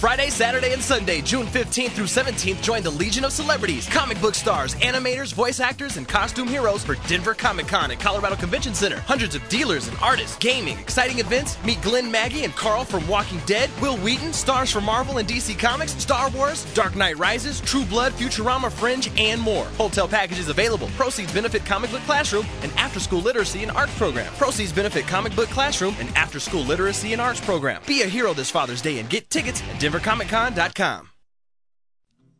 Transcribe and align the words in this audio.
Friday, 0.00 0.30
Saturday, 0.30 0.72
and 0.72 0.80
Sunday, 0.80 1.20
June 1.20 1.44
15th 1.44 1.90
through 1.90 2.06
17th, 2.06 2.62
join 2.62 2.82
the 2.82 2.88
Legion 2.88 3.22
of 3.22 3.32
Celebrities, 3.32 3.86
comic 3.86 4.18
book 4.22 4.34
stars, 4.34 4.74
animators, 4.76 5.34
voice 5.34 5.60
actors, 5.60 5.98
and 5.98 6.08
costume 6.08 6.48
heroes 6.48 6.82
for 6.82 6.94
Denver 7.06 7.34
Comic 7.34 7.68
Con 7.68 7.90
at 7.90 8.00
Colorado 8.00 8.34
Convention 8.34 8.72
Center. 8.72 9.00
Hundreds 9.00 9.34
of 9.34 9.46
dealers 9.50 9.88
and 9.88 9.98
artists, 10.00 10.38
gaming, 10.38 10.78
exciting 10.78 11.18
events. 11.18 11.62
Meet 11.66 11.82
Glenn 11.82 12.10
Maggie 12.10 12.44
and 12.44 12.56
Carl 12.56 12.86
from 12.86 13.06
Walking 13.08 13.40
Dead, 13.44 13.68
Wil 13.82 13.98
Wheaton, 13.98 14.32
stars 14.32 14.72
from 14.72 14.84
Marvel 14.84 15.18
and 15.18 15.28
DC 15.28 15.58
Comics, 15.58 15.92
Star 15.92 16.30
Wars, 16.30 16.64
Dark 16.72 16.96
Knight 16.96 17.18
Rises, 17.18 17.60
True 17.60 17.84
Blood, 17.84 18.14
Futurama, 18.14 18.72
Fringe, 18.72 19.10
and 19.20 19.38
more. 19.38 19.66
Hotel 19.76 20.08
packages 20.08 20.48
available. 20.48 20.88
Proceeds 20.96 21.34
benefit 21.34 21.66
Comic 21.66 21.90
Book 21.90 22.00
Classroom 22.04 22.46
and 22.62 22.72
After 22.78 23.00
School 23.00 23.20
Literacy 23.20 23.64
and 23.64 23.72
Arts 23.72 23.94
Program. 23.98 24.32
Proceeds 24.38 24.72
benefit 24.72 25.06
Comic 25.06 25.36
Book 25.36 25.50
Classroom 25.50 25.94
and 26.00 26.08
After 26.16 26.40
School 26.40 26.62
Literacy 26.62 27.12
and 27.12 27.20
Arts 27.20 27.42
Program. 27.42 27.82
Be 27.86 28.00
a 28.00 28.06
hero 28.06 28.32
this 28.32 28.50
Father's 28.50 28.80
Day 28.80 28.98
and 28.98 29.10
get 29.10 29.28
tickets 29.28 29.60
at 29.60 29.89
DenverComicCon.com. 29.90 31.10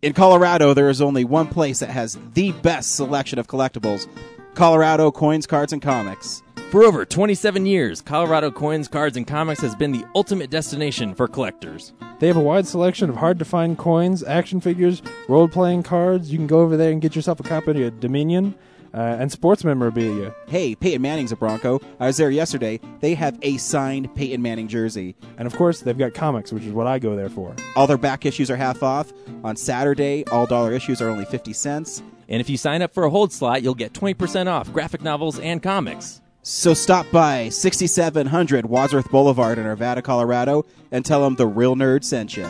In 0.02 0.12
Colorado, 0.12 0.72
there 0.72 0.88
is 0.88 1.02
only 1.02 1.24
one 1.24 1.48
place 1.48 1.80
that 1.80 1.90
has 1.90 2.16
the 2.34 2.52
best 2.52 2.94
selection 2.94 3.38
of 3.40 3.48
collectibles 3.48 4.06
Colorado 4.54 5.10
Coins, 5.10 5.46
Cards, 5.46 5.72
and 5.72 5.82
Comics. 5.82 6.42
For 6.70 6.84
over 6.84 7.04
27 7.04 7.66
years, 7.66 8.00
Colorado 8.00 8.52
Coins, 8.52 8.86
Cards, 8.86 9.16
and 9.16 9.26
Comics 9.26 9.60
has 9.62 9.74
been 9.74 9.90
the 9.90 10.04
ultimate 10.14 10.50
destination 10.50 11.12
for 11.14 11.26
collectors. 11.26 11.92
They 12.20 12.28
have 12.28 12.36
a 12.36 12.40
wide 12.40 12.68
selection 12.68 13.10
of 13.10 13.16
hard 13.16 13.40
to 13.40 13.44
find 13.44 13.76
coins, 13.76 14.22
action 14.22 14.60
figures, 14.60 15.02
role 15.28 15.48
playing 15.48 15.82
cards. 15.82 16.30
You 16.30 16.38
can 16.38 16.46
go 16.46 16.60
over 16.60 16.76
there 16.76 16.92
and 16.92 17.02
get 17.02 17.16
yourself 17.16 17.40
a 17.40 17.44
copy 17.44 17.82
of 17.82 17.98
Dominion 17.98 18.54
uh, 18.94 19.16
and 19.18 19.30
sports 19.30 19.64
memorabilia. 19.64 20.34
Hey, 20.48 20.74
Peyton 20.74 21.02
Manning's 21.02 21.32
a 21.32 21.36
Bronco. 21.36 21.80
I 21.98 22.06
was 22.06 22.16
there 22.16 22.30
yesterday. 22.30 22.80
They 23.00 23.14
have 23.14 23.38
a 23.42 23.56
signed 23.56 24.14
Peyton 24.14 24.42
Manning 24.42 24.68
jersey. 24.68 25.14
And 25.38 25.46
of 25.46 25.56
course, 25.56 25.80
they've 25.80 25.96
got 25.96 26.14
comics, 26.14 26.52
which 26.52 26.64
is 26.64 26.72
what 26.72 26.86
I 26.86 26.98
go 26.98 27.16
there 27.16 27.28
for. 27.28 27.54
All 27.76 27.86
their 27.86 27.98
back 27.98 28.26
issues 28.26 28.50
are 28.50 28.56
half 28.56 28.82
off. 28.82 29.12
On 29.44 29.56
Saturday, 29.56 30.24
all 30.26 30.46
dollar 30.46 30.72
issues 30.72 31.00
are 31.00 31.08
only 31.08 31.24
50 31.24 31.52
cents. 31.52 32.02
And 32.28 32.40
if 32.40 32.48
you 32.48 32.56
sign 32.56 32.82
up 32.82 32.94
for 32.94 33.04
a 33.04 33.10
hold 33.10 33.32
slot, 33.32 33.62
you'll 33.62 33.74
get 33.74 33.92
20% 33.92 34.46
off 34.46 34.72
graphic 34.72 35.02
novels 35.02 35.38
and 35.38 35.62
comics. 35.62 36.20
So 36.42 36.72
stop 36.72 37.06
by 37.12 37.50
6700 37.50 38.64
Wadsworth 38.64 39.10
Boulevard 39.10 39.58
in 39.58 39.66
Arvada, 39.66 40.02
Colorado, 40.02 40.64
and 40.90 41.04
tell 41.04 41.22
them 41.22 41.36
the 41.36 41.46
real 41.46 41.76
nerd 41.76 42.02
sent 42.02 42.34
you. 42.36 42.48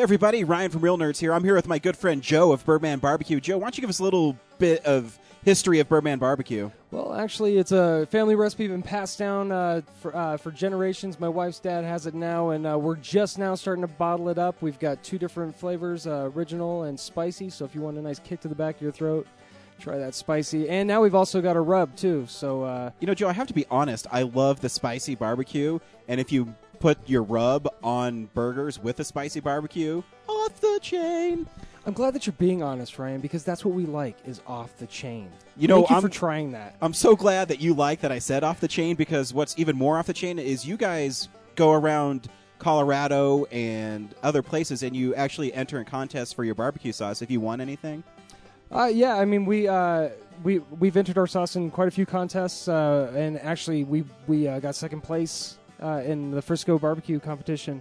Hey 0.00 0.04
everybody, 0.04 0.44
Ryan 0.44 0.70
from 0.70 0.80
Real 0.80 0.96
Nerds 0.96 1.18
here. 1.18 1.34
I'm 1.34 1.44
here 1.44 1.54
with 1.54 1.68
my 1.68 1.78
good 1.78 1.94
friend 1.94 2.22
Joe 2.22 2.52
of 2.52 2.64
Birdman 2.64 3.00
Barbecue. 3.00 3.38
Joe, 3.38 3.58
why 3.58 3.64
don't 3.64 3.76
you 3.76 3.82
give 3.82 3.90
us 3.90 3.98
a 3.98 4.02
little 4.02 4.34
bit 4.56 4.82
of 4.86 5.18
history 5.44 5.78
of 5.78 5.90
Birdman 5.90 6.18
Barbecue? 6.18 6.70
Well, 6.90 7.12
actually, 7.12 7.58
it's 7.58 7.70
a 7.70 8.06
family 8.10 8.34
recipe 8.34 8.66
been 8.66 8.80
passed 8.80 9.18
down 9.18 9.52
uh, 9.52 9.82
for 10.00 10.16
uh, 10.16 10.38
for 10.38 10.52
generations. 10.52 11.20
My 11.20 11.28
wife's 11.28 11.60
dad 11.60 11.84
has 11.84 12.06
it 12.06 12.14
now, 12.14 12.48
and 12.48 12.66
uh, 12.66 12.78
we're 12.78 12.96
just 12.96 13.38
now 13.38 13.54
starting 13.54 13.82
to 13.82 13.88
bottle 13.88 14.30
it 14.30 14.38
up. 14.38 14.62
We've 14.62 14.78
got 14.78 15.04
two 15.04 15.18
different 15.18 15.54
flavors: 15.54 16.06
uh, 16.06 16.30
original 16.34 16.84
and 16.84 16.98
spicy. 16.98 17.50
So 17.50 17.66
if 17.66 17.74
you 17.74 17.82
want 17.82 17.98
a 17.98 18.00
nice 18.00 18.20
kick 18.20 18.40
to 18.40 18.48
the 18.48 18.54
back 18.54 18.76
of 18.76 18.80
your 18.80 18.92
throat, 18.92 19.26
try 19.80 19.98
that 19.98 20.14
spicy. 20.14 20.66
And 20.70 20.88
now 20.88 21.02
we've 21.02 21.14
also 21.14 21.42
got 21.42 21.56
a 21.56 21.60
rub 21.60 21.94
too. 21.94 22.24
So 22.26 22.62
uh, 22.62 22.90
You 23.00 23.06
know, 23.06 23.12
Joe, 23.12 23.28
I 23.28 23.34
have 23.34 23.48
to 23.48 23.54
be 23.54 23.66
honest. 23.70 24.06
I 24.10 24.22
love 24.22 24.60
the 24.60 24.70
spicy 24.70 25.14
barbecue, 25.14 25.78
and 26.08 26.18
if 26.18 26.32
you 26.32 26.54
put 26.80 26.98
your 27.08 27.22
rub 27.22 27.68
on 27.84 28.24
burgers 28.34 28.78
with 28.82 28.98
a 28.98 29.04
spicy 29.04 29.38
barbecue, 29.38 30.02
off 30.28 30.60
the 30.60 30.78
chain. 30.82 31.46
I'm 31.86 31.92
glad 31.92 32.14
that 32.14 32.26
you're 32.26 32.34
being 32.38 32.62
honest, 32.62 32.98
Ryan, 32.98 33.20
because 33.20 33.44
that's 33.44 33.64
what 33.64 33.74
we 33.74 33.86
like 33.86 34.16
is 34.26 34.40
off 34.46 34.76
the 34.78 34.86
chain. 34.86 35.30
You 35.56 35.68
know, 35.68 35.76
Thank 35.78 35.90
you 35.90 35.96
I'm- 35.96 36.02
for 36.02 36.08
trying 36.08 36.52
that. 36.52 36.76
I'm 36.82 36.92
so 36.94 37.14
glad 37.14 37.48
that 37.48 37.60
you 37.60 37.74
like 37.74 38.00
that 38.00 38.10
I 38.10 38.18
said 38.18 38.42
off 38.42 38.60
the 38.60 38.68
chain 38.68 38.96
because 38.96 39.32
what's 39.32 39.58
even 39.58 39.76
more 39.76 39.98
off 39.98 40.06
the 40.06 40.12
chain 40.12 40.38
is 40.38 40.66
you 40.66 40.76
guys 40.76 41.28
go 41.54 41.72
around 41.72 42.28
Colorado 42.58 43.44
and 43.46 44.14
other 44.22 44.42
places 44.42 44.82
and 44.82 44.94
you 44.94 45.14
actually 45.14 45.52
enter 45.54 45.78
in 45.78 45.84
contests 45.86 46.32
for 46.32 46.44
your 46.44 46.54
barbecue 46.54 46.92
sauce 46.92 47.22
if 47.22 47.30
you 47.30 47.40
want 47.40 47.60
anything. 47.62 48.02
Uh, 48.70 48.90
yeah, 48.92 49.16
I 49.16 49.24
mean 49.24 49.46
we 49.46 49.66
uh, 49.66 50.10
we 50.44 50.58
we've 50.78 50.96
entered 50.96 51.18
our 51.18 51.26
sauce 51.26 51.56
in 51.56 51.70
quite 51.70 51.88
a 51.88 51.90
few 51.90 52.06
contests, 52.06 52.68
uh, 52.68 53.10
and 53.16 53.40
actually 53.40 53.82
we 53.84 54.04
we 54.28 54.46
uh, 54.46 54.60
got 54.60 54.74
second 54.76 55.00
place 55.00 55.56
uh, 55.82 56.02
in 56.04 56.30
the 56.30 56.42
Frisco 56.42 56.78
barbecue 56.78 57.20
competition. 57.20 57.80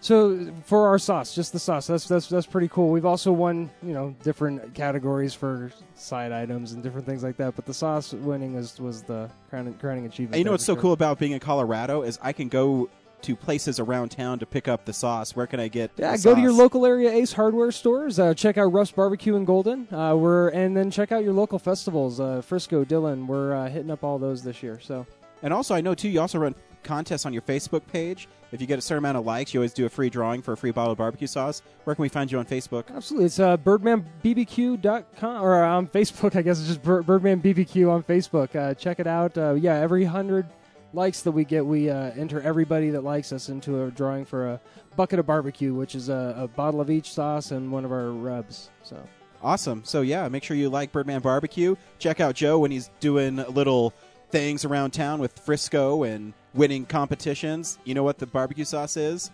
So 0.00 0.52
for 0.64 0.86
our 0.86 0.98
sauce, 0.98 1.34
just 1.34 1.52
the 1.52 1.58
sauce, 1.58 1.86
that's 1.86 2.06
that's 2.06 2.28
that's 2.28 2.46
pretty 2.46 2.68
cool. 2.68 2.90
We've 2.90 3.06
also 3.06 3.32
won 3.32 3.70
you 3.82 3.92
know 3.92 4.14
different 4.22 4.74
categories 4.74 5.34
for 5.34 5.72
side 5.94 6.32
items 6.32 6.72
and 6.72 6.82
different 6.82 7.06
things 7.06 7.22
like 7.22 7.36
that. 7.38 7.56
But 7.56 7.64
the 7.66 7.74
sauce 7.74 8.12
winning 8.12 8.54
was 8.54 8.78
was 8.78 9.02
the 9.02 9.30
crowning, 9.50 9.74
crowning 9.74 10.06
achievement. 10.06 10.34
And 10.34 10.38
you 10.38 10.44
know 10.44 10.52
what's 10.52 10.64
so 10.64 10.74
sure. 10.74 10.82
cool 10.82 10.92
about 10.92 11.18
being 11.18 11.32
in 11.32 11.40
Colorado 11.40 12.02
is 12.02 12.18
I 12.22 12.32
can 12.32 12.48
go 12.48 12.88
to 13.22 13.34
places 13.34 13.80
around 13.80 14.10
town 14.10 14.38
to 14.38 14.46
pick 14.46 14.68
up 14.68 14.84
the 14.84 14.92
sauce. 14.92 15.34
Where 15.34 15.46
can 15.46 15.58
I 15.58 15.68
get? 15.68 15.90
Yeah, 15.96 16.16
go 16.18 16.34
to 16.34 16.40
your 16.40 16.52
local 16.52 16.86
area 16.86 17.10
Ace 17.10 17.32
Hardware 17.32 17.72
stores. 17.72 18.18
Uh, 18.18 18.34
check 18.34 18.58
out 18.58 18.72
Ruff's 18.72 18.92
Barbecue 18.92 19.34
in 19.34 19.44
Golden. 19.44 19.92
Uh, 19.92 20.14
we're 20.14 20.50
and 20.50 20.76
then 20.76 20.90
check 20.90 21.10
out 21.10 21.24
your 21.24 21.32
local 21.32 21.58
festivals. 21.58 22.20
Uh, 22.20 22.42
Frisco, 22.42 22.84
Dillon. 22.84 23.26
We're 23.26 23.54
uh, 23.54 23.68
hitting 23.68 23.90
up 23.90 24.04
all 24.04 24.18
those 24.18 24.42
this 24.42 24.62
year. 24.62 24.78
So 24.78 25.06
And 25.42 25.52
also, 25.52 25.74
I 25.74 25.80
know 25.80 25.94
too, 25.94 26.08
you 26.08 26.20
also 26.20 26.38
run 26.38 26.54
contests 26.86 27.26
on 27.26 27.32
your 27.32 27.42
Facebook 27.42 27.86
page. 27.86 28.28
If 28.52 28.60
you 28.60 28.66
get 28.66 28.78
a 28.78 28.82
certain 28.82 28.98
amount 29.04 29.18
of 29.18 29.26
likes, 29.26 29.52
you 29.52 29.60
always 29.60 29.74
do 29.74 29.84
a 29.84 29.88
free 29.88 30.08
drawing 30.08 30.40
for 30.40 30.52
a 30.52 30.56
free 30.56 30.70
bottle 30.70 30.92
of 30.92 30.98
barbecue 30.98 31.26
sauce. 31.26 31.62
Where 31.84 31.94
can 31.94 32.02
we 32.02 32.08
find 32.08 32.30
you 32.32 32.38
on 32.38 32.46
Facebook? 32.46 32.84
absolutely, 32.94 33.26
it's 33.26 33.38
uh, 33.38 33.56
birdmanbbq.com 33.58 35.42
or 35.42 35.62
on 35.62 35.88
Facebook. 35.88 36.36
I 36.36 36.42
guess 36.42 36.58
it's 36.58 36.68
just 36.68 36.82
Bir- 36.82 37.02
Birdman 37.02 37.42
BBQ 37.42 37.90
on 37.90 38.02
Facebook. 38.02 38.54
Uh, 38.54 38.72
check 38.74 39.00
it 39.00 39.06
out. 39.06 39.36
Uh, 39.36 39.54
yeah, 39.54 39.74
every 39.74 40.04
hundred 40.04 40.46
likes 40.92 41.22
that 41.22 41.32
we 41.32 41.44
get, 41.44 41.66
we 41.66 41.90
uh, 41.90 42.12
enter 42.16 42.40
everybody 42.40 42.90
that 42.90 43.02
likes 43.04 43.32
us 43.32 43.48
into 43.48 43.84
a 43.84 43.90
drawing 43.90 44.24
for 44.24 44.46
a 44.48 44.60
bucket 44.96 45.18
of 45.18 45.26
barbecue, 45.26 45.74
which 45.74 45.94
is 45.94 46.08
a, 46.08 46.34
a 46.38 46.48
bottle 46.48 46.80
of 46.80 46.90
each 46.90 47.12
sauce 47.12 47.50
and 47.50 47.70
one 47.70 47.84
of 47.84 47.92
our 47.92 48.10
rubs. 48.10 48.70
So. 48.82 48.96
Awesome. 49.42 49.82
So 49.84 50.00
yeah, 50.00 50.26
make 50.28 50.42
sure 50.42 50.56
you 50.56 50.70
like 50.70 50.92
Birdman 50.92 51.20
Barbecue. 51.20 51.76
Check 51.98 52.20
out 52.20 52.34
Joe 52.34 52.58
when 52.60 52.70
he's 52.70 52.90
doing 53.00 53.36
little 53.36 53.92
things 54.30 54.64
around 54.64 54.90
town 54.92 55.20
with 55.20 55.38
Frisco 55.38 56.02
and 56.02 56.32
winning 56.56 56.86
competitions. 56.86 57.78
You 57.84 57.94
know 57.94 58.02
what 58.02 58.18
the 58.18 58.26
barbecue 58.26 58.64
sauce 58.64 58.96
is? 58.96 59.30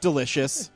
Delicious. 0.00 0.70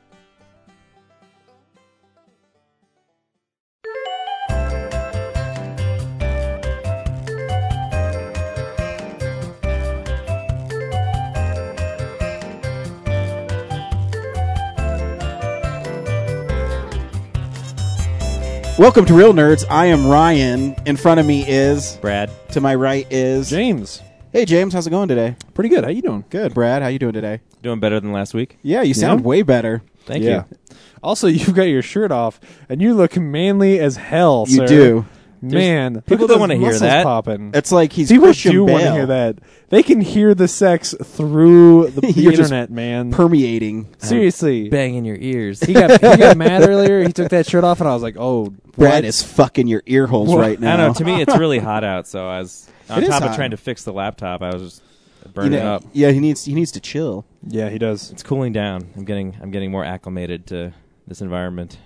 Welcome 18.77 19.05
to 19.05 19.13
Real 19.13 19.31
Nerds. 19.31 19.63
I 19.69 19.85
am 19.85 20.05
Ryan. 20.05 20.75
In 20.85 20.97
front 20.97 21.21
of 21.21 21.25
me 21.25 21.47
is 21.47 21.95
Brad. 22.01 22.29
To 22.51 22.59
my 22.59 22.75
right 22.75 23.07
is 23.09 23.49
James. 23.49 24.01
Hey 24.35 24.43
James, 24.43 24.73
how's 24.73 24.85
it 24.85 24.89
going 24.89 25.07
today? 25.07 25.37
Pretty 25.53 25.69
good. 25.69 25.85
How 25.85 25.89
you 25.89 26.01
doing? 26.01 26.25
Good, 26.29 26.53
Brad. 26.53 26.81
How 26.81 26.89
you 26.89 26.99
doing 26.99 27.13
today? 27.13 27.39
Doing 27.61 27.79
better 27.79 28.01
than 28.01 28.11
last 28.11 28.33
week. 28.33 28.57
Yeah, 28.63 28.81
you 28.81 28.93
sound 28.93 29.21
Yeah? 29.21 29.27
way 29.27 29.43
better. 29.43 29.81
Thank 30.05 30.25
yeah. 30.25 30.43
you. 30.51 30.75
Also, 31.01 31.27
you've 31.29 31.53
got 31.55 31.69
your 31.69 31.81
shirt 31.81 32.11
off, 32.11 32.41
and 32.67 32.81
you 32.81 32.95
look 32.95 33.15
manly 33.15 33.79
as 33.79 33.95
hell. 33.95 34.43
You 34.49 34.57
sir. 34.57 34.67
do. 34.67 35.05
Man, 35.41 35.93
There's- 35.93 35.95
look 35.95 36.05
people 36.07 36.25
at 36.25 36.27
don't 36.27 36.27
those 36.27 36.39
wanna 36.41 36.55
hear 36.55 36.63
muscles 36.65 36.81
that. 36.81 37.03
Popping. 37.05 37.51
It's 37.53 37.71
like 37.71 37.93
he's 37.93 38.09
People 38.09 38.25
Christian 38.25 38.51
do 38.51 38.65
want 38.65 38.79
to 38.79 38.83
Bale 38.87 38.93
hear 38.95 39.05
that. 39.05 39.37
They 39.69 39.83
can 39.83 40.01
hear 40.01 40.35
the 40.35 40.49
sex 40.49 40.93
through 41.01 41.91
the, 41.91 42.01
the 42.01 42.11
You're 42.11 42.33
just 42.33 42.51
internet, 42.51 42.71
man. 42.71 43.11
permeating. 43.11 43.87
Seriously, 43.99 44.67
uh, 44.67 44.69
Bang 44.69 44.95
in 44.95 45.05
your 45.05 45.17
ears. 45.17 45.61
he 45.61 45.71
got 45.71 45.91
he 45.91 46.17
got 46.17 46.35
mad 46.35 46.61
earlier. 46.67 47.03
He 47.03 47.13
took 47.13 47.29
that 47.29 47.47
shirt 47.47 47.63
off, 47.63 47.79
and 47.79 47.87
I 47.87 47.93
was 47.93 48.03
like, 48.03 48.17
"Oh, 48.19 48.53
Brad 48.75 48.95
what? 48.95 49.05
is 49.05 49.23
fucking 49.23 49.67
your 49.67 49.81
ear 49.85 50.07
holes 50.07 50.27
What? 50.27 50.39
right 50.41 50.59
now. 50.59 50.73
I 50.73 50.77
don't 50.77 50.87
know. 50.87 50.93
To 50.95 51.05
me, 51.05 51.21
it's 51.21 51.37
really 51.37 51.59
hot 51.59 51.85
out, 51.85 52.05
so 52.05 52.27
I 52.27 52.39
was 52.39 52.69
on 52.89 52.99
It 52.99 53.03
is 53.03 53.09
top 53.09 53.21
of 53.23 53.29
hot. 53.29 53.35
trying 53.35 53.51
to 53.51 53.57
fix 53.57 53.83
the 53.83 53.93
laptop. 53.93 54.41
I 54.41 54.53
was 54.53 54.61
just 54.61 54.81
You 55.25 55.31
burning 55.31 55.59
know- 55.59 55.75
up. 55.75 55.83
Yeah, 55.93 56.11
he 56.11 56.19
needs 56.19 56.45
he 56.45 56.53
needs 56.53 56.71
to 56.73 56.79
chill. 56.79 57.25
Yeah, 57.47 57.69
he 57.69 57.77
does. 57.77 58.11
It's 58.11 58.23
cooling 58.23 58.53
down. 58.53 58.87
I'm 58.95 59.05
getting 59.05 59.35
I'm 59.41 59.51
getting 59.51 59.71
more 59.71 59.83
acclimated 59.85 60.45
to 60.47 60.73
this 61.07 61.21
environment. 61.21 61.77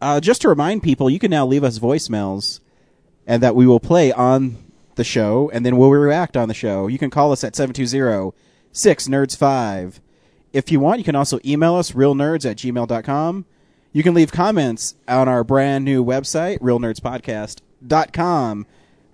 Uh, 0.00 0.20
just 0.20 0.42
to 0.42 0.48
remind 0.48 0.82
people, 0.82 1.08
you 1.08 1.18
can 1.18 1.30
now 1.30 1.46
leave 1.46 1.64
us 1.64 1.78
voicemails, 1.78 2.60
and 3.26 3.42
that 3.42 3.56
we 3.56 3.66
will 3.66 3.80
play 3.80 4.12
on 4.12 4.56
the 4.96 5.04
show, 5.04 5.50
and 5.54 5.64
then 5.64 5.76
we'll 5.78 5.90
react 5.90 6.36
on 6.36 6.48
the 6.48 6.54
show. 6.54 6.86
You 6.86 6.98
can 6.98 7.08
call 7.10 7.32
us 7.32 7.42
at 7.44 7.54
720-6nerds5. 7.54 10.00
If 10.52 10.70
you 10.72 10.80
want, 10.80 10.98
you 10.98 11.04
can 11.04 11.14
also 11.16 11.38
email 11.44 11.74
us, 11.76 11.92
realnerds 11.92 12.48
at 12.48 12.56
gmail.com. 12.58 13.44
You 13.92 14.02
can 14.02 14.14
leave 14.14 14.32
comments 14.32 14.94
on 15.08 15.28
our 15.28 15.44
brand 15.44 15.84
new 15.84 16.02
website, 16.04 16.58
realnerdspodcast.com. 16.60 18.66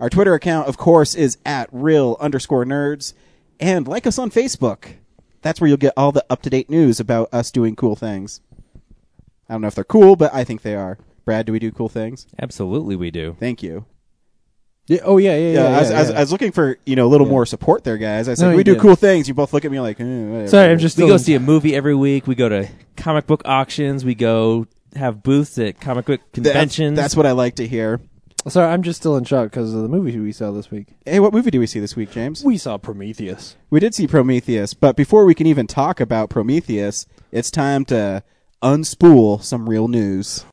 Our 0.02 0.10
Twitter 0.10 0.34
account, 0.34 0.66
of 0.66 0.76
course, 0.76 1.14
is 1.14 1.38
at 1.46 1.68
real 1.70 2.16
underscore 2.18 2.64
nerds. 2.64 3.14
And 3.60 3.86
like 3.86 4.04
us 4.04 4.18
on 4.18 4.32
Facebook. 4.32 4.94
That's 5.42 5.60
where 5.60 5.68
you'll 5.68 5.76
get 5.76 5.92
all 5.96 6.10
the 6.10 6.24
up-to-date 6.28 6.68
news 6.68 6.98
about 6.98 7.32
us 7.32 7.52
doing 7.52 7.76
cool 7.76 7.94
things. 7.94 8.40
I 9.48 9.54
don't 9.54 9.60
know 9.60 9.68
if 9.68 9.76
they're 9.76 9.84
cool, 9.84 10.16
but 10.16 10.34
I 10.34 10.42
think 10.42 10.62
they 10.62 10.74
are. 10.74 10.98
Brad, 11.24 11.46
do 11.46 11.52
we 11.52 11.60
do 11.60 11.70
cool 11.70 11.88
things? 11.88 12.26
Absolutely, 12.40 12.96
we 12.96 13.12
do. 13.12 13.36
Thank 13.38 13.62
you. 13.62 13.84
Yeah, 14.88 14.98
oh 15.04 15.18
yeah, 15.18 15.36
yeah, 15.36 15.38
yeah. 15.38 15.52
Yeah, 15.52 15.76
I, 15.76 15.78
was, 15.80 15.90
yeah, 15.90 15.96
I, 15.96 16.00
was, 16.00 16.10
yeah. 16.10 16.16
I 16.16 16.20
was 16.20 16.32
looking 16.32 16.50
for 16.50 16.78
you 16.84 16.96
know 16.96 17.06
a 17.06 17.10
little 17.10 17.28
Yeah. 17.28 17.32
more 17.34 17.46
support 17.46 17.84
there, 17.84 17.96
guys. 17.96 18.28
I 18.28 18.34
said 18.34 18.46
No, 18.46 18.50
we 18.50 18.58
you 18.58 18.64
do 18.64 18.72
didn't. 18.72 18.82
cool 18.82 18.96
things. 18.96 19.28
You 19.28 19.34
both 19.34 19.52
look 19.52 19.64
at 19.64 19.70
me 19.70 19.78
like, 19.78 20.00
eh, 20.00 20.04
whatever. 20.04 20.48
Sorry, 20.48 20.72
I'm 20.72 20.78
just 20.80 20.98
we 20.98 21.06
go 21.06 21.16
see 21.16 21.34
a 21.34 21.40
movie 21.40 21.76
every 21.76 21.94
week. 21.94 22.26
We 22.26 22.34
go 22.34 22.48
to 22.48 22.68
comic 22.96 23.28
book 23.28 23.42
auctions. 23.44 24.04
We 24.04 24.16
go 24.16 24.66
have 24.96 25.22
booths 25.22 25.56
at 25.58 25.80
comic 25.80 26.06
book 26.06 26.20
That's- 26.32 26.52
conventions. 26.52 26.96
That's, 26.96 27.14
what 27.14 27.26
I 27.26 27.32
like 27.32 27.54
to 27.56 27.68
hear. 27.68 28.00
Sorry, 28.48 28.72
I'm 28.72 28.82
just 28.82 29.00
still 29.00 29.16
in 29.16 29.22
shock 29.22 29.50
because 29.50 29.72
of 29.72 29.82
the 29.82 29.88
movie 29.88 30.18
we 30.18 30.32
saw 30.32 30.50
this 30.50 30.68
week. 30.68 30.88
Hey, 31.06 31.20
what 31.20 31.32
movie 31.32 31.52
do 31.52 31.60
we 31.60 31.66
see 31.66 31.78
this 31.78 31.94
week, 31.94 32.10
James? 32.10 32.42
We 32.44 32.58
saw 32.58 32.76
Prometheus. 32.76 33.56
We 33.70 33.78
did 33.78 33.94
see 33.94 34.08
Prometheus, 34.08 34.74
but 34.74 34.96
before 34.96 35.24
we 35.24 35.34
can 35.34 35.46
even 35.46 35.68
talk 35.68 36.00
about 36.00 36.28
Prometheus, 36.28 37.06
it's 37.30 37.52
time 37.52 37.84
to 37.86 38.24
unspool 38.60 39.42
some 39.44 39.68
real 39.68 39.86
news. 39.86 40.44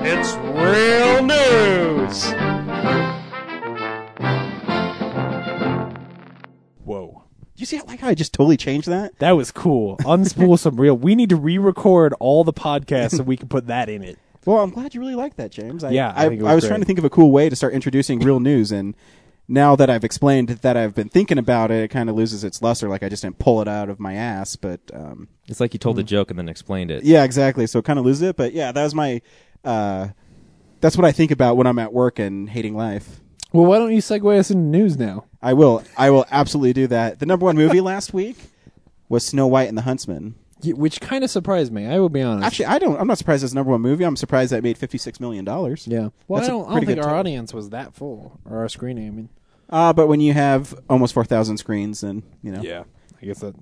It's 0.00 0.34
real 0.34 1.22
news. 1.24 2.32
Whoa. 6.84 7.24
You 7.56 7.66
see, 7.66 7.76
how, 7.76 7.84
like 7.84 8.00
how 8.00 8.08
I 8.08 8.14
just 8.14 8.32
totally 8.32 8.56
changed 8.56 8.88
that. 8.88 9.18
That 9.18 9.32
was 9.32 9.50
cool. 9.50 9.98
Unspool 9.98 10.58
some 10.58 10.80
real. 10.80 10.96
We 10.96 11.14
need 11.14 11.28
to 11.28 11.36
re-record 11.36 12.14
all 12.18 12.44
the 12.44 12.54
podcasts 12.54 13.18
so 13.18 13.22
we 13.22 13.36
can 13.36 13.48
put 13.48 13.66
that 13.66 13.90
in 13.90 14.02
it. 14.02 14.18
Well, 14.48 14.60
I'm 14.60 14.70
glad 14.70 14.94
you 14.94 15.00
really 15.02 15.14
like 15.14 15.36
that, 15.36 15.50
James. 15.50 15.84
I, 15.84 15.90
Yeah, 15.90 16.10
I 16.16 16.24
I, 16.24 16.28
think 16.30 16.40
it 16.40 16.44
was 16.44 16.54
was 16.54 16.66
trying 16.66 16.80
to 16.80 16.86
think 16.86 16.98
of 16.98 17.04
a 17.04 17.10
cool 17.10 17.30
way 17.30 17.50
to 17.50 17.54
start 17.54 17.74
introducing 17.74 18.20
real 18.20 18.40
news, 18.40 18.72
and 18.72 18.96
now 19.46 19.76
that 19.76 19.90
I've 19.90 20.04
explained 20.04 20.48
that 20.48 20.74
I've 20.74 20.94
been 20.94 21.10
thinking 21.10 21.36
about 21.36 21.70
it, 21.70 21.82
it 21.82 21.88
kind 21.88 22.08
of 22.08 22.16
loses 22.16 22.44
its 22.44 22.62
luster. 22.62 22.88
Like 22.88 23.02
I 23.02 23.10
just 23.10 23.20
didn't 23.22 23.38
pull 23.38 23.60
it 23.60 23.68
out 23.68 23.90
of 23.90 24.00
my 24.00 24.14
ass, 24.14 24.56
but 24.56 24.80
um, 24.94 25.28
it's 25.48 25.60
like 25.60 25.74
you 25.74 25.78
told 25.78 25.98
a 25.98 26.02
joke 26.02 26.30
and 26.30 26.38
then 26.38 26.48
explained 26.48 26.90
it. 26.90 27.04
yeah, 27.04 27.24
exactly. 27.24 27.66
So 27.66 27.80
it 27.80 27.84
kind 27.84 27.98
of 27.98 28.06
loses 28.06 28.22
it. 28.22 28.36
But 28.36 28.54
yeah, 28.54 28.72
that 28.72 28.82
was 28.82 28.94
my. 28.94 29.20
Uh, 29.62 30.08
that's 30.80 30.96
what 30.96 31.04
I 31.04 31.12
think 31.12 31.30
about 31.30 31.58
when 31.58 31.66
I'm 31.66 31.78
at 31.78 31.92
work 31.92 32.18
and 32.18 32.48
hating 32.48 32.74
life. 32.74 33.20
Well, 33.52 33.66
why 33.66 33.76
don't 33.76 33.92
you 33.92 34.00
segue 34.00 34.38
us 34.38 34.50
into 34.50 34.62
news 34.62 34.96
now? 34.96 35.26
I 35.42 35.52
will. 35.52 35.84
I 35.94 36.08
will 36.08 36.24
absolutely 36.30 36.72
do 36.72 36.86
that. 36.86 37.18
The 37.18 37.26
number 37.26 37.44
one 37.44 37.56
movie 37.56 37.80
last 37.82 38.14
week 38.14 38.38
was 39.10 39.26
Snow 39.26 39.46
White 39.46 39.68
and 39.68 39.76
the 39.76 39.82
Huntsman. 39.82 40.36
Y- 40.64 40.72
Which 40.72 41.00
kind 41.00 41.22
of 41.24 41.30
surprised 41.30 41.72
me. 41.72 41.86
I 41.86 41.98
will 42.00 42.08
be 42.08 42.22
honest. 42.22 42.46
Actually, 42.46 42.66
I 42.66 42.78
don't. 42.78 43.00
I'm 43.00 43.06
not 43.06 43.18
surprised 43.18 43.44
it's 43.44 43.54
number 43.54 43.70
one 43.72 43.80
movie. 43.80 44.04
I'm 44.04 44.16
surprised 44.16 44.52
that 44.52 44.58
it 44.58 44.64
made 44.64 44.76
56 44.78 45.20
million 45.20 45.44
dollars. 45.44 45.86
yeah. 45.86 46.08
Well, 46.26 46.40
That's 46.40 46.50
I 46.50 46.54
a 46.54 46.56
don't, 46.56 46.60
I 46.62 46.64
don't 46.64 46.72
pretty 46.72 46.86
think 46.86 46.96
good 46.96 47.04
our 47.04 47.10
total. 47.10 47.18
audience 47.20 47.54
was 47.54 47.70
that 47.70 47.94
full, 47.94 48.40
or 48.44 48.58
our 48.58 48.68
screening. 48.68 49.06
I 49.06 49.10
mean, 49.10 49.28
Uh, 49.70 49.92
but 49.92 50.06
when 50.08 50.20
you 50.20 50.32
have 50.32 50.74
almost 50.90 51.14
4,000 51.14 51.58
screens, 51.58 52.00
then 52.00 52.22
you 52.42 52.50
know, 52.52 52.62
yeah, 52.62 52.84
I 53.22 53.26
guess 53.26 53.38
that 53.40 53.54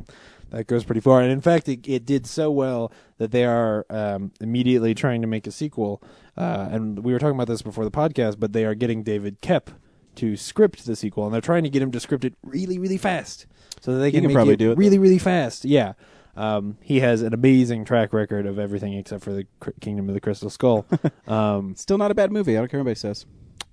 that 0.51 0.67
goes 0.69 0.85
pretty 0.85 1.01
far. 1.01 1.21
And 1.21 1.31
in 1.31 1.41
fact, 1.41 1.69
it, 1.69 1.87
it 1.89 2.07
did 2.07 2.27
so 2.27 2.51
well 2.51 2.93
that 3.19 3.31
they 3.33 3.45
are 3.45 3.85
um, 3.91 4.31
immediately 4.41 4.95
trying 4.95 5.21
to 5.21 5.27
make 5.27 5.47
a 5.47 5.51
sequel. 5.51 6.01
Uh, 6.37 6.69
and 6.71 7.01
we 7.01 7.13
were 7.13 7.19
talking 7.19 7.35
about 7.35 7.49
this 7.49 7.63
before 7.63 7.85
the 7.85 7.91
podcast, 7.91 8.39
but 8.39 8.53
they 8.53 8.65
are 8.65 8.75
getting 8.75 9.03
David 9.03 9.43
Koepp 9.43 9.69
to 10.15 10.37
script 10.37 10.87
the 10.87 10.95
sequel, 10.97 11.25
and 11.25 11.35
they're 11.35 11.41
trying 11.43 11.65
to 11.65 11.69
get 11.71 11.83
him 11.83 11.91
to 11.91 12.01
script 12.01 12.25
it 12.25 12.35
really, 12.43 12.79
really 12.79 12.97
fast, 12.97 13.47
so 13.81 13.93
that 13.93 13.99
they 13.99 14.11
can, 14.11 14.21
can 14.21 14.29
make 14.29 14.35
probably 14.35 14.55
it 14.55 14.59
do 14.59 14.71
it, 14.73 14.79
really, 14.79 14.99
really 14.99 15.19
fast. 15.19 15.65
Yeah. 15.67 15.93
Um, 16.37 16.77
he 16.83 17.01
has 17.01 17.23
an 17.23 17.33
amazing 17.35 17.85
track 17.85 18.13
record 18.13 18.47
of 18.47 18.59
everything 18.59 18.93
except 18.93 19.25
for 19.25 19.33
the 19.33 19.47
Cr- 19.61 19.71
Kingdom 19.81 20.09
of 20.09 20.15
the 20.15 20.21
Crystal 20.21 20.51
Skull. 20.51 20.87
um, 21.27 21.75
still 21.77 21.99
not 21.99 22.11
a 22.11 22.15
bad 22.15 22.31
movie. 22.31 22.57
I 22.57 22.61
don't 22.61 22.71
care 22.71 22.79
what 22.81 22.87
anybody 22.89 22.99
says. 23.01 23.25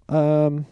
um, 0.09 0.65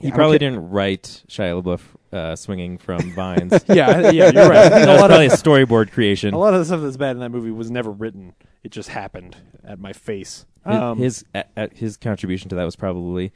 He 0.00 0.08
Yeah, 0.08 0.14
probably 0.14 0.38
didn't 0.38 0.70
write 0.70 1.22
Shia 1.28 1.62
LaBeouf 1.62 1.80
uh, 2.12 2.36
swinging 2.36 2.78
from 2.78 3.12
vines. 3.14 3.52
yeah, 3.68 4.10
yeah, 4.10 4.30
you're 4.30 4.48
right. 4.48 4.66
I 4.66 4.68
that 4.70 4.88
a 4.88 4.92
was 4.92 5.00
lot 5.00 5.08
probably 5.08 5.26
of 5.26 5.32
a 5.32 5.36
storyboard 5.36 5.90
creation. 5.92 6.32
a 6.34 6.38
lot 6.38 6.54
of 6.54 6.60
the 6.60 6.64
stuff 6.64 6.80
that's 6.80 6.96
bad 6.96 7.12
in 7.12 7.20
that 7.20 7.30
movie 7.30 7.50
was 7.50 7.70
never 7.70 7.90
written. 7.90 8.34
It 8.62 8.70
just 8.72 8.88
happened 8.88 9.36
at 9.64 9.78
my 9.78 9.92
face. 9.92 10.46
His, 10.66 10.74
Um, 10.76 10.98
his 10.98 11.24
a- 11.34 11.44
a- 11.56 11.74
his 11.74 11.96
contribution 11.98 12.48
to 12.48 12.54
that 12.56 12.64
was 12.64 12.76
probably 12.76 13.32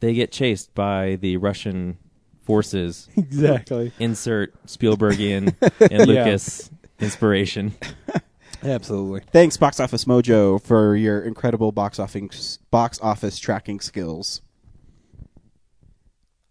they 0.00 0.12
get 0.12 0.30
chased 0.32 0.74
by 0.74 1.16
the 1.16 1.38
Russian 1.38 1.96
forces. 2.42 3.08
exactly. 3.16 3.92
Insert 3.98 4.52
Spielbergian 4.66 5.54
and 5.80 5.90
Yeah. 5.90 6.04
Lucas 6.24 6.70
inspiration. 7.00 7.72
Absolutely. 8.62 9.22
Thanks, 9.32 9.56
Box 9.56 9.80
Office 9.80 10.04
Mojo, 10.04 10.60
for 10.62 10.94
your 10.94 11.22
incredible 11.22 11.72
box 11.72 11.98
office 11.98 12.58
box 12.70 13.00
office 13.00 13.38
tracking 13.38 13.80
skills. 13.80 14.42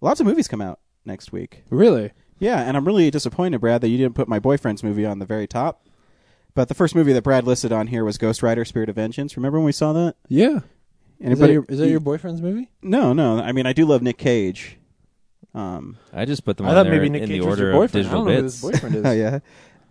Lots 0.01 0.19
of 0.19 0.25
movies 0.25 0.47
come 0.47 0.61
out 0.61 0.79
next 1.05 1.31
week. 1.31 1.63
Really? 1.69 2.11
Yeah, 2.39 2.61
and 2.61 2.77
I'm 2.77 2.85
really 2.85 3.11
disappointed, 3.11 3.59
Brad, 3.59 3.81
that 3.81 3.89
you 3.89 3.97
didn't 3.97 4.15
put 4.15 4.27
my 4.27 4.39
boyfriend's 4.39 4.81
movie 4.81 5.05
on 5.05 5.19
the 5.19 5.25
very 5.25 5.45
top. 5.45 5.85
But 6.55 6.67
the 6.67 6.73
first 6.73 6.95
movie 6.95 7.13
that 7.13 7.21
Brad 7.21 7.45
listed 7.45 7.71
on 7.71 7.87
here 7.87 8.03
was 8.03 8.17
Ghost 8.17 8.41
Rider: 8.41 8.65
Spirit 8.65 8.89
of 8.89 8.95
Vengeance. 8.95 9.37
Remember 9.37 9.59
when 9.59 9.65
we 9.65 9.71
saw 9.71 9.93
that? 9.93 10.15
Yeah. 10.27 10.47
Is 10.47 10.61
that, 10.61 11.25
Anybody? 11.25 11.53
your, 11.53 11.65
is 11.67 11.79
that 11.79 11.89
your 11.89 11.99
boyfriend's 11.99 12.41
movie? 12.41 12.69
No, 12.81 13.11
no. 13.13 13.39
I 13.39 13.51
mean, 13.51 13.65
I 13.65 13.73
do 13.73 13.85
love 13.85 14.01
Nick 14.01 14.17
Cage. 14.17 14.77
Um, 15.53 15.97
I 16.13 16.25
just 16.25 16.45
put 16.45 16.57
them 16.57 16.65
I 16.65 16.69
on 16.69 16.75
thought 16.75 16.83
there 16.83 16.93
maybe 16.93 17.09
Nick 17.09 17.23
in 17.23 17.29
Cage 17.29 17.41
the 17.41 17.47
was 17.47 17.59
your 17.59 17.69
of 17.71 17.75
boyfriend. 17.75 18.07
I 18.07 18.09
digital 18.09 18.25
don't 18.25 18.27
know 18.27 18.35
who 18.35 18.41
bits. 18.43 18.61
his 18.61 18.71
boyfriend 18.71 18.95
is. 18.95 19.05
oh 19.05 19.11
yeah. 19.11 19.39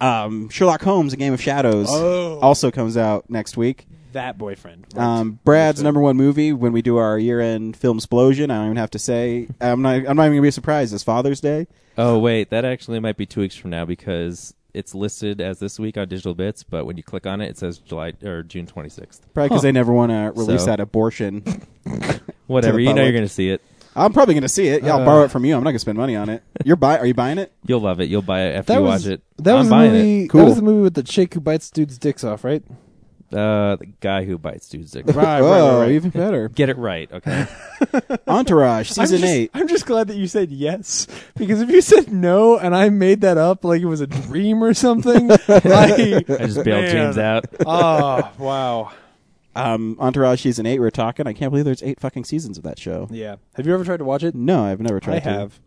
Um, 0.01 0.49
Sherlock 0.49 0.83
Holmes: 0.83 1.13
A 1.13 1.17
Game 1.17 1.33
of 1.35 1.41
Shadows 1.43 1.87
Oh. 1.91 2.39
also 2.41 2.71
comes 2.71 2.97
out 2.97 3.29
next 3.29 3.57
week. 3.57 3.87
That 4.13 4.39
boyfriend. 4.39 4.87
Right. 4.95 5.05
Um, 5.05 5.39
Brad's 5.45 5.83
number 5.83 6.01
one 6.01 6.17
movie 6.17 6.53
when 6.53 6.73
we 6.73 6.81
do 6.83 6.97
our 6.97 7.19
year-end 7.19 7.77
film 7.77 7.99
explosion. 7.99 8.51
I 8.51 8.57
don't 8.57 8.65
even 8.67 8.77
have 8.79 8.91
to 8.93 8.99
say. 8.99 9.49
I'm 9.61 9.83
not. 9.83 9.95
I'm 9.97 10.17
not 10.17 10.25
even 10.25 10.33
gonna 10.33 10.43
be 10.43 10.51
surprised. 10.51 10.95
It's 10.95 11.03
Father's 11.05 11.41
Day. 11.41 11.67
Oh 11.99 12.19
wait, 12.19 12.51
that 12.51 12.65
actually 12.65 13.01
might 13.01 13.17
be 13.17 13.27
two 13.27 13.41
weeks 13.41 13.55
from 13.57 13.71
now 13.71 13.85
because 13.85 14.55
it's 14.73 14.95
listed 14.95 15.41
as 15.41 15.59
this 15.59 15.79
week 15.79 15.97
on 15.99 16.07
digital 16.09 16.35
bits, 16.35 16.63
but 16.63 16.85
when 16.87 16.97
you 16.97 17.03
click 17.03 17.27
on 17.27 17.41
it, 17.41 17.49
it 17.51 17.59
says 17.59 17.79
July 17.79 18.13
or 18.23 18.43
June 18.43 18.67
26th. 18.67 19.21
Probably 19.35 19.49
because 19.49 19.63
they 19.63 19.73
never 19.73 19.93
want 19.93 20.11
to 20.13 20.33
release 20.41 20.61
So- 20.61 20.67
that 20.67 20.79
abortion. 20.81 21.43
Whatever, 22.47 22.79
you 22.79 22.87
know 22.87 22.93
public. 22.93 23.05
you're 23.05 23.13
going 23.13 23.25
to 23.29 23.33
see 23.33 23.51
it. 23.51 23.61
I'm 23.99 24.13
probably 24.13 24.35
gonna 24.35 24.49
see 24.49 24.69
it. 24.69 24.83
Yeah, 24.83 24.95
I'll 24.95 25.03
Uh, 25.03 25.05
borrow 25.05 25.25
it 25.25 25.31
from 25.31 25.45
you. 25.45 25.55
I'm 25.57 25.63
not 25.65 25.71
gonna 25.71 25.79
spend 25.79 25.99
money 25.99 26.17
on 26.17 26.29
it. 26.29 26.43
You're 26.65 26.77
buy. 26.77 26.99
Are 26.99 27.07
you 27.07 27.15
buying 27.15 27.39
it? 27.39 27.53
You'll 27.67 27.81
love 27.81 28.01
it. 28.01 28.09
You'll 28.09 28.23
buy 28.23 28.43
it 28.43 28.57
after 28.57 28.73
that 28.75 28.79
you 28.79 28.85
was, 28.85 29.05
watch 29.05 29.13
it. 29.13 29.23
That 29.39 29.53
I'm 29.53 29.59
was 29.59 29.69
the 29.69 29.75
buying 29.75 29.93
movie. 29.93 30.29
Cool. 30.29 30.41
That 30.41 30.47
was 30.47 30.57
the 30.57 30.63
movie 30.63 30.83
with 30.83 30.95
the 30.95 31.03
chick 31.03 31.35
who 31.35 31.41
bites 31.41 31.71
dudes' 31.71 31.99
dicks 31.99 32.25
off, 32.25 32.45
right? 32.45 32.63
it. 32.67 33.37
Uh, 33.37 33.77
the 33.77 33.87
guy 34.01 34.25
who 34.25 34.39
bites 34.39 34.71
dude's 34.71 34.93
dick. 34.93 35.05
Right, 35.07 35.41
oh, 35.41 35.87
even 35.87 36.09
better. 36.09 36.49
Get 36.55 36.71
it 36.71 36.79
right, 36.79 37.13
okay? 37.13 37.47
Entourage 38.27 38.89
season 38.89 39.03
I'm 39.03 39.09
just, 39.11 39.25
eight. 39.25 39.51
I'm 39.53 39.69
just 39.69 39.85
glad 39.85 40.09
that 40.09 40.17
you 40.17 40.27
said 40.27 40.51
yes 40.51 41.07
because 41.37 41.61
if 41.61 41.69
you 41.69 41.83
said 41.83 42.11
no 42.11 42.59
and 42.59 42.75
I 42.75 42.89
made 42.89 43.21
that 43.21 43.37
up 43.37 43.65
like 43.65 43.83
it 43.83 43.87
was 43.87 44.01
a 44.01 44.07
dream 44.07 44.65
or 44.65 44.73
something, 44.73 45.31
I, 45.49 46.23
I 46.27 46.47
just 46.47 46.65
bailed 46.65 46.85
Man. 46.85 46.91
James 46.91 47.19
out. 47.19 47.45
Oh 47.67 48.33
wow! 48.39 48.93
Um, 49.59 49.97
Entourage 50.01 50.43
season 50.43 50.67
eight. 50.67 50.79
We're 50.79 50.91
talking. 50.91 51.27
I 51.27 51.33
can't 51.33 51.51
believe 51.51 51.65
there's 51.65 51.83
eight 51.83 52.01
fucking 52.01 52.25
seasons 52.25 52.59
of 52.59 52.65
that 52.65 52.79
show. 52.79 53.09
Yeah. 53.11 53.37
Have 53.55 53.67
you 53.67 53.75
ever 53.75 53.85
tried 53.85 53.99
to 53.99 54.05
watch 54.05 54.23
it? 54.23 54.35
No, 54.35 54.65
I've 54.65 54.81
never 54.81 55.01
tried. 55.01 55.17
I 55.17 55.21
to. 55.21 55.29
have. 55.31 55.61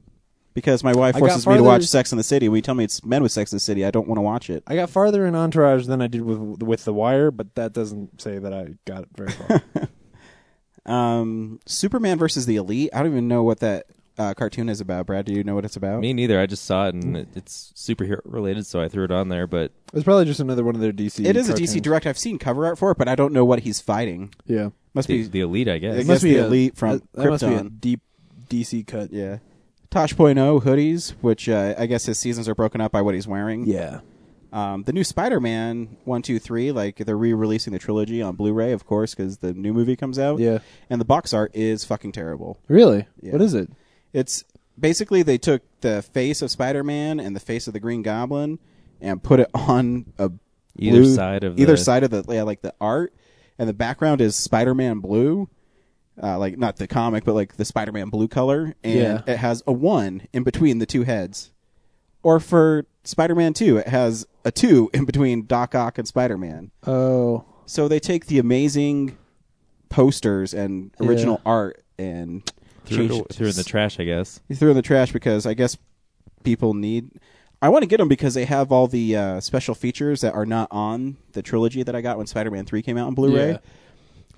because 0.53 0.83
my 0.83 0.93
wife 0.93 1.15
I 1.15 1.19
got 1.19 1.27
forces 1.29 1.47
me 1.47 1.53
to 1.53 1.59
farther- 1.59 1.63
watch 1.63 1.83
Sex 1.83 2.11
in 2.11 2.17
the 2.17 2.23
City. 2.23 2.49
When 2.49 2.57
you 2.57 2.61
tell 2.61 2.75
me 2.75 2.83
it's 2.83 3.03
men 3.05 3.23
with 3.23 3.31
Sex 3.31 3.51
in 3.51 3.55
the 3.57 3.59
City, 3.61 3.85
I 3.85 3.91
don't 3.91 4.07
want 4.07 4.17
to 4.17 4.21
watch 4.23 4.49
it. 4.49 4.63
I 4.67 4.75
got 4.75 4.89
farther 4.89 5.25
in 5.25 5.35
Entourage 5.35 5.85
than 5.87 6.01
I 6.01 6.07
did 6.07 6.21
with 6.21 6.61
with 6.63 6.83
The 6.85 6.93
Wire, 6.93 7.31
but 7.31 7.55
that 7.55 7.73
doesn't 7.73 8.21
say 8.21 8.37
that 8.39 8.53
I 8.53 8.75
got 8.85 9.03
it 9.03 9.09
very 9.15 9.31
far. 9.31 9.61
Um, 10.85 11.59
Superman 11.67 12.17
versus 12.17 12.47
the 12.47 12.55
Elite. 12.55 12.89
I 12.93 13.03
don't 13.03 13.11
even 13.11 13.27
know 13.27 13.43
what 13.43 13.59
that 13.59 13.85
uh, 14.17 14.33
cartoon 14.33 14.69
is 14.69 14.81
about. 14.81 15.05
Brad, 15.05 15.25
do 15.25 15.33
you 15.33 15.43
know 15.43 15.55
what 15.55 15.65
it's 15.65 15.75
about? 15.75 15.99
Me 16.01 16.13
neither. 16.13 16.39
I 16.39 16.45
just 16.45 16.65
saw 16.65 16.87
it 16.87 16.95
and 16.95 17.15
it, 17.17 17.27
it's 17.35 17.73
superhero 17.75 18.19
related, 18.25 18.65
so 18.65 18.81
I 18.81 18.87
threw 18.87 19.03
it 19.05 19.11
on 19.11 19.29
there. 19.29 19.47
But 19.47 19.71
it's 19.93 20.03
probably 20.03 20.25
just 20.25 20.39
another 20.39 20.63
one 20.63 20.75
of 20.75 20.81
their 20.81 20.91
DC. 20.91 21.25
It 21.25 21.35
is 21.35 21.47
a 21.49 21.53
cartoons. 21.53 21.75
DC 21.75 21.81
direct. 21.81 22.05
I've 22.05 22.17
seen 22.17 22.37
cover 22.39 22.65
art 22.65 22.77
for 22.77 22.91
it, 22.91 22.97
but 22.97 23.07
I 23.07 23.15
don't 23.15 23.33
know 23.33 23.45
what 23.45 23.59
he's 23.61 23.81
fighting. 23.81 24.33
Yeah, 24.45 24.69
Must 24.93 25.07
the, 25.07 25.17
be 25.23 25.27
the 25.27 25.41
elite, 25.41 25.67
I 25.67 25.77
guess. 25.77 25.97
It 25.97 26.07
must 26.07 26.23
be 26.23 26.33
the 26.33 26.43
a- 26.43 26.45
Elite 26.47 26.75
from 26.77 26.99
that, 26.99 27.11
that 27.13 27.29
must 27.29 27.43
be 27.45 27.53
a 27.53 27.59
Krypton. 27.61 27.79
deep 27.79 28.01
DC 28.49 28.85
cut. 28.87 29.11
yeah. 29.11 29.37
Tosh.0 29.89 30.63
hoodies, 30.63 31.11
which 31.21 31.49
uh, 31.49 31.75
I 31.77 31.85
guess 31.85 32.05
his 32.05 32.17
seasons 32.17 32.47
are 32.47 32.55
broken 32.55 32.79
up 32.79 32.91
by 32.93 33.01
what 33.01 33.13
he's 33.13 33.27
wearing. 33.27 33.65
Yeah. 33.65 33.99
Um, 34.53 34.83
the 34.83 34.93
new 34.93 35.03
Spider-Man 35.03 35.97
one, 36.05 36.21
two, 36.21 36.39
three, 36.39 36.71
like 36.71 36.97
they're 36.97 37.17
re-releasing 37.17 37.71
the 37.73 37.79
trilogy 37.79 38.21
on 38.21 38.35
Blu-ray, 38.35 38.71
of 38.73 38.85
course, 38.85 39.15
because 39.15 39.37
the 39.37 39.53
new 39.53 39.73
movie 39.73 39.95
comes 39.95 40.17
out. 40.19 40.39
Yeah. 40.39 40.59
And 40.89 40.99
the 41.01 41.05
box 41.05 41.33
art 41.33 41.51
is 41.53 41.83
fucking 41.85 42.11
terrible. 42.13 42.57
Really? 42.67 43.05
Yeah. 43.21 43.33
What 43.33 43.41
is 43.41 43.53
it? 43.53 43.69
It's 44.13 44.43
basically 44.79 45.23
they 45.23 45.37
took 45.37 45.61
the 45.81 46.01
face 46.01 46.41
of 46.41 46.51
Spider-Man 46.51 47.19
and 47.19 47.35
the 47.35 47.39
face 47.39 47.67
of 47.67 47.73
the 47.73 47.79
Green 47.79 48.01
Goblin 48.01 48.59
and 48.99 49.21
put 49.23 49.39
it 49.39 49.49
on 49.53 50.13
a 50.17 50.31
Either 50.77 51.01
blue- 51.01 51.15
side 51.15 51.43
of 51.43 51.59
either 51.59 51.73
the- 51.73 51.77
side 51.77 52.03
of 52.03 52.11
the 52.11 52.23
yeah, 52.29 52.43
like 52.43 52.61
the 52.61 52.73
art, 52.79 53.13
and 53.59 53.67
the 53.67 53.73
background 53.73 54.21
is 54.21 54.35
Spider-Man 54.35 54.99
blue, 54.99 55.49
uh, 56.21 56.37
like 56.39 56.57
not 56.57 56.77
the 56.77 56.87
comic, 56.87 57.23
but 57.25 57.33
like 57.35 57.57
the 57.57 57.65
Spider-Man 57.65 58.09
blue 58.09 58.27
color, 58.27 58.73
and 58.83 58.93
Yeah. 58.95 59.21
it 59.27 59.37
has 59.37 59.61
a 59.67 59.73
one 59.73 60.27
in 60.33 60.43
between 60.43 60.79
the 60.79 60.85
two 60.85 61.03
heads. 61.03 61.51
Or 62.23 62.39
for 62.39 62.85
Spider-Man 63.03 63.53
Two, 63.53 63.77
it 63.77 63.87
has 63.87 64.25
a 64.45 64.51
two 64.51 64.89
in 64.93 65.05
between 65.05 65.45
Doc 65.45 65.73
Ock 65.75 65.97
and 65.97 66.07
Spider-Man. 66.07 66.71
Oh. 66.85 67.43
So 67.65 67.87
they 67.87 67.99
take 67.99 68.27
the 68.27 68.37
amazing 68.39 69.17
posters 69.89 70.53
and 70.53 70.91
original 70.99 71.35
Yeah. 71.45 71.51
art 71.51 71.83
and 71.97 72.51
threw, 72.85 73.05
it, 73.05 73.33
threw 73.33 73.47
it 73.47 73.51
in 73.51 73.55
the 73.55 73.63
trash, 73.63 73.99
I 73.99 74.03
guess. 74.05 74.39
he 74.47 74.55
threw 74.55 74.69
it 74.69 74.71
in 74.71 74.77
the 74.77 74.81
trash 74.81 75.11
because 75.11 75.45
I 75.45 75.53
guess 75.53 75.77
people 76.43 76.73
need. 76.73 77.11
I 77.61 77.69
want 77.69 77.83
to 77.83 77.87
get 77.87 77.97
them 77.97 78.07
because 78.07 78.33
they 78.33 78.45
have 78.45 78.71
all 78.71 78.87
the 78.87 79.15
uh, 79.15 79.39
special 79.39 79.75
features 79.75 80.21
that 80.21 80.33
are 80.33 80.45
not 80.47 80.67
on 80.71 81.17
the 81.33 81.43
trilogy 81.43 81.83
that 81.83 81.95
I 81.95 82.01
got 82.01 82.17
when 82.17 82.25
Spider-Man 82.25 82.65
Three 82.65 82.81
came 82.81 82.97
out 82.97 83.07
on 83.07 83.13
Blu-ray. 83.13 83.51
Yeah. 83.51 83.57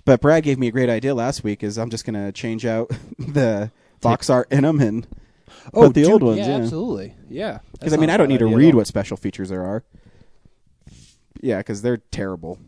But 0.05 0.19
Brad 0.19 0.43
gave 0.43 0.59
me 0.59 0.67
a 0.67 0.71
great 0.71 0.89
idea 0.89 1.15
last 1.15 1.43
week. 1.43 1.63
Is 1.63 1.77
I'm 1.77 1.89
just 1.89 2.05
gonna 2.05 2.31
change 2.31 2.65
out 2.65 2.91
the 3.19 3.71
box 4.01 4.29
art 4.29 4.51
in 4.51 4.63
them 4.63 4.81
and 4.81 5.07
put 5.73 5.93
the 5.93 6.03
dude, 6.03 6.11
old 6.11 6.23
ones. 6.23 6.39
Yeah, 6.39 6.47
Yeah, 6.47 6.63
absolutely. 6.63 7.15
Yeah. 7.29 7.59
Because 7.71 7.93
I 7.93 7.97
mean, 7.97 8.09
I 8.09 8.17
don't 8.17 8.27
need 8.27 8.39
to 8.39 8.53
read 8.53 8.75
what 8.75 8.87
special 8.87 9.15
features 9.15 9.49
there 9.49 9.63
are. 9.63 9.83
Yeah, 11.39 11.57
because 11.57 11.81
they're 11.81 11.97
terrible. 11.97 12.59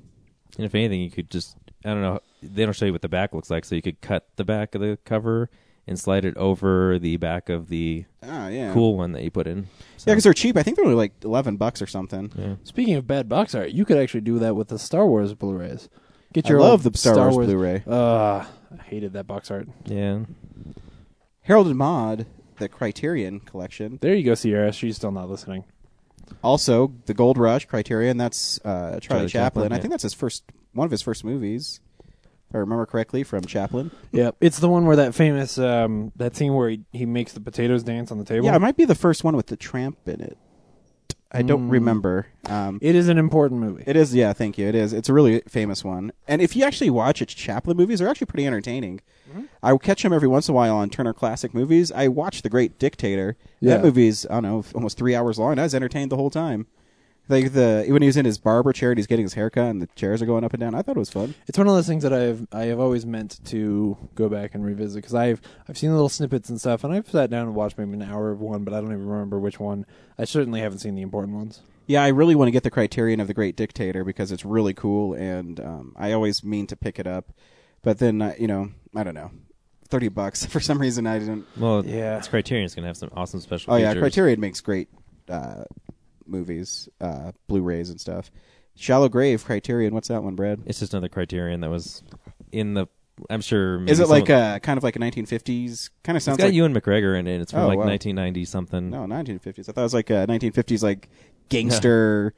And 0.57 0.65
if 0.65 0.73
anything, 0.73 1.01
you 1.01 1.11
could 1.11 1.29
just 1.29 1.57
I 1.83 1.89
don't 1.89 2.01
know. 2.01 2.19
They 2.41 2.63
don't 2.63 2.73
show 2.73 2.85
you 2.85 2.93
what 2.93 3.01
the 3.01 3.09
back 3.09 3.33
looks 3.33 3.49
like, 3.49 3.65
so 3.65 3.75
you 3.75 3.81
could 3.81 3.99
cut 4.01 4.27
the 4.37 4.45
back 4.45 4.75
of 4.75 4.81
the 4.81 4.97
cover 5.03 5.49
and 5.87 5.99
slide 5.99 6.25
it 6.25 6.35
over 6.37 6.97
the 6.99 7.17
back 7.17 7.49
of 7.49 7.67
the 7.69 8.05
Ah, 8.23 8.47
yeah, 8.47 8.73
cool 8.73 8.97
one 8.97 9.11
that 9.13 9.23
you 9.23 9.31
put 9.31 9.47
in. 9.47 9.67
So, 9.97 10.05
Yeah, 10.09 10.13
because 10.15 10.23
they're 10.23 10.33
cheap. 10.33 10.57
I 10.57 10.63
think 10.63 10.77
they're 10.77 10.85
only 10.85 10.97
like 10.97 11.13
eleven 11.23 11.57
bucks 11.57 11.81
or 11.81 11.87
something. 11.87 12.31
yeah. 12.35 12.55
Speaking 12.63 12.95
of 12.95 13.05
bad 13.07 13.29
box 13.29 13.53
art, 13.55 13.71
you 13.71 13.85
could 13.85 13.97
actually 13.97 14.21
do 14.21 14.39
that 14.39 14.55
with 14.55 14.67
the 14.69 14.79
Star 14.79 15.05
Wars 15.05 15.33
Blu-rays. 15.33 15.89
Get 16.33 16.47
I 16.47 16.49
your 16.49 16.59
love 16.59 16.85
old 16.85 16.93
the 16.93 16.97
Star, 16.97 17.29
Wars, 17.31 17.45
Blu-ray. 17.47 17.83
Uh, 17.87 18.45
I 18.77 18.83
hated 18.83 19.13
that 19.13 19.25
box 19.27 19.49
art. 19.51 19.67
yeah. 19.85 20.21
Harold 21.41 21.67
and 21.67 21.77
Maude, 21.77 22.25
the 22.57 22.67
Criterion 22.67 23.39
collection. 23.39 23.99
There 24.01 24.15
you 24.15 24.23
go, 24.23 24.33
Sierra. 24.35 24.71
She's 24.71 24.95
still 24.95 25.11
not 25.11 25.29
listening. 25.29 25.63
Also, 26.43 26.91
the 27.05 27.13
Gold 27.13 27.37
Rush 27.37 27.65
Criterion. 27.65 28.17
That's 28.17 28.59
uh, 28.65 28.99
Charlie, 28.99 28.99
Charlie 28.99 29.27
Chaplin. 29.27 29.29
Chaplin, 29.29 29.71
I 29.71 29.75
yeah. 29.75 29.81
think 29.81 29.91
that's 29.91 30.03
his 30.03 30.13
first 30.15 30.43
one 30.73 30.85
of 30.85 30.91
his 30.91 31.01
first 31.03 31.23
movies. 31.23 31.79
I 32.55 32.59
remember 32.59 32.85
correctly, 32.85 33.23
from 33.23 33.43
Chaplin. 33.43 33.91
Yeah, 34.11 34.31
it's 34.39 34.59
the 34.59 34.69
one 34.69 34.85
where 34.85 34.95
that 34.95 35.13
famous 35.13 35.57
um, 35.57 36.11
that 36.15 36.35
scene 36.35 36.53
where 36.53 36.69
he, 36.69 36.81
he 36.93 37.05
makes 37.05 37.33
the 37.33 37.41
potatoes 37.41 37.83
dance 37.83 38.11
on 38.11 38.17
the 38.17 38.25
table. 38.25 38.45
Yeah, 38.45 38.55
it 38.55 38.59
might 38.61 38.77
be 38.77 38.85
the 38.85 38.95
first 38.95 39.23
one 39.23 39.35
with 39.35 39.47
the 39.47 39.57
tramp 39.57 39.97
in 40.07 40.21
it. 40.21 40.37
I 41.31 41.41
don't 41.41 41.67
Mm. 41.67 41.71
remember. 41.71 42.27
Um, 42.45 42.79
it 42.81 42.95
is 42.95 43.09
an 43.09 43.17
important 43.17 43.59
movie. 43.59 43.83
it 43.85 43.97
is, 43.97 44.15
yeah. 44.15 44.31
Thank 44.31 44.57
you. 44.57 44.67
It 44.69 44.75
is. 44.75 44.93
It's 44.93 45.09
a 45.09 45.13
really 45.13 45.41
famous 45.49 45.83
one. 45.83 46.13
And 46.29 46.41
if 46.41 46.55
you 46.55 46.63
actually 46.63 46.89
watch 46.91 47.21
its 47.21 47.33
Chaplin 47.33 47.75
movies, 47.75 47.99
they're 47.99 48.07
actually 48.07 48.27
pretty 48.27 48.47
entertaining. 48.47 49.01
Mm-hmm. 49.29 49.41
I 49.61 49.73
will 49.73 49.79
catch 49.79 50.01
them 50.03 50.13
every 50.13 50.29
once 50.29 50.47
in 50.47 50.53
a 50.53 50.55
while 50.55 50.77
on 50.77 50.89
Turner 50.89 51.11
Classic 51.13 51.53
Movies. 51.53 51.91
I 51.91 52.07
watched 52.07 52.43
The 52.43 52.49
Great 52.49 52.79
Dictator. 52.79 53.35
Yeah. 53.59 53.75
That 53.75 53.83
movie's 53.83 54.25
I 54.27 54.35
don't 54.35 54.43
know 54.43 54.63
almost 54.73 54.97
three 54.97 55.13
hours 55.13 55.37
long. 55.37 55.59
I 55.59 55.63
was 55.63 55.75
entertained 55.75 56.09
the 56.09 56.15
whole 56.15 56.29
time. 56.29 56.67
Like 57.27 57.53
the 57.53 57.85
when 57.89 58.01
he 58.03 58.07
was 58.07 58.17
in 58.17 58.25
his 58.25 58.37
barber 58.37 58.71
chair 58.71 58.91
and 58.91 58.99
he's 58.99 59.07
getting 59.07 59.25
his 59.25 59.33
haircut 59.33 59.65
and 59.65 59.81
the 59.81 59.87
chairs 59.95 60.21
are 60.21 60.27
going 60.27 60.43
up 60.43 60.53
and 60.53 60.59
down. 60.59 60.75
I 60.75 60.81
thought 60.83 60.95
it 60.95 60.99
was 60.99 61.09
fun. 61.09 61.33
It's 61.47 61.57
one 61.57 61.67
of 61.67 61.73
those 61.73 61.87
things 61.87 62.03
that 62.03 62.13
I've 62.13 62.47
I 62.51 62.65
have 62.65 62.79
always 62.79 63.05
meant 63.05 63.43
to 63.45 63.97
go 64.13 64.29
back 64.29 64.53
and 64.53 64.63
revisit 64.63 64.97
because 65.01 65.15
I've 65.15 65.41
I've 65.67 65.77
seen 65.77 65.91
little 65.91 66.09
snippets 66.09 66.49
and 66.49 66.59
stuff, 66.59 66.83
and 66.83 66.93
I've 66.93 67.09
sat 67.09 67.29
down 67.31 67.47
and 67.47 67.55
watched 67.55 67.77
maybe 67.79 67.93
an 67.93 68.03
hour 68.03 68.29
of 68.31 68.41
one, 68.41 68.63
but 68.63 68.73
I 68.73 68.77
don't 68.81 68.91
even 68.91 69.07
remember 69.07 69.39
which 69.39 69.59
one. 69.59 69.85
I 70.19 70.25
certainly 70.25 70.59
haven't 70.61 70.79
seen 70.79 70.93
the 70.95 71.01
important 71.01 71.35
ones. 71.35 71.61
Yeah, 71.87 72.03
I 72.03 72.07
really 72.09 72.35
want 72.35 72.47
to 72.47 72.51
get 72.51 72.63
the 72.63 72.71
Criterion 72.71 73.19
of 73.19 73.27
the 73.27 73.33
Great 73.33 73.55
Dictator 73.55 74.03
because 74.03 74.31
it's 74.31 74.43
really 74.45 74.73
cool, 74.73 75.13
and 75.13 75.59
um, 75.59 75.93
I 75.97 76.13
always 76.13 76.43
mean 76.43 76.67
to 76.67 76.75
pick 76.75 76.97
it 76.99 77.05
up, 77.07 77.31
but 77.81 77.97
then 77.99 78.21
uh, 78.21 78.33
you 78.39 78.47
know 78.47 78.69
I 78.95 79.03
don't 79.03 79.15
know, 79.15 79.31
thirty 79.87 80.09
bucks 80.09 80.45
for 80.47 80.59
some 80.59 80.77
reason 80.79 81.07
I 81.07 81.17
didn't. 81.19 81.45
Well, 81.57 81.83
Yeah. 81.85 82.17
it's 82.17 82.27
Criterion's 82.27 82.75
gonna 82.75 82.87
have 82.87 82.97
some 82.97 83.09
awesome 83.15 83.39
special. 83.39 83.73
Oh 83.73 83.77
yeah. 83.77 83.93
Criterion 83.95 84.39
makes 84.39 84.61
great 84.61 84.89
uh, 85.29 85.63
movies, 86.27 86.89
uh, 87.01 87.31
Blu-rays 87.47 87.89
and 87.89 87.99
stuff. 87.99 88.31
Shallow 88.75 89.07
Grave 89.09 89.45
Criterion. 89.45 89.93
What's 89.93 90.09
that 90.09 90.23
one, 90.23 90.35
Brad? 90.35 90.61
It's 90.65 90.79
just 90.79 90.93
another 90.93 91.07
Criterion 91.09 91.61
that 91.61 91.69
was 91.69 92.03
in 92.51 92.73
the. 92.73 92.87
I'm 93.29 93.39
sure. 93.39 93.81
Is 93.85 94.01
it 94.01 94.09
like 94.09 94.27
a 94.27 94.59
kind 94.61 94.77
of 94.77 94.83
like 94.83 94.97
a 94.97 94.99
1950s? 94.99 95.89
Kind 96.03 96.15
of 96.15 96.17
It's 96.17 96.25
sounds 96.25 96.37
got 96.37 96.45
like 96.45 96.53
Ewan 96.53 96.73
McGregor 96.73 97.17
in 97.17 97.27
it. 97.27 97.39
It's 97.39 97.53
from 97.53 97.61
Oh, 97.61 97.67
like 97.67 97.77
wow. 97.77 97.85
1990 97.85 98.43
something. 98.43 98.89
no 98.89 99.05
1950s. 99.05 99.69
I 99.69 99.71
thought 99.71 99.81
it 99.81 99.83
was 99.83 99.93
like 99.93 100.09
a 100.09 100.27
1950s 100.27 100.83
like 100.83 101.09
gangster. 101.49 102.33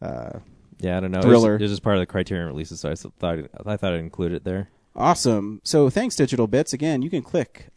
uh, 0.00 0.38
Yeah, 0.80 0.96
I 0.96 1.00
don't 1.00 1.12
know. 1.12 1.20
Thriller. 1.22 1.50
It 1.50 1.52
was, 1.56 1.60
it 1.60 1.64
was 1.64 1.70
just 1.72 1.82
part 1.84 1.96
of 1.96 2.00
the 2.00 2.06
Criterion 2.06 2.46
releases, 2.48 2.80
so 2.80 2.90
I 2.90 2.94
thought 2.96 3.38
I 3.66 3.76
thought 3.76 3.92
I'd 3.92 4.00
include 4.00 4.32
it 4.32 4.42
there. 4.42 4.68
Awesome. 4.96 5.60
So 5.62 5.88
thanks, 5.90 6.16
Digital 6.16 6.46
Bits. 6.48 6.72
Again, 6.72 7.02
you 7.02 7.10
can 7.10 7.22
click 7.22 7.68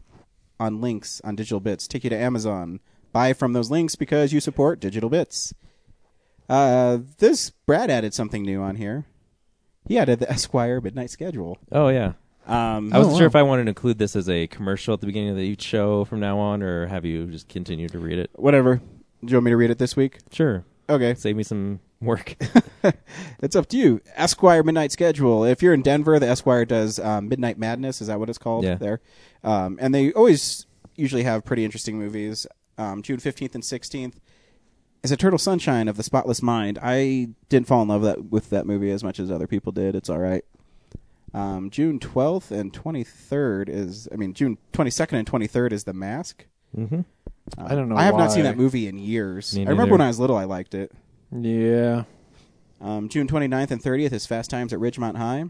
on 0.58 0.80
links 0.80 1.20
on 1.22 1.36
Digital 1.36 1.60
Bits, 1.60 1.86
take 1.86 2.02
you 2.04 2.10
to 2.10 2.16
Amazon. 2.16 2.80
Buy 3.16 3.32
from 3.32 3.54
those 3.54 3.70
links 3.70 3.96
because 3.96 4.34
you 4.34 4.40
support 4.40 4.78
Digital 4.78 5.08
Bits. 5.08 5.54
Uh, 6.50 6.98
this 7.16 7.48
Brad 7.48 7.90
added 7.90 8.12
something 8.12 8.42
new 8.42 8.60
on 8.60 8.76
here. 8.76 9.06
He 9.88 9.96
added 9.98 10.18
the 10.18 10.30
Esquire 10.36 10.82
Midnight 10.82 11.08
Schedule. 11.08 11.56
Oh 11.72 11.88
yeah, 11.88 12.12
Um, 12.46 12.92
I 12.92 12.98
wasn't 12.98 13.14
wow. 13.14 13.18
sure 13.20 13.26
if 13.26 13.34
I 13.34 13.42
wanted 13.42 13.64
to 13.64 13.68
include 13.70 13.96
this 13.98 14.16
as 14.16 14.28
a 14.28 14.46
commercial 14.48 14.92
at 14.92 15.00
the 15.00 15.06
beginning 15.06 15.30
of 15.30 15.36
the 15.36 15.42
each 15.42 15.62
show 15.62 16.04
from 16.04 16.20
now 16.20 16.38
on, 16.38 16.62
or 16.62 16.88
have 16.88 17.06
you 17.06 17.26
just 17.28 17.48
continue 17.48 17.88
to 17.88 17.98
read 17.98 18.18
it. 18.18 18.30
whatever. 18.34 18.76
Do 19.24 19.30
you 19.32 19.36
want 19.36 19.46
me 19.46 19.50
to 19.52 19.56
read 19.56 19.70
it 19.70 19.78
this 19.78 19.96
week? 19.96 20.18
Sure, 20.30 20.64
Okay, 20.90 21.14
save 21.14 21.36
me 21.36 21.42
some 21.42 21.80
work. 22.02 22.36
it's 23.40 23.56
up 23.56 23.66
to 23.70 23.78
you. 23.78 24.02
Esquire 24.14 24.62
Midnight 24.62 24.92
Schedule. 24.92 25.42
If 25.44 25.62
you're 25.62 25.72
in 25.74 25.80
Denver, 25.82 26.18
the 26.20 26.28
Esquire 26.28 26.66
does 26.66 26.98
um, 27.00 27.28
Midnight 27.30 27.58
Madness. 27.58 28.02
Is 28.02 28.08
that 28.08 28.20
what 28.20 28.28
it's 28.28 28.36
called 28.38 28.64
Yeah. 28.64 28.74
there? 28.74 29.00
Um, 29.42 29.78
and 29.80 29.94
they 29.94 30.12
always 30.12 30.66
usually 30.96 31.22
have 31.22 31.44
pretty 31.46 31.64
interesting 31.64 31.98
movies. 31.98 32.46
Um, 32.78 33.02
June 33.02 33.18
15th 33.18 33.54
and 33.54 33.64
16th 33.64 34.14
is 35.02 35.12
Eternal 35.12 35.38
Sunshine 35.38 35.88
of 35.88 35.96
the 35.96 36.02
Spotless 36.02 36.42
Mind. 36.42 36.78
I 36.82 37.28
didn't 37.48 37.66
fall 37.66 37.82
in 37.82 37.88
love 37.88 38.02
that, 38.02 38.30
with 38.30 38.50
that 38.50 38.66
movie 38.66 38.90
as 38.90 39.02
much 39.04 39.18
as 39.20 39.30
other 39.30 39.46
people 39.46 39.72
did. 39.72 39.94
It's 39.94 40.10
all 40.10 40.18
right. 40.18 40.44
Um, 41.34 41.70
June 41.70 41.98
12th 41.98 42.50
and 42.50 42.72
23rd 42.72 43.68
is, 43.68 44.08
I 44.12 44.16
mean, 44.16 44.32
June 44.34 44.58
22nd 44.72 45.14
and 45.14 45.30
23rd 45.30 45.72
is 45.72 45.84
The 45.84 45.92
Mask. 45.92 46.46
mm-hmm. 46.76 47.00
Um, 47.58 47.66
I 47.66 47.76
don't 47.76 47.88
know 47.88 47.94
I 47.96 48.02
have 48.02 48.16
not 48.16 48.32
seen 48.32 48.42
that 48.42 48.56
movie 48.56 48.88
in 48.88 48.98
years. 48.98 49.54
Me 49.54 49.60
I 49.62 49.64
remember 49.70 49.82
neither. 49.82 49.92
when 49.92 50.00
I 50.00 50.08
was 50.08 50.18
little, 50.18 50.36
I 50.36 50.44
liked 50.44 50.74
it. 50.74 50.90
Yeah, 51.30 52.02
Um, 52.80 53.08
June 53.08 53.28
29th 53.28 53.70
and 53.70 53.80
30th 53.80 54.12
is 54.12 54.26
Fast 54.26 54.50
Times 54.50 54.72
at 54.72 54.80
Ridgemont 54.80 55.16
High. 55.16 55.44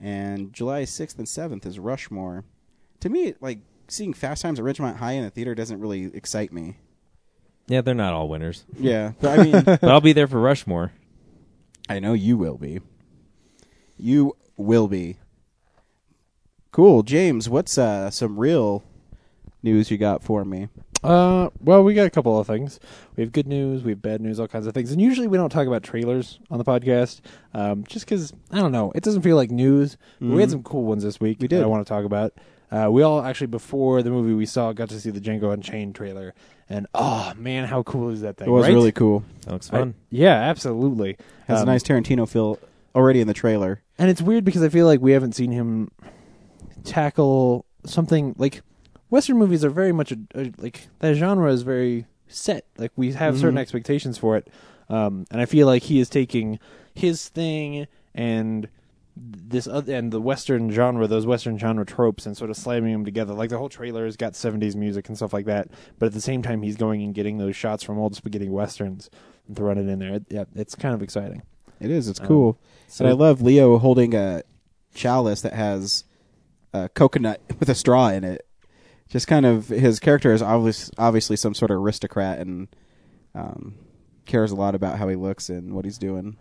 And 0.00 0.52
July 0.52 0.82
6th 0.84 1.18
and 1.18 1.26
7th 1.26 1.66
is 1.66 1.78
Rushmore. 1.78 2.44
To 3.00 3.08
me, 3.10 3.34
like, 3.40 3.58
seeing 3.92 4.12
Fast 4.12 4.42
Times 4.42 4.58
at 4.58 4.64
Ridgemont 4.64 4.96
High 4.96 5.12
in 5.12 5.24
the 5.24 5.30
theater 5.30 5.54
doesn't 5.54 5.80
really 5.80 6.10
excite 6.14 6.52
me. 6.52 6.76
Yeah, 7.68 7.80
they're 7.80 7.94
not 7.94 8.12
all 8.12 8.28
winners, 8.28 8.64
Yeah, 8.78 9.12
but 9.20 9.38
I 9.38 9.42
mean, 9.44 9.62
but 9.64 9.84
I'll 9.84 10.00
be 10.00 10.12
there 10.12 10.26
for 10.26 10.40
Rushmore. 10.40 10.92
I 11.88 12.00
know 12.00 12.12
you 12.12 12.36
will 12.36 12.56
be. 12.58 12.80
You 13.96 14.36
will 14.56 14.88
be. 14.88 15.16
Cool. 16.70 17.02
James, 17.02 17.48
what's 17.48 17.76
uh, 17.78 18.10
some 18.10 18.38
real 18.38 18.82
news 19.62 19.90
you 19.90 19.98
got 19.98 20.22
for 20.22 20.44
me? 20.44 20.68
Uh, 21.04 21.50
well, 21.60 21.82
we 21.82 21.94
got 21.94 22.06
a 22.06 22.10
couple 22.10 22.38
of 22.38 22.46
things. 22.46 22.78
We 23.16 23.22
have 23.24 23.32
good 23.32 23.46
news, 23.48 23.82
we 23.82 23.90
have 23.90 24.00
bad 24.02 24.20
news, 24.20 24.38
all 24.38 24.46
kinds 24.48 24.66
of 24.66 24.74
things. 24.74 24.92
And 24.92 25.00
usually 25.00 25.26
we 25.26 25.36
don't 25.36 25.50
talk 25.50 25.66
about 25.66 25.82
trailers 25.82 26.38
on 26.50 26.58
the 26.58 26.64
podcast, 26.64 27.20
um, 27.54 27.84
just 27.84 28.06
because 28.06 28.32
I 28.52 28.58
don't 28.60 28.72
know, 28.72 28.92
it 28.94 29.02
doesn't 29.02 29.22
feel 29.22 29.36
like 29.36 29.50
news. 29.50 29.96
But 30.20 30.28
we 30.30 30.40
had 30.40 30.48
Mhm. 30.48 30.52
some 30.52 30.62
cool 30.62 30.84
ones 30.84 31.02
this 31.02 31.20
week. 31.20 31.38
We 31.40 31.48
did. 31.48 31.58
that 31.58 31.64
I 31.64 31.66
want 31.66 31.84
to 31.86 31.88
talk 31.88 32.04
about. 32.04 32.32
Uh, 32.72 32.88
we 32.90 33.02
all 33.02 33.22
actually 33.22 33.48
before 33.48 34.02
the 34.02 34.08
movie 34.10 34.32
we 34.32 34.46
saw 34.46 34.72
got 34.72 34.88
to 34.88 34.98
see 34.98 35.10
the 35.10 35.20
Django 35.20 35.52
Unchained 35.52 35.94
trailer, 35.94 36.32
and 36.70 36.86
oh 36.94 37.34
man, 37.36 37.66
how 37.68 37.82
cool 37.82 38.08
is 38.08 38.22
that 38.22 38.38
thing? 38.38 38.48
It 38.48 38.50
was 38.50 38.62
right? 38.64 38.72
really 38.72 38.92
cool. 38.92 39.22
That 39.42 39.52
looks 39.52 39.68
I- 39.70 39.78
fun. 39.78 39.94
yeah, 40.08 40.34
absolutely. 40.34 41.18
Has 41.48 41.60
Um, 41.60 41.68
a 41.68 41.72
nice 41.72 41.82
Tarantino 41.82 42.26
feel 42.26 42.58
already 42.94 43.20
in 43.20 43.26
the 43.28 43.34
trailer. 43.34 43.82
And 43.98 44.08
it's 44.08 44.22
weird 44.22 44.44
because 44.44 44.62
I 44.62 44.70
feel 44.70 44.86
like 44.86 45.00
we 45.02 45.12
haven't 45.12 45.34
seen 45.34 45.52
him 45.52 45.90
tackle 46.84 47.64
something 47.84 48.34
like 48.38 48.62
Western 49.10 49.36
movies 49.38 49.64
are 49.64 49.70
very 49.70 49.92
much 49.92 50.12
a, 50.12 50.18
a, 50.34 50.52
like 50.58 50.88
that 51.00 51.14
genre 51.14 51.52
is 51.52 51.62
very 51.62 52.06
set. 52.28 52.64
Like 52.78 52.92
we 52.96 53.12
have 53.12 53.36
certain 53.38 53.56
Mhm. 53.56 53.60
expectations 53.60 54.16
for 54.18 54.36
it, 54.36 54.48
um, 54.88 55.26
and 55.30 55.40
I 55.40 55.44
feel 55.44 55.66
like 55.66 55.82
he 55.84 56.00
is 56.00 56.08
taking 56.08 56.58
his 56.94 57.28
thing 57.28 57.86
and 58.14 58.68
this 59.16 59.66
other 59.66 59.94
and 59.94 60.12
the 60.12 60.20
Western 60.20 60.70
genre, 60.70 61.06
those 61.06 61.26
Western 61.26 61.58
genre 61.58 61.84
tropes, 61.84 62.24
and 62.26 62.36
sort 62.36 62.50
of 62.50 62.56
slamming 62.56 62.92
them 62.92 63.04
together. 63.04 63.34
Like 63.34 63.50
the 63.50 63.58
whole 63.58 63.68
trailer 63.68 64.04
has 64.04 64.16
got 64.16 64.32
'70s 64.32 64.74
music 64.74 65.08
and 65.08 65.16
stuff 65.16 65.32
like 65.32 65.46
that, 65.46 65.68
but 65.98 66.06
at 66.06 66.12
the 66.12 66.20
same 66.20 66.42
time, 66.42 66.62
he's 66.62 66.76
going 66.76 67.02
and 67.02 67.14
getting 67.14 67.38
those 67.38 67.54
shots 67.56 67.82
from 67.82 67.98
old 67.98 68.16
spaghetti 68.16 68.48
westerns 68.48 69.10
and 69.46 69.56
throwing 69.56 69.78
it 69.78 69.88
in 69.88 69.98
there. 69.98 70.14
It, 70.14 70.24
yeah, 70.30 70.44
it's 70.54 70.74
kind 70.74 70.94
of 70.94 71.02
exciting. 71.02 71.42
It 71.80 71.90
is. 71.90 72.08
It's 72.08 72.20
Um, 72.20 72.26
cool. 72.26 72.58
So 72.88 73.04
and 73.04 73.12
I 73.12 73.16
love 73.16 73.42
Leo 73.42 73.78
holding 73.78 74.14
a 74.14 74.42
chalice 74.94 75.42
that 75.42 75.52
has 75.52 76.04
a 76.72 76.88
coconut 76.88 77.40
with 77.60 77.68
a 77.68 77.74
straw 77.74 78.08
in 78.08 78.24
it. 78.24 78.46
Just 79.08 79.26
kind 79.26 79.44
of 79.44 79.68
his 79.68 80.00
character 80.00 80.32
is 80.32 80.40
obvious, 80.40 80.90
obviously 80.96 81.36
some 81.36 81.52
sort 81.54 81.70
of 81.70 81.76
aristocrat 81.78 82.38
and 82.38 82.68
um, 83.34 83.74
cares 84.24 84.52
a 84.52 84.56
lot 84.56 84.74
about 84.74 84.96
how 84.98 85.08
he 85.08 85.16
looks 85.16 85.50
and 85.50 85.74
what 85.74 85.84
he's 85.84 85.98
doing. 85.98 86.38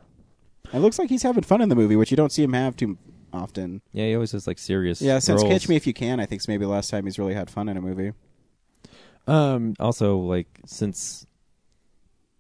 It 0.73 0.79
looks 0.79 0.97
like 0.99 1.09
he's 1.09 1.23
having 1.23 1.43
fun 1.43 1.61
in 1.61 1.69
the 1.69 1.75
movie, 1.75 1.95
which 1.95 2.11
you 2.11 2.17
don't 2.17 2.31
see 2.31 2.43
him 2.43 2.53
have 2.53 2.75
too 2.75 2.97
often. 3.33 3.81
Yeah, 3.93 4.05
he 4.07 4.13
always 4.15 4.31
has 4.33 4.47
like 4.47 4.59
serious. 4.59 5.01
Yeah, 5.01 5.19
since 5.19 5.41
roles. 5.41 5.51
Catch 5.53 5.69
Me 5.69 5.75
If 5.75 5.85
You 5.87 5.93
Can, 5.93 6.19
I 6.19 6.25
think 6.25 6.41
is 6.41 6.47
maybe 6.47 6.65
the 6.65 6.71
last 6.71 6.89
time 6.89 7.05
he's 7.05 7.17
really 7.19 7.33
had 7.33 7.49
fun 7.49 7.67
in 7.69 7.77
a 7.77 7.81
movie. 7.81 8.13
um, 9.27 9.73
Also, 9.79 10.17
like 10.17 10.47
since 10.65 11.25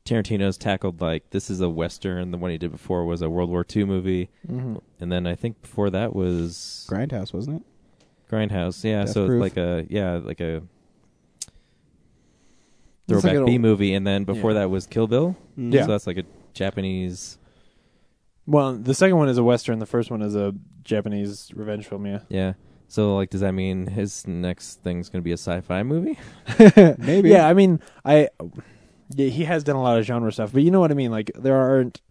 Tarantino's 0.05 0.57
tackled 0.57 0.99
like 1.01 1.29
this 1.31 1.49
is 1.49 1.61
a 1.61 1.69
western, 1.69 2.31
the 2.31 2.37
one 2.37 2.51
he 2.51 2.57
did 2.57 2.71
before 2.71 3.05
was 3.05 3.21
a 3.21 3.29
World 3.29 3.49
War 3.49 3.65
II 3.75 3.85
movie, 3.85 4.29
mhm. 4.47 4.81
and 4.99 5.11
then 5.11 5.27
I 5.27 5.35
think 5.35 5.61
before 5.61 5.89
that 5.91 6.15
was 6.15 6.87
Grindhouse, 6.89 7.33
wasn't 7.33 7.57
it? 7.61 7.63
Grindhouse. 8.33 8.83
Yeah, 8.83 9.03
Death 9.05 9.13
so 9.13 9.27
Proof. 9.27 9.41
like 9.41 9.57
a 9.57 9.85
yeah 9.89 10.13
like 10.23 10.39
a 10.39 10.63
It's 13.07 13.23
like 13.23 13.33
throwback 13.33 13.45
B 13.45 13.57
movie, 13.57 13.93
and 13.93 14.05
then 14.07 14.23
before 14.23 14.51
Yeah. 14.51 14.59
that 14.59 14.69
was 14.69 14.87
Kill 14.87 15.07
Bill. 15.07 15.35
Mm. 15.57 15.73
Yeah. 15.73 15.81
so 15.85 15.91
that's 15.91 16.07
like 16.07 16.17
a 16.17 16.23
Japanese 16.53 17.37
Well, 18.45 18.73
the 18.73 18.93
second 18.93 19.17
one 19.17 19.29
is 19.29 19.37
a 19.37 19.43
western. 19.43 19.79
The 19.79 19.85
first 19.85 20.11
one 20.11 20.21
is 20.21 20.35
a 20.35 20.53
Japanese 20.83 21.51
revenge 21.55 21.87
film. 21.87 22.05
Yeah. 22.05 22.19
Yeah. 22.29 22.53
So 22.87 23.15
like, 23.15 23.29
does 23.29 23.41
that 23.41 23.53
mean 23.53 23.87
his 23.87 24.27
next 24.27 24.81
thing's 24.83 25.07
going 25.09 25.21
to 25.21 25.23
be 25.23 25.31
a 25.31 25.37
sci-fi 25.37 25.83
movie? 25.83 26.19
Maybe. 26.97 27.29
Yeah, 27.29 27.47
I 27.47 27.53
mean, 27.53 27.79
I 28.03 28.27
yeah, 29.15 29.27
he 29.27 29.45
has 29.45 29.63
done 29.63 29.75
a 29.77 29.81
lot 29.81 29.97
of 29.97 30.05
genre 30.05 30.31
stuff, 30.31 30.51
but 30.53 30.63
you 30.63 30.71
know 30.71 30.79
what 30.81 30.91
I 30.91 30.95
mean. 30.95 31.11
Like 31.11 31.31
there 31.35 31.55
aren't 31.55 32.01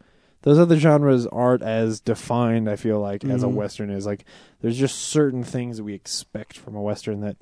those 0.42 0.58
other 0.58 0.78
genres 0.78 1.26
aren't 1.26 1.62
as 1.62 2.00
defined. 2.00 2.70
I 2.70 2.76
feel 2.76 2.99
like 3.00 3.25
as 3.26 3.42
a 3.42 3.46
Mhm. 3.46 3.54
western 3.54 3.90
is. 3.90 4.06
Like 4.06 4.25
there's 4.62 4.78
just 4.78 4.96
certain 4.96 5.42
things 5.44 5.76
that 5.76 5.84
we 5.84 5.92
expect 5.92 6.56
from 6.56 6.75
a 6.76 6.80
western 6.80 7.20
that 7.20 7.37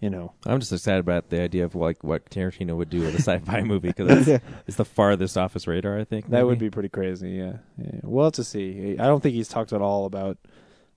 you 0.00 0.10
know. 0.10 0.32
I'm 0.46 0.58
just 0.60 0.72
excited 0.72 1.00
about 1.00 1.28
the 1.30 1.40
idea 1.40 1.64
of 1.64 1.74
like 1.74 2.02
what 2.02 2.28
Tarantino 2.30 2.76
would 2.76 2.90
do 2.90 3.00
with 3.00 3.14
a 3.14 3.18
sci-fi 3.22 3.62
movie 3.62 3.88
because 3.88 4.28
it's, 4.28 4.44
it's 4.66 4.76
the 4.76 4.84
farthest 4.84 5.36
off 5.38 5.52
his 5.54 5.66
radar. 5.66 5.98
I 5.98 6.04
think 6.04 6.30
That 6.30 6.46
would 6.46 6.58
be 6.58 6.70
pretty 6.70 6.88
crazy. 6.88 7.30
Yeah. 7.30 7.58
yeah. 7.78 8.00
We'll 8.02 8.24
have 8.24 8.32
to 8.34 8.44
see. 8.44 8.96
I 8.98 9.06
don't 9.06 9.22
think 9.22 9.34
he's 9.34 9.48
talked 9.48 9.72
at 9.72 9.80
all 9.82 10.06
about 10.06 10.38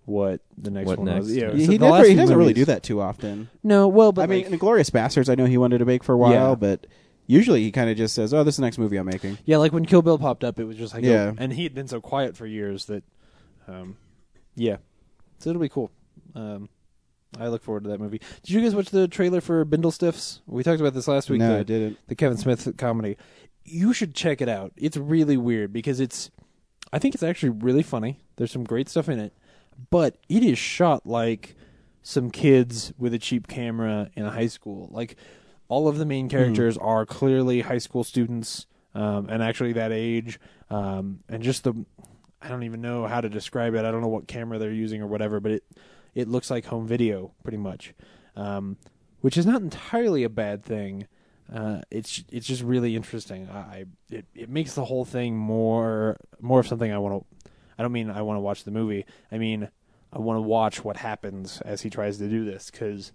what 0.05 0.41
the 0.57 0.69
next 0.71 0.87
What 0.87 0.99
one 0.99 1.05
next, 1.07 1.25
was. 1.25 1.35
Yeah, 1.37 1.51
yeah. 1.53 1.65
so 1.65 1.71
he 1.71 1.77
the 1.77 1.85
never, 1.85 1.91
last 1.99 2.07
he 2.07 2.15
doesn't 2.15 2.37
really 2.37 2.53
do 2.53 2.65
that 2.65 2.83
too 2.83 2.99
often. 3.01 3.49
No, 3.63 3.87
well, 3.87 4.11
but 4.11 4.23
I 4.23 4.27
mean, 4.27 4.49
like- 4.51 4.59
Inglourious 4.59 4.89
Basterds, 4.91 5.29
I 5.29 5.35
know 5.35 5.45
he 5.45 5.57
wanted 5.57 5.77
to 5.77 5.85
make 5.85 6.03
for 6.03 6.13
a 6.13 6.17
while, 6.17 6.31
Yeah. 6.49 6.55
but 6.55 6.87
usually 7.25 7.63
he 7.63 7.71
kind 7.71 7.89
of 7.89 7.95
just 7.95 8.13
says, 8.13 8.33
"Oh, 8.33 8.43
this 8.43 8.55
is 8.55 8.57
the 8.57 8.63
next 8.63 8.77
movie 8.77 8.97
I'm 8.97 9.05
making." 9.05 9.37
Yeah, 9.45 9.57
like 9.57 9.71
when 9.71 9.85
Kill 9.85 10.01
Bill 10.01 10.17
popped 10.17 10.43
up, 10.43 10.59
it 10.59 10.65
was 10.65 10.75
just 10.75 10.93
like, 10.93 11.05
Yeah. 11.05 11.31
oh, 11.31 11.35
and 11.37 11.53
he 11.53 11.63
had 11.63 11.73
been 11.73 11.87
so 11.87 12.01
quiet 12.01 12.35
for 12.35 12.45
years 12.45 12.85
that, 12.87 13.03
um, 13.67 13.95
yeah, 14.55 14.77
so 15.39 15.49
it'll 15.51 15.61
be 15.61 15.69
cool. 15.69 15.89
Um, 16.35 16.67
I 17.39 17.47
look 17.47 17.63
forward 17.63 17.83
to 17.85 17.89
that 17.89 17.99
movie. 17.99 18.21
Did 18.43 18.51
you 18.51 18.61
guys 18.61 18.75
watch 18.75 18.89
the 18.89 19.07
trailer 19.07 19.41
for 19.41 19.65
Bindlestiffs? 19.65 20.41
We 20.45 20.63
talked 20.63 20.79
about 20.79 20.93
this 20.93 21.07
last 21.07 21.29
week. 21.29 21.39
no, 21.39 21.53
the, 21.53 21.59
I 21.59 21.63
didn't. 21.63 21.97
the 22.07 22.15
Kevin 22.15 22.37
Smith 22.37 22.75
comedy. 22.77 23.17
You 23.63 23.93
should 23.93 24.13
check 24.13 24.41
it 24.41 24.49
out. 24.49 24.73
It's 24.75 24.97
really 24.97 25.37
weird 25.37 25.71
because 25.71 25.99
it's, 25.99 26.29
I 26.91 26.99
think 26.99 27.15
it's 27.15 27.23
actually 27.23 27.49
really 27.49 27.83
funny. 27.83 28.19
There's 28.35 28.51
some 28.51 28.63
great 28.63 28.89
stuff 28.89 29.09
in 29.09 29.19
it, 29.19 29.33
but 29.89 30.17
it 30.29 30.43
is 30.43 30.57
shot 30.57 31.05
like 31.07 31.55
some 32.01 32.29
kids 32.29 32.93
with 32.97 33.13
a 33.13 33.19
cheap 33.19 33.47
camera 33.47 34.09
in 34.15 34.25
a 34.25 34.31
high 34.31 34.47
school. 34.47 34.89
Like 34.91 35.15
all 35.69 35.87
of 35.87 35.97
the 35.97 36.05
main 36.05 36.27
characters 36.29 36.77
are 36.77 37.05
clearly 37.05 37.61
high 37.61 37.77
school 37.77 38.03
students, 38.03 38.67
um, 38.93 39.27
and 39.29 39.41
actually 39.41 39.73
that 39.73 39.91
age, 39.91 40.39
um, 40.69 41.19
and 41.29 41.41
just 41.41 41.63
the, 41.63 41.73
I 42.41 42.49
don't 42.49 42.63
even 42.63 42.81
know 42.81 43.07
how 43.07 43.21
to 43.21 43.29
describe 43.29 43.73
it. 43.73 43.85
I 43.85 43.91
don't 43.91 44.01
know 44.01 44.07
what 44.09 44.27
camera 44.27 44.59
they're 44.59 44.71
using 44.71 45.01
or 45.01 45.07
whatever, 45.07 45.39
but 45.39 45.53
it, 45.53 45.63
it 46.15 46.27
looks 46.27 46.49
like 46.49 46.65
home 46.65 46.87
video 46.87 47.31
pretty 47.43 47.57
much, 47.57 47.93
um, 48.35 48.77
which 49.21 49.37
is 49.37 49.45
not 49.45 49.61
entirely 49.61 50.23
a 50.23 50.29
bad 50.29 50.63
thing. 50.63 51.07
Uh, 51.53 51.81
it's 51.91 52.23
it's 52.29 52.47
just 52.47 52.63
really 52.63 52.95
interesting. 52.95 53.49
I 53.49 53.85
it 54.09 54.25
it 54.33 54.49
makes 54.49 54.73
the 54.73 54.85
whole 54.85 55.05
thing 55.05 55.37
more 55.37 56.17
more 56.41 56.59
of 56.59 56.67
something 56.67 56.91
I 56.91 56.97
want 56.97 57.21
to. 57.21 57.49
I 57.77 57.83
don't 57.83 57.91
mean 57.91 58.09
I 58.09 58.21
want 58.21 58.37
to 58.37 58.41
watch 58.41 58.63
the 58.63 58.71
movie. 58.71 59.05
I 59.31 59.37
mean 59.37 59.69
I 60.11 60.19
want 60.19 60.37
to 60.37 60.41
watch 60.41 60.83
what 60.83 60.97
happens 60.97 61.61
as 61.61 61.81
he 61.81 61.89
tries 61.89 62.17
to 62.19 62.29
do 62.29 62.45
this 62.45 62.69
because 62.71 63.11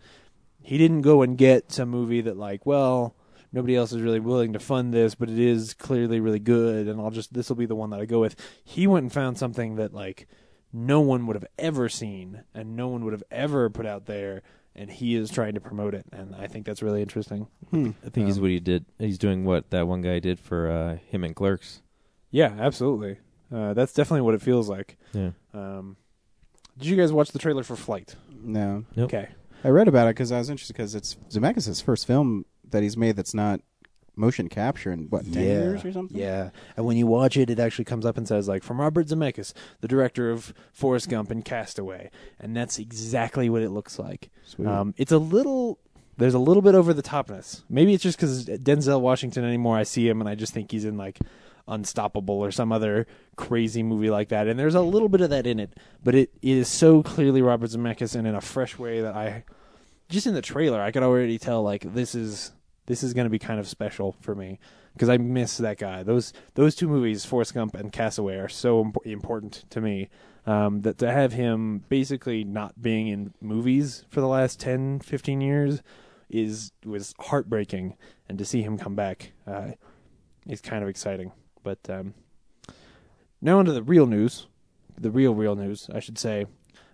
he 0.61 0.79
didn't 0.79 1.03
go 1.03 1.23
and 1.23 1.39
get 1.39 1.73
some 1.73 1.89
movie 1.89 2.21
that 2.23 2.37
like 2.37 2.67
well 2.67 3.15
nobody 3.53 3.77
else 3.77 3.93
is 3.93 4.03
really 4.03 4.21
willing 4.21 4.53
to 4.53 4.59
fund 4.59 4.93
this, 4.93 5.15
but 5.15 5.31
it 5.31 5.39
is 5.39 5.75
clearly 5.75 6.21
really 6.21 6.39
good, 6.39 6.87
and 6.89 7.01
I'll 7.01 7.11
just 7.11 7.33
this 7.33 7.49
will 7.49 7.57
be 7.57 7.67
the 7.67 7.77
one 7.77 7.91
that 7.91 8.01
I 8.01 8.05
go 8.05 8.21
with. 8.21 8.37
He 8.65 8.87
went 8.87 9.05
and 9.05 9.13
found 9.13 9.39
something 9.39 9.77
that 9.77 9.95
like 9.95 10.29
no 10.73 11.01
one 11.01 11.27
would 11.27 11.37
have 11.37 11.47
ever 11.59 11.89
seen 11.89 12.43
and 12.55 12.77
no 12.77 12.89
one 12.89 13.05
would 13.05 13.13
have 13.13 13.23
ever 13.31 13.71
put 13.71 13.87
out 13.87 14.07
there 14.07 14.43
and 14.75 14.91
he 14.91 15.15
is 15.15 15.31
trying 15.31 15.55
to 15.55 15.61
promote 15.61 15.95
it 15.95 16.05
and 16.13 16.35
i 16.37 16.47
think 16.47 16.65
that's 16.67 16.83
really 16.83 17.03
interesting 17.03 17.47
Hmm. 17.71 17.91
I 18.05 18.09
think 18.09 18.27
he's 18.27 18.37
Um, 18.39 18.43
what 18.43 18.51
he 18.51 18.61
did. 18.61 18.87
He's 18.99 19.19
doing 19.19 19.45
what 19.45 19.69
that 19.71 19.87
one 19.87 20.01
guy 20.01 20.21
did 20.21 20.39
for 20.41 20.71
uh, 20.71 20.97
him 21.11 21.23
and 21.25 21.35
Clerks. 21.37 21.83
yeah 22.31 22.55
absolutely 22.59 23.19
uh, 23.53 23.75
that's 23.75 23.93
definitely 23.93 24.23
what 24.23 24.35
it 24.35 24.43
feels 24.43 24.69
like 24.69 24.97
Yeah. 25.13 25.31
um, 25.53 25.97
did 26.79 26.87
you 26.89 26.97
guys 26.97 27.13
watch 27.13 27.31
the 27.33 27.39
trailer 27.39 27.63
for 27.63 27.77
flight 27.77 28.15
No, 28.43 28.85
Nope. 28.97 29.13
okay 29.13 29.29
I 29.65 29.69
read 29.71 29.89
about 29.89 30.07
it 30.07 30.11
because 30.15 30.31
I 30.33 30.39
was 30.39 30.49
interested 30.51 30.75
because 30.75 30.95
it's 30.95 31.17
Zemeckis' 31.31 31.83
first 31.83 32.07
film 32.07 32.45
that 32.71 32.83
he's 32.83 32.97
made 32.97 33.17
that's 33.17 33.35
not 33.35 33.61
motion 34.19 34.49
capture 34.49 34.93
in 34.93 35.09
what 35.11 35.25
ten 35.33 35.43
years 35.43 35.85
or 35.85 35.93
something. 35.93 36.17
Yeah, 36.17 36.51
and 36.77 36.85
when 36.85 36.97
you 36.97 37.07
watch 37.07 37.37
it, 37.37 37.51
it 37.51 37.59
actually 37.59 37.85
comes 37.85 38.05
up 38.05 38.17
and 38.19 38.27
says 38.27 38.49
like 38.49 38.63
from 38.63 38.81
Robert 38.81 39.07
Zemeckis, 39.07 39.53
the 39.81 39.89
director 39.89 40.31
of 40.31 40.53
Forrest 40.73 41.09
Gump 41.09 41.31
and 41.31 41.45
Castaway, 41.45 42.11
and 42.39 42.57
that's 42.57 42.79
exactly 42.79 43.49
what 43.49 43.63
it 43.63 43.71
looks 43.71 43.99
like. 43.99 44.31
Um, 44.67 44.95
it's 44.97 45.13
a 45.13 45.19
little. 45.19 45.79
There's 46.17 46.35
a 46.35 46.41
little 46.41 46.63
bit 46.63 46.75
over 46.75 46.93
the 46.93 47.03
topness. 47.03 47.63
Maybe 47.71 47.95
it's 47.95 48.03
just 48.03 48.19
because 48.19 48.45
Denzel 48.47 49.01
Washington 49.01 49.45
anymore. 49.45 49.77
I 49.77 49.85
see 49.85 50.09
him 50.09 50.21
and 50.21 50.29
I 50.29 50.35
just 50.35 50.53
think 50.53 50.73
he's 50.73 50.85
in 50.85 50.97
like 50.97 51.21
Unstoppable 51.69 52.35
or 52.41 52.51
some 52.51 52.73
other 52.73 53.07
crazy 53.37 53.83
movie 53.83 54.11
like 54.11 54.31
that. 54.31 54.49
And 54.49 54.59
there's 54.59 54.75
a 54.75 54.81
little 54.81 55.09
bit 55.09 55.21
of 55.21 55.31
that 55.31 55.47
in 55.47 55.61
it, 55.61 55.75
but 56.03 56.15
it, 56.15 56.31
it 56.43 56.57
is 56.57 56.67
so 56.67 57.03
clearly 57.03 57.41
Robert 57.43 57.71
Zemeckis 57.71 58.17
and 58.17 58.27
in 58.27 58.35
a 58.35 58.41
fresh 58.41 58.79
way 58.79 59.01
that 59.03 59.15
I 59.15 59.45
just 60.09 60.27
in 60.27 60.33
the 60.35 60.41
trailer 60.43 60.81
I 60.81 60.91
could 60.91 61.03
already 61.03 61.39
tell 61.39 61.63
like 61.63 61.93
this 61.95 62.15
is 62.15 62.53
this 62.89 63.03
is 63.03 63.13
going 63.13 63.27
to 63.27 63.31
be 63.31 63.39
kind 63.39 63.61
of 63.61 63.69
special 63.69 64.17
for 64.21 64.35
me 64.35 64.59
because 64.95 65.11
I 65.11 65.19
miss 65.19 65.59
that 65.59 65.79
guy. 65.79 66.03
Those 66.03 66.33
those 66.55 66.75
two 66.75 66.89
movies, 66.89 67.25
Forrest 67.25 67.55
Gump 67.55 67.75
and 67.75 67.93
Castaway, 67.93 68.37
are 68.37 68.49
so 68.49 68.81
imp- 68.81 69.07
important 69.07 69.65
to 69.71 69.81
me. 69.81 70.09
Um, 70.47 70.81
that 70.81 70.97
to 70.99 71.13
have 71.13 71.35
him 71.35 71.85
basically 71.91 72.43
not 72.43 72.81
being 72.81 73.09
in 73.09 73.35
movies 73.43 74.07
for 74.09 74.23
the 74.23 74.27
last 74.27 74.59
10, 74.59 75.01
15 75.01 75.43
years 75.43 75.83
is 76.31 76.73
was 76.85 77.15
heartbreaking, 77.21 77.97
and 78.29 78.39
to 78.39 78.47
see 78.47 78.63
him 78.63 78.79
come 78.79 78.95
back 78.95 79.33
uh, 79.47 79.73
is 80.47 80.63
kind 80.63 80.83
of 80.83 80.89
exciting. 80.89 81.33
But 81.63 81.79
um, 81.91 82.15
now 83.43 83.59
onto 83.59 83.73
the 83.73 83.83
real 83.83 84.07
news, 84.07 84.47
the 84.99 85.11
real 85.11 85.35
real 85.35 85.55
news, 85.55 85.91
I 85.93 86.01
should 86.01 86.19
say. 86.19 86.47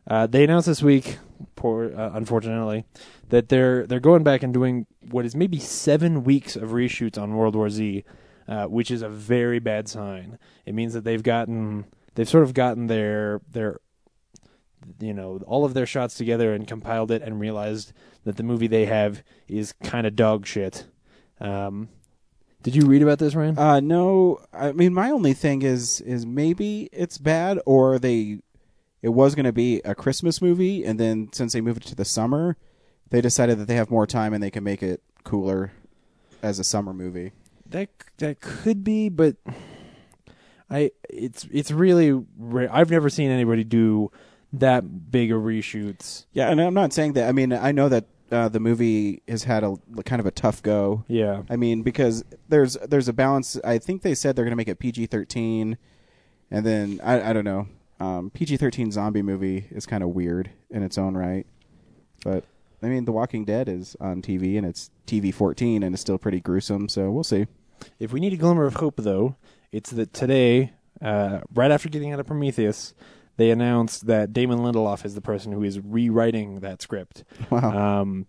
Uh, 0.06 0.26
they 0.26 0.44
announced 0.44 0.66
this 0.66 0.82
week, 0.82 1.18
poor, 1.56 1.94
uh, 1.96 2.10
unfortunately, 2.14 2.84
that 3.30 3.48
they're 3.48 3.86
they're 3.86 4.00
going 4.00 4.22
back 4.22 4.42
and 4.42 4.52
doing 4.52 4.86
what 5.10 5.24
is 5.24 5.34
maybe 5.34 5.58
seven 5.58 6.24
weeks 6.24 6.56
of 6.56 6.70
reshoots 6.70 7.18
on 7.18 7.34
World 7.36 7.56
War 7.56 7.70
Z, 7.70 8.04
uh, 8.46 8.66
which 8.66 8.90
is 8.90 9.02
a 9.02 9.08
very 9.08 9.58
bad 9.58 9.88
sign. 9.88 10.38
It 10.66 10.74
means 10.74 10.92
that 10.92 11.04
they've 11.04 11.22
gotten 11.22 11.86
they've 12.14 12.28
sort 12.28 12.44
of 12.44 12.54
gotten 12.54 12.86
their 12.86 13.40
their 13.50 13.80
you 15.00 15.14
know 15.14 15.40
all 15.46 15.64
of 15.64 15.74
their 15.74 15.86
shots 15.86 16.16
together 16.16 16.52
and 16.52 16.66
compiled 16.68 17.10
it 17.10 17.22
and 17.22 17.40
realized 17.40 17.92
that 18.24 18.36
the 18.36 18.42
movie 18.42 18.66
they 18.66 18.86
have 18.86 19.22
is 19.48 19.72
kind 19.82 20.06
of 20.06 20.16
dog 20.16 20.46
shit. 20.46 20.86
Um, 21.40 21.88
did 22.62 22.74
you 22.74 22.86
read 22.86 23.02
about 23.02 23.18
this, 23.18 23.34
Ryan? 23.34 23.58
Uh, 23.58 23.80
no, 23.80 24.40
I 24.52 24.72
mean 24.72 24.92
my 24.92 25.10
only 25.10 25.32
thing 25.32 25.62
is 25.62 26.00
is 26.02 26.26
maybe 26.26 26.88
it's 26.92 27.16
bad 27.16 27.58
or 27.64 27.98
they 27.98 28.40
it 29.04 29.12
was 29.12 29.34
going 29.34 29.44
to 29.44 29.52
be 29.52 29.82
a 29.84 29.94
Christmas 29.94 30.40
movie 30.40 30.82
and 30.82 30.98
then 30.98 31.28
since 31.30 31.52
they 31.52 31.60
moved 31.60 31.84
it 31.84 31.88
to 31.88 31.94
the 31.94 32.06
summer, 32.06 32.56
they 33.10 33.20
decided 33.20 33.58
that 33.58 33.68
they 33.68 33.74
have 33.74 33.90
more 33.90 34.06
time 34.06 34.32
and 34.32 34.42
they 34.42 34.50
can 34.50 34.64
make 34.64 34.82
it 34.82 35.02
cooler 35.24 35.72
as 36.42 36.58
a 36.58 36.64
summer 36.64 36.94
movie. 36.94 37.32
That 37.66 37.90
that 38.16 38.40
could 38.40 38.82
be, 38.82 39.10
but 39.10 39.36
I 40.70 40.92
it's 41.10 41.46
it's 41.52 41.70
really 41.70 42.24
rare. 42.38 42.74
I've 42.74 42.88
never 42.88 43.10
seen 43.10 43.30
anybody 43.30 43.62
do 43.62 44.10
that 44.54 45.10
big 45.10 45.30
of 45.30 45.42
reshoots. 45.42 46.24
Yeah, 46.32 46.48
and 46.48 46.58
I'm 46.58 46.72
not 46.72 46.94
saying 46.94 47.12
that. 47.12 47.28
I 47.28 47.32
mean, 47.32 47.52
I 47.52 47.72
know 47.72 47.90
that 47.90 48.06
uh, 48.32 48.48
the 48.48 48.60
movie 48.60 49.22
has 49.28 49.44
had 49.44 49.64
a 49.64 49.76
kind 50.06 50.20
of 50.20 50.24
a 50.24 50.30
tough 50.30 50.62
go. 50.62 51.04
Yeah, 51.08 51.42
I 51.50 51.56
mean, 51.56 51.82
because 51.82 52.24
there's 52.48 52.78
there's 52.88 53.08
a 53.08 53.12
balance. 53.12 53.58
I 53.64 53.76
think 53.76 54.00
they 54.00 54.14
said 54.14 54.34
they're 54.34 54.46
going 54.46 54.52
to 54.52 54.56
make 54.56 54.68
it 54.68 54.78
PG-13, 54.78 55.76
and 56.50 56.64
then 56.64 57.00
I 57.04 57.30
I 57.30 57.32
don't 57.34 57.44
know. 57.44 57.68
Um, 58.00 58.30
PG-13 58.30 58.92
zombie 58.92 59.22
movie 59.22 59.66
is 59.70 59.86
kind 59.86 60.02
of 60.02 60.10
weird 60.10 60.50
in 60.70 60.82
its 60.82 60.98
own 60.98 61.16
right, 61.16 61.46
but 62.24 62.44
I 62.82 62.88
mean, 62.88 63.04
The 63.06 63.12
Walking 63.12 63.44
Dead 63.44 63.68
is 63.68 63.96
on 64.00 64.20
TV 64.20 64.58
and 64.58 64.66
it's 64.66 64.90
TV-14 65.06 65.82
and 65.82 65.94
it's 65.94 66.00
still 66.02 66.18
pretty 66.18 66.40
gruesome. 66.40 66.88
So 66.88 67.10
we'll 67.10 67.24
see. 67.24 67.46
If 67.98 68.12
we 68.12 68.20
need 68.20 68.32
a 68.32 68.36
glimmer 68.36 68.66
of 68.66 68.74
hope, 68.74 68.96
though, 68.98 69.36
it's 69.72 69.90
that 69.90 70.12
today, 70.12 70.72
uh, 71.00 71.40
right 71.54 71.70
after 71.70 71.88
getting 71.88 72.12
out 72.12 72.20
of 72.20 72.26
Prometheus, 72.26 72.94
they 73.36 73.50
announced 73.50 74.06
that 74.06 74.32
Damon 74.32 74.58
Lindelof 74.58 75.04
is 75.04 75.14
the 75.14 75.20
person 75.20 75.52
who 75.52 75.62
is 75.62 75.80
rewriting 75.80 76.60
that 76.60 76.82
script. 76.82 77.24
Wow. 77.50 78.02
Um, 78.02 78.26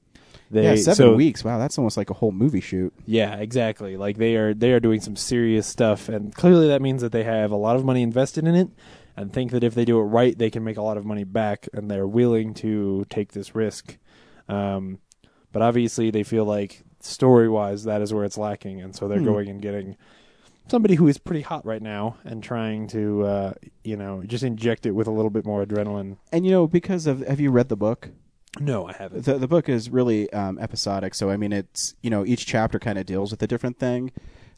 they, 0.51 0.63
yeah, 0.63 0.75
seven 0.75 0.95
so- 0.95 1.15
weeks. 1.15 1.43
Wow, 1.43 1.57
that's 1.57 1.77
almost 1.77 1.97
like 1.97 2.09
a 2.09 2.13
whole 2.13 2.31
movie 2.31 2.61
shoot. 2.61 2.93
Yeah, 3.05 3.35
exactly. 3.35 3.97
Like 3.97 4.17
they 4.17 4.35
are 4.35 4.53
they 4.53 4.71
are 4.73 4.79
doing 4.79 5.01
some 5.01 5.15
serious 5.15 5.65
stuff, 5.67 6.07
and 6.07 6.33
clearly 6.33 6.67
that 6.67 6.81
means 6.81 7.01
that 7.01 7.11
they 7.11 7.23
have 7.23 7.51
a 7.51 7.55
lot 7.55 7.75
of 7.75 7.83
money 7.83 8.03
invested 8.03 8.45
in 8.47 8.55
it, 8.55 8.69
and 9.17 9.31
think 9.31 9.51
that 9.51 9.63
if 9.63 9.73
they 9.75 9.85
do 9.85 9.99
it 9.99 10.03
right, 10.03 10.37
they 10.37 10.49
can 10.49 10.63
make 10.63 10.77
a 10.77 10.81
lot 10.81 10.97
of 10.97 11.05
money 11.05 11.23
back, 11.23 11.67
and 11.73 11.89
they're 11.89 12.07
willing 12.07 12.53
to 12.55 13.05
take 13.09 13.31
this 13.33 13.55
risk. 13.55 13.97
Um, 14.49 14.99
but 15.51 15.61
obviously, 15.61 16.11
they 16.11 16.23
feel 16.23 16.45
like 16.45 16.83
story 16.99 17.47
wise, 17.49 17.83
that 17.85 18.01
is 18.01 18.13
where 18.13 18.25
it's 18.25 18.37
lacking, 18.37 18.81
and 18.81 18.95
so 18.95 19.07
they're 19.07 19.19
Hmm. 19.19 19.25
going 19.25 19.49
and 19.49 19.61
getting 19.61 19.95
somebody 20.67 20.95
who 20.95 21.07
is 21.07 21.17
pretty 21.19 21.41
hot 21.41 21.63
right 21.63 21.81
now 21.81 22.17
and 22.23 22.41
trying 22.41 22.87
to 22.87 23.23
uh, 23.23 23.53
you 23.83 23.95
know 23.95 24.23
just 24.25 24.43
inject 24.43 24.85
it 24.87 24.91
with 24.91 25.07
a 25.07 25.11
little 25.11 25.29
bit 25.29 25.45
more 25.45 25.63
adrenaline. 25.65 26.17
And 26.31 26.45
you 26.45 26.51
know, 26.51 26.67
because 26.67 27.07
of 27.07 27.19
have 27.27 27.39
you 27.39 27.51
read 27.51 27.69
the 27.69 27.75
book? 27.77 28.09
No, 28.59 28.87
I 28.87 28.93
haven't. 28.93 29.25
the 29.25 29.37
the 29.37 29.47
book 29.47 29.69
is 29.69 29.89
really 29.89 30.31
um, 30.33 30.57
episodic. 30.59 31.13
So 31.13 31.29
I 31.29 31.37
mean, 31.37 31.51
it's 31.53 31.93
you 32.01 32.09
know 32.09 32.25
each 32.25 32.45
chapter 32.45 32.79
kind 32.79 32.97
of 32.97 33.05
deals 33.05 33.31
with 33.31 33.41
a 33.43 33.47
different 33.47 33.77
thing. 33.79 34.11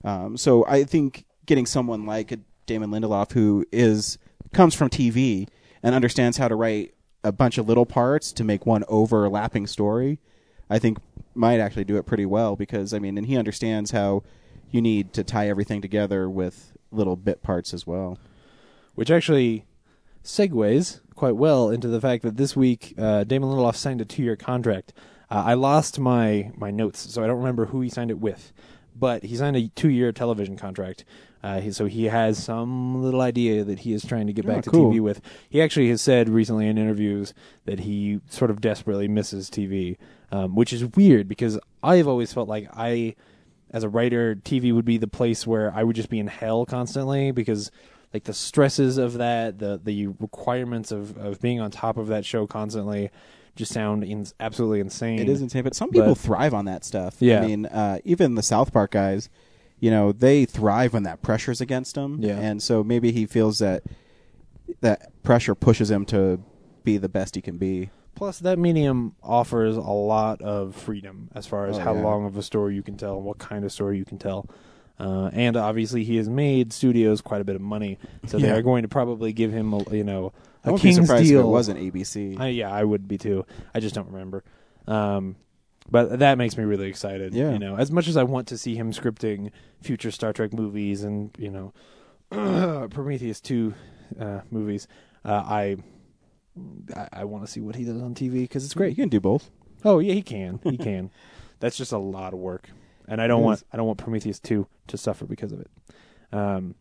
Um, 0.04 0.38
so 0.38 0.66
I 0.68 0.84
think 0.84 1.26
getting 1.46 1.66
someone 1.66 2.06
like 2.06 2.32
a 2.32 2.38
Damon 2.68 2.90
Lindelof 2.92 3.32
who 3.34 3.66
is 3.72 4.18
comes 4.54 4.74
from 4.76 4.90
TV 4.90 5.48
and 5.84 5.94
understands 5.96 6.38
how 6.38 6.48
to 6.48 6.56
write 6.56 6.94
a 7.24 7.32
bunch 7.32 7.58
of 7.58 7.68
little 7.68 7.86
parts 7.86 8.32
to 8.34 8.44
make 8.44 8.66
one 8.66 8.84
overlapping 8.88 9.68
story, 9.68 10.20
I 10.70 10.80
think 10.80 10.98
might 11.36 11.60
actually 11.60 11.84
do 11.86 11.98
it 11.98 12.06
pretty 12.06 12.26
well 12.26 12.56
because 12.56 12.94
I 12.94 13.00
mean, 13.00 13.18
and 13.18 13.28
he 13.28 13.38
understands 13.38 13.92
how 13.92 14.24
you 14.72 14.82
need 14.82 15.14
to 15.14 15.24
tie 15.24 15.48
everything 15.50 15.82
together 15.82 16.30
with 16.30 16.74
little 16.92 17.16
bit 17.16 17.42
parts 17.44 17.74
as 17.74 17.86
well. 17.86 18.18
which 18.96 19.12
actually 19.12 19.64
segues 20.24 21.02
quite 21.16 21.36
well 21.36 21.70
into 21.70 21.88
the 21.88 22.02
fact 22.02 22.24
that 22.24 22.36
this 22.38 22.56
week 22.56 22.94
uh, 22.98 23.24
Damon 23.24 23.50
Lindelof 23.50 23.76
signed 23.76 24.02
a 24.02 24.06
two-year 24.06 24.36
contract. 24.36 24.92
Uh, 25.30 25.44
I 25.46 25.54
lost 25.54 26.00
my 26.00 26.52
my 26.56 26.72
notes, 26.72 27.12
so 27.14 27.24
I 27.24 27.28
don't 27.28 27.38
remember 27.38 27.68
who 27.68 27.82
he 27.82 27.90
signed 27.90 28.10
it 28.12 28.20
with, 28.20 28.52
but 28.96 29.24
he 29.24 29.36
signed 29.36 29.56
a 29.56 29.68
two-year 29.70 30.12
television 30.12 30.58
contract. 30.58 31.06
Uh, 31.44 31.62
he, 31.62 31.72
so 31.72 31.86
he 31.86 32.06
has 32.06 32.42
some 32.44 33.02
little 33.04 33.22
idea 33.22 33.64
that 33.64 33.80
he 33.80 33.94
is 33.94 34.04
trying 34.04 34.28
to 34.28 34.34
get 34.34 34.46
back 34.46 34.58
Oh, 34.58 34.62
to 34.62 34.70
cool. 34.72 34.92
TV 34.92 35.00
with. 35.00 35.22
He 35.50 35.62
actually 35.62 35.90
has 35.90 36.02
said 36.02 36.30
recently 36.30 36.68
in 36.68 36.78
interviews 36.78 37.34
that 37.66 37.82
he 37.82 38.20
sort 38.30 38.50
of 38.52 38.60
desperately 38.60 39.08
misses 39.08 39.50
TV, 39.50 39.98
um, 40.32 40.56
which 40.56 40.74
is 40.74 40.84
weird 40.96 41.28
because 41.28 41.60
I've 41.84 42.08
always 42.08 42.34
felt 42.34 42.50
like 42.50 42.68
I 42.76 43.16
as 43.72 43.84
a 43.84 43.90
writer, 43.90 44.34
TV 44.36 44.74
would 44.74 44.86
be 44.86 44.98
the 44.98 45.08
place 45.08 45.46
where 45.46 45.74
I 45.76 45.84
would 45.84 45.96
just 45.96 46.10
be 46.10 46.20
in 46.20 46.28
hell 46.28 46.66
constantly 46.66 47.32
because 47.32 47.70
like 48.14 48.24
the 48.24 48.34
stresses 48.34 48.98
of 48.98 49.14
that, 49.16 49.60
the 49.60 49.80
the 49.84 50.08
requirements 50.08 50.92
of 50.92 51.18
of 51.18 51.40
being 51.42 51.60
on 51.60 51.70
top 51.72 51.98
of 51.98 52.08
that 52.08 52.26
show 52.26 52.48
constantly 52.48 53.12
just 53.56 53.74
sound 53.74 54.04
in, 54.04 54.26
absolutely 54.40 54.80
insane. 54.80 55.20
It 55.20 55.28
is 55.30 55.42
insane, 55.42 55.64
but 55.64 55.76
some 55.76 55.90
people 55.90 56.10
But- 56.10 56.18
thrive 56.18 56.54
on 56.54 56.66
that 56.66 56.86
stuff. 56.86 57.18
Yeah. 57.20 57.42
I 57.42 57.48
mean, 57.48 57.66
uh, 57.66 58.00
even 58.06 58.36
the 58.36 58.44
South 58.44 58.72
Park 58.72 58.92
guys, 58.92 59.30
you 59.80 59.92
know, 59.92 60.12
they 60.12 60.46
thrive 60.46 60.94
when 60.94 61.04
that 61.04 61.22
pressure's 61.22 61.62
against 61.62 61.96
them. 61.96 62.18
Yeah. 62.22 62.38
and 62.40 62.62
so 62.62 62.84
maybe 62.84 63.12
he 63.12 63.26
feels 63.26 63.60
that 63.60 63.84
that 64.82 65.12
pressure 65.24 65.56
pushes 65.56 65.90
him 65.92 66.06
to 66.06 66.40
be 66.84 66.98
the 66.98 67.10
best 67.10 67.36
he 67.36 67.42
can 67.42 67.58
be. 67.58 67.90
Plus, 68.16 68.40
that 68.40 68.58
medium 68.58 69.16
offers 69.22 69.78
a 69.78 69.82
lot 69.82 70.42
of 70.42 70.76
freedom 70.76 71.30
as 71.36 71.46
far 71.46 71.68
as 71.68 71.78
Oh, 71.78 71.82
how 71.82 71.94
yeah. 71.94 72.02
long 72.02 72.26
of 72.26 72.36
a 72.38 72.42
story 72.44 72.74
you 72.76 72.82
can 72.82 72.98
tell 72.98 73.18
and 73.18 73.26
what 73.26 73.38
kind 73.38 73.64
of 73.64 73.72
story 73.72 73.98
you 73.98 74.06
can 74.06 74.18
tell. 74.18 74.50
Uh, 75.00 75.30
and 75.34 75.56
obviously, 75.56 76.04
he 76.04 76.16
has 76.18 76.28
made 76.28 76.74
studios 76.74 77.22
quite 77.22 77.40
a 77.42 77.44
bit 77.44 77.56
of 77.56 77.62
money, 77.62 78.00
so 78.26 78.40
they 78.40 78.50
are 78.50 78.64
going 78.64 78.82
to 78.82 78.88
probably 78.88 79.32
give 79.32 79.52
him, 79.54 79.72
a, 79.72 79.96
you 79.96 80.04
know, 80.04 80.34
I 80.64 80.70
a 80.70 80.72
won't 80.72 80.82
be 80.82 80.90
king's 80.90 81.06
surprised 81.06 81.28
deal. 81.28 81.42
if 81.42 81.46
it 81.46 81.50
wasn't 81.50 81.80
ABC. 81.80 82.40
I, 82.40 82.48
yeah, 82.48 82.72
I 82.72 82.84
would 82.84 83.08
be 83.08 83.20
too. 83.20 83.46
I 83.76 83.80
just 83.80 83.94
don't 83.94 84.08
remember. 84.08 84.44
Um, 84.88 85.36
but 85.90 86.20
that 86.20 86.38
makes 86.38 86.58
me 86.58 86.64
really 86.64 86.88
excited. 86.88 87.34
Yeah. 87.34 87.52
You 87.52 87.60
know, 87.60 87.78
as 87.78 87.92
much 87.92 88.08
as 88.08 88.18
I 88.18 88.24
want 88.24 88.48
to 88.50 88.58
see 88.58 88.76
him 88.76 88.92
scripting 88.92 89.52
future 89.82 90.12
Star 90.12 90.34
Trek 90.34 90.54
movies 90.54 91.04
and 91.04 91.32
you 91.38 91.50
know, 91.50 91.74
Prometheus 92.90 93.40
two 93.40 93.74
uh, 94.20 94.42
movies, 94.52 94.88
uh, 95.24 95.44
I 95.46 95.78
I, 96.96 97.08
I 97.14 97.24
want 97.26 97.46
to 97.46 97.52
see 97.52 97.60
what 97.60 97.76
he 97.76 97.84
does 97.84 98.02
on 98.02 98.16
TV 98.16 98.42
because 98.42 98.66
it's 98.66 98.74
great. 98.74 98.90
You 98.90 98.96
great. 98.96 99.04
can 99.04 99.10
do 99.10 99.20
both. 99.20 99.50
Oh 99.86 100.00
yeah, 100.00 100.14
he 100.14 100.22
can. 100.22 100.60
He 100.64 100.78
can. 100.78 101.12
That's 101.60 101.78
just 101.78 101.92
a 101.92 101.98
lot 101.98 102.34
of 102.34 102.40
work, 102.40 102.70
and 103.08 103.22
I 103.22 103.28
don't 103.28 103.44
want. 103.44 103.64
I 103.72 103.78
don't 103.78 103.88
want 103.88 104.00
Prometheus 104.00 104.40
two 104.40 104.68
to 104.88 104.98
suffer 104.98 105.26
because 105.26 105.52
of 105.52 105.62
it. 105.62 105.72
Um, 106.32 106.76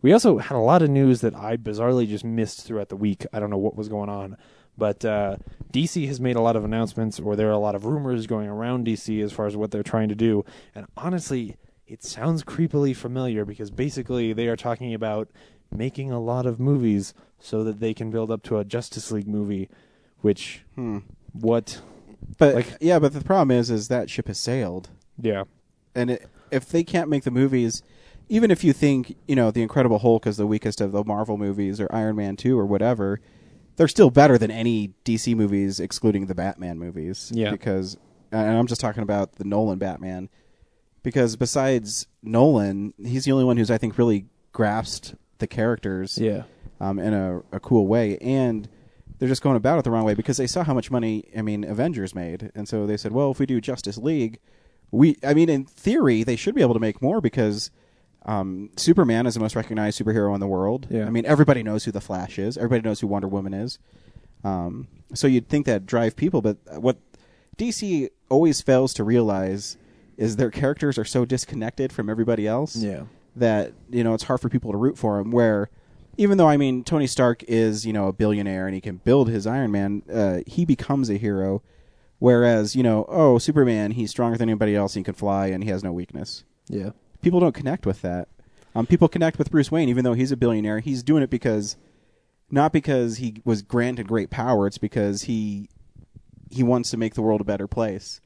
we 0.00 0.12
also 0.12 0.38
had 0.38 0.54
a 0.54 0.60
lot 0.60 0.82
of 0.82 0.90
news 0.90 1.20
that 1.22 1.34
I 1.34 1.56
bizarrely 1.56 2.06
just 2.06 2.24
missed 2.24 2.64
throughout 2.64 2.88
the 2.88 2.96
week. 2.96 3.26
I 3.32 3.40
don't 3.40 3.50
know 3.50 3.58
what 3.58 3.76
was 3.76 3.88
going 3.88 4.08
on, 4.08 4.36
but 4.78 5.04
uh, 5.04 5.36
DC 5.72 6.06
has 6.06 6.20
made 6.20 6.36
a 6.36 6.40
lot 6.40 6.56
of 6.56 6.64
announcements, 6.64 7.18
or 7.20 7.36
there 7.36 7.48
are 7.48 7.52
a 7.52 7.58
lot 7.58 7.74
of 7.74 7.84
rumors 7.84 8.26
going 8.26 8.48
around 8.48 8.86
DC 8.86 9.22
as 9.22 9.32
far 9.32 9.46
as 9.46 9.56
what 9.56 9.70
they're 9.70 9.82
trying 9.82 10.08
to 10.08 10.14
do. 10.14 10.44
And 10.74 10.86
honestly, 10.96 11.56
it 11.86 12.02
sounds 12.04 12.44
creepily 12.44 12.94
familiar 12.96 13.44
because 13.44 13.70
basically 13.70 14.32
they 14.32 14.46
are 14.48 14.56
talking 14.56 14.94
about 14.94 15.28
making 15.74 16.10
a 16.10 16.20
lot 16.20 16.46
of 16.46 16.58
movies 16.60 17.12
so 17.38 17.62
that 17.64 17.80
they 17.80 17.92
can 17.92 18.10
build 18.10 18.30
up 18.30 18.42
to 18.44 18.58
a 18.58 18.64
Justice 18.64 19.10
League 19.12 19.28
movie. 19.28 19.68
Which 20.20 20.62
Hmm. 20.74 20.98
what? 21.32 21.80
But 22.38 22.54
Like- 22.54 22.76
yeah, 22.80 22.98
but 22.98 23.12
the 23.12 23.20
problem 23.20 23.50
is, 23.56 23.70
is 23.70 23.88
that 23.88 24.08
ship 24.10 24.26
has 24.28 24.38
sailed, 24.38 24.88
Yeah, 25.20 25.44
and 25.94 26.10
it, 26.10 26.26
if 26.50 26.68
they 26.68 26.82
can't 26.84 27.08
make 27.08 27.24
the 27.24 27.30
movies, 27.30 27.82
even 28.28 28.50
if 28.50 28.64
you 28.64 28.72
think 28.72 29.14
you 29.26 29.36
know 29.36 29.50
the 29.50 29.62
Incredible 29.62 29.98
Hulk 30.00 30.26
is 30.26 30.36
the 30.36 30.46
weakest 30.46 30.80
of 30.80 30.92
the 30.92 31.04
Marvel 31.04 31.36
movies 31.38 31.80
or 31.80 31.88
Iron 31.94 32.16
Man 32.16 32.36
two 32.36 32.58
or 32.58 32.66
whatever, 32.66 33.20
they're 33.78 33.88
still 33.88 34.10
better 34.10 34.36
than 34.36 34.50
any 34.50 34.92
DC 35.04 35.34
movies, 35.34 35.80
excluding 35.80 36.26
the 36.26 36.34
Batman 36.34 36.78
movies. 36.78 37.30
Yeah. 37.32 37.52
because 37.52 37.96
and 38.30 38.58
I'm 38.58 38.66
just 38.66 38.80
talking 38.80 39.02
about 39.02 39.36
the 39.36 39.44
Nolan 39.44 39.78
Batman, 39.78 40.28
because 41.02 41.36
besides 41.36 42.06
Nolan, 42.22 42.92
he's 43.02 43.24
the 43.24 43.32
only 43.32 43.44
one 43.44 43.56
who's 43.56 43.70
I 43.70 43.78
think 43.78 43.96
really 43.96 44.26
grasped 44.52 45.14
the 45.38 45.46
characters 45.46 46.18
yeah. 46.18 46.42
um, 46.80 46.98
in 46.98 47.14
a, 47.14 47.38
a 47.52 47.60
cool 47.60 47.86
way, 47.86 48.18
and 48.18 48.68
they're 49.18 49.28
just 49.28 49.42
going 49.42 49.56
about 49.56 49.78
it 49.78 49.84
the 49.84 49.90
wrong 49.90 50.04
way 50.04 50.14
because 50.14 50.36
they 50.36 50.46
saw 50.46 50.64
how 50.64 50.74
much 50.74 50.90
money 50.90 51.30
I 51.34 51.42
mean 51.42 51.64
Avengers 51.64 52.14
made, 52.14 52.50
and 52.54 52.68
so 52.68 52.84
they 52.84 52.96
said, 52.96 53.12
well, 53.12 53.30
if 53.30 53.38
we 53.38 53.46
do 53.46 53.60
Justice 53.60 53.96
League, 53.96 54.40
we 54.90 55.16
I 55.22 55.34
mean 55.34 55.48
in 55.48 55.64
theory 55.64 56.24
they 56.24 56.36
should 56.36 56.56
be 56.56 56.62
able 56.62 56.74
to 56.74 56.80
make 56.80 57.00
more 57.00 57.20
because 57.20 57.70
um, 58.28 58.70
Superman 58.76 59.26
is 59.26 59.34
the 59.34 59.40
most 59.40 59.56
recognized 59.56 59.98
superhero 60.00 60.34
in 60.34 60.40
the 60.40 60.46
world. 60.46 60.86
Yeah. 60.90 61.06
I 61.06 61.10
mean 61.10 61.24
everybody 61.26 61.62
knows 61.62 61.84
who 61.84 61.90
the 61.92 62.00
Flash 62.00 62.38
is, 62.38 62.56
everybody 62.56 62.82
knows 62.86 63.00
who 63.00 63.06
Wonder 63.06 63.28
Woman 63.28 63.54
is. 63.54 63.78
Um, 64.44 64.86
so 65.14 65.26
you'd 65.26 65.48
think 65.48 65.66
that 65.66 65.86
drive 65.86 66.14
people, 66.14 66.42
but 66.42 66.58
what 66.80 66.98
DC 67.56 68.08
always 68.28 68.60
fails 68.60 68.94
to 68.94 69.04
realize 69.04 69.76
is 70.16 70.36
their 70.36 70.50
characters 70.50 70.98
are 70.98 71.04
so 71.04 71.24
disconnected 71.24 71.92
from 71.92 72.08
everybody 72.10 72.46
else 72.46 72.76
Yeah. 72.76 73.04
that 73.36 73.72
you 73.90 74.04
know 74.04 74.14
it's 74.14 74.24
hard 74.24 74.40
for 74.40 74.48
people 74.48 74.72
to 74.72 74.78
root 74.78 74.98
for 74.98 75.18
them. 75.18 75.30
Where 75.30 75.70
even 76.16 76.38
though 76.38 76.48
I 76.48 76.56
mean 76.56 76.84
Tony 76.84 77.06
Stark 77.06 77.42
is 77.44 77.86
you 77.86 77.92
know 77.92 78.08
a 78.08 78.12
billionaire 78.12 78.66
and 78.66 78.74
he 78.74 78.80
can 78.80 78.96
build 78.98 79.28
his 79.28 79.46
Iron 79.46 79.72
Man, 79.72 80.02
uh, 80.12 80.40
he 80.46 80.64
becomes 80.64 81.08
a 81.10 81.16
hero. 81.16 81.62
Whereas 82.18 82.74
you 82.76 82.82
know 82.82 83.06
oh 83.08 83.38
Superman 83.38 83.92
he's 83.92 84.10
stronger 84.10 84.36
than 84.36 84.48
anybody 84.48 84.74
else, 84.76 84.94
he 84.94 85.02
can 85.02 85.14
fly 85.14 85.46
and 85.46 85.62
he 85.64 85.70
has 85.70 85.82
no 85.84 85.92
weakness. 85.92 86.44
Yeah. 86.68 86.90
People 87.22 87.40
don't 87.40 87.54
connect 87.54 87.86
with 87.86 88.02
that. 88.02 88.28
Um, 88.74 88.86
people 88.86 89.08
connect 89.08 89.38
with 89.38 89.50
Bruce 89.50 89.70
Wayne 89.70 89.88
even 89.88 90.04
though 90.04 90.12
he's 90.12 90.32
a 90.32 90.36
billionaire. 90.36 90.80
He's 90.80 91.02
doing 91.02 91.22
it 91.22 91.30
because 91.30 91.76
not 92.50 92.72
because 92.72 93.18
he 93.18 93.42
was 93.44 93.62
granted 93.62 94.08
great 94.08 94.30
power. 94.30 94.66
It's 94.66 94.78
because 94.78 95.22
he 95.22 95.68
he 96.50 96.62
wants 96.62 96.90
to 96.90 96.96
make 96.96 97.14
the 97.14 97.22
world 97.22 97.40
a 97.40 97.44
better 97.44 97.66
place. 97.66 98.20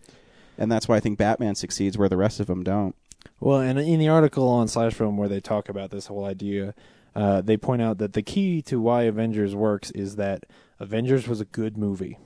And 0.58 0.70
that's 0.70 0.86
why 0.86 0.96
I 0.96 1.00
think 1.00 1.18
Batman 1.18 1.54
succeeds 1.54 1.98
where 1.98 2.08
the 2.08 2.16
rest 2.16 2.38
of 2.38 2.46
them 2.46 2.62
don't. 2.62 2.94
Well, 3.40 3.60
and 3.60 3.78
in 3.78 3.98
the 3.98 4.08
article 4.08 4.48
on 4.48 4.68
Slash 4.68 4.94
Film 4.94 5.16
where 5.16 5.28
they 5.28 5.40
talk 5.40 5.68
about 5.68 5.90
this 5.90 6.06
whole 6.06 6.24
idea, 6.24 6.74
uh, 7.14 7.40
they 7.40 7.56
point 7.56 7.82
out 7.82 7.98
that 7.98 8.12
the 8.12 8.22
key 8.22 8.62
to 8.62 8.80
why 8.80 9.02
Avengers 9.02 9.54
works 9.54 9.90
is 9.92 10.16
that 10.16 10.44
Avengers 10.78 11.26
was 11.26 11.40
a 11.40 11.44
good 11.44 11.76
movie. 11.76 12.18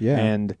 Yeah. 0.00 0.18
And 0.18 0.56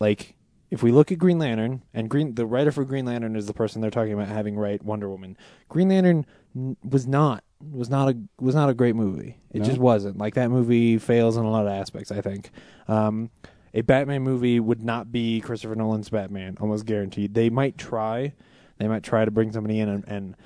like 0.00 0.34
if 0.70 0.82
we 0.82 0.92
look 0.92 1.10
at 1.10 1.18
Green 1.18 1.38
Lantern 1.38 1.82
and 1.94 2.08
Green 2.10 2.34
the 2.34 2.46
writer 2.46 2.70
for 2.72 2.84
Green 2.84 3.04
Lantern 3.06 3.36
is 3.36 3.46
the 3.46 3.54
person 3.54 3.80
they're 3.80 3.90
talking 3.90 4.12
about 4.12 4.28
having 4.28 4.56
write 4.56 4.84
Wonder 4.84 5.08
Woman. 5.08 5.36
Green 5.68 5.88
Lantern 5.88 6.26
n- 6.54 6.76
was 6.82 7.06
not 7.06 7.42
was 7.72 7.88
not 7.90 8.08
a 8.08 8.18
was 8.40 8.54
not 8.54 8.68
a 8.68 8.74
great 8.74 8.94
movie. 8.96 9.36
It 9.50 9.60
No? 9.60 9.64
just 9.64 9.78
wasn't. 9.78 10.18
Like 10.18 10.34
that 10.34 10.50
movie 10.50 10.98
fails 10.98 11.36
in 11.36 11.44
a 11.44 11.50
lot 11.50 11.66
of 11.66 11.72
aspects, 11.72 12.12
I 12.12 12.20
think. 12.20 12.50
Um 12.86 13.30
a 13.74 13.82
Batman 13.82 14.22
movie 14.22 14.58
would 14.60 14.82
not 14.82 15.12
be 15.12 15.40
Christopher 15.40 15.74
Nolan's 15.74 16.08
Batman, 16.08 16.56
almost 16.60 16.86
guaranteed. 16.86 17.34
They 17.34 17.50
might 17.50 17.76
try. 17.76 18.32
They 18.78 18.88
might 18.88 19.02
try 19.02 19.24
to 19.24 19.30
bring 19.30 19.52
somebody 19.52 19.78
in 19.80 19.88
and, 19.88 20.04
and 20.06 20.36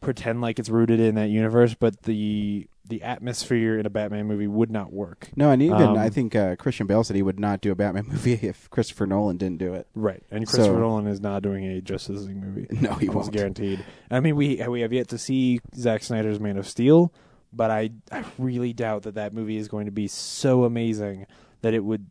pretend 0.00 0.40
like 0.40 0.58
it's 0.58 0.68
rooted 0.68 1.00
in 1.00 1.14
that 1.16 1.28
universe, 1.30 1.74
but 1.74 2.02
the 2.02 2.66
the 2.90 3.02
atmosphere 3.02 3.78
in 3.78 3.86
a 3.86 3.90
Batman 3.90 4.26
movie 4.26 4.46
would 4.46 4.70
not 4.70 4.92
work. 4.92 5.30
No, 5.34 5.50
and 5.50 5.62
even 5.62 5.80
Um, 5.80 5.96
I 5.96 6.10
think 6.10 6.36
uh, 6.36 6.56
Christian 6.56 6.86
Bale 6.86 7.02
said 7.02 7.16
he 7.16 7.22
would 7.22 7.40
not 7.40 7.62
do 7.62 7.72
a 7.72 7.74
Batman 7.74 8.04
movie 8.08 8.34
if 8.34 8.68
Christopher 8.68 9.06
Nolan 9.06 9.38
didn't 9.38 9.58
do 9.58 9.72
it. 9.72 9.86
Right, 9.94 10.22
and 10.30 10.46
Christopher 10.46 10.74
So- 10.74 10.78
Nolan 10.78 11.06
is 11.06 11.20
not 11.22 11.42
doing 11.42 11.64
a 11.64 11.80
Justice 11.80 12.22
League 12.26 12.36
movie. 12.36 12.66
No, 12.80 12.92
he 12.94 13.08
won't. 13.08 13.32
guaranteed. 13.32 13.82
I 14.10 14.20
mean, 14.20 14.36
we 14.36 14.62
we 14.68 14.82
have 14.82 14.92
yet 14.92 15.08
to 15.08 15.18
see 15.18 15.60
Zack 15.74 16.02
Snyder's 16.02 16.38
Man 16.40 16.58
of 16.58 16.68
Steel, 16.68 17.12
but 17.52 17.70
I 17.70 17.90
I 18.12 18.24
really 18.38 18.72
doubt 18.72 19.04
that 19.04 19.14
that 19.14 19.32
movie 19.32 19.56
is 19.56 19.68
going 19.68 19.86
to 19.86 19.92
be 19.92 20.06
so 20.08 20.64
amazing 20.64 21.26
that 21.62 21.72
it 21.74 21.84
would 21.84 22.06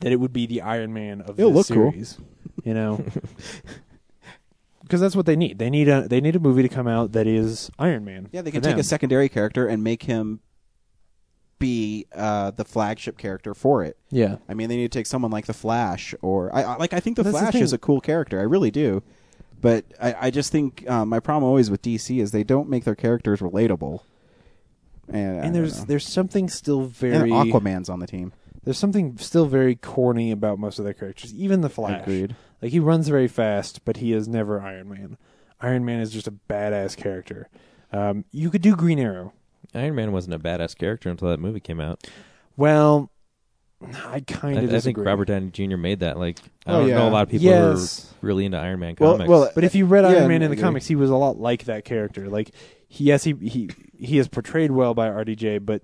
that 0.00 0.12
it 0.12 0.16
would 0.16 0.32
be 0.32 0.46
the 0.46 0.60
Iron 0.60 0.92
Man 0.92 1.20
of 1.22 1.38
It'll 1.40 1.50
the 1.52 1.56
look 1.58 1.68
cool. 1.68 1.92
You 2.64 2.72
know, 2.74 3.04
because 4.84 5.00
that's 5.00 5.16
what 5.16 5.26
they 5.26 5.34
need. 5.36 5.58
They 5.58 5.70
need 5.70 5.88
a 5.88 6.06
they 6.06 6.20
need 6.20 6.36
a 6.36 6.40
movie 6.40 6.62
to 6.62 6.68
come 6.68 6.86
out 6.86 7.12
that 7.12 7.26
is 7.26 7.70
Iron 7.78 8.04
Man. 8.04 8.28
Yeah, 8.32 8.42
they 8.42 8.50
can 8.50 8.62
take 8.62 8.72
them. 8.72 8.80
a 8.80 8.84
secondary 8.84 9.28
character 9.28 9.66
and 9.66 9.82
make 9.82 10.04
him 10.04 10.40
be 11.58 12.06
uh, 12.14 12.50
the 12.50 12.64
flagship 12.64 13.16
character 13.18 13.54
for 13.54 13.82
it. 13.82 13.96
Yeah, 14.10 14.36
I 14.48 14.54
mean, 14.54 14.68
they 14.68 14.76
need 14.76 14.92
to 14.92 14.98
take 14.98 15.06
someone 15.06 15.30
like 15.30 15.46
the 15.46 15.54
Flash, 15.54 16.14
or 16.22 16.54
I, 16.54 16.62
I 16.62 16.76
like. 16.76 16.92
I 16.92 17.00
think 17.00 17.16
the 17.16 17.22
That's 17.22 17.36
Flash 17.36 17.52
thing. 17.54 17.62
is 17.62 17.72
a 17.72 17.78
cool 17.78 18.00
character. 18.00 18.38
I 18.38 18.44
really 18.44 18.70
do, 18.70 19.02
but 19.60 19.84
I, 20.00 20.14
I 20.22 20.30
just 20.30 20.52
think 20.52 20.88
um, 20.90 21.08
my 21.08 21.20
problem 21.20 21.44
always 21.48 21.70
with 21.70 21.82
DC 21.82 22.20
is 22.20 22.30
they 22.30 22.44
don't 22.44 22.68
make 22.68 22.84
their 22.84 22.94
characters 22.94 23.40
relatable. 23.40 24.00
And, 25.08 25.44
and 25.44 25.54
there's 25.54 25.80
know. 25.80 25.84
there's 25.86 26.06
something 26.06 26.48
still 26.48 26.82
and 26.82 26.94
very 26.94 27.30
Aquaman's 27.30 27.88
on 27.88 28.00
the 28.00 28.06
team. 28.06 28.32
there's 28.64 28.78
something 28.78 29.18
still 29.18 29.46
very 29.46 29.74
corny 29.74 30.30
about 30.30 30.58
most 30.58 30.78
of 30.78 30.84
their 30.84 30.94
characters. 30.94 31.34
Even 31.34 31.60
the 31.60 31.68
Flash. 31.68 32.02
Agreed. 32.02 32.36
Like 32.64 32.72
he 32.72 32.80
runs 32.80 33.08
very 33.08 33.28
fast, 33.28 33.84
but 33.84 33.98
he 33.98 34.14
is 34.14 34.26
never 34.26 34.58
Iron 34.58 34.88
Man. 34.88 35.18
Iron 35.60 35.84
Man 35.84 36.00
is 36.00 36.10
just 36.10 36.26
a 36.26 36.32
badass 36.48 36.96
character. 36.96 37.50
Um, 37.92 38.24
you 38.32 38.48
could 38.48 38.62
do 38.62 38.74
Green 38.74 38.98
Arrow, 38.98 39.34
Iron 39.74 39.94
Man 39.96 40.12
wasn't 40.12 40.32
a 40.34 40.38
badass 40.38 40.74
character 40.74 41.10
until 41.10 41.28
that 41.28 41.38
movie 41.40 41.60
came 41.60 41.78
out. 41.78 42.06
Well, 42.56 43.10
I 44.06 44.20
kind 44.20 44.58
I, 44.58 44.62
of 44.62 44.72
I 44.72 44.80
think 44.80 44.96
Robert 44.96 45.26
Downey 45.26 45.50
Jr. 45.50 45.76
made 45.76 46.00
that. 46.00 46.18
Like, 46.18 46.38
I 46.66 46.72
Oh, 46.72 46.78
don't 46.80 46.88
yeah. 46.88 46.94
know 46.94 47.08
a 47.08 47.10
lot 47.10 47.24
of 47.24 47.28
people 47.28 47.44
Yes. 47.48 48.14
who 48.18 48.26
are 48.26 48.28
really 48.28 48.46
into 48.46 48.56
Iron 48.56 48.80
Man 48.80 48.96
Well- 48.98 49.12
comics. 49.12 49.28
well, 49.28 49.50
But 49.54 49.64
if 49.64 49.74
you 49.74 49.84
read 49.84 50.04
Yeah, 50.04 50.20
Iron 50.20 50.28
Man 50.28 50.40
in 50.40 50.50
the 50.50 50.56
comics, 50.56 50.86
he 50.86 50.96
was 50.96 51.10
a 51.10 51.16
lot 51.16 51.38
like 51.38 51.64
that 51.64 51.84
character. 51.84 52.30
Like, 52.30 52.50
he, 52.88 53.04
yes, 53.04 53.24
he 53.24 53.34
he 53.34 53.68
he 53.98 54.16
is 54.18 54.26
portrayed 54.28 54.70
well 54.70 54.94
by 54.94 55.08
RDJ, 55.10 55.58
but 55.58 55.82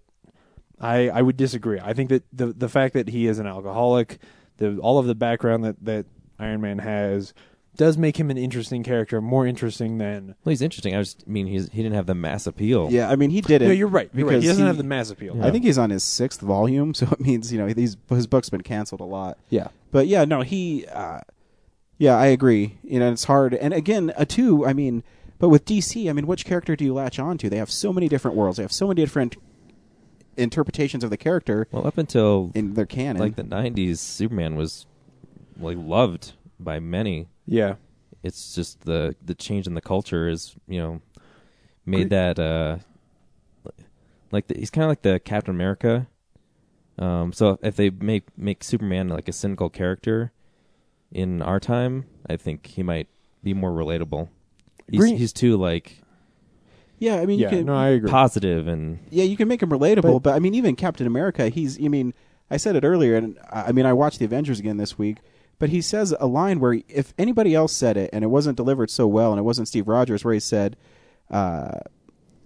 I 0.80 1.10
I 1.10 1.20
would 1.20 1.36
disagree. 1.36 1.78
I 1.78 1.92
think 1.92 2.08
that 2.08 2.22
the 2.32 2.54
the 2.54 2.70
fact 2.70 2.94
that 2.94 3.08
he 3.08 3.26
is 3.26 3.38
an 3.38 3.46
alcoholic, 3.46 4.18
the 4.56 4.78
all 4.78 4.98
of 4.98 5.04
the 5.06 5.14
background 5.14 5.62
that 5.64 5.76
that 5.84 6.06
Iron 6.40 6.60
Man 6.60 6.78
has, 6.78 7.32
does 7.76 7.96
make 7.96 8.18
him 8.18 8.30
an 8.30 8.36
interesting 8.38 8.82
character, 8.82 9.20
more 9.20 9.46
interesting 9.46 9.98
than. 9.98 10.34
well, 10.44 10.50
he's 10.50 10.62
interesting. 10.62 10.94
I 10.96 11.00
just 11.00 11.26
mean 11.28 11.46
he's 11.46 11.68
he 11.70 11.82
didn't 11.82 11.94
have 11.94 12.06
the 12.06 12.14
mass 12.14 12.46
appeal. 12.46 12.88
Yeah, 12.90 13.08
I 13.10 13.16
mean 13.16 13.30
he 13.30 13.40
did 13.40 13.62
it. 13.62 13.66
No, 13.66 13.72
you're 13.72 13.86
right. 13.88 14.10
You're 14.14 14.26
right. 14.26 14.32
because 14.32 14.42
He 14.44 14.48
doesn't 14.48 14.62
he- 14.62 14.66
have 14.66 14.76
the 14.76 14.82
mass 14.84 15.10
appeal. 15.10 15.36
Yeah. 15.36 15.46
I 15.46 15.50
think 15.50 15.64
he's 15.64 15.78
on 15.78 15.90
his 15.90 16.02
sixth 16.02 16.40
volume, 16.40 16.94
so 17.00 17.06
it 17.12 17.20
means 17.20 17.52
you 17.52 17.58
know 17.58 17.66
he's, 17.66 17.96
his 18.08 18.26
book's 18.26 18.50
been 18.50 18.62
canceled 18.62 19.00
a 19.00 19.04
lot. 19.04 19.38
Yeah. 19.48 19.68
But 19.92 20.06
yeah, 20.08 20.24
no, 20.24 20.40
he. 20.42 20.86
Uh, 20.86 21.20
yeah, 21.98 22.16
I 22.16 22.26
agree. 22.26 22.78
You 22.82 22.98
know, 22.98 23.12
it's 23.12 23.24
hard. 23.24 23.52
And 23.54 23.74
again, 23.74 24.12
a 24.16 24.24
two. 24.24 24.64
I 24.66 24.72
mean, 24.72 25.02
but 25.38 25.50
with 25.50 25.64
DC, 25.66 26.08
I 26.08 26.12
mean, 26.14 26.26
which 26.26 26.46
character 26.46 26.74
do 26.74 26.84
you 26.84 26.94
latch 26.94 27.18
on 27.18 27.36
to? 27.38 27.50
They 27.50 27.58
have 27.58 27.70
so 27.70 27.92
many 27.92 28.08
different 28.08 28.36
worlds. 28.38 28.56
They 28.56 28.62
have 28.62 28.72
so 28.72 28.88
many 28.88 29.02
different 29.02 29.36
interpretations 30.36 31.04
of 31.04 31.10
the 31.10 31.16
character 31.16 31.66
Well, 31.70 31.86
up 31.86 31.98
until 31.98 32.50
in 32.54 32.74
their 32.74 32.86
canon. 32.86 33.20
like 33.20 33.36
the 33.36 33.42
'90s, 33.44 33.98
Superman 33.98 34.56
was 34.56 34.86
like 35.60 35.76
loved 35.78 36.32
by 36.58 36.78
many. 36.80 37.28
Yeah. 37.46 37.74
It's 38.22 38.54
just 38.54 38.82
the 38.82 39.14
the 39.24 39.34
change 39.34 39.66
in 39.66 39.74
the 39.74 39.80
culture 39.80 40.28
is 40.28 40.54
you 40.68 40.78
know 40.78 41.00
made 41.86 42.10
that 42.10 42.38
uh 42.38 42.78
like 44.32 44.46
the, 44.48 44.54
he's 44.58 44.70
kind 44.70 44.84
of 44.84 44.88
like 44.90 45.02
the 45.02 45.18
Captain 45.20 45.54
America. 45.54 46.06
Um, 46.98 47.32
so 47.32 47.58
if 47.62 47.76
they 47.76 47.90
make 47.90 48.24
make 48.36 48.62
Superman 48.62 49.08
like 49.08 49.28
a 49.28 49.32
cynical 49.32 49.70
character 49.70 50.32
in 51.10 51.42
our 51.42 51.58
time, 51.58 52.04
I 52.28 52.36
think 52.36 52.66
he 52.66 52.82
might 52.82 53.08
be 53.42 53.54
more 53.54 53.70
relatable. 53.70 54.28
He's 54.88 55.00
Green- 55.00 55.16
he's 55.16 55.32
too 55.32 55.56
like 55.56 56.02
yeah, 56.98 57.16
I 57.16 57.24
mean, 57.24 57.38
you 57.38 57.46
Yeah. 57.46 57.50
can, 57.50 57.64
No, 57.66 57.74
I 57.74 57.88
agree. 57.88 58.10
positive 58.10 58.68
and 58.68 58.98
Yeah, 59.08 59.24
you 59.24 59.34
can 59.38 59.48
make 59.48 59.62
him 59.62 59.70
relatable, 59.70 60.02
But- 60.02 60.22
but, 60.24 60.34
I 60.34 60.38
mean, 60.38 60.54
even 60.54 60.76
Captain 60.76 61.06
America, 61.06 61.48
he's. 61.48 61.82
I 61.82 61.88
mean, 61.88 62.12
I 62.50 62.58
said 62.58 62.76
it 62.76 62.84
earlier, 62.84 63.16
and 63.16 63.38
I 63.50 63.68
I 63.68 63.72
mean, 63.72 63.86
I 63.86 63.94
watched 63.94 64.18
the 64.18 64.26
Avengers 64.26 64.60
again 64.60 64.76
this 64.76 64.98
week, 64.98 65.16
but 65.60 65.68
he 65.70 65.80
says 65.80 66.12
a 66.18 66.26
line 66.26 66.58
where 66.58 66.80
if 66.88 67.14
anybody 67.16 67.54
else 67.54 67.72
said 67.72 67.96
it 67.96 68.10
and 68.12 68.24
it 68.24 68.28
wasn't 68.28 68.56
delivered 68.56 68.90
so 68.90 69.06
well, 69.06 69.30
and 69.30 69.38
it 69.38 69.44
wasn't 69.44 69.68
Steve 69.68 69.86
Rogers, 69.86 70.24
where 70.24 70.34
he 70.34 70.40
said, 70.40 70.76
uh, 71.30 71.78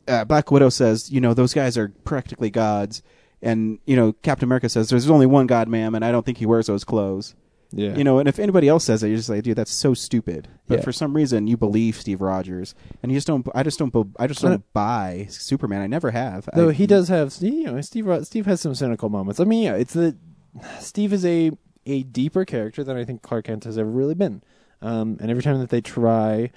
uh, 0.07 0.25
Black 0.27 0.51
Widow 0.51 0.69
says, 0.69 1.11
you 1.11 1.21
know, 1.21 1.33
those 1.33 1.55
guys 1.55 1.79
are 1.79 1.89
practically 2.05 2.51
gods, 2.51 3.03
and 3.41 3.79
you 3.87 3.97
know, 3.97 4.13
Captain 4.13 4.47
America 4.47 4.69
says, 4.69 4.91
there's 4.91 5.09
only 5.09 5.27
one 5.27 5.47
God, 5.47 5.69
ma'am, 5.69 5.95
and 5.95 6.05
I 6.05 6.13
don't 6.13 6.27
think 6.27 6.39
he 6.39 6.47
wears 6.47 6.67
those 6.67 6.85
clothes. 6.85 7.35
Yeah. 7.77 7.97
You 7.97 8.05
know, 8.05 8.19
and 8.21 8.29
if 8.29 8.39
anybody 8.39 8.69
else 8.69 8.85
says 8.85 9.03
it, 9.03 9.09
you're 9.09 9.17
just 9.17 9.29
like, 9.29 9.43
dude, 9.43 9.57
that's 9.57 9.73
so 9.73 9.95
stupid. 9.95 10.47
But 10.69 10.79
Yeah. 10.79 10.85
for 10.85 10.93
some 10.93 11.13
reason, 11.15 11.49
you 11.49 11.57
believe 11.57 11.97
Steve 11.97 12.21
Rogers, 12.21 12.75
and 13.03 13.11
you 13.11 13.17
just 13.17 13.27
don't. 13.27 13.45
I 13.55 13.63
just 13.65 13.79
don't. 13.81 13.93
I 14.19 14.27
just 14.29 14.45
I 14.45 14.51
don't 14.51 14.73
buy 14.73 15.27
Superman. 15.31 15.81
I 15.81 15.89
never 15.89 16.11
have. 16.13 16.49
Though 16.55 16.69
I, 16.69 16.73
he 16.73 16.87
does 16.87 17.09
have, 17.09 17.35
you 17.41 17.65
know, 17.65 17.81
Steve. 17.81 18.07
Steve 18.27 18.47
has 18.47 18.61
some 18.61 18.75
cynical 18.77 19.09
moments. 19.09 19.41
I 19.41 19.45
mean, 19.45 19.65
yeah, 19.65 19.75
it's 19.75 19.95
the 19.95 20.17
Steve 20.79 21.13
is 21.13 21.25
a 21.25 21.51
a 21.87 22.03
deeper 22.03 22.45
character 22.45 22.85
than 22.85 22.97
I 22.97 23.05
think 23.05 23.23
Clark 23.23 23.47
Kent 23.47 23.65
has 23.65 23.79
ever 23.79 23.91
really 23.91 24.15
been. 24.15 24.43
Um, 24.83 25.17
and 25.21 25.31
every 25.31 25.43
time 25.43 25.59
that 25.61 25.71
they 25.71 25.81
try, 25.81 26.51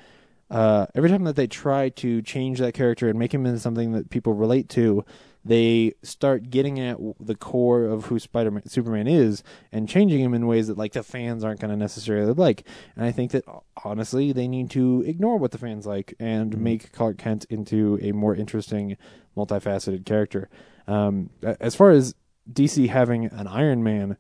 uh, 0.50 0.88
every 0.96 1.10
time 1.10 1.24
that 1.26 1.36
they 1.36 1.48
try 1.48 1.90
to 1.90 2.22
change 2.22 2.60
that 2.60 2.74
character 2.74 3.10
and 3.10 3.18
make 3.18 3.34
him 3.34 3.46
into 3.46 3.60
something 3.60 3.94
that 3.94 4.10
people 4.10 4.34
relate 4.34 4.70
to, 4.70 5.06
they 5.48 5.94
start 6.04 6.50
getting 6.50 6.80
at 6.80 6.98
the 7.20 7.36
core 7.36 7.86
of 7.86 8.06
who 8.06 8.20
Spider-Man, 8.20 8.68
Superman 8.68 9.08
is, 9.08 9.44
and 9.72 9.88
changing 9.88 10.20
him 10.20 10.34
in 10.34 10.46
ways 10.46 10.68
that 10.68 10.78
like 10.78 10.92
the 10.92 11.04
fans 11.04 11.44
aren't 11.44 11.62
going 11.62 11.72
to 11.72 11.78
necessarily 11.78 12.34
like. 12.34 12.68
And 12.96 13.06
I 13.06 13.12
think 13.12 13.32
that 13.32 13.46
honestly, 13.84 14.34
they 14.34 14.48
need 14.48 14.70
to 14.72 15.04
ignore 15.06 15.38
what 15.38 15.52
the 15.52 15.58
fans 15.58 15.86
like 15.86 16.14
and 16.20 16.58
make 16.58 16.92
Clark 16.92 17.18
Kent 17.18 17.46
into 17.50 17.98
a 18.02 18.12
more 18.12 18.36
interesting, 18.36 18.98
multifaceted 19.38 20.06
character. 20.06 20.50
Um, 20.86 21.30
as 21.42 21.76
far 21.76 21.92
as 21.92 22.14
DC 22.52 22.90
having 22.90 23.26
an 23.26 23.48
Iron 23.48 23.84
Man, 23.84 24.18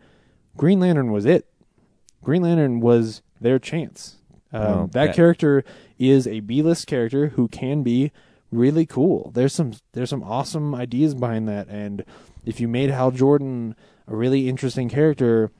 Green 0.58 0.80
Lantern 0.80 1.12
was 1.12 1.26
it. 1.26 1.48
Green 2.24 2.42
Lantern 2.42 2.80
was 2.80 3.22
their 3.40 3.60
chance. 3.60 4.18
Um, 4.52 4.90
that- 5.08 5.16
character 5.16 5.64
is 6.00 6.26
a 6.28 6.40
B-list 6.42 6.88
character 6.88 7.28
who 7.30 7.48
can 7.48 7.84
be 7.84 8.12
really 8.52 8.86
cool. 8.86 9.32
There's 9.34 9.54
some 9.54 9.74
there's 9.94 10.10
some 10.10 10.24
awesome 10.24 10.74
ideas 10.74 11.14
behind 11.16 11.48
that, 11.48 11.68
and 11.68 12.04
if 12.46 12.60
you 12.60 12.68
made 12.68 12.90
Hal 12.90 13.12
Jordan 13.12 13.76
a 14.08 14.16
really 14.16 14.48
interesting 14.48 14.90
character, 14.90 15.52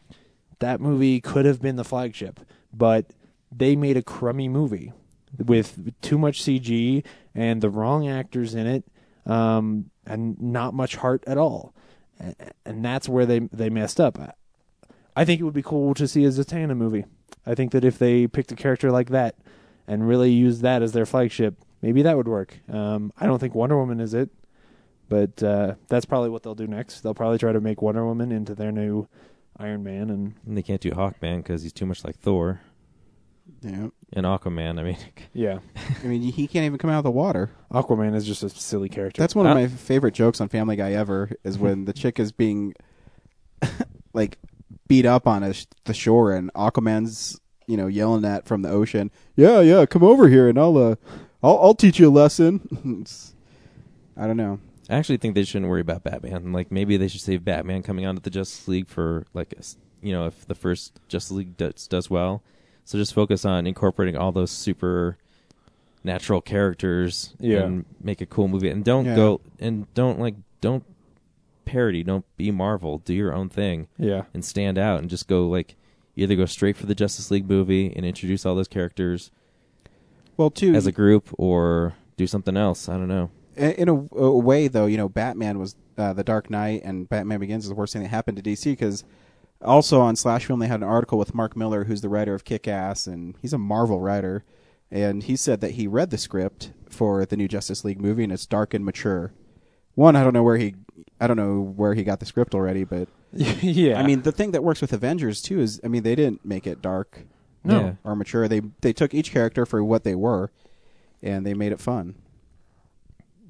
that 0.60 0.80
movie 0.80 1.20
could 1.22 1.46
have 1.46 1.62
been 1.62 1.76
the 1.76 1.84
flagship. 1.84 2.40
But 2.74 3.12
they 3.52 3.76
made 3.76 3.98
a 3.98 4.02
crummy 4.04 4.48
movie 4.48 4.94
with 5.38 5.94
too 6.02 6.18
much 6.18 6.42
CG 6.42 7.04
and 7.36 7.62
the 7.62 7.70
wrong 7.70 8.08
actors 8.08 8.56
in 8.56 8.66
it, 8.68 8.84
um, 9.26 9.90
and 10.06 10.40
not 10.42 10.74
much 10.74 10.96
heart 10.96 11.24
at 11.28 11.38
all. 11.38 11.74
And 12.66 12.84
that's 12.84 13.08
where 13.10 13.26
they 13.26 13.40
they 13.52 13.70
messed 13.70 14.00
up. 14.00 14.18
I- 15.18 15.22
I 15.22 15.26
think 15.26 15.42
it 15.42 15.44
would 15.44 15.54
be 15.54 15.62
cool 15.64 15.94
to 15.96 16.08
see 16.08 16.26
a 16.26 16.30
Zatanna 16.30 16.78
movie. 16.78 17.06
I 17.46 17.56
think 17.56 17.72
that 17.72 17.84
if 17.86 17.98
they 17.98 18.28
picked 18.28 18.52
a 18.52 18.56
character 18.56 18.92
like 18.92 19.10
that 19.10 19.36
and 19.88 20.08
really 20.08 20.32
used 20.32 20.62
that 20.62 20.82
as 20.82 20.92
their 20.92 21.06
flagship, 21.06 21.56
maybe 21.82 22.02
that 22.04 22.18
would 22.18 22.28
work. 22.28 22.60
Um, 22.70 23.12
I 23.18 23.26
don't 23.26 23.40
think 23.40 23.56
Wonder 23.56 23.78
Woman 23.78 24.00
is 24.00 24.14
it, 24.14 24.30
but 25.10 25.42
uh, 25.42 25.76
that's 25.88 26.06
probably 26.06 26.30
what 26.30 26.44
they'll 26.44 26.56
do 26.56 26.68
next. 26.68 27.02
They'll 27.02 27.14
probably 27.14 27.38
try 27.38 27.52
to 27.54 27.62
make 27.62 27.82
Wonder 27.82 28.06
Woman 28.06 28.32
into 28.32 28.54
their 28.54 28.72
new 28.72 29.08
Iron 29.58 29.84
Man, 29.84 30.10
and 30.10 30.34
And 30.46 30.58
they 30.58 30.62
can't 30.62 30.82
do 30.82 30.92
Hawkman 30.92 31.38
because 31.38 31.64
he's 31.64 31.74
too 31.74 31.86
much 31.86 32.04
like 32.06 32.16
Thor 32.18 32.60
Yeah. 33.62 33.88
and 34.14 34.26
Aquaman. 34.26 34.78
I 34.80 34.84
mean, 34.84 34.98
yeah, 35.34 35.60
I 36.04 36.08
mean, 36.08 36.22
he 36.22 36.48
can't 36.48 36.66
even 36.66 36.78
come 36.78 36.90
out 36.92 37.00
of 37.00 37.04
the 37.06 37.12
water. 37.12 37.50
Aquaman 37.72 38.14
is 38.14 38.26
just 38.26 38.44
a 38.44 38.50
silly 38.50 38.90
character. 38.90 39.20
That's 39.22 39.34
one 39.36 39.46
of 39.48 39.52
Uh, 39.54 39.56
my 39.56 39.68
favorite 39.68 40.14
jokes 40.14 40.42
on 40.42 40.50
Family 40.50 40.76
Guy 40.76 40.92
ever. 40.92 41.32
Is 41.44 41.58
when 41.58 41.86
the 41.86 41.94
chick 41.94 42.20
is 42.20 42.32
being 42.32 42.74
like 44.14 44.38
beat 44.88 45.06
up 45.06 45.28
on 45.28 45.44
a 45.44 45.54
sh- 45.54 45.66
the 45.86 45.94
shore, 45.94 46.34
and 46.34 46.52
Aquaman's 46.54 47.40
you 47.68 47.78
know 47.78 47.88
yelling 47.88 48.26
at 48.26 48.46
from 48.46 48.62
the 48.62 48.70
ocean. 48.70 49.12
Yeah, 49.36 49.62
yeah, 49.62 49.86
come 49.86 50.04
over 50.04 50.28
here, 50.30 50.48
and 50.50 50.58
I'll 50.58 50.78
uh, 50.78 50.96
I'll, 51.44 51.58
I'll 51.62 51.76
teach 51.76 52.00
you 52.00 52.10
a 52.10 52.12
lesson. 52.12 53.06
I 54.18 54.26
don't 54.28 54.38
know. 54.38 54.60
I 54.90 54.96
actually 54.96 55.18
think 55.18 55.36
they 55.36 55.44
shouldn't 55.44 55.70
worry 55.70 55.82
about 55.82 56.04
Batman. 56.04 56.54
Like 56.54 56.72
maybe 56.72 56.98
they 56.98 57.08
should 57.08 57.22
save 57.22 57.44
Batman 57.44 57.84
coming 57.84 58.06
onto 58.06 58.22
the 58.22 58.30
Justice 58.30 58.68
League 58.68 58.88
for 58.88 59.26
like 59.34 59.54
a 59.54 59.64
you 60.02 60.14
know 60.14 60.26
if 60.28 60.48
the 60.48 60.56
first 60.56 61.00
Justice 61.08 61.32
League 61.32 61.58
does, 61.58 61.88
does 61.88 62.10
well. 62.10 62.42
So 62.86 62.98
just 62.98 63.14
focus 63.14 63.44
on 63.44 63.68
incorporating 63.68 64.16
all 64.16 64.32
those 64.32 64.50
super 64.50 65.18
natural 66.06 66.40
characters 66.40 67.34
Yeah. 67.40 67.64
and 67.64 67.86
make 68.02 68.22
a 68.22 68.26
cool 68.26 68.48
movie. 68.48 68.70
And 68.70 68.84
don't 68.86 69.06
Yeah. 69.06 69.16
go 69.16 69.42
and 69.60 69.94
don't 69.94 70.20
like 70.20 70.36
don't 70.62 70.86
parody. 71.68 72.04
Don't 72.04 72.26
be 72.38 72.50
Marvel. 72.52 72.98
Do 73.00 73.14
your 73.14 73.34
own 73.34 73.50
thing 73.50 73.88
yeah, 73.98 74.24
and 74.34 74.44
stand 74.44 74.78
out 74.78 75.00
and 75.02 75.10
just 75.10 75.28
go 75.28 75.48
like 75.48 75.76
either 76.16 76.36
go 76.36 76.46
straight 76.46 76.76
for 76.78 76.88
the 76.88 76.96
Justice 76.96 77.30
League 77.30 77.48
movie 77.48 77.94
and 77.96 78.06
introduce 78.06 78.46
all 78.46 78.56
those 78.56 78.68
characters 78.68 79.30
Well, 80.36 80.50
too, 80.50 80.74
as 80.74 80.88
a 80.88 80.92
group 80.92 81.30
or 81.38 81.94
do 82.16 82.26
something 82.28 82.58
else. 82.58 82.90
I 82.90 82.94
don't 82.94 83.08
know. 83.08 83.30
in 83.56 83.88
a, 83.90 83.94
a 84.16 84.38
way, 84.38 84.68
though, 84.68 84.88
you 84.88 84.98
know, 84.98 85.10
Batman 85.10 85.60
was 85.60 85.76
uh, 85.98 86.14
the 86.14 86.24
Dark 86.24 86.50
Knight, 86.50 86.82
and 86.84 87.08
Batman 87.10 87.40
Begins 87.40 87.66
is 87.66 87.70
the 87.70 87.76
worst 87.76 87.94
thing 87.94 88.02
that 88.04 88.10
happened 88.10 88.38
to 88.38 88.44
DC 88.44 88.64
because 88.72 89.04
also 89.62 90.00
on 90.02 90.16
Slash 90.16 90.46
Film 90.46 90.60
they 90.60 90.68
had 90.68 90.82
an 90.82 90.88
article 90.88 91.18
with 91.20 91.36
Mark 91.36 91.56
Millar, 91.56 91.84
who's 91.86 92.02
the 92.02 92.10
writer 92.10 92.34
of 92.34 92.44
Kick 92.46 92.68
Ass, 92.68 93.06
and 93.08 93.36
he's 93.42 93.54
a 93.54 93.58
Marvel 93.58 94.00
writer, 94.00 94.44
and 94.90 95.24
he 95.24 95.36
said 95.36 95.62
that 95.62 95.72
he 95.72 95.88
read 95.88 96.10
the 96.10 96.18
script 96.18 96.72
for 96.90 97.26
the 97.26 97.38
new 97.38 97.48
Justice 97.48 97.84
League 97.84 98.00
movie, 98.02 98.24
and 98.24 98.32
it's 98.34 98.46
dark 98.46 98.74
and 98.74 98.86
mature. 98.86 99.34
One, 99.96 100.16
I 100.16 100.24
don't 100.24 100.34
know 100.34 100.44
where 100.44 100.58
he, 100.58 100.76
I 101.20 101.28
don't 101.28 101.38
know 101.38 101.62
where 101.62 101.94
he 101.94 102.04
got 102.04 102.20
the 102.20 102.26
script 102.26 102.54
already, 102.54 102.84
but 102.84 103.08
yeah. 103.34 104.00
I 104.00 104.04
mean, 104.04 104.22
the 104.22 104.32
thing 104.32 104.52
that 104.52 104.64
works 104.64 104.82
with 104.82 104.94
Avengers 104.94 105.42
too 105.42 105.60
is, 105.60 105.80
I 105.84 105.88
mean, 105.88 106.04
they 106.04 106.16
didn't 106.16 106.46
make 106.46 106.68
it 106.68 106.82
dark 106.82 107.26
No. 107.64 107.80
Yeah. 107.80 107.94
or 108.04 108.16
mature. 108.16 108.48
They 108.48 108.62
they 108.82 108.94
took 108.94 109.14
each 109.14 109.32
character 109.32 109.66
for 109.66 109.84
what 109.84 110.04
they 110.04 110.16
were, 110.16 110.52
and 111.22 111.46
they 111.46 111.54
made 111.54 111.72
it 111.72 111.80
fun. 111.80 112.16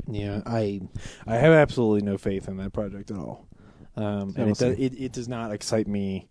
Yeah, 0.09 0.41
I 0.45 0.81
I 1.25 1.35
have 1.35 1.51
absolutely 1.53 2.01
no 2.01 2.17
faith 2.17 2.47
in 2.47 2.57
that 2.57 2.71
project 2.73 3.11
at 3.11 3.17
all. 3.17 3.45
Um, 3.97 4.33
and 4.37 4.51
it, 4.51 4.57
does, 4.57 4.77
it 4.79 4.93
it 4.97 5.11
does 5.11 5.27
not 5.27 5.51
excite 5.51 5.87
me 5.87 6.29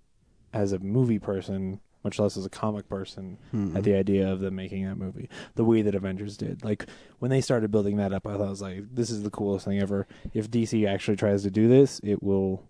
as 0.55 0.73
a 0.73 0.79
movie 0.79 1.19
person, 1.19 1.81
much 2.07 2.19
less 2.21 2.37
as 2.37 2.47
a 2.47 2.49
comic 2.51 2.89
person, 2.89 3.37
Mhm. 3.53 3.75
at 3.77 3.83
the 3.85 3.95
idea 3.95 4.31
of 4.33 4.39
them 4.41 4.55
making 4.55 4.85
that 4.85 4.97
movie 4.97 5.29
the 5.57 5.65
way 5.65 5.83
that 5.83 5.95
Avengers 5.95 6.37
did. 6.37 6.63
Like 6.65 6.87
when 7.19 7.31
they 7.33 7.41
started 7.41 7.71
building 7.73 7.97
that 7.97 8.13
up, 8.13 8.27
I 8.27 8.37
thought 8.37 8.47
I 8.47 8.51
was 8.51 8.63
like, 8.63 8.85
this 8.95 9.11
is 9.11 9.23
the 9.25 9.31
coolest 9.31 9.65
thing 9.67 9.81
ever. 9.81 10.07
If 10.33 10.51
DC 10.51 10.87
actually 10.87 11.17
tries 11.17 11.43
to 11.43 11.51
do 11.51 11.67
this, 11.69 12.01
it 12.05 12.23
will. 12.23 12.63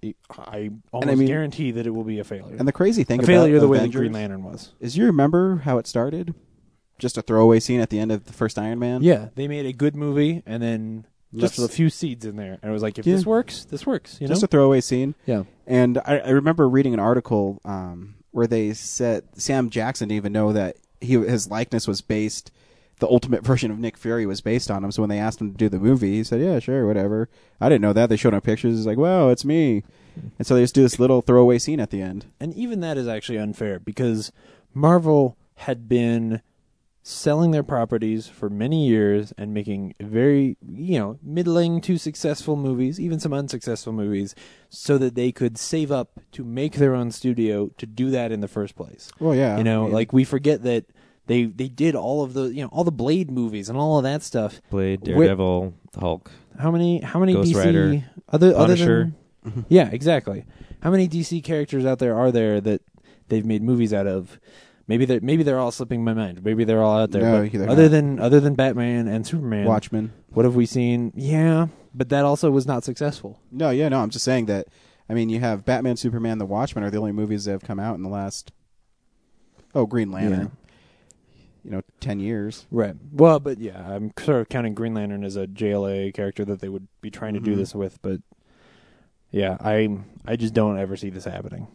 It, 0.00 0.16
I 0.30 0.70
almost 0.92 1.18
mean- 1.18 1.26
guarantee 1.26 1.72
that 1.72 1.84
it 1.84 1.90
will 1.90 2.04
be 2.04 2.20
a 2.20 2.24
failure. 2.24 2.54
And 2.56 2.68
the 2.68 2.72
crazy 2.72 3.02
thing 3.02 3.20
a 3.20 3.26
failure 3.26 3.58
the 3.58 3.66
way 3.66 3.78
that 3.78 3.82
Avengers 3.84 3.98
Green 4.00 4.12
Lantern 4.12 4.44
was. 4.44 4.72
is, 4.78 4.96
you 4.96 5.04
remember 5.06 5.56
how 5.64 5.78
it 5.78 5.88
started? 5.88 6.34
Just 7.00 7.18
a 7.18 7.22
throwaway 7.22 7.58
scene 7.58 7.80
at 7.80 7.90
the 7.90 7.98
end 7.98 8.12
of 8.12 8.24
the 8.26 8.32
first 8.32 8.58
Iron 8.60 8.78
Man. 8.78 9.02
Yeah, 9.02 9.30
they 9.34 9.48
made 9.48 9.66
a 9.66 9.72
good 9.72 9.96
movie, 9.96 10.44
and 10.46 10.62
then 10.62 11.04
just 11.34 11.58
a 11.58 11.66
few 11.66 11.90
seeds 11.90 12.24
in 12.24 12.36
there, 12.36 12.58
and 12.62 12.70
it 12.70 12.72
was 12.72 12.82
like, 12.82 12.98
if 12.98 13.06
Yeah. 13.06 13.14
this 13.16 13.26
works, 13.26 13.64
this 13.64 13.86
works. 13.86 14.20
You 14.20 14.28
just 14.28 14.40
know? 14.42 14.46
a 14.46 14.48
throwaway 14.48 14.80
scene. 14.80 15.14
yeah. 15.26 15.42
And 15.66 15.98
I, 15.98 16.18
I 16.18 16.30
remember 16.30 16.68
reading 16.68 16.94
an 16.94 17.00
article 17.00 17.60
um, 17.64 18.14
where 18.38 18.46
they 18.46 18.72
said 18.72 19.24
Sam 19.34 19.68
Jackson 19.68 20.08
didn't 20.08 20.16
even 20.16 20.32
know 20.32 20.52
that 20.52 20.76
he 21.00 21.14
his 21.14 21.50
likeness 21.50 21.88
was 21.88 22.00
based. 22.00 22.52
The 23.00 23.08
ultimate 23.08 23.42
version 23.44 23.70
of 23.70 23.78
Nick 23.78 23.96
Fury 23.96 24.26
was 24.26 24.40
based 24.40 24.70
on 24.70 24.84
him. 24.84 24.92
So 24.92 25.02
when 25.02 25.10
they 25.10 25.18
asked 25.18 25.40
him 25.40 25.50
to 25.50 25.56
do 25.56 25.68
the 25.68 25.80
movie, 25.80 26.12
he 26.12 26.24
said, 26.24 26.40
"Yeah, 26.40 26.60
sure, 26.60 26.86
whatever." 26.86 27.28
I 27.60 27.68
didn't 27.68 27.82
know 27.82 27.92
that. 27.92 28.08
They 28.08 28.16
showed 28.16 28.34
him 28.34 28.40
pictures. 28.40 28.76
He's 28.76 28.86
like, 28.86 28.96
"Wow, 28.96 29.28
it's 29.28 29.44
me." 29.44 29.82
And 30.38 30.46
so 30.46 30.54
they 30.54 30.62
just 30.62 30.74
do 30.74 30.82
this 30.82 31.00
little 31.00 31.20
throwaway 31.20 31.58
scene 31.58 31.80
at 31.80 31.90
the 31.90 32.00
end. 32.00 32.26
And 32.38 32.54
even 32.54 32.80
that 32.80 32.96
is 32.96 33.08
actually 33.08 33.38
unfair 33.38 33.80
because 33.80 34.32
Marvel 34.72 35.36
had 35.56 35.88
been 35.88 36.40
selling 37.08 37.52
their 37.52 37.62
properties 37.62 38.28
for 38.28 38.50
many 38.50 38.86
years 38.86 39.32
and 39.38 39.54
making 39.54 39.94
very, 39.98 40.58
you 40.70 40.98
know, 40.98 41.18
middling 41.22 41.80
to 41.80 41.96
successful 41.96 42.54
movies, 42.54 43.00
even 43.00 43.18
some 43.18 43.32
unsuccessful 43.32 43.94
movies, 43.94 44.34
so 44.68 44.98
that 44.98 45.14
they 45.14 45.32
could 45.32 45.56
save 45.56 45.90
up 45.90 46.20
to 46.30 46.44
make 46.44 46.74
their 46.74 46.94
own 46.94 47.10
studio 47.10 47.68
to 47.78 47.86
do 47.86 48.10
that 48.10 48.30
in 48.30 48.40
the 48.42 48.48
first 48.48 48.76
place. 48.76 49.10
Well, 49.18 49.34
yeah, 49.34 49.56
You 49.56 49.64
know, 49.64 49.82
I 49.82 49.84
mean- 49.86 49.94
like 49.94 50.12
we 50.12 50.24
forget 50.24 50.62
that 50.64 50.84
they 51.26 51.44
they 51.44 51.68
did 51.68 51.94
all 51.94 52.22
of 52.22 52.34
the, 52.34 52.44
you 52.44 52.62
know, 52.62 52.68
all 52.68 52.84
the 52.84 52.92
Blade 52.92 53.30
movies 53.30 53.70
and 53.70 53.78
all 53.78 53.96
of 53.96 54.02
that 54.04 54.22
stuff. 54.22 54.60
Blade, 54.68 55.00
Where- 55.06 55.14
Daredevil, 55.16 55.74
Hulk. 55.98 56.30
How 56.58 56.70
many 56.70 57.00
how 57.00 57.20
many 57.20 57.32
Ghost 57.32 57.52
DC 57.52 57.56
Rider, 57.56 58.04
other 58.28 58.54
other 58.54 58.76
than 58.76 59.14
Yeah, 59.70 59.88
exactly. 59.90 60.44
How 60.80 60.90
many 60.90 61.08
DC 61.08 61.42
characters 61.42 61.86
out 61.86 62.00
there 62.00 62.14
are 62.14 62.30
there 62.30 62.60
that 62.60 62.82
they've 63.28 63.46
made 63.46 63.62
movies 63.62 63.94
out 63.94 64.06
of? 64.06 64.38
Maybe 64.88 65.04
they're 65.04 65.20
maybe 65.20 65.42
they're 65.42 65.58
all 65.58 65.70
slipping 65.70 66.02
my 66.02 66.14
mind. 66.14 66.42
Maybe 66.42 66.64
they're 66.64 66.82
all 66.82 66.98
out 66.98 67.10
there. 67.10 67.22
No, 67.22 67.42
but 67.42 67.52
they're 67.52 67.68
other 67.70 67.82
not. 67.84 67.90
than 67.90 68.18
other 68.20 68.40
than 68.40 68.54
Batman 68.54 69.06
and 69.06 69.26
Superman, 69.26 69.66
Watchmen. 69.66 70.12
what 70.30 70.44
have 70.46 70.56
we 70.56 70.64
seen? 70.66 71.12
Yeah, 71.14 71.68
but 71.94 72.08
that 72.08 72.24
also 72.24 72.50
was 72.50 72.66
not 72.66 72.84
successful. 72.84 73.38
No, 73.52 73.70
yeah, 73.70 73.88
no. 73.90 74.00
I'm 74.00 74.10
just 74.10 74.24
saying 74.24 74.46
that. 74.46 74.66
I 75.10 75.14
mean, 75.14 75.28
you 75.30 75.40
have 75.40 75.64
Batman, 75.64 75.96
Superman, 75.96 76.36
The 76.38 76.44
Watchmen 76.46 76.84
are 76.84 76.90
the 76.90 76.98
only 76.98 77.12
movies 77.12 77.44
that 77.46 77.52
have 77.52 77.62
come 77.64 77.78
out 77.80 77.94
in 77.96 78.02
the 78.02 78.08
last. 78.10 78.50
Oh, 79.74 79.86
Green 79.86 80.10
Lantern. 80.10 80.52
You 81.64 81.70
know, 81.72 81.82
ten 82.00 82.18
years. 82.20 82.66
Right. 82.70 82.94
Well, 83.12 83.40
but 83.40 83.58
yeah, 83.58 83.90
I'm 83.94 84.12
sort 84.18 84.40
of 84.40 84.48
counting 84.48 84.72
Green 84.74 84.94
Lantern 84.94 85.22
as 85.24 85.36
a 85.36 85.46
JLA 85.46 86.14
character 86.14 86.44
that 86.46 86.60
they 86.60 86.68
would 86.70 86.88
be 87.02 87.10
trying 87.10 87.34
to 87.34 87.40
do 87.40 87.52
Mhm. 87.54 87.56
this 87.56 87.74
with, 87.74 88.00
but 88.00 88.20
yeah, 89.30 89.58
I 89.60 89.98
I 90.24 90.36
just 90.36 90.54
don't 90.54 90.78
ever 90.78 90.96
see 90.96 91.10
this 91.10 91.24
happening, 91.26 91.66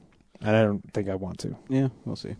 and 0.41 0.56
I 0.56 0.63
don't 0.63 0.91
think 0.93 1.10
I 1.10 1.15
want 1.15 1.38
to. 1.39 1.56
Yeah, 1.69 1.89
we'll 2.06 2.15
see. 2.15 2.36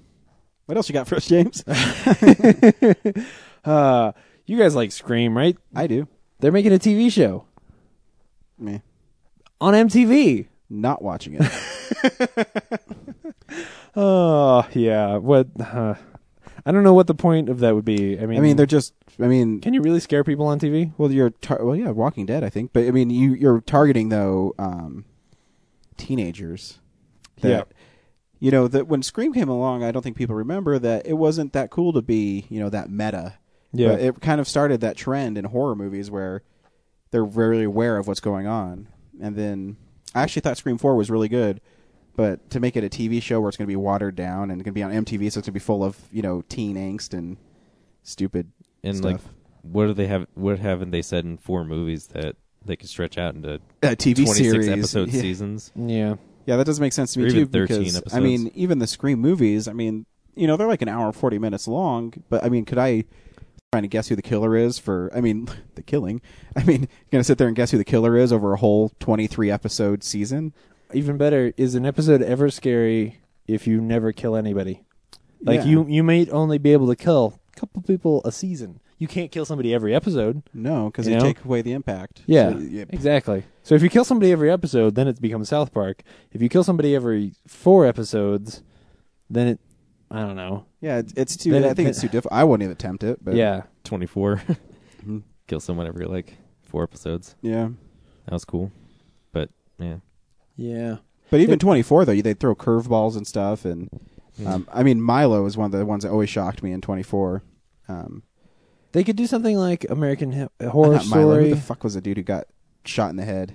What 0.66 0.78
else 0.78 0.88
you 0.90 0.94
got 0.94 1.08
for 1.08 1.16
us, 1.16 1.28
James? 1.28 1.64
uh, 3.66 4.12
you 4.46 4.58
guys 4.58 4.76
like 4.76 4.92
Scream, 4.92 5.36
right? 5.38 5.58
I 5.76 5.88
do. 5.88 6.08
They're 6.40 6.52
making 6.52 6.74
a 6.74 6.80
TV 6.80 7.12
show 7.12 7.46
Me 8.58 8.82
on 9.62 9.74
MTV. 9.74 10.48
not 10.70 11.02
watching 11.02 11.38
it. 11.40 11.52
Oh 13.96 14.68
yeah, 14.74 15.18
what? 15.18 15.48
Uh, 15.60 15.94
I 16.66 16.72
don't 16.72 16.84
know 16.84 16.96
what 16.96 17.06
the 17.06 17.14
point 17.14 17.48
of 17.50 17.60
that 17.60 17.76
would 17.76 17.86
be. 17.86 18.18
I 18.20 18.26
mean, 18.26 18.40
I 18.40 18.42
mean, 18.42 18.56
they're 18.58 18.66
just. 18.66 18.94
I 19.20 19.28
mean, 19.28 19.62
can 19.62 19.76
you 19.76 19.82
really 19.82 20.00
scare 20.00 20.24
people 20.24 20.48
on 20.48 20.60
TV? 20.60 20.92
well, 20.98 21.12
you're. 21.12 21.30
Tar- 21.30 21.64
well, 21.64 21.76
yeah, 21.76 21.92
Walking 21.92 22.26
Dead, 22.26 22.44
I 22.44 22.50
think, 22.50 22.74
but 22.74 22.86
I 22.86 22.92
mean, 22.92 23.12
you 23.12 23.36
you're 23.36 23.62
targeting 23.62 24.10
though 24.10 24.56
um, 24.58 25.06
teenagers. 25.98 26.80
That, 27.42 27.50
Yeah. 27.50 27.64
You 28.44 28.52
know 28.52 28.68
that 28.68 28.88
when 28.90 29.02
Scream 29.02 29.32
came 29.32 29.48
along, 29.48 29.84
I 29.84 29.92
don't 29.92 30.02
think 30.02 30.18
people 30.18 30.36
remember 30.36 30.78
that 30.78 31.08
it 31.08 31.14
wasn't 31.14 31.54
that 31.54 31.70
cool 31.70 31.94
to 31.94 32.02
be, 32.02 32.46
you 32.50 32.60
know, 32.60 32.70
that 32.70 32.90
meta. 32.90 33.36
But 33.74 34.02
it 34.02 34.20
kind 34.20 34.42
of 34.42 34.50
started 34.50 34.82
that 34.82 34.98
trend 34.98 35.38
in 35.38 35.46
horror 35.46 35.76
movies 35.76 36.12
where 36.12 36.44
they're 37.12 37.26
very 37.26 37.64
aware 37.64 37.96
of 37.98 38.06
what's 38.08 38.20
going 38.20 38.46
on. 38.46 38.90
And 39.22 39.38
then 39.38 39.78
I 40.14 40.24
actually 40.24 40.42
thought 40.42 40.58
Scream 40.58 40.78
4 40.78 40.94
was 40.96 41.10
really 41.10 41.30
good, 41.30 41.62
but 42.18 42.50
to 42.50 42.60
make 42.60 42.76
it 42.76 42.84
a 42.84 42.90
TV 42.90 43.22
show 43.22 43.40
where 43.40 43.48
it's 43.48 43.56
going 43.56 43.66
to 43.66 43.72
be 43.72 43.78
watered 43.78 44.16
down 44.18 44.52
and 44.52 44.62
going 44.62 44.66
to 44.66 44.72
be 44.74 44.84
on 44.84 44.92
MTV, 44.92 45.22
so 45.22 45.24
it's 45.24 45.34
going 45.36 45.44
to 45.46 45.52
be 45.54 45.60
full 45.60 45.82
of, 45.82 45.98
you 46.12 46.22
know, 46.22 46.44
teen 46.50 46.76
angst 46.76 47.14
and 47.18 47.38
stupid 48.04 48.52
And 48.84 48.98
stuff. 48.98 49.12
like, 49.12 49.22
what 49.62 49.86
do 49.88 49.94
they 49.94 50.08
have? 50.08 50.28
What 50.34 50.60
haven't 50.60 50.92
they 50.92 51.02
said 51.02 51.24
in 51.24 51.38
four 51.38 51.64
movies 51.64 52.08
that 52.08 52.36
they 52.66 52.76
could 52.76 52.90
stretch 52.90 53.18
out 53.18 53.36
into 53.36 53.54
uh, 53.56 53.60
a 53.84 53.96
TV 53.96 54.16
twenty 54.26 54.26
six 54.26 54.52
series. 54.52 54.68
episode 54.68 55.10
yeah. 55.14 55.22
seasons? 55.22 55.72
yeah, 55.76 56.16
Yeah, 56.46 56.58
that 56.58 56.66
doesn't 56.66 56.82
make 56.82 56.94
sense 56.94 57.14
to 57.14 57.20
me 57.20 57.26
Or 57.26 57.30
too. 57.30 57.38
even 57.42 57.52
13 57.52 57.84
because 57.94 58.14
I 58.14 58.20
mean, 58.20 58.52
even 58.56 58.80
the 58.80 58.88
Scream 58.88 59.20
movies. 59.20 59.68
I 59.68 59.74
mean, 59.74 60.06
you 60.36 60.48
know, 60.48 60.58
they're 60.58 60.68
like 60.68 60.82
an 60.82 60.90
hour 60.90 61.06
and 61.06 61.16
forty 61.16 61.40
minutes 61.40 61.68
long. 61.68 62.14
But 62.30 62.44
I 62.44 62.50
mean, 62.50 62.66
could 62.66 62.78
I 62.78 63.06
trying 63.72 63.84
to 63.84 63.88
guess 63.88 64.08
who 64.10 64.16
the 64.16 64.22
killer 64.22 64.56
is 64.56 64.78
for? 64.80 65.10
I 65.16 65.22
mean, 65.22 65.48
the 65.76 65.84
killing. 65.84 66.22
I 66.56 66.64
mean, 66.64 66.82
you're 66.82 66.88
gonna 67.12 67.24
sit 67.24 67.38
there 67.38 67.48
and 67.48 67.56
guess 67.56 67.72
who 67.72 67.78
the 67.78 67.86
killer 67.86 68.18
is 68.18 68.34
over 68.34 68.54
a 68.54 68.58
whole 68.58 68.92
twenty 69.00 69.28
three 69.28 69.50
episode 69.52 70.04
season? 70.04 70.54
even 70.94 71.18
better 71.18 71.52
is 71.58 71.74
an 71.74 71.88
episode 71.88 72.22
ever 72.22 72.52
scary 72.52 73.20
if 73.48 73.66
you 73.66 73.82
never 73.82 74.12
kill 74.12 74.36
anybody? 74.36 74.84
Like 75.42 75.62
Yeah. 75.62 75.66
you, 75.66 75.88
you 75.88 76.04
may 76.04 76.30
only 76.30 76.60
be 76.60 76.72
able 76.72 76.88
to 76.88 76.96
kill 76.96 77.40
a 77.56 77.60
couple 77.60 77.82
people 77.82 78.22
a 78.26 78.32
season. 78.32 78.80
You 79.00 79.08
can't 79.08 79.32
kill 79.32 79.46
somebody 79.46 79.74
every 79.74 79.94
episode. 79.94 80.44
No, 80.54 80.86
because 80.86 81.08
You 81.08 81.14
you 81.14 81.20
know? 81.20 81.26
take 81.26 81.44
away 81.44 81.62
the 81.62 81.74
impact. 81.74 82.22
Yeah, 82.26 82.52
So, 82.52 82.58
yeah. 82.60 82.86
exactly. 82.90 83.44
So 83.64 83.76
if 83.76 83.82
you 83.84 83.90
kill 83.90 84.06
somebody 84.06 84.32
every 84.32 84.50
episode, 84.52 84.96
then 84.96 85.08
it 85.08 85.20
becomes 85.22 85.50
South 85.50 85.74
Park. 85.74 86.04
If 86.32 86.42
you 86.42 86.50
kill 86.50 86.64
somebody 86.64 86.96
every 86.96 87.34
four 87.48 87.86
episodes, 87.86 88.62
then 89.30 89.48
it, 89.48 89.60
I 90.12 90.22
don't 90.22 90.36
know. 90.36 90.66
Yeah, 90.80 91.00
it's, 91.00 91.14
it's 91.18 91.36
too. 91.38 91.52
Then 91.52 91.64
I 91.64 91.70
it- 91.70 91.76
think 91.76 91.90
it's 91.90 92.00
too 92.02 92.08
difficult. 92.16 92.34
I 92.34 92.44
wouldn't 92.44 92.64
even 92.64 92.74
attempt 92.74 93.04
it. 93.04 93.24
But 93.24 93.36
yeah, 93.36 93.64
Twenty 93.84 94.06
four. 94.06 94.42
Mhm. 95.06 95.24
Kill 95.48 95.60
someone 95.60 95.86
every 95.86 96.06
like 96.06 96.38
four 96.62 96.82
episodes. 96.84 97.36
yeah. 97.42 97.68
That 98.26 98.32
was 98.32 98.46
cool. 98.46 98.72
But 99.34 99.50
yeah, 99.78 99.98
yeah. 100.56 100.98
But 101.30 101.42
even 101.42 101.60
twenty 101.60 101.82
four 101.82 102.06
though, 102.06 102.16
they'd 102.16 102.40
throw 102.40 102.56
curveballs 102.56 103.18
and 103.18 103.28
stuff. 103.28 103.66
And 103.66 103.90
Hmm. 104.38 104.48
um, 104.48 104.68
I 104.72 104.82
mean, 104.82 105.02
Milo 105.02 105.46
is 105.46 105.58
one 105.58 105.66
of 105.66 105.72
the 105.78 105.86
ones 105.86 106.04
that 106.04 106.10
always 106.12 106.30
shocked 106.30 106.64
me 106.64 106.72
in 106.72 106.80
twenty 106.80 107.04
four. 107.04 107.44
Um, 107.90 108.24
They 108.94 109.04
could 109.04 109.16
do 109.16 109.28
something 109.28 109.58
like 109.58 109.86
American 109.90 110.32
Hi- 110.62 110.68
Horror 110.68 110.94
not 110.96 111.08
Milo. 111.08 111.40
Who 111.42 111.50
the 111.52 111.56
fuck 111.58 111.84
was 111.84 111.94
the 111.96 112.02
dude 112.02 112.18
who 112.18 112.24
got 112.24 112.46
shot 112.86 113.10
in 113.10 113.16
the 113.18 113.26
head? 113.26 113.54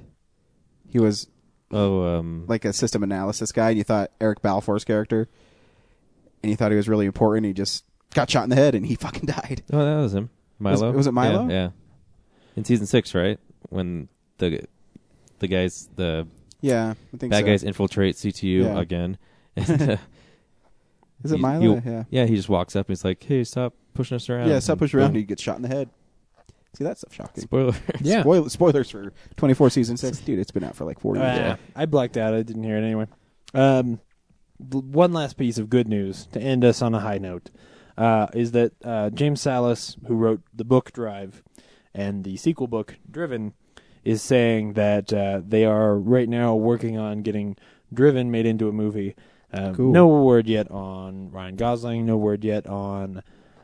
He 0.89 0.99
was 0.99 1.29
oh 1.71 2.19
um, 2.19 2.45
like 2.49 2.65
a 2.65 2.73
system 2.73 3.03
analysis 3.03 3.51
guy, 3.53 3.71
and 3.71 3.79
you 3.79 3.85
thought 3.85 4.11
Eric 4.21 4.43
Balfour's 4.43 4.85
character, 4.85 5.29
and 6.43 6.51
you 6.51 6.57
thought 6.57 6.71
he 6.71 6.77
was 6.77 6.89
really 6.89 7.07
important. 7.07 7.47
He 7.47 7.53
just 7.53 7.85
got 8.15 8.31
shot 8.31 8.45
in 8.45 8.51
the 8.51 8.57
head, 8.57 8.75
and 8.75 8.85
he 8.87 8.95
fucking 8.95 9.27
died. 9.27 9.63
oh 9.73 9.85
that 9.85 10.03
was 10.03 10.15
him. 10.15 10.31
Milo 10.59 10.91
was 10.93 11.07
it 11.07 11.13
Milo? 11.13 11.47
Yeah, 11.49 11.55
yeah. 11.55 11.69
In 12.57 12.65
season 12.65 12.87
six, 12.87 13.15
right 13.15 13.39
when 13.69 14.09
the 14.39 14.67
the 15.39 15.47
guys 15.47 15.89
the 15.95 16.27
Yeah, 16.61 16.95
I 17.15 17.17
think 17.17 17.31
bad 17.31 17.41
so. 17.41 17.47
guys 17.47 17.63
infiltrate 17.63 18.17
CTU 18.17 18.65
Yeah. 18.65 18.79
again. 18.81 19.19
And, 19.57 19.83
uh, 19.91 19.97
Is 21.25 21.33
it 21.33 21.37
he- 21.37 21.43
Milo? 21.43 21.63
you- 21.63 21.83
yeah, 21.85 22.05
yeah, 22.11 22.27
he 22.27 22.35
just 22.37 22.49
walks 22.49 22.75
up 22.77 22.87
and 22.89 22.97
he's 22.97 23.05
like, 23.05 23.23
"Hey, 23.23 23.43
stop 23.45 23.75
pushing 23.99 24.17
us 24.17 24.31
around." 24.31 24.49
yeah. 24.49 24.59
Stop 24.61 24.79
pushing 24.79 24.99
around. 25.01 25.11
boom. 25.11 25.17
He 25.17 25.25
gets 25.25 25.43
shot 25.43 25.57
in 25.57 25.63
the 25.63 25.69
head. 25.69 25.91
See, 26.77 26.85
that's 26.85 27.01
stuff 27.01 27.15
shocking. 27.15 27.43
Spoiler. 27.43 27.75
yeah. 28.01 28.21
Spoil- 28.23 28.49
spoilers 28.49 28.91
for 28.91 29.13
twenty 29.37 29.55
four 29.55 29.69
season 29.71 29.97
six, 29.97 30.19
dude. 30.27 30.39
It's 30.39 30.51
been 30.51 30.65
out 30.65 30.75
for 30.77 30.85
like 30.85 31.01
four 31.01 31.17
years. 31.17 31.27
Ah, 31.29 31.35
Yeah. 31.37 31.57
I 31.77 31.85
blacked 31.87 32.17
out. 32.17 32.33
I 32.35 32.43
didn't 32.43 32.63
hear 32.63 32.77
it 32.79 32.85
anyway. 32.85 33.07
Um, 33.55 34.01
one 34.59 35.13
last 35.13 35.37
piece 35.37 35.59
of 35.59 35.69
good 35.71 35.89
news 35.89 36.27
to 36.33 36.41
end 36.41 36.65
us 36.65 36.83
on 36.83 36.95
a 36.95 37.01
high 37.01 37.19
note 37.19 37.51
uh, 37.97 38.27
is 38.35 38.53
that 38.53 38.73
uh, 38.85 39.11
James 39.11 39.41
Sallis, 39.43 39.97
who 40.07 40.15
wrote 40.15 40.41
the 40.55 40.65
book 40.65 40.93
Drive 40.93 41.43
and 41.95 42.25
the 42.25 42.37
sequel 42.37 42.67
book 42.67 42.97
Driven, 43.11 43.55
is 44.05 44.21
saying 44.23 44.75
that 44.75 45.13
uh, 45.13 45.41
they 45.47 45.65
are 45.65 45.97
right 45.99 46.29
now 46.29 46.55
working 46.55 46.99
on 46.99 47.23
getting 47.23 47.57
Driven 47.93 48.31
made 48.31 48.47
into 48.47 48.69
a 48.69 48.73
movie. 48.73 49.15
Um, 49.53 49.75
Cool. 49.75 49.93
No 49.93 50.07
word 50.09 50.47
yet 50.47 50.71
on 50.71 51.31
Ryan 51.31 51.57
Gosling. 51.57 52.05
No 52.05 52.17
word 52.19 52.45
yet 52.45 52.67
on 52.67 53.23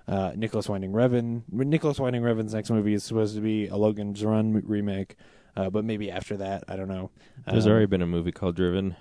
uh, 0.09 0.33
Nicolas 0.37 0.69
Winding 0.69 0.93
Refn. 0.93 1.43
Nicolas 1.51 1.99
Winding 1.99 2.23
Refn's 2.23 2.55
next 2.55 2.71
movie 2.71 2.95
is 2.95 3.05
supposed 3.05 3.35
to 3.35 3.41
be 3.41 3.69
a 3.69 3.77
Logan's 3.77 4.23
Run 4.25 4.53
remake, 4.67 5.17
uh, 5.57 5.71
but 5.71 5.85
maybe 5.85 6.11
after 6.11 6.37
that, 6.39 6.65
I 6.69 6.77
don't 6.77 6.89
know. 6.89 7.11
There's 7.47 7.67
Um, 7.67 7.73
already 7.73 7.87
been 7.87 8.03
a 8.03 8.07
movie 8.07 8.33
called 8.33 8.57
Driven, 8.57 8.97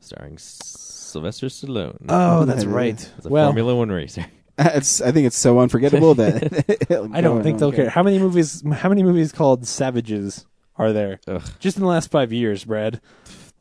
starring 0.00 0.34
S- 0.34 0.60
Sylvester 0.78 1.46
Stallone. 1.48 1.96
Oh, 2.08 2.44
that's 2.44 2.64
Yeah. 2.64 2.70
right. 2.72 3.12
It's 3.18 3.26
a 3.26 3.28
Well, 3.28 3.48
Formula 3.48 3.74
One 3.76 3.90
racer. 3.90 4.24
it's. 4.58 5.00
I 5.00 5.12
think 5.12 5.26
it's 5.26 5.36
so 5.36 5.58
unforgettable 5.60 6.14
that 6.14 7.08
I 7.12 7.20
don't 7.20 7.42
think 7.42 7.58
they'll 7.58 7.72
care. 7.72 7.90
How 7.90 8.02
many 8.02 8.18
movies? 8.18 8.62
How 8.72 8.88
many 8.88 9.02
movies 9.02 9.32
called 9.32 9.66
Savages 9.66 10.46
are 10.76 10.92
there? 10.92 11.20
Ugh, 11.28 11.42
Just 11.58 11.76
in 11.76 11.82
the 11.82 11.88
last 11.88 12.10
five 12.10 12.32
years, 12.32 12.64
Brad. 12.64 13.00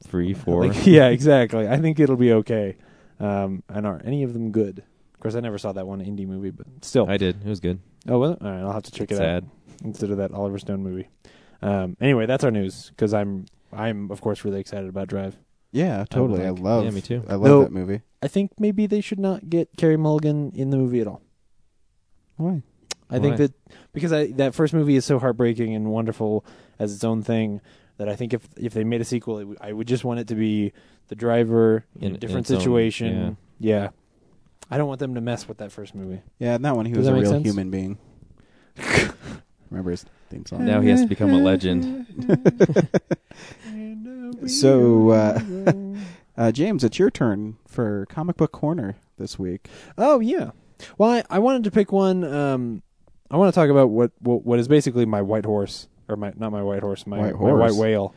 three, 0.03 0.33
four. 0.33 0.67
Like, 0.67 0.85
yeah, 0.87 1.07
exactly. 1.07 1.67
I 1.67 1.77
think 1.77 1.99
it'll 1.99 2.15
be 2.15 2.33
okay. 2.33 2.77
Um, 3.19 3.63
and 3.69 3.85
are 3.85 4.01
any 4.03 4.23
of 4.23 4.33
them 4.33 4.51
good? 4.51 4.83
Of 5.21 5.23
course, 5.23 5.35
I 5.35 5.39
never 5.39 5.59
saw 5.59 5.71
that 5.73 5.85
one 5.85 6.03
indie 6.03 6.25
movie, 6.25 6.49
but 6.49 6.65
still. 6.81 7.07
I 7.07 7.17
did. 7.17 7.45
It 7.45 7.47
was 7.47 7.59
good. 7.59 7.79
oh, 8.09 8.17
well, 8.17 8.39
all 8.41 8.49
right. 8.51 8.61
I'll 8.61 8.71
have 8.73 8.81
to 8.81 8.91
check 8.91 9.11
it 9.11 9.17
Sad. 9.17 9.43
out 9.43 9.49
instead 9.85 10.09
of 10.09 10.17
that 10.17 10.31
Oliver 10.31 10.57
Stone 10.57 10.81
movie. 10.81 11.09
Um, 11.61 11.95
anyway, 12.01 12.25
that's 12.25 12.43
our 12.43 12.49
news 12.49 12.89
because 12.89 13.13
I'm, 13.13 13.45
I'm 13.71 14.09
of 14.09 14.19
course 14.19 14.43
really 14.43 14.59
excited 14.59 14.89
about 14.89 15.09
Drive. 15.09 15.37
Yeah, 15.71 16.05
totally. 16.09 16.43
I, 16.43 16.49
like- 16.49 16.63
love. 16.63 16.85
Yeah, 16.85 16.89
me 16.89 17.01
too. 17.01 17.23
I 17.27 17.35
love 17.35 17.43
Though- 17.43 17.61
that 17.65 17.71
movie. 17.71 18.01
I 18.23 18.29
think 18.29 18.53
maybe 18.59 18.87
they 18.87 18.99
should 18.99 19.19
not 19.19 19.47
get 19.47 19.69
Carey 19.77 19.95
Mulligan 19.95 20.53
in 20.55 20.71
the 20.71 20.77
movie 20.77 21.01
at 21.01 21.07
all. 21.07 21.21
Why? 22.37 22.63
I 23.11 23.19
think 23.19 23.37
that 23.37 23.53
because 23.93 24.11
I, 24.11 24.31
that 24.33 24.55
first 24.55 24.73
movie 24.73 24.95
is 24.95 25.05
so 25.05 25.19
heartbreaking 25.19 25.75
and 25.75 25.91
wonderful 25.91 26.43
as 26.79 26.95
its 26.95 27.03
own 27.03 27.21
thing 27.21 27.61
that 27.97 28.09
I 28.09 28.15
think 28.15 28.33
if 28.33 28.47
if 28.57 28.73
they 28.73 28.83
made 28.83 29.01
a 29.01 29.05
sequel, 29.05 29.37
it 29.37 29.43
would- 29.43 29.57
I 29.61 29.71
would 29.71 29.87
just 29.87 30.03
want 30.03 30.19
it 30.19 30.27
to 30.29 30.35
be 30.35 30.73
the 31.09 31.15
driver 31.15 31.85
in, 31.95 32.01
In- 32.05 32.11
a 32.11 32.13
in 32.15 32.19
different 32.19 32.45
its 32.45 32.51
own- 32.51 32.57
situation. 32.59 33.37
yeah. 33.59 33.89
I 34.71 34.77
don't 34.77 34.87
want 34.87 34.99
them 34.99 35.15
to 35.15 35.21
mess 35.21 35.47
with 35.47 35.57
that 35.57 35.71
first 35.71 35.93
movie. 35.93 36.21
Yeah, 36.39 36.55
in 36.55 36.61
that 36.63 36.75
one 36.75 36.85
he 36.85 36.93
Does 36.93 36.99
was 36.99 37.07
that 37.07 37.11
a 37.11 37.15
make 37.15 37.23
real 37.23 37.31
sense? 37.33 37.45
human 37.45 37.69
being. 37.69 37.97
Remember 39.69 39.91
his 39.91 40.05
theme 40.29 40.45
song? 40.45 40.65
Now 40.65 40.81
he 40.81 40.89
has 40.89 41.01
to 41.01 41.07
become 41.07 41.31
a 41.31 41.37
legend. 41.39 42.07
So, 44.47 45.09
uh, 45.11 45.39
uh, 46.35 46.51
James, 46.51 46.83
it's 46.83 46.97
your 46.97 47.11
turn 47.11 47.57
for 47.67 48.07
comic 48.09 48.37
book 48.37 48.51
corner 48.51 48.95
this 49.19 49.37
week. 49.37 49.67
Oh 49.99 50.19
yeah. 50.19 50.51
Well, 50.97 51.11
I, 51.11 51.23
I 51.29 51.37
wanted 51.39 51.63
to 51.65 51.71
pick 51.71 51.91
one. 51.91 52.23
Um, 52.23 52.81
I 53.29 53.37
want 53.37 53.53
to 53.53 53.59
talk 53.59 53.69
about 53.69 53.89
what, 53.91 54.11
what 54.19 54.43
what 54.43 54.57
is 54.59 54.67
basically 54.67 55.05
my 55.05 55.21
white 55.21 55.45
horse, 55.45 55.87
or 56.09 56.15
my 56.15 56.33
not 56.37 56.51
my 56.51 56.63
white 56.63 56.81
horse, 56.81 57.05
my, 57.05 57.19
White 57.19 57.33
my 57.33 57.37
horse? 57.37 57.73
white 57.73 57.79
whale. 57.79 58.15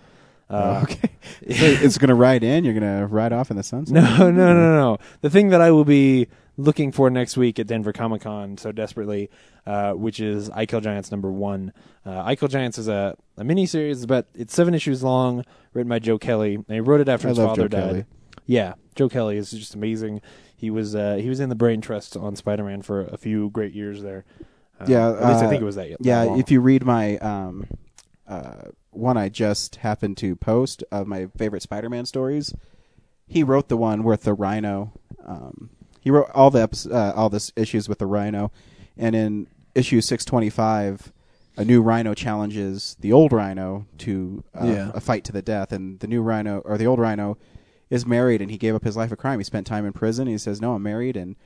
Uh, 0.48 0.80
okay, 0.84 1.10
so 1.54 1.64
it's 1.66 1.98
going 1.98 2.08
to 2.08 2.14
ride 2.14 2.42
in. 2.42 2.64
You're 2.64 2.74
going 2.78 3.00
to 3.00 3.06
ride 3.06 3.32
off 3.34 3.50
in 3.50 3.58
the 3.58 3.62
sunset. 3.62 3.94
No, 3.94 4.30
no, 4.30 4.54
no, 4.54 4.76
no. 4.76 4.98
The 5.20 5.28
thing 5.30 5.50
that 5.50 5.60
I 5.60 5.70
will 5.72 5.84
be 5.84 6.28
looking 6.56 6.92
for 6.92 7.10
next 7.10 7.36
week 7.36 7.58
at 7.58 7.66
Denver 7.66 7.92
Comic 7.92 8.22
Con 8.22 8.56
so 8.58 8.72
desperately, 8.72 9.30
uh, 9.66 9.92
which 9.92 10.20
is 10.20 10.50
I 10.50 10.66
Kill 10.66 10.80
Giants 10.80 11.10
number 11.10 11.30
one. 11.30 11.72
Uh, 12.04 12.22
I 12.24 12.36
Kill 12.36 12.48
Giants 12.48 12.78
is 12.78 12.88
a, 12.88 13.16
a 13.36 13.44
mini 13.44 13.66
series, 13.66 14.06
but 14.06 14.26
it's 14.34 14.54
seven 14.54 14.74
issues 14.74 15.02
long, 15.02 15.44
written 15.72 15.88
by 15.88 15.98
Joe 15.98 16.18
Kelly. 16.18 16.54
And 16.54 16.66
he 16.68 16.80
wrote 16.80 17.00
it 17.00 17.08
after 17.08 17.28
I 17.28 17.30
his 17.30 17.38
father 17.38 17.62
Joe 17.62 17.68
died. 17.68 17.88
Kelly. 17.88 18.04
Yeah, 18.46 18.74
Joe 18.94 19.08
Kelly 19.08 19.36
is 19.36 19.50
just 19.50 19.74
amazing. 19.74 20.20
He 20.56 20.70
was 20.70 20.94
uh, 20.94 21.16
he 21.16 21.28
was 21.28 21.40
in 21.40 21.48
the 21.48 21.54
Brain 21.54 21.80
Trust 21.80 22.16
on 22.16 22.36
Spider 22.36 22.64
Man 22.64 22.82
for 22.82 23.02
a 23.02 23.16
few 23.16 23.50
great 23.50 23.74
years 23.74 24.02
there. 24.02 24.24
Uh, 24.80 24.86
Yeah, 24.88 25.08
at 25.08 25.14
least 25.14 25.42
I 25.42 25.46
uh, 25.46 25.48
think 25.48 25.62
it 25.62 25.64
was 25.64 25.76
that. 25.76 25.96
Yeah, 26.00 26.22
long. 26.22 26.38
if 26.38 26.50
you 26.50 26.60
read 26.60 26.84
my 26.84 27.18
um, 27.18 27.66
uh, 28.28 28.70
one 28.90 29.16
I 29.16 29.28
just 29.28 29.76
happened 29.76 30.16
to 30.18 30.36
post 30.36 30.84
of 30.90 31.06
my 31.06 31.26
favorite 31.36 31.62
Spider-Man 31.62 32.06
stories, 32.06 32.54
he 33.26 33.42
wrote 33.42 33.68
the 33.68 33.76
one 33.76 34.04
with 34.04 34.22
the 34.22 34.34
Rhino. 34.34 34.92
Um, 35.24 35.70
he 36.04 36.10
wrote 36.10 36.30
all 36.34 36.50
the 36.50 36.68
uh, 36.92 37.12
all 37.16 37.28
this 37.30 37.50
issues 37.56 37.88
with 37.88 37.98
the 37.98 38.06
Rhino, 38.06 38.52
and 38.96 39.16
in 39.16 39.46
issue 39.74 40.00
six 40.00 40.24
twenty 40.24 40.50
five, 40.50 41.12
a 41.56 41.64
new 41.64 41.82
Rhino 41.82 42.14
challenges 42.14 42.96
the 43.00 43.12
old 43.12 43.32
Rhino 43.32 43.86
to 43.98 44.44
uh, 44.54 44.66
Yeah. 44.66 44.90
a 44.94 45.00
fight 45.00 45.24
to 45.24 45.32
the 45.32 45.42
death, 45.42 45.72
and 45.72 45.98
the 45.98 46.06
new 46.06 46.22
Rhino 46.22 46.60
or 46.60 46.78
the 46.78 46.86
old 46.86 47.00
Rhino 47.00 47.36
is 47.90 48.06
married, 48.06 48.40
and 48.40 48.50
he 48.50 48.58
gave 48.58 48.74
up 48.74 48.84
his 48.84 48.96
life 48.96 49.10
of 49.10 49.18
crime. 49.18 49.40
He 49.40 49.44
spent 49.44 49.66
time 49.66 49.84
in 49.86 49.92
prison. 49.92 50.26
He 50.28 50.38
says, 50.38 50.60
"No, 50.60 50.74
I'm 50.74 50.82
married," 50.82 51.16
and 51.16 51.36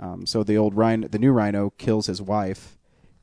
um, 0.00 0.26
so 0.26 0.42
the 0.42 0.56
old 0.56 0.74
Rhino, 0.74 1.08
the 1.08 1.18
new 1.18 1.32
Rhino, 1.32 1.70
kills 1.78 2.06
his 2.06 2.20
wife, 2.20 2.76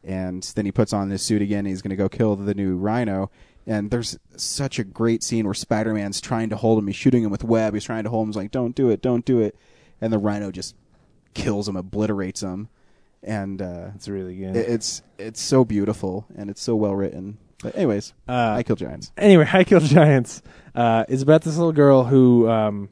and 0.03 0.43
then 0.55 0.65
he 0.65 0.71
puts 0.71 0.93
on 0.93 1.09
his 1.09 1.21
suit 1.21 1.41
again. 1.41 1.59
And 1.59 1.67
he's 1.67 1.81
going 1.81 1.89
to 1.89 1.95
go 1.95 2.09
kill 2.09 2.35
the 2.35 2.53
new 2.53 2.77
Rhino. 2.77 3.31
And 3.65 3.91
there's 3.91 4.19
such 4.35 4.77
a 4.77 4.83
great 4.83 5.23
scene 5.23 5.45
where 5.45 5.53
Spider-Man's 5.53 6.19
trying 6.19 6.49
to 6.49 6.57
hold 6.57 6.79
him. 6.79 6.87
He's 6.87 6.97
shooting 6.97 7.23
him 7.23 7.31
with 7.31 7.45
web. 7.45 7.73
He's 7.73 7.85
trying 7.85 8.03
to 8.03 8.09
hold 8.09 8.23
him. 8.23 8.29
He's 8.29 8.35
like, 8.35 8.51
"Don't 8.51 8.75
do 8.75 8.89
it! 8.89 9.01
Don't 9.01 9.23
do 9.23 9.39
it!" 9.39 9.55
And 10.01 10.11
the 10.11 10.17
Rhino 10.17 10.51
just 10.51 10.75
kills 11.33 11.67
him, 11.67 11.75
obliterates 11.75 12.41
him, 12.41 12.69
and 13.21 13.61
uh, 13.61 13.89
it's 13.95 14.07
really 14.07 14.35
good. 14.35 14.55
it- 14.55 14.69
it's 14.69 15.01
it's 15.17 15.41
so 15.41 15.63
beautiful 15.65 16.25
and 16.35 16.49
it's 16.49 16.61
so 16.61 16.75
well 16.75 16.95
written. 16.95 17.37
But 17.61 17.75
anyways, 17.77 18.13
Uh, 18.27 18.55
I 18.57 18.63
kill 18.63 18.75
giants. 18.75 19.11
anyway, 19.17 19.47
I 19.51 19.63
Kill 19.63 19.79
Giants 19.79 20.41
uh, 20.75 21.05
is 21.07 21.21
about 21.21 21.43
this 21.43 21.55
little 21.55 21.71
girl 21.71 22.03
who 22.03 22.49
um, 22.49 22.89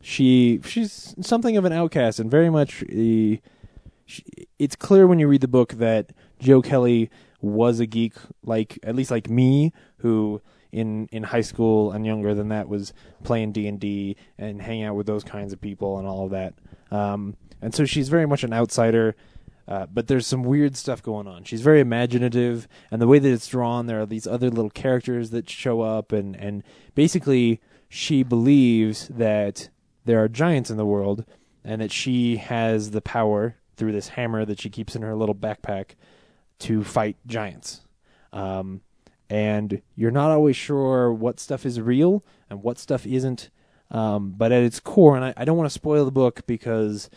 she 0.00 0.60
she's 0.64 1.14
something 1.20 1.56
of 1.58 1.64
an 1.66 1.72
outcast 1.72 2.18
and 2.20 2.30
very 2.30 2.48
much 2.48 2.82
she, 4.06 4.24
it's 4.58 4.76
clear 4.76 5.06
when 5.06 5.18
you 5.18 5.28
read 5.28 5.40
the 5.40 5.48
book 5.48 5.74
that 5.74 6.12
Joe 6.38 6.62
Kelly 6.62 7.10
was 7.40 7.80
a 7.80 7.86
geek 7.86 8.14
like 8.42 8.78
at 8.82 8.94
least 8.94 9.10
like 9.10 9.28
me 9.28 9.72
who 9.98 10.40
in 10.72 11.06
in 11.12 11.22
high 11.24 11.40
school 11.42 11.92
and 11.92 12.04
younger 12.06 12.34
than 12.34 12.48
that 12.48 12.68
was 12.68 12.92
playing 13.22 13.52
D&D 13.52 14.16
and 14.38 14.60
hanging 14.62 14.84
out 14.84 14.96
with 14.96 15.06
those 15.06 15.22
kinds 15.22 15.52
of 15.52 15.60
people 15.60 15.98
and 15.98 16.06
all 16.08 16.24
of 16.24 16.30
that. 16.30 16.54
Um, 16.90 17.36
and 17.60 17.74
so 17.74 17.84
she's 17.84 18.08
very 18.08 18.26
much 18.26 18.44
an 18.44 18.52
outsider 18.52 19.14
uh, 19.66 19.86
but 19.86 20.08
there's 20.08 20.26
some 20.26 20.42
weird 20.42 20.76
stuff 20.76 21.02
going 21.02 21.26
on. 21.26 21.44
She's 21.44 21.62
very 21.62 21.80
imaginative, 21.80 22.68
and 22.90 23.00
the 23.00 23.06
way 23.06 23.18
that 23.18 23.32
it's 23.32 23.46
drawn, 23.48 23.86
there 23.86 24.00
are 24.00 24.06
these 24.06 24.26
other 24.26 24.50
little 24.50 24.70
characters 24.70 25.30
that 25.30 25.48
show 25.48 25.80
up, 25.80 26.12
and 26.12 26.36
and 26.36 26.62
basically 26.94 27.60
she 27.88 28.22
believes 28.22 29.08
that 29.08 29.70
there 30.04 30.22
are 30.22 30.28
giants 30.28 30.70
in 30.70 30.76
the 30.76 30.84
world, 30.84 31.24
and 31.64 31.80
that 31.80 31.92
she 31.92 32.36
has 32.36 32.90
the 32.90 33.00
power 33.00 33.56
through 33.76 33.92
this 33.92 34.08
hammer 34.08 34.44
that 34.44 34.60
she 34.60 34.68
keeps 34.68 34.94
in 34.94 35.02
her 35.02 35.16
little 35.16 35.34
backpack 35.34 35.94
to 36.58 36.84
fight 36.84 37.16
giants. 37.26 37.80
Um, 38.32 38.82
and 39.30 39.80
you're 39.96 40.10
not 40.10 40.30
always 40.30 40.56
sure 40.56 41.12
what 41.12 41.40
stuff 41.40 41.64
is 41.64 41.80
real 41.80 42.22
and 42.50 42.62
what 42.62 42.78
stuff 42.78 43.06
isn't. 43.06 43.48
Um, 43.90 44.34
but 44.36 44.52
at 44.52 44.62
its 44.62 44.78
core, 44.78 45.16
and 45.16 45.24
I, 45.24 45.34
I 45.36 45.44
don't 45.44 45.56
want 45.56 45.68
to 45.68 45.74
spoil 45.74 46.04
the 46.04 46.12
book 46.12 46.46
because 46.46 47.08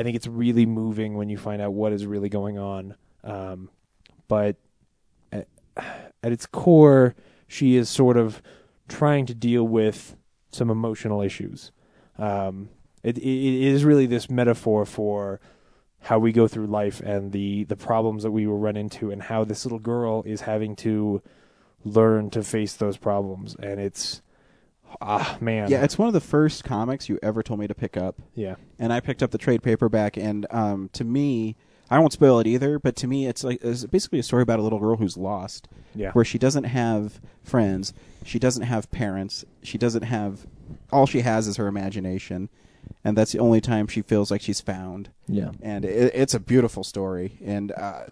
I 0.00 0.02
think 0.02 0.16
it's 0.16 0.26
really 0.26 0.64
moving 0.64 1.18
when 1.18 1.28
you 1.28 1.36
find 1.36 1.60
out 1.60 1.74
what 1.74 1.92
is 1.92 2.06
really 2.06 2.30
going 2.30 2.58
on. 2.58 2.94
Um, 3.22 3.68
but 4.28 4.56
at, 5.30 5.46
at 5.76 6.32
its 6.32 6.46
core, 6.46 7.14
she 7.46 7.76
is 7.76 7.90
sort 7.90 8.16
of 8.16 8.40
trying 8.88 9.26
to 9.26 9.34
deal 9.34 9.62
with 9.62 10.16
some 10.52 10.70
emotional 10.70 11.20
issues. 11.20 11.70
Um, 12.16 12.70
it, 13.02 13.18
it, 13.18 13.24
is 13.26 13.84
really 13.84 14.06
this 14.06 14.30
metaphor 14.30 14.86
for 14.86 15.38
how 16.00 16.18
we 16.18 16.32
go 16.32 16.48
through 16.48 16.68
life 16.68 17.00
and 17.00 17.30
the, 17.30 17.64
the 17.64 17.76
problems 17.76 18.22
that 18.22 18.30
we 18.30 18.46
will 18.46 18.58
run 18.58 18.78
into, 18.78 19.10
and 19.10 19.24
how 19.24 19.44
this 19.44 19.66
little 19.66 19.78
girl 19.78 20.22
is 20.24 20.40
having 20.40 20.76
to 20.76 21.20
learn 21.84 22.30
to 22.30 22.42
face 22.42 22.72
those 22.72 22.96
problems. 22.96 23.54
And 23.56 23.78
it's 23.78 24.22
ah 25.00 25.36
man, 25.40 25.70
Yeah, 25.70 25.82
it's 25.84 25.98
one 25.98 26.08
of 26.08 26.14
the 26.14 26.20
first 26.20 26.64
comics 26.64 27.08
you 27.08 27.18
ever 27.22 27.42
told 27.42 27.60
me 27.60 27.66
to 27.66 27.74
pick 27.74 27.96
up. 27.96 28.16
yeah. 28.34 28.56
and 28.78 28.92
I 28.92 29.00
picked 29.00 29.22
up 29.22 29.30
the 29.30 29.38
trade 29.38 29.62
paperback. 29.62 30.16
And 30.16 30.46
um, 30.50 30.90
to 30.94 31.04
me, 31.04 31.56
I 31.90 31.98
won't 31.98 32.12
spoil 32.12 32.38
it 32.38 32.46
either, 32.46 32.78
but 32.78 32.94
to 32.96 33.06
me, 33.06 33.26
it's 33.26 33.42
like 33.42 33.62
it's 33.64 33.84
basically 33.86 34.18
a 34.20 34.22
story 34.22 34.42
about 34.42 34.58
a 34.58 34.62
little 34.62 34.78
girl 34.78 34.96
who's 34.96 35.16
lost, 35.16 35.68
Yeah. 35.94 36.12
where 36.12 36.24
she 36.24 36.38
doesn't 36.38 36.64
have 36.64 37.20
friends, 37.42 37.92
she 38.24 38.38
doesn't 38.38 38.62
have 38.62 38.90
parents, 38.90 39.44
she 39.62 39.76
doesn't 39.78 40.02
have 40.04 40.46
all 40.92 41.06
she 41.06 41.22
has 41.22 41.48
is 41.48 41.56
her 41.56 41.66
imagination, 41.66 42.48
and 43.04 43.16
that's 43.16 43.32
the 43.32 43.40
only 43.40 43.60
time 43.60 43.88
she 43.88 44.02
feels 44.02 44.30
like 44.30 44.40
she's 44.40 44.60
found. 44.60 45.10
Yeah. 45.26 45.50
And 45.62 45.84
it, 45.84 46.12
it's 46.14 46.32
a 46.34 46.38
beautiful 46.40 46.84
story, 46.84 47.38
and 47.44 47.72
uh, 47.72 48.02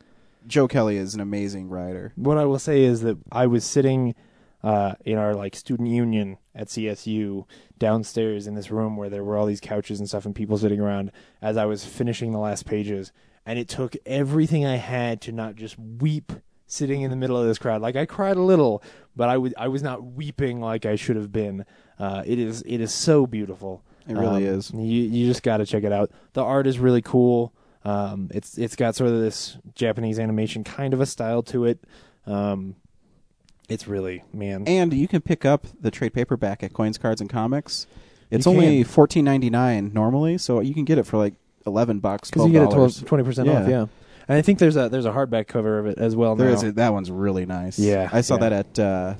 Joe 0.49 0.67
Kelly 0.67 0.97
is 0.97 1.15
an 1.15 1.21
amazing 1.21 1.69
writer. 1.69 2.13
what 2.17 2.37
I 2.37 2.45
will 2.47 2.59
say 2.59 2.83
is 2.83 3.03
that 3.03 3.17
I 3.31 3.47
was 3.47 3.65
sitting 3.65 4.17
uh, 4.63 4.95
in 5.05 5.17
our 5.19 5.35
like 5.35 5.55
student 5.55 5.89
union 5.89 6.37
at 6.55 6.67
CSU 6.69 7.45
downstairs 7.79 8.47
in 8.47 8.55
this 8.55 8.71
room 8.71 8.97
where 8.97 9.09
there 9.09 9.23
were 9.25 9.37
all 9.37 9.47
these 9.47 9.61
couches 9.61 9.99
and 10.01 10.09
stuff 10.09 10.27
and 10.27 10.35
people 10.35 10.59
sitting 10.59 10.81
around 10.81 11.13
as 11.41 11.57
I 11.57 11.65
was 11.65 11.85
finishing 11.85 12.33
the 12.33 12.39
last 12.39 12.67
pages, 12.67 13.13
and 13.47 13.59
it 13.59 13.69
took 13.69 13.95
everything 14.05 14.67
I 14.67 14.77
had 14.77 15.21
to 15.23 15.33
not 15.33 15.55
just 15.57 15.79
weep 15.79 16.33
sitting 16.67 17.01
in 17.03 17.11
the 17.11 17.17
middle 17.17 17.37
of 17.41 17.47
this 17.47 17.59
crowd. 17.59 17.81
Like 17.81 17.97
I 17.97 18.05
cried 18.05 18.37
a 18.37 18.43
little, 18.43 18.83
but 19.17 19.29
I 19.29 19.39
would 19.39 19.55
I 19.57 19.69
was 19.69 19.83
not 19.83 20.03
weeping 20.05 20.61
like 20.61 20.85
I 20.85 20.97
should 20.97 21.17
have 21.17 21.33
been. 21.33 21.65
Uh, 21.99 22.23
it 22.27 22.39
is 22.39 22.63
it 22.67 22.81
is 22.81 22.93
so 22.93 23.27
beautiful. 23.27 23.83
It 24.09 24.15
really 24.15 24.49
Um, 24.49 24.55
is. 24.55 24.71
You 24.73 24.81
you 24.81 25.27
just 25.27 25.43
got 25.43 25.59
to 25.59 25.67
check 25.67 25.85
it 25.85 25.93
out. 25.93 26.11
The 26.33 26.43
art 26.43 26.67
is 26.67 26.79
really 26.79 27.03
cool. 27.03 27.53
Um, 27.85 28.29
it's 28.35 28.59
it's 28.59 28.75
got 28.77 28.97
sort 28.97 29.11
of 29.13 29.21
this 29.21 29.57
Japanese 29.75 30.19
animation 30.19 30.65
kind 30.65 30.93
of 30.93 31.01
a 31.01 31.07
style 31.07 31.43
to 31.45 31.65
it. 31.65 31.85
Um, 32.27 32.77
it's 33.69 33.87
really 33.87 34.25
man. 34.33 34.65
And 34.67 34.93
you 34.93 35.09
can 35.09 35.21
pick 35.21 35.45
up 35.45 35.67
the 35.81 35.91
trade 35.91 36.15
paperback 36.15 36.63
at 36.63 36.73
Coins, 36.73 36.99
Cards, 36.99 37.21
and 37.21 37.29
Comics. 37.31 37.87
It's 38.31 38.47
You 38.47 38.53
only 38.53 38.83
can. 38.83 38.85
fourteen 38.85 39.25
ninety 39.25 39.51
nine 39.51 39.91
normally, 39.95 40.39
so 40.39 40.61
you 40.61 40.75
can 40.75 40.85
get 40.85 40.99
it 40.99 41.05
for 41.07 41.17
like 41.17 41.35
eleven 41.67 41.99
bucks. 42.01 42.31
because 42.31 42.47
you 42.47 42.53
get 42.53 42.63
it 42.63 42.71
$12. 42.71 43.07
twenty 43.07 43.25
percent 43.25 43.49
Yeah. 43.49 43.63
off. 43.63 43.69
Yeah, 43.69 43.81
and 44.29 44.39
I 44.39 44.43
think 44.43 44.59
there's 44.59 44.77
a 44.77 44.89
there's 44.89 45.07
a 45.07 45.13
hardback 45.13 45.47
cover 45.47 45.79
of 45.79 45.87
it 45.87 45.99
as 45.99 46.15
well. 46.17 46.37
There 46.37 46.49
now. 46.49 46.55
is 46.55 46.63
a, 46.63 46.73
that 46.73 46.93
one's 46.93 47.11
really 47.11 47.47
nice. 47.47 47.79
Yeah, 47.79 48.09
I 48.13 48.21
saw 48.21 48.35
yeah. 48.35 48.49
that 48.49 48.53
at 48.53 48.79
uh, 48.79 49.15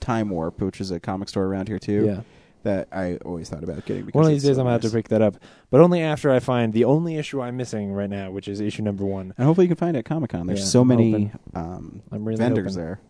Time 0.00 0.30
Warp, 0.30 0.60
which 0.60 0.80
is 0.80 0.90
a 0.90 0.98
comic 0.98 1.28
store 1.28 1.44
around 1.44 1.68
here 1.68 1.78
too. 1.78 2.04
yeah. 2.06 2.20
that 2.64 2.86
I 2.92 3.16
always 3.24 3.48
thought 3.48 3.62
about 3.64 3.84
getting. 3.86 4.04
Because 4.06 4.14
One 4.18 4.24
of 4.24 4.30
these 4.30 4.42
it's 4.44 4.50
days 4.50 4.56
so 4.56 4.60
I'm 4.62 4.66
gonna 4.66 4.72
have 4.74 4.80
to 4.82 4.86
nice. 4.88 4.94
pick 4.94 5.08
that 5.08 5.22
up, 5.22 5.36
but 5.70 5.80
only 5.80 6.00
after 6.00 6.30
I 6.32 6.38
find 6.40 6.72
the 6.72 6.84
only 6.84 7.16
issue 7.16 7.40
I'm 7.40 7.56
missing 7.56 7.92
right 7.92 8.10
now, 8.10 8.30
which 8.32 8.46
is 8.48 8.60
issue 8.60 8.82
number 8.82 9.04
one. 9.04 9.34
And 9.36 9.46
hopefully 9.46 9.66
you 9.66 9.68
can 9.68 9.76
find 9.78 9.96
it 9.96 10.00
at 10.00 10.04
Comic 10.04 10.30
Con. 10.30 10.46
There's 10.46 10.60
Yeah, 10.60 10.66
so 10.66 10.80
I'm 10.82 10.88
many 10.88 11.10
hoping. 11.12 11.32
um, 11.54 12.02
I'm 12.12 12.24
really 12.24 12.38
vendors 12.38 12.74
hoping. 12.76 12.84
there. 12.84 13.00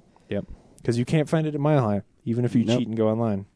Because 0.83 0.99
you 0.99 1.05
can't 1.05 1.29
find 1.29 1.47
it 1.47 1.55
at 1.55 1.61
Mile 1.61 1.81
High, 1.83 2.03
even 2.25 2.45
if 2.45 2.55
you 2.55 2.65
Nope. 2.65 2.79
cheat 2.79 2.89
and 2.89 2.97
go 2.97 3.09
online. 3.09 3.47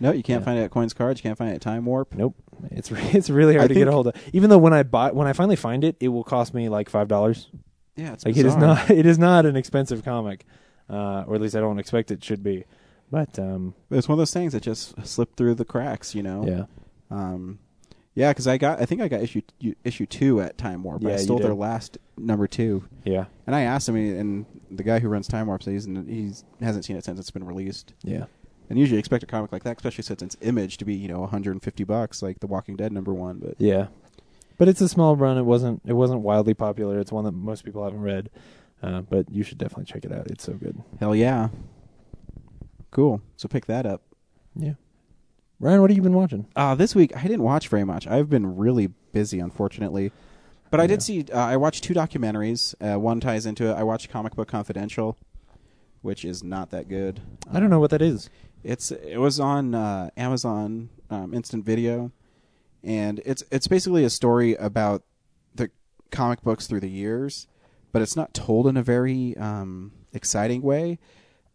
No, 0.00 0.12
you 0.12 0.22
can't 0.22 0.42
Yeah. 0.42 0.44
find 0.44 0.58
it 0.58 0.62
at 0.64 0.70
Coins 0.70 0.92
Cards. 0.92 1.18
You 1.20 1.22
can't 1.22 1.38
find 1.38 1.50
it 1.50 1.54
at 1.54 1.60
Time 1.60 1.84
Warp. 1.86 2.14
Nope, 2.14 2.36
it's 2.70 2.90
re- 2.92 3.00
it's 3.12 3.30
really 3.30 3.54
hard 3.54 3.64
I 3.64 3.68
to 3.68 3.74
get 3.74 3.88
a 3.88 3.92
hold 3.92 4.06
of. 4.08 4.14
Even 4.32 4.50
though 4.50 4.58
when 4.58 4.72
I 4.72 4.82
buy 4.82 5.10
when 5.12 5.26
I 5.26 5.32
finally 5.32 5.56
find 5.56 5.82
it, 5.84 5.96
it 6.00 6.08
will 6.08 6.24
cost 6.24 6.52
me 6.54 6.68
like 6.68 6.88
five 6.88 7.08
dollars. 7.08 7.48
Yeah, 7.96 8.12
it's 8.12 8.24
Like 8.24 8.36
it 8.36 8.46
is 8.46 8.54
not 8.56 8.90
it 8.90 9.06
is 9.06 9.18
not 9.18 9.44
an 9.46 9.56
expensive 9.56 10.04
comic, 10.04 10.44
uh, 10.88 11.24
or 11.26 11.34
at 11.34 11.40
least 11.40 11.56
I 11.56 11.60
don't 11.60 11.78
expect 11.80 12.10
it 12.10 12.22
should 12.22 12.42
be. 12.44 12.64
But 13.10 13.38
um, 13.38 13.74
It's 13.90 14.06
one 14.08 14.14
of 14.14 14.18
those 14.18 14.32
things 14.34 14.52
that 14.52 14.62
just 14.62 14.94
slipped 15.06 15.36
through 15.36 15.54
the 15.56 15.64
cracks. 15.64 16.14
You 16.14 16.22
know. 16.22 16.44
yeah, 16.46 16.64
Um, 17.10 17.58
Yeah, 18.18 18.32
because 18.32 18.48
I 18.48 18.58
got 18.58 18.80
I 18.80 18.84
think 18.84 19.00
I 19.00 19.06
got 19.06 19.20
issue 19.22 19.42
issue 19.84 20.04
two 20.04 20.40
at 20.40 20.58
Time 20.58 20.82
Warp. 20.82 21.02
Yeah, 21.02 21.10
I 21.10 21.12
you 21.12 21.18
stole 21.18 21.38
their 21.38 21.54
last 21.54 21.98
number 22.16 22.48
two, 22.48 22.82
Yeah, 23.04 23.26
and 23.46 23.54
I 23.54 23.60
asked 23.60 23.88
him, 23.88 23.94
and 23.94 24.44
the 24.72 24.82
guy 24.82 24.98
who 24.98 25.08
runs 25.08 25.28
Time 25.28 25.46
Warp 25.46 25.62
said 25.62 25.72
he's 25.74 25.86
he's 25.86 26.44
hasn't 26.60 26.84
seen 26.84 26.96
it 26.96 27.04
since 27.04 27.20
it's 27.20 27.30
been 27.30 27.44
released. 27.44 27.94
yeah. 28.02 28.24
And 28.70 28.78
usually 28.78 28.98
expect 28.98 29.22
a 29.22 29.26
comic 29.26 29.52
like 29.52 29.62
that, 29.62 29.76
especially 29.76 30.02
since 30.02 30.20
it's 30.20 30.36
Image, 30.40 30.78
to 30.78 30.84
be 30.84 30.94
you 30.96 31.06
know 31.06 31.20
150 31.20 31.84
bucks, 31.84 32.20
like 32.20 32.40
The 32.40 32.48
Walking 32.48 32.74
Dead 32.74 32.92
number 32.92 33.14
one. 33.14 33.38
But 33.38 33.54
Yeah, 33.58 33.86
but 34.56 34.66
it's 34.66 34.80
a 34.80 34.88
small 34.88 35.14
run. 35.14 35.38
It 35.38 35.44
wasn't. 35.44 35.80
It 35.86 35.92
wasn't 35.92 36.22
wildly 36.22 36.54
popular. 36.54 36.98
It's 36.98 37.12
one 37.12 37.24
that 37.24 37.32
most 37.32 37.64
people 37.64 37.84
haven't 37.84 38.02
read, 38.02 38.30
uh, 38.82 39.02
but 39.02 39.30
you 39.30 39.44
should 39.44 39.58
definitely 39.58 39.84
check 39.84 40.04
it 40.04 40.10
out. 40.12 40.26
It's 40.26 40.42
so 40.42 40.54
good. 40.54 40.82
hell 40.98 41.14
yeah, 41.14 41.50
cool. 42.90 43.22
So 43.36 43.46
pick 43.46 43.66
that 43.66 43.86
up. 43.86 44.02
Yeah. 44.56 44.74
Ryan, 45.60 45.80
what 45.80 45.90
have 45.90 45.96
you 45.96 46.02
been 46.02 46.14
watching? 46.14 46.46
Uh, 46.54 46.76
this 46.76 46.94
week 46.94 47.16
I 47.16 47.22
didn't 47.22 47.42
watch 47.42 47.66
very 47.68 47.82
much. 47.82 48.06
I've 48.06 48.30
been 48.30 48.56
really 48.56 48.88
busy, 49.12 49.40
unfortunately. 49.40 50.12
But 50.70 50.80
I 50.80 50.86
did 50.86 51.02
see. 51.02 51.24
Uh, 51.32 51.38
I 51.38 51.56
watched 51.56 51.82
two 51.82 51.94
documentaries. 51.94 52.74
Uh, 52.80 53.00
one 53.00 53.20
ties 53.20 53.46
into 53.46 53.70
it. 53.70 53.72
I 53.72 53.82
watched 53.82 54.10
Comic 54.10 54.36
Book 54.36 54.48
Confidential, 54.48 55.16
which 56.02 56.24
is 56.24 56.44
not 56.44 56.70
that 56.70 56.88
good. 56.88 57.20
I 57.50 57.58
don't 57.58 57.70
know 57.70 57.80
what 57.80 57.90
that 57.90 58.02
is. 58.02 58.30
It's 58.62 58.92
it 58.92 59.16
was 59.16 59.40
on 59.40 59.74
uh, 59.74 60.10
Amazon 60.16 60.90
um, 61.10 61.32
Instant 61.34 61.64
Video, 61.64 62.12
and 62.84 63.20
it's 63.24 63.42
it's 63.50 63.66
basically 63.66 64.04
a 64.04 64.10
story 64.10 64.54
about 64.56 65.02
the 65.54 65.70
comic 66.12 66.42
books 66.42 66.66
through 66.66 66.80
the 66.80 66.90
years, 66.90 67.48
but 67.90 68.02
it's 68.02 68.14
not 68.14 68.34
told 68.34 68.66
in 68.66 68.76
a 68.76 68.82
very 68.82 69.36
um, 69.38 69.92
exciting 70.12 70.62
way. 70.62 70.98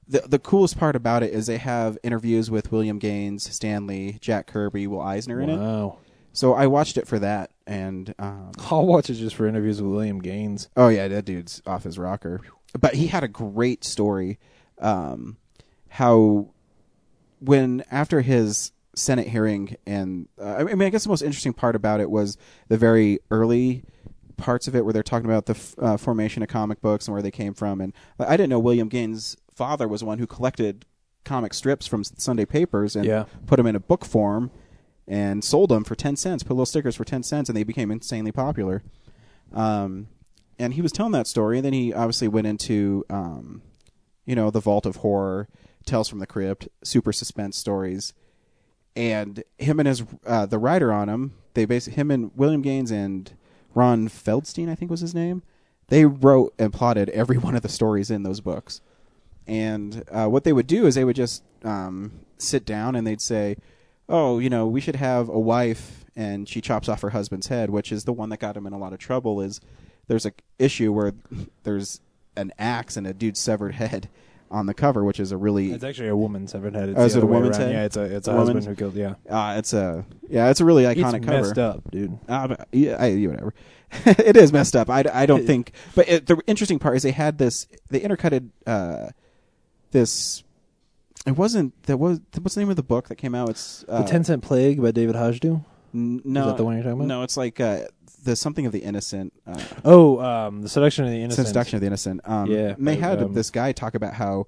The 0.07 0.21
the 0.21 0.39
coolest 0.39 0.77
part 0.77 0.95
about 0.95 1.23
it 1.23 1.33
is 1.33 1.47
they 1.47 1.57
have 1.57 1.97
interviews 2.03 2.51
with 2.51 2.71
William 2.71 2.99
Gaines, 2.99 3.49
Stan 3.53 3.87
Lee, 3.87 4.17
Jack 4.19 4.47
Kirby, 4.47 4.87
Will 4.87 5.01
Eisner 5.01 5.41
in 5.41 5.49
it. 5.49 5.57
Wow. 5.57 5.99
So 6.33 6.53
I 6.53 6.67
watched 6.67 6.97
it 6.97 7.07
for 7.07 7.19
that, 7.19 7.51
and 7.67 8.13
um, 8.17 8.51
I'll 8.71 8.85
watch 8.85 9.09
it 9.09 9.15
just 9.15 9.35
for 9.35 9.47
interviews 9.47 9.81
with 9.81 9.91
William 9.91 10.19
Gaines. 10.19 10.67
oh 10.75 10.87
yeah, 10.87 11.07
that 11.07 11.25
dude's 11.25 11.61
off 11.65 11.83
his 11.83 11.97
rocker. 11.97 12.41
But 12.79 12.95
he 12.95 13.07
had 13.07 13.23
a 13.23 13.27
great 13.27 13.83
story. 13.83 14.39
Um, 14.79 15.37
how 15.89 16.49
when 17.39 17.83
after 17.91 18.21
his 18.21 18.71
Senate 18.95 19.27
hearing, 19.27 19.75
and 19.85 20.27
uh, 20.41 20.55
I 20.55 20.63
mean, 20.63 20.83
I 20.83 20.89
guess 20.89 21.03
the 21.03 21.09
most 21.09 21.21
interesting 21.21 21.53
part 21.53 21.75
about 21.75 21.99
it 21.99 22.09
was 22.09 22.37
the 22.67 22.77
very 22.77 23.19
early 23.31 23.83
parts 24.43 24.67
of 24.67 24.75
it 24.75 24.83
where 24.83 24.91
they're 24.91 25.01
talking 25.03 25.25
about 25.29 25.45
the 25.45 25.53
f- 25.53 25.73
uh, 25.79 25.95
formation 25.95 26.43
of 26.43 26.49
comic 26.49 26.81
books 26.81 27.07
and 27.07 27.13
where 27.13 27.21
they 27.21 27.31
came 27.31 27.53
from. 27.53 27.79
And 27.79 27.93
I 28.19 28.35
didn't 28.35 28.49
know 28.49 28.59
William 28.59 28.89
Gaines' 28.89 29.37
father 29.55 29.87
was 29.87 30.03
one 30.03 30.19
who 30.19 30.27
collected 30.27 30.85
comic 31.23 31.53
strips 31.53 31.87
from 31.87 32.03
Sunday 32.03 32.43
papers 32.45 32.95
and 32.97 33.05
Yeah. 33.05 33.23
put 33.47 33.55
them 33.55 33.65
in 33.65 33.75
a 33.75 33.79
book 33.79 34.03
form 34.03 34.51
and 35.07 35.43
sold 35.45 35.69
them 35.69 35.85
for 35.85 35.95
10 35.95 36.17
cents, 36.17 36.43
put 36.43 36.55
little 36.55 36.65
stickers 36.65 36.95
for 36.97 37.05
10 37.05 37.23
cents, 37.23 37.47
and 37.47 37.55
they 37.55 37.63
became 37.63 37.89
insanely 37.89 38.33
popular. 38.33 38.83
Um, 39.53 40.07
and 40.59 40.73
he 40.73 40.81
was 40.81 40.91
telling 40.91 41.13
that 41.13 41.27
story, 41.27 41.57
and 41.57 41.65
then 41.65 41.73
he 41.73 41.93
obviously 41.93 42.27
went 42.27 42.45
into, 42.47 43.05
um, 43.09 43.61
you 44.25 44.35
know, 44.35 44.51
the 44.51 44.59
Vault 44.59 44.85
of 44.85 44.97
Horror, 44.97 45.47
Tales 45.85 46.09
from 46.09 46.19
the 46.19 46.27
Crypt, 46.27 46.67
super 46.83 47.13
suspense 47.13 47.55
stories, 47.57 48.13
and 48.95 49.43
him 49.57 49.79
and 49.79 49.87
his 49.87 50.03
uh, 50.25 50.45
the 50.45 50.59
writer 50.59 50.91
on 50.91 51.07
him, 51.09 51.33
they 51.53 51.63
basically 51.65 51.95
him 51.95 52.11
and 52.11 52.31
William 52.35 52.61
Gaines 52.61 52.91
and 52.91 53.31
Ron 53.75 54.07
Feldstein, 54.07 54.69
I 54.69 54.75
think 54.75 54.91
was 54.91 55.01
his 55.01 55.15
name. 55.15 55.43
They 55.87 56.05
wrote 56.05 56.53
and 56.57 56.73
plotted 56.73 57.09
every 57.09 57.37
one 57.39 57.55
of 57.55 57.61
the 57.61 57.69
stories 57.69 58.11
in 58.11 58.23
those 58.23 58.41
books, 58.41 58.81
and 59.47 60.03
uh, 60.11 60.27
what 60.27 60.43
they 60.43 60.53
would 60.53 60.67
do 60.67 60.85
is 60.85 60.95
they 60.95 61.03
would 61.03 61.15
just 61.15 61.43
um, 61.63 62.11
sit 62.37 62.65
down 62.65 62.95
and 62.95 63.05
they'd 63.05 63.21
say, 63.21 63.57
"Oh, 64.07 64.39
you 64.39 64.49
know, 64.49 64.67
we 64.67 64.81
should 64.81 64.95
have 64.95 65.29
a 65.29 65.39
wife," 65.39 66.05
and 66.15 66.47
she 66.47 66.61
chops 66.61 66.87
off 66.87 67.01
her 67.01 67.11
husband's 67.11 67.47
head, 67.47 67.69
which 67.69 67.91
is 67.91 68.05
the 68.05 68.13
one 68.13 68.29
that 68.29 68.39
got 68.39 68.57
him 68.57 68.67
in 68.67 68.73
a 68.73 68.77
lot 68.77 68.93
of 68.93 68.99
trouble. 68.99 69.41
Is 69.41 69.59
there's 70.07 70.25
a 70.25 70.33
issue 70.59 70.91
where 70.91 71.13
there's 71.63 72.01
an 72.35 72.51
axe 72.57 72.97
and 72.97 73.05
a 73.05 73.13
dude's 73.13 73.39
severed 73.39 73.75
head 73.75 74.09
on 74.53 74.67
the 74.67 74.73
cover, 74.73 75.03
which 75.03 75.19
is 75.19 75.31
a 75.31 75.37
really 75.37 75.71
It's 75.71 75.83
actually 75.83 76.09
a 76.09 76.15
woman's 76.15 76.51
severed 76.51 76.75
head. 76.75 76.89
It's 76.89 76.99
Oh, 76.99 77.03
is 77.03 77.15
it 77.15 77.23
a 77.23 77.25
woman's 77.25 77.57
around. 77.57 77.67
head? 77.67 77.75
Yeah, 77.75 77.83
it's 77.85 77.97
a 77.97 78.03
it's 78.03 78.27
a 78.27 78.31
A 78.31 78.35
husband 78.37 78.65
who 78.65 78.75
killed. 78.75 78.95
Yeah, 78.95 79.15
uh, 79.29 79.55
it's 79.57 79.73
a 79.73 80.05
yeah, 80.29 80.49
it's 80.49 80.61
a 80.61 80.65
really 80.65 80.83
iconic 80.83 81.17
it's 81.17 81.25
cover. 81.25 81.41
messed 81.41 81.57
up, 81.57 81.91
dude. 81.91 82.17
Uh, 82.29 82.55
yeah, 82.71 82.95
I, 82.99 83.15
whatever. 83.25 83.53
it 84.05 84.37
is 84.37 84.53
messed 84.53 84.75
up. 84.75 84.89
I, 84.89 85.03
I 85.13 85.25
don't 85.25 85.45
think. 85.51 85.73
But 85.95 86.07
it, 86.07 86.25
the 86.27 86.39
interesting 86.47 86.79
part 86.79 86.95
is 86.95 87.03
they 87.03 87.11
had 87.11 87.37
this. 87.37 87.67
They 87.89 87.99
intercutted 87.99 88.49
uh, 88.65 89.09
this. 89.91 90.43
It 91.25 91.37
wasn't. 91.37 91.81
That 91.83 91.97
was. 91.97 92.19
What's 92.39 92.55
the 92.55 92.61
name 92.61 92.69
of 92.69 92.75
the 92.75 92.83
book 92.83 93.07
that 93.09 93.15
came 93.15 93.33
out? 93.35 93.49
It's 93.49 93.83
uh, 93.89 94.01
the 94.03 94.07
Ten 94.07 94.23
Cent 94.23 94.43
Plague 94.43 94.81
by 94.81 94.91
David 94.91 95.15
Hajdu. 95.15 95.63
N- 95.93 96.21
No, 96.23 96.47
that 96.47 96.57
the 96.57 96.63
one 96.65 96.75
you're 96.75 96.83
talking 96.83 96.97
about? 96.99 97.07
No, 97.07 97.23
it's 97.23 97.37
like 97.37 97.59
uh, 97.59 97.81
the 98.23 98.35
something 98.35 98.65
of 98.65 98.71
the 98.71 98.79
innocent. 98.79 99.33
Uh, 99.45 99.61
Oh, 99.83 100.19
um, 100.19 100.61
the 100.61 100.69
seduction 100.69 101.05
of 101.05 101.11
the 101.11 101.21
innocent. 101.21 101.47
Seduction 101.47 101.75
of 101.77 101.81
the 101.81 101.87
Innocent. 101.87 102.21
Um, 102.25 102.49
Yeah, 102.49 102.69
and 102.69 102.87
they 102.87 102.95
but, 102.95 103.03
had 103.03 103.21
um, 103.23 103.33
this 103.33 103.49
guy 103.49 103.71
talk 103.71 103.95
about 103.95 104.13
how 104.15 104.47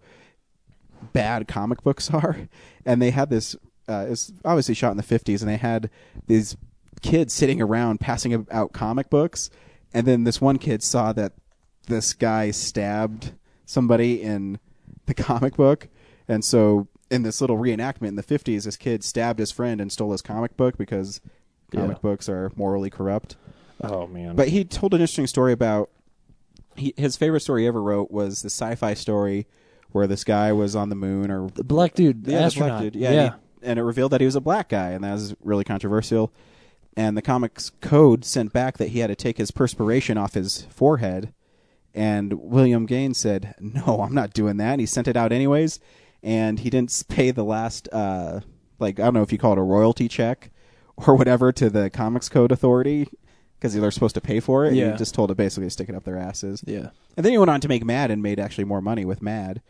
bad 1.14 1.48
comic 1.48 1.84
books 1.84 2.10
are, 2.12 2.38
and 2.86 3.02
they 3.02 3.12
had 3.12 3.30
this. 3.30 3.56
Uh, 3.88 4.08
it's 4.10 4.34
obviously 4.44 4.74
shot 4.74 4.92
in 4.92 4.98
the 4.98 5.04
fifties, 5.04 5.42
and 5.42 5.50
they 5.52 5.58
had 5.58 5.90
these 6.28 6.58
kids 7.02 7.34
sitting 7.34 7.62
around 7.62 8.00
passing 8.00 8.48
out 8.52 8.74
comic 8.74 9.10
books, 9.10 9.50
and 9.94 10.08
then 10.08 10.24
this 10.24 10.42
one 10.42 10.58
kid 10.58 10.82
saw 10.82 11.14
that 11.14 11.34
this 11.88 12.14
guy 12.14 12.50
stabbed 12.52 13.34
somebody 13.66 14.22
in 14.22 14.60
the 15.06 15.14
comic 15.28 15.56
book, 15.56 15.88
and 16.28 16.44
so 16.44 16.88
in 17.12 17.24
this 17.24 17.42
little 17.42 17.58
reenactment 17.58 18.08
in 18.10 18.16
the 18.16 18.24
fifties, 18.24 18.64
this 18.66 18.78
kid 18.78 19.04
stabbed 19.04 19.40
his 19.40 19.52
friend 19.52 19.80
and 19.80 19.92
stole 19.92 20.12
his 20.12 20.22
comic 20.22 20.58
book 20.58 20.78
because 20.78 21.22
comic 21.72 21.98
Yeah. 21.98 22.02
books 22.02 22.28
are 22.30 22.52
morally 22.56 22.90
corrupt. 22.90 23.36
Oh 23.82 24.08
man. 24.08 24.36
But 24.36 24.50
he 24.50 24.64
told 24.64 24.94
an 24.94 25.02
interesting 25.02 25.28
story 25.28 25.52
about 25.54 25.90
he, 26.76 26.94
his 26.98 27.16
favorite 27.16 27.42
story 27.42 27.62
he 27.64 27.68
ever 27.68 27.82
wrote 27.82 28.12
was 28.12 28.42
the 28.42 28.50
sci-fi 28.50 28.94
story 28.94 29.48
where 29.92 30.08
this 30.08 30.24
guy 30.24 30.52
was 30.52 30.76
on 30.76 30.90
the 30.90 30.96
moon 30.96 31.32
or 31.32 31.50
the 31.52 31.64
black 31.64 31.94
dude, 31.94 32.26
the 32.26 32.32
yeah, 32.32 32.40
the 32.40 32.44
astronaut. 32.46 32.70
black 32.82 32.94
dude. 32.94 32.96
Yeah, 33.02 33.12
yeah. 33.12 33.22
And, 33.24 33.34
he- 33.34 33.68
and 33.70 33.80
it 33.80 33.84
revealed 33.84 34.12
that 34.12 34.22
he 34.22 34.26
was 34.26 34.36
a 34.36 34.42
black 34.42 34.70
guy, 34.70 34.90
and 34.92 35.04
that 35.04 35.14
was 35.14 35.36
really 35.42 35.64
controversial. 35.64 36.32
And 36.98 37.18
the 37.18 37.22
comics 37.22 37.72
code 37.82 38.24
sent 38.24 38.54
back 38.54 38.78
that 38.78 38.90
he 38.90 39.00
had 39.00 39.08
to 39.08 39.16
take 39.16 39.38
his 39.38 39.52
perspiration 39.52 40.18
off 40.18 40.34
his 40.36 40.64
forehead. 40.70 41.34
And 41.94 42.34
William 42.34 42.86
Gaines 42.86 43.18
said, 43.18 43.56
"No, 43.60 44.02
I'm 44.02 44.14
not 44.14 44.34
doing 44.34 44.58
that." 44.58 44.74
And 44.74 44.82
he 44.82 44.86
sent 44.86 45.08
it 45.08 45.16
out 45.18 45.32
anyways, 45.32 45.80
and 46.26 46.60
he 46.60 46.70
didn't 46.70 47.04
pay 47.08 47.32
the 47.32 47.46
last, 47.46 47.88
uh, 47.94 48.42
like 48.80 49.00
I 49.00 49.04
don't 49.06 49.14
know 49.14 49.22
if 49.22 49.32
you 49.32 49.38
call 49.38 49.54
it 49.54 49.60
a 49.60 49.64
royalty 49.64 50.10
check 50.10 50.52
or 50.98 51.16
whatever 51.16 51.52
to 51.54 51.70
the 51.70 51.90
Comics 51.90 52.28
Code 52.28 52.52
Authority 52.52 53.08
because 53.58 53.74
they're 53.74 53.92
supposed 53.92 54.16
to 54.16 54.22
pay 54.22 54.40
for 54.42 54.66
it. 54.66 54.70
and 54.70 54.78
Yeah. 54.78 54.92
he 54.92 54.98
just 54.98 55.14
told 55.16 55.32
it 55.32 55.38
basically 55.38 55.68
to 55.68 55.70
stick 55.70 55.88
it 55.88 55.96
up 55.96 56.04
their 56.04 56.18
asses. 56.18 56.62
yeah. 56.68 56.90
And 57.16 57.26
then 57.26 57.32
he 57.32 57.38
went 57.38 57.50
on 57.52 57.62
to 57.62 57.68
make 57.70 57.86
Mad 57.86 58.12
and 58.12 58.22
made 58.22 58.40
actually 58.40 58.66
more 58.66 58.82
money 58.82 59.06
with 59.06 59.22
Mad 59.22 59.62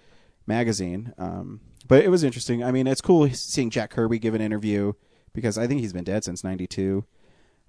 magazine. 0.48 1.14
Um, 1.18 1.60
but 1.88 2.04
it 2.04 2.10
was 2.10 2.24
interesting. 2.24 2.64
I 2.64 2.72
mean, 2.72 2.88
it's 2.88 3.02
cool 3.02 3.30
seeing 3.30 3.70
Jack 3.70 3.92
Kirby 3.92 4.18
give 4.18 4.34
an 4.34 4.42
interview 4.42 4.94
because 5.34 5.58
I 5.58 5.68
think 5.68 5.82
he's 5.82 5.94
been 5.94 6.04
dead 6.04 6.24
since 6.24 6.44
'92. 6.44 7.04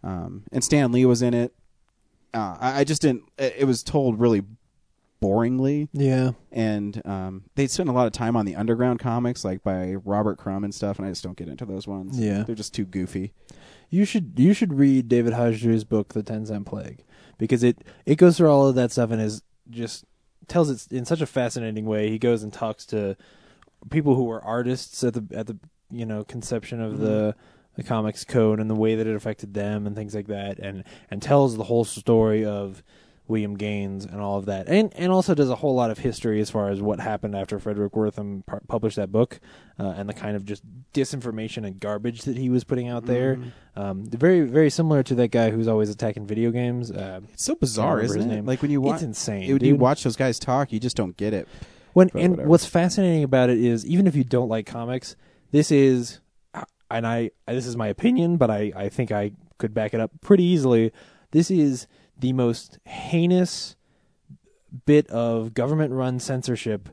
Um, 0.02 0.44
and 0.52 0.62
Stan 0.64 0.92
Lee 0.92 1.04
was 1.04 1.20
in 1.20 1.34
it. 1.34 1.52
Uh, 2.32 2.56
I, 2.60 2.80
I 2.80 2.84
just 2.84 3.02
didn't. 3.02 3.24
It, 3.38 3.54
it 3.58 3.64
was 3.64 3.82
told 3.82 4.18
really 4.20 4.42
boringly, 5.22 5.88
Yeah. 5.92 6.32
and 6.52 7.00
um, 7.06 7.44
they 7.54 7.66
spend 7.66 7.88
a 7.88 7.92
lot 7.92 8.06
of 8.06 8.12
time 8.12 8.36
on 8.36 8.44
the 8.44 8.54
underground 8.56 9.00
comics, 9.00 9.44
like 9.44 9.62
by 9.62 9.94
Robert 9.94 10.36
Crumb 10.38 10.64
and 10.64 10.74
stuff. 10.74 10.98
And 10.98 11.06
I 11.06 11.10
just 11.10 11.22
don't 11.24 11.36
get 11.36 11.48
into 11.48 11.64
those 11.64 11.86
ones. 11.86 12.18
Yeah. 12.18 12.42
they're 12.44 12.54
just 12.54 12.74
too 12.74 12.84
goofy. 12.84 13.32
You 13.90 14.04
should 14.04 14.32
you 14.36 14.52
should 14.52 14.74
read 14.74 15.08
David 15.08 15.32
Hajdu's 15.32 15.84
book, 15.84 16.12
The 16.12 16.22
Ten 16.22 16.44
Cent 16.46 16.66
Plague, 16.66 17.04
because 17.38 17.62
it 17.62 17.84
it 18.04 18.16
goes 18.16 18.36
through 18.36 18.50
all 18.50 18.66
of 18.66 18.74
that 18.74 18.92
stuff 18.92 19.10
and 19.10 19.22
is 19.22 19.42
just 19.70 20.04
tells 20.48 20.70
it 20.70 20.92
in 20.92 21.04
such 21.04 21.20
a 21.20 21.26
fascinating 21.26 21.84
way. 21.86 22.10
He 22.10 22.18
goes 22.18 22.42
and 22.42 22.52
talks 22.52 22.84
to 22.86 23.16
people 23.90 24.14
who 24.16 24.24
were 24.24 24.42
artists 24.44 25.02
at 25.04 25.14
the 25.14 25.24
at 25.36 25.46
the 25.46 25.56
you 25.90 26.04
know 26.04 26.24
conception 26.24 26.80
of 26.80 26.98
the 26.98 27.36
the 27.76 27.82
comics 27.84 28.24
code 28.24 28.58
and 28.58 28.68
the 28.68 28.74
way 28.74 28.96
that 28.96 29.06
it 29.06 29.14
affected 29.14 29.54
them 29.54 29.86
and 29.86 29.94
things 29.94 30.14
like 30.16 30.26
that, 30.26 30.58
and 30.58 30.82
and 31.10 31.22
tells 31.22 31.56
the 31.56 31.64
whole 31.64 31.84
story 31.84 32.44
of 32.44 32.82
William 33.28 33.56
Gaines 33.56 34.04
and 34.04 34.20
all 34.20 34.38
of 34.38 34.46
that, 34.46 34.68
and 34.68 34.92
and 34.96 35.10
also 35.12 35.34
does 35.34 35.50
a 35.50 35.56
whole 35.56 35.74
lot 35.74 35.90
of 35.90 35.98
history 35.98 36.40
as 36.40 36.50
far 36.50 36.70
as 36.70 36.80
what 36.80 37.00
happened 37.00 37.34
after 37.34 37.58
Fredric 37.58 37.90
Wertham 37.90 38.44
pu- 38.46 38.60
published 38.68 38.96
that 38.96 39.10
book, 39.10 39.40
uh, 39.78 39.94
and 39.96 40.08
the 40.08 40.14
kind 40.14 40.36
of 40.36 40.44
just 40.44 40.62
disinformation 40.94 41.66
and 41.66 41.80
garbage 41.80 42.22
that 42.22 42.36
he 42.36 42.48
was 42.50 42.64
putting 42.64 42.88
out 42.88 43.06
there. 43.06 43.38
Um, 43.74 44.06
very 44.06 44.42
very 44.42 44.70
similar 44.70 45.02
to 45.04 45.14
that 45.16 45.28
guy 45.28 45.50
who's 45.50 45.68
always 45.68 45.90
attacking 45.90 46.26
video 46.26 46.50
games. 46.50 46.90
Uh, 46.90 47.20
It's 47.32 47.44
so 47.44 47.54
bizarre, 47.54 48.00
isn't 48.00 48.30
it? 48.30 48.44
Like 48.44 48.62
when 48.62 48.70
you 48.70 48.80
watch, 48.80 48.94
it's 48.96 49.02
insane. 49.02 49.42
it, 49.44 49.48
you 49.48 49.58
dude. 49.58 49.80
watch 49.80 50.04
those 50.04 50.16
guys 50.16 50.38
talk, 50.38 50.72
you 50.72 50.80
just 50.80 50.96
don't 50.96 51.16
get 51.16 51.32
it. 51.34 51.48
When 51.92 52.10
and 52.14 52.32
whatever. 52.32 52.48
what's 52.48 52.66
fascinating 52.66 53.24
about 53.24 53.50
it 53.50 53.58
is 53.58 53.84
even 53.86 54.06
if 54.06 54.14
you 54.14 54.24
don't 54.24 54.48
like 54.48 54.66
comics, 54.66 55.16
this 55.50 55.70
is 55.72 56.20
and 56.90 57.06
I 57.06 57.30
this 57.46 57.66
is 57.66 57.76
my 57.76 57.88
opinion, 57.88 58.36
but 58.36 58.50
I 58.50 58.72
I 58.76 58.88
think 58.88 59.10
I 59.10 59.32
could 59.58 59.74
back 59.74 59.94
it 59.94 60.00
up 60.00 60.10
pretty 60.20 60.44
easily. 60.44 60.92
This 61.32 61.50
is 61.50 61.86
the 62.18 62.32
most 62.32 62.78
heinous 62.86 63.76
bit 64.84 65.06
of 65.08 65.54
government 65.54 65.92
run 65.92 66.18
censorship 66.18 66.88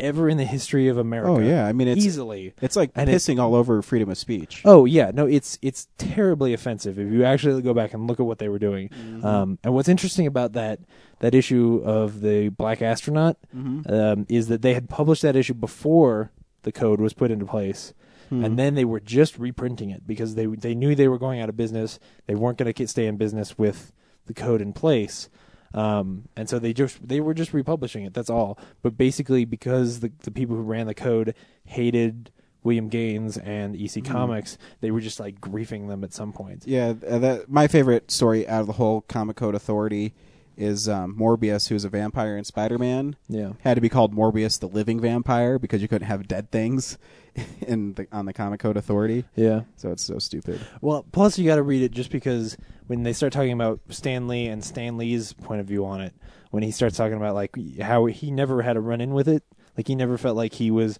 ever 0.00 0.28
in 0.28 0.36
the 0.36 0.44
history 0.44 0.86
of 0.88 0.96
America. 0.96 1.30
Oh 1.30 1.38
yeah, 1.40 1.66
I 1.66 1.72
mean 1.72 1.88
it's 1.88 2.04
easily. 2.04 2.54
It's 2.62 2.76
like 2.76 2.90
And 2.94 3.10
it- 3.10 3.14
pissing 3.14 3.40
all 3.40 3.54
over 3.54 3.82
freedom 3.82 4.08
of 4.08 4.16
speech. 4.18 4.62
Oh 4.64 4.84
yeah, 4.84 5.10
no, 5.12 5.26
it's 5.26 5.58
it's 5.60 5.88
terribly 5.98 6.52
offensive 6.52 6.98
if 6.98 7.12
you 7.12 7.24
actually 7.24 7.60
go 7.62 7.74
back 7.74 7.94
and 7.94 8.06
look 8.06 8.20
at 8.20 8.26
what 8.26 8.38
they 8.38 8.48
were 8.48 8.58
doing. 8.60 8.88
Mm-hmm. 8.90 9.26
Um, 9.26 9.58
and 9.64 9.74
what's 9.74 9.88
interesting 9.88 10.26
about 10.26 10.52
that 10.52 10.80
that 11.20 11.34
issue 11.34 11.82
of 11.84 12.20
the 12.20 12.48
Black 12.50 12.80
Astronaut 12.82 13.36
Mm-hmm. 13.54 13.92
um, 13.92 14.26
is 14.28 14.46
that 14.48 14.62
they 14.62 14.74
had 14.74 14.88
published 14.88 15.22
that 15.22 15.34
issue 15.36 15.54
before 15.54 16.30
the 16.62 16.72
code 16.72 17.00
was 17.00 17.12
put 17.12 17.30
into 17.30 17.44
place, 17.46 17.92
Hmm. 18.28 18.44
and 18.44 18.58
then 18.58 18.74
they 18.74 18.84
were 18.84 19.00
just 19.00 19.38
reprinting 19.38 19.90
it 19.90 20.06
because 20.06 20.34
they 20.34 20.46
they 20.46 20.74
knew 20.74 20.94
they 20.94 21.08
were 21.08 21.18
going 21.18 21.40
out 21.40 21.48
of 21.48 21.56
business. 21.56 21.98
They 22.26 22.34
weren't 22.34 22.58
going 22.58 22.72
to 22.72 22.86
stay 22.86 23.06
in 23.06 23.16
business 23.16 23.56
with 23.58 23.92
the 24.28 24.34
code 24.34 24.60
in 24.60 24.72
place. 24.72 25.28
Um, 25.74 26.28
and 26.36 26.48
so 26.48 26.58
they 26.58 26.72
just 26.72 27.06
they 27.06 27.20
were 27.20 27.34
just 27.34 27.52
republishing 27.52 28.04
it. 28.04 28.14
That's 28.14 28.30
all. 28.30 28.58
But 28.82 28.96
basically, 28.96 29.44
because 29.44 30.00
the 30.00 30.12
the 30.20 30.30
people 30.30 30.56
who 30.56 30.62
ran 30.62 30.86
the 30.86 30.94
code 30.94 31.34
hated 31.64 32.30
William 32.62 32.88
Gaines 32.88 33.36
and 33.36 33.76
EC 33.76 34.04
Comics, 34.04 34.56
they 34.80 34.90
were 34.90 35.00
just 35.00 35.20
like 35.20 35.40
griefing 35.40 35.88
them 35.88 36.04
at 36.04 36.14
some 36.14 36.32
point. 36.32 36.64
Yeah, 36.66 36.94
uh, 37.06 37.18
that 37.18 37.50
my 37.50 37.66
favorite 37.68 38.10
story 38.10 38.48
out 38.48 38.62
of 38.62 38.66
the 38.66 38.74
whole 38.74 39.02
Comic 39.02 39.36
Code 39.36 39.54
Authority 39.54 40.14
is 40.56 40.88
um, 40.88 41.16
Morbius, 41.16 41.68
who's 41.68 41.84
a 41.84 41.88
vampire 41.88 42.36
in 42.36 42.44
Spider-Man. 42.44 43.14
Yeah. 43.28 43.52
had 43.60 43.74
to 43.74 43.80
be 43.80 43.88
called 43.88 44.12
Morbius, 44.12 44.58
the 44.58 44.68
living 44.68 45.00
vampire, 45.00 45.56
because 45.56 45.80
you 45.80 45.86
couldn't 45.86 46.08
have 46.08 46.26
dead 46.26 46.50
things 46.50 46.98
in 47.66 47.94
the 47.94 48.06
on 48.12 48.26
the 48.26 48.32
Comic 48.32 48.60
Code 48.60 48.76
Authority. 48.76 49.24
Yeah. 49.36 49.62
So 49.76 49.90
it's 49.90 50.02
so 50.02 50.18
stupid. 50.18 50.60
Well, 50.80 51.04
plus 51.12 51.38
you 51.38 51.46
got 51.46 51.56
to 51.56 51.62
read 51.62 51.82
it 51.82 51.90
just 51.92 52.10
because 52.10 52.56
when 52.86 53.02
they 53.02 53.12
start 53.12 53.32
talking 53.32 53.52
about 53.52 53.80
Stan 53.90 54.28
Lee 54.28 54.46
and 54.46 54.64
Stan 54.64 54.96
Lee's 54.96 55.32
point 55.32 55.60
of 55.60 55.66
view 55.66 55.84
on 55.84 56.00
it, 56.00 56.14
when 56.50 56.62
he 56.62 56.70
starts 56.70 56.96
talking 56.96 57.16
about 57.16 57.34
like 57.34 57.56
how 57.80 58.06
he 58.06 58.30
never 58.30 58.62
had 58.62 58.76
a 58.76 58.80
run 58.80 59.00
in 59.00 59.12
with 59.12 59.28
it, 59.28 59.42
like 59.76 59.88
he 59.88 59.94
never 59.94 60.16
felt 60.18 60.36
like 60.36 60.54
he 60.54 60.70
was, 60.70 60.98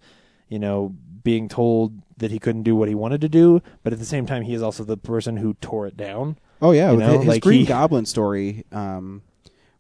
you 0.49 0.59
know, 0.59 0.95
being 1.23 1.49
told 1.49 2.01
that 2.19 2.31
he 2.31 2.39
couldn't 2.39 2.63
do 2.63 2.75
what 2.77 2.89
he 2.89 2.95
wanted 2.95 3.21
to 3.21 3.29
do, 3.29 3.63
but 3.83 3.93
at 3.93 3.99
the 3.99 4.05
same 4.05 4.27
time 4.27 4.43
he 4.43 4.55
is 4.55 4.63
also 4.63 4.85
the 4.85 4.97
person 4.97 5.37
who 5.39 5.55
tore 5.55 5.87
it 5.87 5.97
down. 5.97 6.39
Oh 6.61 6.73
yeah, 6.73 6.91
You 6.91 6.99
know, 6.99 7.19
his 7.19 7.27
like 7.29 7.43
Green 7.43 7.61
he- 7.61 7.67
Goblin 7.67 8.07
story, 8.07 8.65
um, 8.73 9.23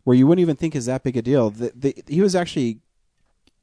where 0.05 0.17
you 0.17 0.27
wouldn't 0.27 0.43
even 0.43 0.57
think 0.57 0.75
is 0.77 0.87
that 0.87 1.03
big 1.03 1.17
a 1.17 1.23
deal. 1.23 1.51
The, 1.51 1.73
the, 1.75 2.03
he 2.07 2.21
was 2.21 2.35
actually 2.37 2.79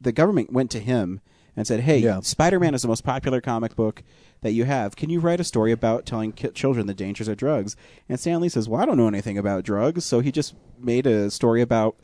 the 0.01 0.11
government 0.11 0.51
went 0.51 0.69
to 0.71 0.79
him 0.79 1.21
and 1.55 1.65
said, 1.65 1.81
"Hey, 1.81 1.99
Yeah. 1.99 2.19
Spider-Man 2.21 2.73
is 2.75 2.81
the 2.81 2.87
most 2.87 3.03
popular 3.03 3.41
comic 3.41 3.75
book 3.75 4.03
that 4.41 4.51
you 4.51 4.65
have. 4.65 4.95
Can 4.95 5.09
you 5.09 5.19
write 5.19 5.39
a 5.39 5.43
story 5.43 5.71
about 5.71 6.05
telling 6.05 6.31
ki- 6.31 6.49
children 6.49 6.87
the 6.87 6.93
dangers 6.93 7.27
of 7.27 7.37
drugs?" 7.37 7.75
And 8.09 8.19
Stan 8.19 8.41
Lee 8.41 8.49
says, 8.49 8.67
"Well, 8.69 8.81
I 8.81 8.85
don't 8.85 8.97
know 8.97 9.07
anything 9.07 9.37
about 9.37 9.63
drugs," 9.63 10.05
so 10.05 10.19
he 10.19 10.31
just 10.31 10.53
made 10.79 11.07
a 11.07 11.29
story 11.31 11.61
about 11.61 11.95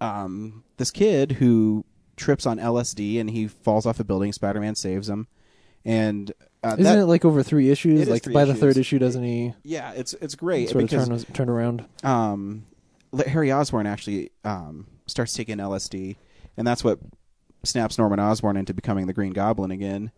um, 0.00 0.64
this 0.76 0.90
kid 0.90 1.32
who 1.32 1.84
trips 2.16 2.46
on 2.46 2.58
LSD 2.58 3.20
and 3.20 3.30
he 3.30 3.46
falls 3.48 3.86
off 3.86 4.00
a 4.00 4.04
building. 4.04 4.32
Spider-Man 4.32 4.74
saves 4.74 5.08
him, 5.08 5.28
and 5.84 6.32
uh, 6.64 6.70
Isn't 6.78 6.82
that, 6.84 6.98
it 6.98 7.06
like 7.06 7.24
over 7.24 7.42
three 7.42 7.70
issues? 7.70 8.02
Is 8.02 8.08
like 8.08 8.24
three 8.24 8.34
by 8.34 8.44
the 8.44 8.50
issues. 8.52 8.60
third 8.60 8.76
issue, 8.76 8.98
doesn't 8.98 9.22
he 9.22 9.54
yeah, 9.62 9.92
it's 9.92 10.14
it's 10.14 10.34
great 10.34 10.70
sort 10.70 10.82
of 10.84 10.90
because 10.90 11.24
turn 11.24 11.34
turn 11.34 11.48
around? 11.48 11.84
um, 12.02 12.66
Harry 13.26 13.50
Osborn 13.52 13.86
actually 13.86 14.30
um, 14.44 14.86
starts 15.06 15.32
taking 15.32 15.58
LSD, 15.58 16.16
and 16.56 16.66
that's 16.66 16.82
what 16.84 16.98
snaps 17.64 17.98
Norman 17.98 18.20
Osborn 18.20 18.56
into 18.56 18.72
becoming 18.74 19.06
the 19.06 19.12
Green 19.12 19.32
Goblin 19.32 19.70
again. 19.70 20.10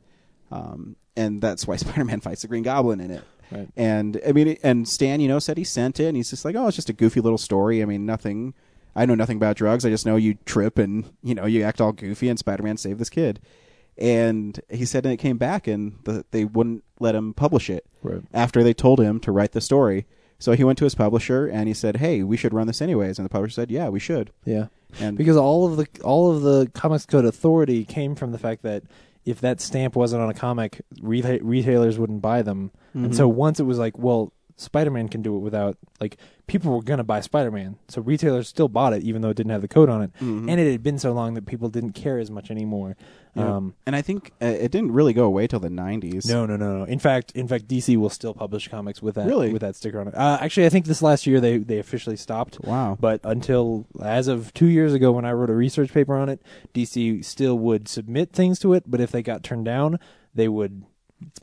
Um, 0.51 0.97
and 1.16 1.41
that's 1.41 1.66
why 1.66 1.76
Spider-Man 1.76 2.20
fights 2.20 2.43
the 2.43 2.49
Green 2.49 2.62
Goblin 2.62 3.01
in 3.01 3.11
it. 3.11 3.24
Right. 3.51 3.68
And 3.76 4.20
I 4.26 4.32
mean, 4.32 4.57
and 4.62 4.88
Stan, 4.88 5.20
you 5.20 5.28
know, 5.28 5.38
said 5.41 5.59
he 5.59 5.64
sent 5.64 5.99
it, 5.99 6.07
and 6.07 6.16
he's 6.16 6.30
just 6.30 6.45
like, 6.45 6.55
"Oh, 6.55 6.68
it's 6.68 6.76
just 6.76 6.88
a 6.88 6.93
goofy 6.93 7.20
little 7.20 7.38
story. 7.38 7.82
I 7.82 7.84
mean, 7.84 8.07
nothing. 8.07 8.55
I 8.95 9.07
know 9.07 9.14
nothing 9.16 9.36
about 9.38 9.57
drugs. 9.57 9.84
I 9.84 9.91
just 9.91 10.07
know 10.07 10.16
you 10.16 10.34
trip 10.45 10.78
and 10.78 11.11
you 11.22 11.34
know 11.34 11.47
you 11.47 11.62
act 11.64 11.80
all 11.80 11.93
goofy, 11.93 12.28
and 12.28 12.38
Spider-Man 12.38 12.76
saved 12.76 13.01
this 13.01 13.11
kid." 13.11 13.41
And 13.99 14.59
he 14.70 14.84
said, 14.86 15.05
and 15.05 15.12
it 15.12 15.18
came 15.18 15.36
back, 15.36 15.66
and 15.66 15.99
the, 16.05 16.24
they 16.30 16.45
wouldn't 16.47 16.84
let 17.01 17.14
him 17.14 17.34
publish 17.34 17.68
it 17.68 17.84
Right. 18.03 18.22
after 18.32 18.62
they 18.62 18.72
told 18.72 18.99
him 19.01 19.20
to 19.20 19.32
write 19.32 19.53
the 19.53 19.61
story. 19.61 20.07
So 20.38 20.53
he 20.53 20.64
went 20.64 20.78
to 20.78 20.84
his 20.84 20.95
publisher 20.95 21.47
and 21.47 21.68
he 21.68 21.74
said, 21.74 21.97
"Hey, 21.99 22.22
we 22.22 22.36
should 22.36 22.55
run 22.55 22.66
this 22.66 22.80
anyways." 22.80 23.18
And 23.18 23.24
the 23.26 23.30
publisher 23.30 23.53
said, 23.55 23.70
"Yeah, 23.70 23.88
we 23.88 23.99
should." 24.01 24.30
Yeah. 24.45 24.66
And 24.99 25.16
because 25.16 25.36
all 25.36 25.66
of 25.66 25.76
the 25.76 25.86
all 26.03 26.30
of 26.30 26.43
the 26.43 26.70
Comics 26.74 27.07
Code 27.07 27.24
Authority 27.24 27.84
came 27.84 28.14
from 28.14 28.32
the 28.32 28.38
fact 28.38 28.62
that 28.62 28.82
if 29.24 29.41
that 29.41 29.61
stamp 29.61 29.97
wasn't 29.97 30.22
on 30.22 30.30
a 30.30 30.34
comic, 30.34 30.80
reta- 31.01 31.41
retailers 31.43 31.99
wouldn't 31.99 32.22
buy 32.22 32.43
them. 32.43 32.70
And 32.95 33.07
mm-hmm. 33.07 33.12
so 33.14 33.28
once 33.28 33.61
it 33.61 33.64
was 33.64 33.78
like, 33.78 33.99
well, 33.99 34.32
Spider-Man 34.61 35.08
can 35.08 35.22
do 35.22 35.34
it 35.36 35.40
without 35.40 35.76
like 36.00 36.16
people 36.46 36.72
were 36.74 36.82
gonna 36.82 37.04
buy 37.04 37.20
Spider-Man, 37.20 37.76
so 37.88 38.00
retailers 38.02 38.48
still 38.48 38.68
bought 38.68 38.92
it 38.92 39.02
even 39.02 39.22
though 39.22 39.30
it 39.30 39.36
didn't 39.36 39.52
have 39.52 39.62
the 39.62 39.68
code 39.68 39.88
on 39.88 40.02
it, 40.02 40.11
and 40.20 40.50
it 40.50 40.70
had 40.70 40.82
been 40.82 40.98
so 40.98 41.12
long 41.12 41.34
that 41.34 41.46
people 41.46 41.68
didn't 41.68 41.92
care 41.92 42.18
as 42.18 42.30
much 42.30 42.50
anymore. 42.50 42.96
Yeah. 43.34 43.56
Um, 43.56 43.74
and 43.86 43.94
I 43.94 44.02
think 44.02 44.32
uh, 44.42 44.46
it 44.46 44.72
didn't 44.72 44.90
really 44.92 45.12
go 45.12 45.24
away 45.24 45.46
till 45.46 45.61
the 45.61 45.68
'90s. 45.68 46.28
no, 46.28 46.46
no, 46.46 46.56
no, 46.56 46.78
no. 46.78 46.84
In 46.84 46.98
fact, 46.98 47.30
in 47.32 47.46
fact, 47.46 47.68
DC 47.68 47.96
will 47.96 48.11
still 48.11 48.34
publish 48.34 48.66
comics 48.68 49.00
with 49.00 49.14
that 49.14 49.26
Really? 49.26 49.52
with 49.52 49.62
that 49.62 49.76
sticker 49.76 50.00
on 50.00 50.08
it. 50.08 50.14
Uh, 50.16 50.38
actually, 50.40 50.66
I 50.66 50.68
think 50.68 50.86
this 50.86 51.00
last 51.00 51.26
year 51.26 51.40
they 51.40 51.58
they 51.58 51.78
officially 51.78 52.16
stopped. 52.16 52.58
Wow. 52.64 52.96
But 53.00 53.20
until 53.22 53.86
as 54.02 54.26
of 54.26 54.52
two 54.52 54.66
years 54.66 54.92
ago, 54.92 55.12
when 55.12 55.24
I 55.24 55.32
wrote 55.32 55.48
a 55.50 55.54
research 55.54 55.92
paper 55.92 56.16
on 56.16 56.28
it, 56.28 56.42
DC 56.74 57.24
still 57.24 57.56
would 57.58 57.86
submit 57.88 58.32
things 58.32 58.58
to 58.61 58.72
it. 58.74 58.84
But 58.86 59.00
if 59.00 59.12
they 59.12 59.22
got 59.22 59.44
turned 59.44 59.64
down, 59.64 59.98
they 60.34 60.48
would 60.48 60.82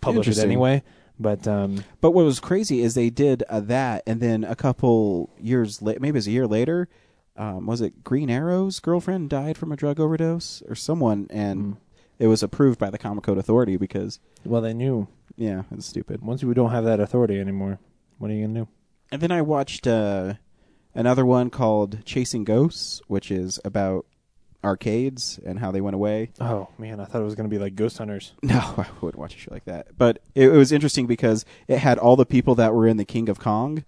publish 0.02 0.28
it 0.28 0.38
anyway. 0.40 0.84
But 1.20 1.48
um, 1.48 1.84
But 2.02 2.12
what 2.12 2.26
was 2.26 2.40
crazy 2.40 2.82
is 2.82 2.94
they 2.94 3.10
did 3.10 3.44
uh, 3.50 3.60
that, 3.62 4.04
and 4.06 4.20
then 4.22 4.44
a 4.44 4.56
couple 4.56 5.30
years 5.42 5.82
later, 5.82 6.00
maybe 6.00 6.16
it 6.18 6.20
was 6.20 6.28
a 6.28 6.32
year 6.32 6.48
later, 6.48 6.88
um, 7.36 7.66
was 7.66 7.82
it 7.82 8.04
Green 8.04 8.30
Arrow's 8.30 8.80
girlfriend 8.80 9.30
died 9.30 9.58
from 9.58 9.72
a 9.72 9.76
drug 9.76 10.00
overdose 10.00 10.62
or 10.68 10.76
someone, 10.76 11.28
and 11.30 11.60
Hmm. 11.60 11.74
it 12.20 12.28
was 12.28 12.44
approved 12.44 12.80
by 12.80 12.90
the 12.90 12.98
Comic 12.98 13.24
Code 13.24 13.38
Authority 13.38 13.78
because, 13.78 14.20
well, 14.46 14.62
they 14.62 14.74
knew 14.74 15.08
yeah, 15.36 15.64
it's 15.72 15.86
stupid. 15.86 16.22
once 16.22 16.44
we 16.44 16.54
don't 16.56 16.72
have 16.72 16.84
that 16.86 17.00
authority 17.00 17.40
anymore, 17.40 17.80
what 18.18 18.32
are 18.32 18.34
you 18.34 18.46
gonna 18.48 18.62
do? 18.62 18.68
And 19.12 19.22
then 19.22 19.32
I 19.32 19.42
watched 19.42 19.86
uh, 19.88 20.34
another 20.96 21.26
one 21.26 21.50
called 21.50 22.04
Chasing 22.06 22.44
Ghosts, 22.44 23.02
which 23.08 23.30
is 23.32 23.60
about 23.64 24.06
arcades 24.68 25.40
and 25.46 25.58
how 25.60 25.72
they 25.72 25.82
went 25.82 25.96
away. 25.96 26.30
Oh 26.40 26.68
man, 26.78 27.00
I 27.00 27.06
thought 27.06 27.22
it 27.22 27.26
was 27.26 27.36
gonna 27.36 27.50
be 27.50 27.58
like 27.58 27.76
Ghost 27.76 27.98
Hunters. 27.98 28.34
No, 28.44 28.60
I 28.78 28.86
wouldn't 29.02 29.20
watch 29.20 29.36
a 29.36 29.40
show 29.40 29.52
like 29.52 29.66
that. 29.66 29.98
But 29.98 30.20
it, 30.36 30.50
it 30.50 30.58
was 30.58 30.72
interesting 30.72 31.08
because 31.08 31.46
it 31.68 31.80
had 31.80 31.98
all 31.98 32.16
the 32.16 32.26
people 32.26 32.56
that 32.56 32.74
were 32.74 32.88
in 32.88 32.98
the 32.98 33.06
King 33.06 33.30
of 33.30 33.40
Kong, 33.40 33.84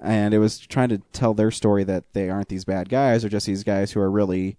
and 0.00 0.34
it 0.34 0.38
was 0.38 0.58
trying 0.58 0.88
to 0.88 0.98
tell 1.12 1.34
their 1.34 1.50
story 1.50 1.84
that 1.84 2.04
they 2.12 2.28
aren't 2.30 2.48
these 2.48 2.64
bad 2.64 2.88
guys; 2.88 3.22
they're 3.22 3.30
just 3.30 3.46
these 3.46 3.62
guys 3.64 3.92
who 3.92 4.00
are 4.00 4.10
really 4.10 4.56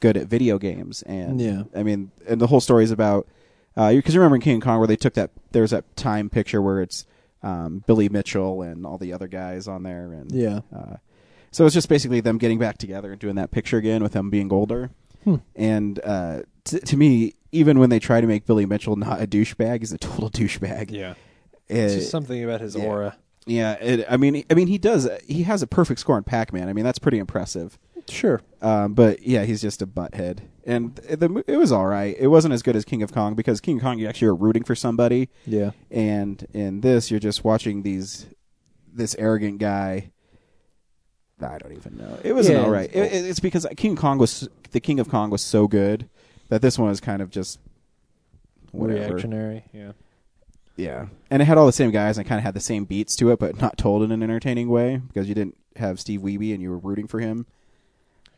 good 0.00 0.16
at 0.16 0.26
video 0.26 0.58
games. 0.58 1.02
And 1.02 1.40
Yeah. 1.40 1.62
I 1.76 1.82
mean, 1.82 2.10
and 2.26 2.40
the 2.40 2.46
whole 2.48 2.60
story 2.60 2.82
is 2.84 2.90
about 2.90 3.26
because 3.74 4.14
you 4.14 4.20
remember 4.20 4.36
in 4.36 4.42
King 4.42 4.56
of 4.56 4.62
Kong 4.62 4.78
where 4.78 4.88
they 4.88 4.96
took 4.96 5.14
that 5.14 5.30
there 5.52 5.62
was 5.62 5.70
that 5.70 5.96
time 5.96 6.28
picture 6.28 6.60
where 6.60 6.82
it's 6.82 7.06
um, 7.42 7.82
Billy 7.86 8.08
Mitchell 8.08 8.62
and 8.62 8.84
all 8.86 8.98
the 8.98 9.12
other 9.12 9.26
guys 9.28 9.66
on 9.68 9.82
there, 9.82 10.12
and 10.12 10.30
Yeah. 10.32 10.60
uh, 10.74 10.96
so 11.52 11.64
it's 11.64 11.74
just 11.74 11.88
basically 11.88 12.20
them 12.20 12.38
getting 12.38 12.58
back 12.58 12.78
together 12.78 13.12
and 13.12 13.20
doing 13.20 13.36
that 13.36 13.52
picture 13.52 13.76
again 13.78 14.02
with 14.02 14.12
them 14.12 14.28
being 14.30 14.52
older. 14.52 14.90
Hmm. 15.22 15.36
And 15.54 16.00
uh, 16.02 16.42
t- 16.64 16.80
to 16.80 16.96
me, 16.96 17.34
even 17.52 17.78
when 17.78 17.90
they 17.90 18.00
try 18.00 18.20
to 18.20 18.26
make 18.26 18.44
Billy 18.44 18.66
Mitchell 18.66 18.96
not 18.96 19.22
a 19.22 19.26
douchebag, 19.28 19.78
he's 19.78 19.92
a 19.92 19.98
total 19.98 20.28
douchebag. 20.30 20.90
Yeah, 20.90 21.12
It- 21.68 21.76
it's 21.76 21.94
just 21.94 22.10
something 22.10 22.42
about 22.42 22.60
his 22.60 22.74
yeah. 22.74 22.82
aura. 22.84 23.16
yeah. 23.46 23.74
It, 23.74 24.04
I 24.10 24.16
mean, 24.16 24.42
I 24.50 24.54
mean, 24.54 24.66
he 24.66 24.78
does. 24.78 25.08
He 25.28 25.44
has 25.44 25.62
a 25.62 25.66
perfect 25.68 26.00
score 26.00 26.18
in 26.18 26.24
Pac-Man. 26.24 26.68
I 26.68 26.72
mean, 26.72 26.84
that's 26.84 26.98
pretty 26.98 27.18
impressive. 27.18 27.78
Sure. 28.08 28.40
Um, 28.60 28.94
but 28.94 29.22
yeah, 29.22 29.44
he's 29.44 29.60
just 29.62 29.80
a 29.80 29.86
butthead, 29.86 30.40
and 30.66 30.96
the, 30.96 31.28
mo- 31.28 31.44
it 31.46 31.56
was 31.56 31.70
all 31.70 31.86
right. 31.86 32.16
It 32.18 32.26
wasn't 32.26 32.52
as 32.52 32.60
good 32.60 32.74
as 32.74 32.84
King 32.84 33.00
of 33.04 33.12
Kong 33.12 33.34
because 33.36 33.60
King 33.60 33.76
of 33.76 33.82
Kong 33.82 34.00
you 34.00 34.08
actually 34.08 34.26
are 34.26 34.34
rooting 34.34 34.64
for 34.64 34.74
somebody, 34.74 35.28
Yeah. 35.46 35.70
and 35.88 36.44
in 36.52 36.80
this 36.80 37.12
you're 37.12 37.20
just 37.20 37.44
watching 37.44 37.82
these 37.84 38.26
this 38.92 39.14
arrogant 39.20 39.58
guy. 39.58 40.10
I 41.44 41.58
don't 41.58 41.72
even 41.72 41.96
know. 41.98 42.18
It 42.22 42.32
was 42.32 42.48
Yeah, 42.48 42.62
all 42.62 42.70
right. 42.70 42.90
It, 42.92 43.12
it- 43.12 43.24
it's 43.26 43.40
because 43.40 43.66
King 43.76 43.96
Kong 43.96 44.18
was 44.18 44.48
the 44.70 44.80
King 44.80 45.00
of 45.00 45.08
Kong 45.08 45.30
was 45.30 45.42
so 45.42 45.66
good 45.68 46.08
that 46.48 46.62
this 46.62 46.78
one 46.78 46.88
was 46.88 47.00
kind 47.00 47.20
of 47.22 47.30
just 47.30 47.58
whatever. 48.70 49.00
Reactionary. 49.14 49.64
Yeah. 49.72 49.92
Yeah, 50.74 51.06
and 51.30 51.42
it 51.42 51.44
had 51.44 51.58
all 51.58 51.66
the 51.66 51.72
same 51.72 51.90
guys 51.90 52.16
and 52.16 52.26
kind 52.26 52.38
of 52.38 52.44
had 52.44 52.54
the 52.54 52.60
same 52.60 52.86
beats 52.86 53.14
to 53.16 53.30
it, 53.30 53.38
but 53.38 53.60
not 53.60 53.76
told 53.76 54.02
in 54.02 54.10
an 54.10 54.22
entertaining 54.22 54.70
way 54.70 54.96
because 55.06 55.28
you 55.28 55.34
didn't 55.34 55.56
have 55.76 56.00
Steve 56.00 56.20
Wiebe 56.22 56.52
and 56.54 56.62
you 56.62 56.70
were 56.70 56.78
rooting 56.78 57.06
for 57.06 57.20
him. 57.20 57.44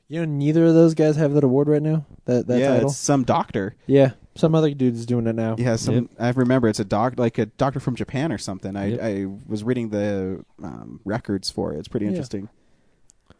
You 0.08 0.18
know, 0.20 0.24
neither 0.26 0.66
of 0.66 0.74
those 0.74 0.94
guys 0.94 1.14
have 1.14 1.32
that 1.34 1.44
award 1.44 1.68
right 1.68 1.80
now. 1.80 2.04
That 2.24 2.48
that 2.48 2.58
yeah, 2.58 2.70
title. 2.70 2.88
it's 2.90 2.98
some 2.98 3.22
doctor. 3.22 3.76
Yeah, 3.86 4.10
some 4.34 4.56
other 4.56 4.74
dude's 4.74 5.06
doing 5.06 5.28
it 5.28 5.36
now. 5.36 5.54
Yeah, 5.58 5.76
some. 5.76 6.10
I 6.18 6.30
remember 6.30 6.66
it's 6.66 6.80
a 6.80 6.84
doc, 6.84 7.14
like 7.18 7.38
a 7.38 7.46
doctor 7.46 7.78
from 7.78 7.94
Japan 7.94 8.32
or 8.32 8.38
something. 8.38 8.74
I 8.76 8.86
Yep. 8.88 9.00
I 9.00 9.26
was 9.46 9.62
reading 9.62 9.90
the 9.90 10.44
um, 10.62 11.00
records 11.04 11.50
for 11.50 11.72
it. 11.72 11.78
It's 11.78 11.88
pretty 11.88 12.06
Yeah. 12.06 12.10
interesting. 12.10 12.48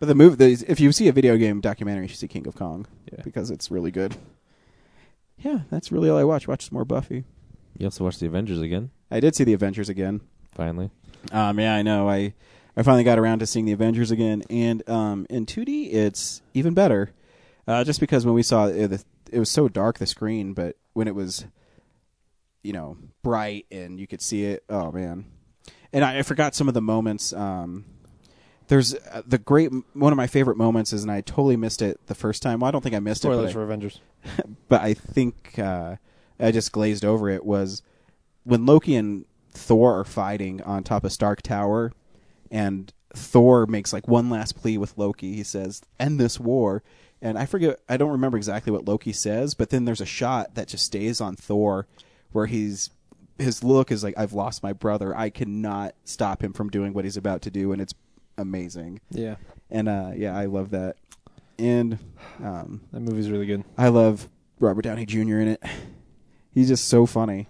But 0.01 0.07
the 0.07 0.15
movie, 0.15 0.37
the, 0.37 0.65
if 0.69 0.81
you 0.81 0.93
see 0.93 1.09
a 1.09 1.13
video 1.13 1.37
game 1.37 1.61
documentary, 1.61 2.05
you 2.05 2.09
should 2.09 2.19
see 2.19 2.29
King 2.29 2.47
of 2.47 2.55
Kong 2.55 2.87
Yeah. 3.13 3.23
because 3.23 3.51
it's 3.51 3.71
really 3.71 3.91
good. 3.91 4.17
Yeah, 5.39 5.61
that's 5.71 5.91
really 5.93 6.09
all 6.11 6.19
I 6.19 6.25
watch. 6.25 6.47
Watch 6.49 6.67
some 6.69 6.75
more 6.77 6.85
Buffy. 6.85 7.25
You 7.79 7.87
also 7.87 8.05
watched 8.05 8.21
the 8.21 8.27
Avengers 8.27 8.61
again, 8.61 8.91
I 9.11 9.21
did 9.21 9.35
see 9.35 9.45
the 9.45 9.53
Avengers 9.53 9.89
again. 9.89 10.21
finally. 10.53 10.91
Um, 11.33 11.59
yeah, 11.59 11.75
I 11.75 11.83
know. 11.83 12.09
I 12.09 12.35
I 12.77 12.83
finally 12.83 13.05
got 13.05 13.19
around 13.19 13.39
to 13.41 13.47
seeing 13.47 13.65
the 13.65 13.73
Avengers 13.73 14.11
again, 14.11 14.43
and 14.51 14.89
um, 14.89 15.27
in 15.31 15.47
2D, 15.47 15.93
it's 15.95 16.43
even 16.55 16.75
better. 16.75 17.11
Uh, 17.67 17.83
just 17.85 17.99
because 18.01 18.27
when 18.27 18.35
we 18.35 18.43
saw 18.43 18.67
it, 18.67 18.89
the, 18.89 19.03
it 19.33 19.39
was 19.39 19.49
so 19.51 19.69
dark 19.69 19.99
the 19.99 20.07
screen, 20.07 20.53
but 20.55 20.77
when 20.93 21.09
it 21.09 21.15
was, 21.15 21.47
you 22.63 22.73
know, 22.73 22.97
bright 23.23 23.67
and 23.73 23.99
you 23.99 24.07
could 24.07 24.21
see 24.21 24.45
it, 24.45 24.65
oh 24.69 24.93
man! 24.93 25.25
And 25.93 26.05
I, 26.05 26.19
I 26.19 26.23
forgot 26.23 26.55
some 26.55 26.69
of 26.69 26.75
the 26.75 26.83
moments. 26.83 27.33
Um, 27.33 27.85
there's 28.69 28.95
uh, 28.95 29.23
the 29.27 29.39
great 29.39 29.71
one 29.93 30.13
of 30.13 30.17
my 30.17 30.27
favorite 30.27 30.57
moments 30.57 30.93
is, 30.93 31.03
and 31.03 31.11
I 31.11 31.21
totally 31.21 31.57
missed 31.57 31.83
it 31.83 32.01
the 32.07 32.15
first 32.15 32.43
time. 32.43 32.61
Well, 32.61 32.69
I 32.69 32.73
don't 32.73 32.83
think 32.83 32.95
I 32.95 33.01
missed 33.01 33.23
Spoilers 33.23 33.51
it, 33.51 33.53
for 33.53 33.63
Avengers. 33.63 34.01
but 34.23 34.31
I, 34.39 34.43
but 34.69 34.81
I 34.81 34.95
think 34.95 35.59
uh, 35.59 35.97
I 36.41 36.51
just 36.51 36.73
glazed 36.73 37.05
over 37.05 37.29
it. 37.29 37.45
Was 37.45 37.83
when 38.45 38.67
Loki 38.67 38.97
and 38.97 39.25
Thor 39.53 39.99
are 39.99 40.05
fighting 40.05 40.63
on 40.63 40.83
top 40.83 41.05
of 41.05 41.13
Stark 41.13 41.43
Tower, 41.43 41.93
and 42.51 42.93
Thor 43.15 43.67
makes 43.67 43.93
like 43.93 44.09
one 44.09 44.31
last 44.31 44.57
plea 44.57 44.79
with 44.79 44.97
Loki. 44.97 45.35
He 45.35 45.43
says, 45.45 45.83
"End 46.01 46.19
this 46.19 46.41
war." 46.41 46.83
And 47.23 47.39
I 47.39 47.47
forget, 47.47 47.79
I 47.89 47.97
don't 47.97 48.11
remember 48.11 48.37
exactly 48.37 48.71
what 48.71 48.87
Loki 48.87 49.13
says, 49.13 49.55
but 49.55 49.71
then 49.71 49.87
there's 49.87 50.03
a 50.03 50.07
shot 50.07 50.57
that 50.57 50.69
just 50.69 50.85
stays 50.85 51.23
on 51.23 51.37
Thor, 51.37 51.87
where 52.33 52.47
he's 52.47 52.91
his 53.39 53.65
look 53.65 53.91
is 53.91 54.05
like, 54.05 54.15
"I've 54.17 54.33
lost 54.33 54.63
my 54.63 54.73
brother. 54.73 55.17
I 55.17 55.31
cannot 55.31 55.95
stop 56.05 56.43
him 56.43 56.53
from 56.53 56.71
doing 56.71 56.93
what 56.93 57.05
he's 57.05 57.17
about 57.17 57.43
to 57.43 57.51
do," 57.51 57.73
and 57.73 57.81
it's 57.83 57.95
amazing. 58.39 59.01
Yeah, 59.11 59.37
And 59.71 59.89
uh, 59.89 60.11
yeah, 60.15 60.37
I 60.37 60.47
love 60.47 60.71
that. 60.71 60.97
And 61.59 61.99
um, 62.43 62.81
that 62.93 63.01
movie's 63.01 63.31
really 63.31 63.47
good. 63.47 63.65
I 63.79 63.89
love 63.89 64.29
Robert 64.61 64.83
Downey 64.83 65.07
Jr. 65.07 65.39
in 65.39 65.49
it. 65.49 65.63
He's 66.53 66.69
just 66.69 66.87
so 66.89 67.07
funny, 67.07 67.49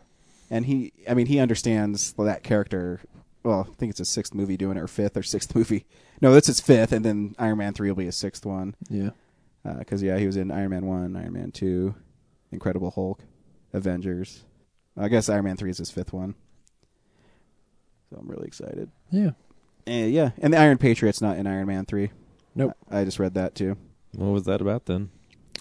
and 0.51 0.65
he, 0.67 0.93
I 1.09 1.15
mean, 1.15 1.27
he 1.27 1.39
understands 1.39 2.13
that 2.15 2.43
character. 2.43 3.01
Well, 3.43 3.67
I 3.71 3.75
think 3.75 3.91
it's 3.91 3.99
his 3.99 4.09
sixth 4.09 4.35
movie 4.35 4.57
doing 4.57 4.77
it, 4.79 4.81
or 4.81 4.87
fifth 4.87 5.17
or 5.17 5.23
sixth 5.23 5.55
movie. 5.55 5.85
No, 6.23 6.33
that's 6.33 6.47
his 6.47 6.61
fifth, 6.61 6.93
and 6.93 7.05
then 7.05 7.35
Iron 7.39 7.59
Man 7.59 7.75
three 7.75 7.89
will 7.91 7.97
be 7.97 8.07
his 8.07 8.17
sixth 8.17 8.47
one. 8.47 8.75
Yeah, 8.89 9.11
Because 9.79 10.03
yeah, 10.03 10.17
he 10.19 10.27
was 10.27 10.37
in 10.37 10.51
Iron 10.51 10.71
Man 10.71 10.87
one, 10.87 11.17
Iron 11.17 11.33
Man 11.35 11.51
two, 11.51 11.95
Incredible 12.53 12.91
Hulk, 12.91 13.21
Avengers. 13.75 14.45
I 14.97 15.09
guess 15.09 15.29
Iron 15.29 15.45
Man 15.45 15.57
three 15.57 15.71
is 15.71 15.79
his 15.79 15.91
fifth 15.91 16.13
one. 16.15 16.35
So 18.11 18.17
I'm 18.19 18.29
really 18.29 18.47
excited. 18.47 18.91
yeah. 19.11 19.31
And 19.87 20.13
yeah, 20.13 20.31
and 20.39 20.53
the 20.53 20.59
Iron 20.59 20.79
Patriot's 20.79 21.21
not 21.21 21.37
in 21.37 21.47
Iron 21.47 21.67
Man 21.67 21.85
three. 21.85 22.11
Nope. 22.55 22.73
I, 22.91 23.01
I 23.01 23.05
just 23.05 23.19
read 23.19 23.35
that 23.35 23.55
too. 23.55 23.77
What 24.13 24.29
was 24.33 24.45
that 24.45 24.61
about 24.61 24.87
then? 24.87 25.11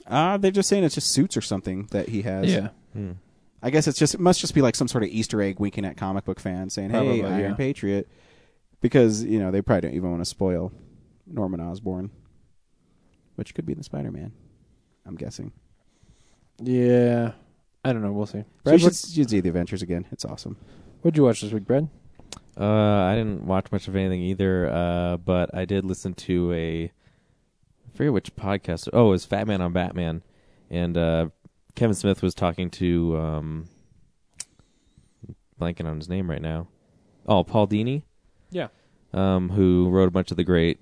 Uh 0.08 0.38
they're 0.38 0.52
just 0.52 0.70
saying 0.70 0.84
it's 0.84 0.96
just 0.96 1.12
suits 1.12 1.36
or 1.38 1.42
something 1.42 1.88
that 1.92 2.10
he 2.10 2.22
has. 2.24 2.52
Yeah, 2.52 2.70
Hmm. 2.94 3.12
I 3.62 3.70
guess 3.70 3.88
it's 3.88 3.98
just 3.98 4.14
it 4.14 4.20
must 4.20 4.40
just 4.42 4.54
be 4.54 4.62
like 4.62 4.76
some 4.76 4.88
sort 4.88 5.04
of 5.04 5.10
Easter 5.10 5.42
egg 5.42 5.60
winking 5.60 5.86
at 5.86 5.98
comic 5.98 6.26
book 6.26 6.40
fans 6.40 6.74
saying, 6.74 6.90
"Hey, 6.90 6.98
Probably, 6.98 7.24
Iron 7.24 7.52
yeah. 7.52 7.54
Patriot," 7.56 8.08
because 8.82 9.24
you 9.24 9.40
know 9.40 9.52
they 9.52 9.62
probably 9.62 9.82
don't 9.82 9.96
even 9.96 10.10
want 10.12 10.22
to 10.22 10.26
spoil 10.30 10.72
Norman 11.26 11.62
Osborn, 11.62 12.12
which 13.36 13.54
could 13.56 13.66
be 13.66 13.74
the 13.74 13.84
Spider 13.84 14.12
Man. 14.12 14.34
I'm 15.06 15.16
guessing. 15.16 15.52
yeah. 16.62 17.32
I 17.86 17.92
don't 17.92 18.02
know. 18.02 18.14
We'll 18.14 18.26
see. 18.26 18.44
So 18.66 18.72
you 18.76 18.84
what, 18.86 18.96
should, 18.96 19.10
you 19.10 19.24
should 19.24 19.30
see 19.30 19.42
the 19.42 19.50
Avengers 19.50 19.82
again. 19.82 20.06
It's 20.12 20.24
awesome. 20.24 20.56
what'd 21.02 21.18
you 21.18 21.24
watch 21.24 21.42
this 21.42 21.52
week, 21.52 21.66
Brad? 21.66 21.90
Uh, 22.60 22.64
I 22.66 23.16
didn't 23.16 23.46
watch 23.46 23.72
much 23.72 23.88
of 23.88 23.96
anything 23.96 24.22
either, 24.22 24.70
uh, 24.70 25.18
but 25.18 25.54
I 25.56 25.66
did 25.66 25.86
listen 25.86 26.14
to 26.16 26.52
a 26.54 26.84
I 26.86 27.98
forget 27.98 28.14
which 28.14 28.36
podcast. 28.36 28.90
Oh, 28.94 29.08
it 29.08 29.12
was 29.12 29.26
Fat 29.26 29.48
Man 29.48 29.62
on 29.62 29.74
Batman, 29.74 30.22
and 30.70 30.98
uh, 30.98 31.30
Kevin 31.76 31.96
Smith 31.96 32.22
was 32.22 32.34
talking 32.36 32.70
to 32.72 33.18
um, 33.18 33.66
blanking 35.60 35.86
on 35.86 35.98
his 35.98 36.10
name 36.10 36.30
right 36.30 36.42
now. 36.42 36.68
Oh, 37.28 37.44
Paul 37.44 37.68
Dini, 37.68 38.04
Yeah. 38.52 38.68
um, 39.14 39.50
who 39.50 39.90
wrote 39.90 40.08
a 40.08 40.12
bunch 40.12 40.32
of 40.32 40.38
the 40.38 40.44
great 40.44 40.80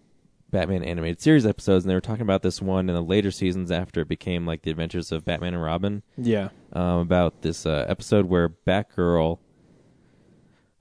Batman 0.50 0.84
animated 0.84 1.22
series 1.22 1.46
episodes, 1.46 1.86
and 1.86 1.90
they 1.90 1.96
were 1.96 2.02
talking 2.02 2.24
about 2.24 2.42
this 2.42 2.62
one 2.62 2.90
in 2.90 2.96
the 2.96 3.02
later 3.02 3.32
seasons 3.32 3.72
after 3.72 4.02
it 4.02 4.08
became 4.08 4.46
like 4.46 4.64
the 4.64 4.72
Adventures 4.72 5.12
of 5.12 5.24
Batman 5.24 5.54
and 5.54 5.64
Robin 5.64 6.04
Yeah. 6.18 6.50
um, 6.74 6.98
about 7.00 7.42
this 7.42 7.66
uh, 7.66 7.86
episode 7.88 8.26
where 8.26 8.50
Batgirl 8.50 9.38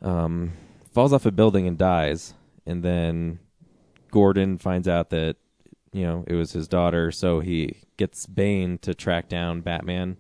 um, 0.03 0.53
falls 0.93 1.13
off 1.13 1.27
a 1.27 1.31
building 1.31 1.67
and 1.67 1.79
dies, 1.79 2.35
and 2.67 2.83
then 2.83 3.39
Gordon 4.11 4.59
finds 4.59 4.89
out 4.89 5.11
that 5.11 5.37
you 5.93 6.03
know 6.03 6.25
it 6.27 6.35
was 6.35 6.53
his 6.53 6.69
daughter, 6.69 7.11
so 7.11 7.41
he 7.41 7.77
gets 7.97 8.27
Bane 8.27 8.79
to 8.79 8.95
track 8.95 9.29
down 9.29 9.61
Batman 9.61 10.17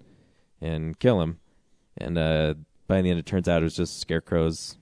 and 0.60 0.98
kill 0.98 1.20
him. 1.20 1.38
And 1.96 2.16
uh, 2.18 2.54
by 2.86 3.02
the 3.02 3.10
end, 3.10 3.18
it 3.18 3.26
turns 3.26 3.48
out 3.48 3.62
it 3.62 3.64
was 3.64 3.76
just 3.76 4.00
Scarecrow's 4.00 4.76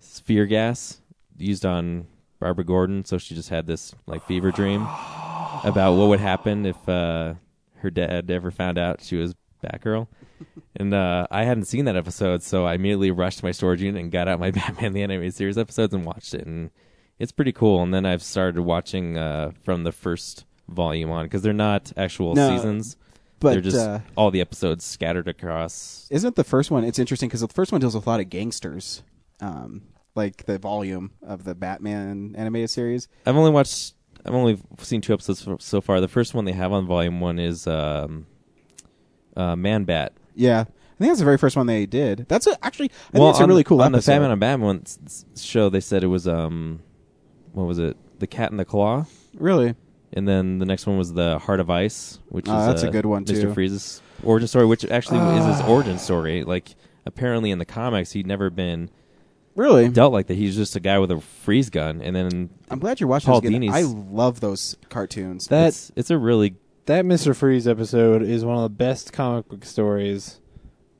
fear 0.00 0.46
gas 0.46 1.00
used 1.36 1.66
on 1.66 2.06
Barbara 2.38 2.64
Gordon, 2.64 3.04
so 3.04 3.18
she 3.18 3.34
just 3.34 3.48
had 3.48 3.66
this 3.66 3.94
like 4.06 4.26
fever 4.26 4.50
dream 4.50 4.82
about 5.64 5.94
what 5.94 6.08
would 6.08 6.20
happen 6.20 6.66
if 6.66 6.88
uh, 6.88 7.34
her 7.76 7.90
dad 7.90 8.30
ever 8.30 8.50
found 8.50 8.78
out 8.78 9.02
she 9.02 9.16
was 9.16 9.34
Batgirl. 9.64 10.06
And 10.76 10.92
uh, 10.94 11.26
I 11.30 11.44
hadn't 11.44 11.64
seen 11.64 11.84
that 11.86 11.96
episode, 11.96 12.42
so 12.42 12.66
I 12.66 12.74
immediately 12.74 13.10
rushed 13.10 13.38
to 13.38 13.44
my 13.44 13.52
storage 13.52 13.82
unit 13.82 14.00
and 14.00 14.10
got 14.12 14.28
out 14.28 14.40
my 14.40 14.50
Batman 14.52 14.92
the 14.92 15.02
Animated 15.02 15.34
Series 15.34 15.58
episodes 15.58 15.94
and 15.94 16.04
watched 16.04 16.34
it, 16.34 16.46
and 16.46 16.70
it's 17.18 17.32
pretty 17.32 17.52
cool. 17.52 17.82
And 17.82 17.92
then 17.94 18.04
I've 18.06 18.22
started 18.22 18.60
watching 18.62 19.16
uh, 19.16 19.52
from 19.64 19.84
the 19.84 19.92
first 19.92 20.44
volume 20.68 21.10
on 21.10 21.26
because 21.26 21.42
they're 21.42 21.52
not 21.52 21.92
actual 21.96 22.34
No, 22.34 22.50
seasons; 22.56 22.96
But 23.40 23.52
they're 23.52 23.60
just 23.60 23.76
uh, 23.76 24.00
all 24.16 24.30
the 24.30 24.40
episodes 24.40 24.84
scattered 24.84 25.28
across. 25.28 26.08
isn't 26.10 26.36
the 26.36 26.44
first 26.44 26.70
one? 26.70 26.84
It's 26.84 26.98
interesting 26.98 27.28
because 27.28 27.40
the 27.40 27.48
first 27.48 27.72
one 27.72 27.80
deals 27.80 27.94
with 27.94 28.06
a 28.06 28.10
lot 28.10 28.20
of 28.20 28.28
gangsters, 28.30 29.02
um, 29.40 29.82
like 30.14 30.44
the 30.46 30.58
volume 30.58 31.12
of 31.22 31.44
the 31.44 31.54
Batman 31.54 32.34
animated 32.36 32.70
series. 32.70 33.08
I've 33.24 33.36
only 33.36 33.50
watched. 33.50 33.94
I've 34.24 34.34
only 34.34 34.58
seen 34.80 35.00
two 35.02 35.12
episodes 35.12 35.46
so- 35.64 35.80
far. 35.80 36.00
The 36.00 36.08
first 36.08 36.34
one 36.34 36.46
they 36.46 36.52
have 36.52 36.72
on 36.72 36.84
volume 36.84 37.20
one 37.20 37.38
is 37.38 37.66
um, 37.68 38.26
uh, 39.36 39.54
Man 39.54 39.84
Bat. 39.84 40.12
Yeah, 40.36 40.60
I 40.60 40.64
think 40.98 41.10
that's 41.10 41.18
the 41.18 41.24
very 41.24 41.38
first 41.38 41.56
one 41.56 41.66
they 41.66 41.86
did. 41.86 42.26
That's 42.28 42.46
a, 42.46 42.56
actually, 42.64 42.90
I 43.12 43.18
well, 43.18 43.28
think 43.28 43.34
it's 43.34 43.40
a 43.40 43.42
on 43.44 43.48
really 43.48 43.64
cool 43.64 43.82
on 43.82 43.94
episode. 43.94 44.12
the 44.12 44.14
Batman 44.14 44.30
on 44.30 44.38
Batman 44.38 44.82
show. 45.36 45.68
They 45.68 45.80
said 45.80 46.04
it 46.04 46.08
was 46.08 46.28
um, 46.28 46.80
what 47.52 47.64
was 47.64 47.78
it? 47.78 47.96
The 48.20 48.26
Cat 48.26 48.50
and 48.50 48.60
the 48.60 48.64
Claw. 48.64 49.04
really, 49.34 49.74
And 50.12 50.26
then 50.28 50.58
the 50.58 50.64
next 50.66 50.86
one 50.86 50.96
was 50.98 51.12
the 51.12 51.38
Heart 51.38 51.60
of 51.60 51.68
Ice, 51.70 52.18
which 52.28 52.46
Oh, 52.48 52.58
is 52.60 52.66
that's 52.66 52.82
a 52.84 52.88
uh, 52.88 52.90
good 52.92 53.06
one, 53.06 53.24
Mr. 53.24 53.42
too. 53.42 53.52
Freeze's 53.54 54.00
origin 54.22 54.48
story, 54.48 54.64
which 54.66 54.84
actually 54.86 55.18
is 55.36 55.44
his 55.44 55.60
Ah. 55.60 55.68
origin 55.68 55.98
story. 55.98 56.44
Like 56.44 56.74
apparently 57.04 57.50
in 57.50 57.58
the 57.58 57.64
comics, 57.66 58.12
he'd 58.12 58.26
never 58.26 58.48
been 58.50 58.88
really. 59.54 59.88
dealt 59.88 60.12
like 60.14 60.26
that. 60.28 60.34
He's 60.34 60.56
just 60.56 60.76
a 60.76 60.80
guy 60.80 60.98
with 60.98 61.10
a 61.10 61.20
freeze 61.20 61.68
gun, 61.70 62.00
and 62.02 62.16
then 62.16 62.50
I'm 62.70 62.78
glad 62.78 63.00
you're 63.00 63.08
watching 63.08 63.30
Paul. 63.30 63.40
Dini's- 63.42 63.74
I 63.74 63.82
love 63.82 64.40
those 64.40 64.76
cartoons. 64.88 65.46
That's 65.46 65.90
it's, 65.90 65.92
it's 65.96 66.10
a 66.10 66.16
really 66.18 66.56
that 66.86 67.04
Mister 67.04 67.34
Freeze 67.34 67.68
episode 67.68 68.22
is 68.22 68.44
one 68.44 68.56
of 68.56 68.62
the 68.62 68.68
best 68.70 69.12
comic 69.12 69.48
book 69.48 69.64
stories 69.64 70.40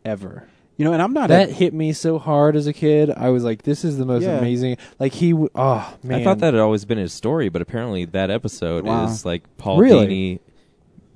ever. 0.04 0.48
you 0.76 0.84
know, 0.84 0.92
and 0.92 1.00
I'm 1.00 1.12
not 1.14 1.28
That 1.30 1.48
a, 1.48 1.52
hit 1.52 1.72
me 1.72 1.92
so 1.94 2.18
hard 2.18 2.54
as 2.54 2.66
a 2.66 2.72
kid. 2.72 3.10
I 3.10 3.30
was 3.30 3.42
like, 3.44 3.62
"This 3.62 3.84
is 3.84 3.96
the 3.98 4.04
most 4.04 4.24
Yeah. 4.24 4.36
amazing." 4.38 4.76
Like 5.00 5.14
he, 5.14 5.30
w- 5.30 5.48
oh 5.54 5.96
man, 6.02 6.20
I 6.20 6.24
thought 6.24 6.38
that 6.40 6.52
had 6.54 6.60
always 6.60 6.84
been 6.84 6.98
his 6.98 7.12
story, 7.14 7.48
but 7.48 7.62
apparently 7.62 8.04
that 8.04 8.30
episode 8.30 8.84
Wow. 8.84 9.04
is 9.06 9.24
like 9.24 9.44
Paul 9.56 9.78
Really? 9.78 10.06
Dini 10.06 10.40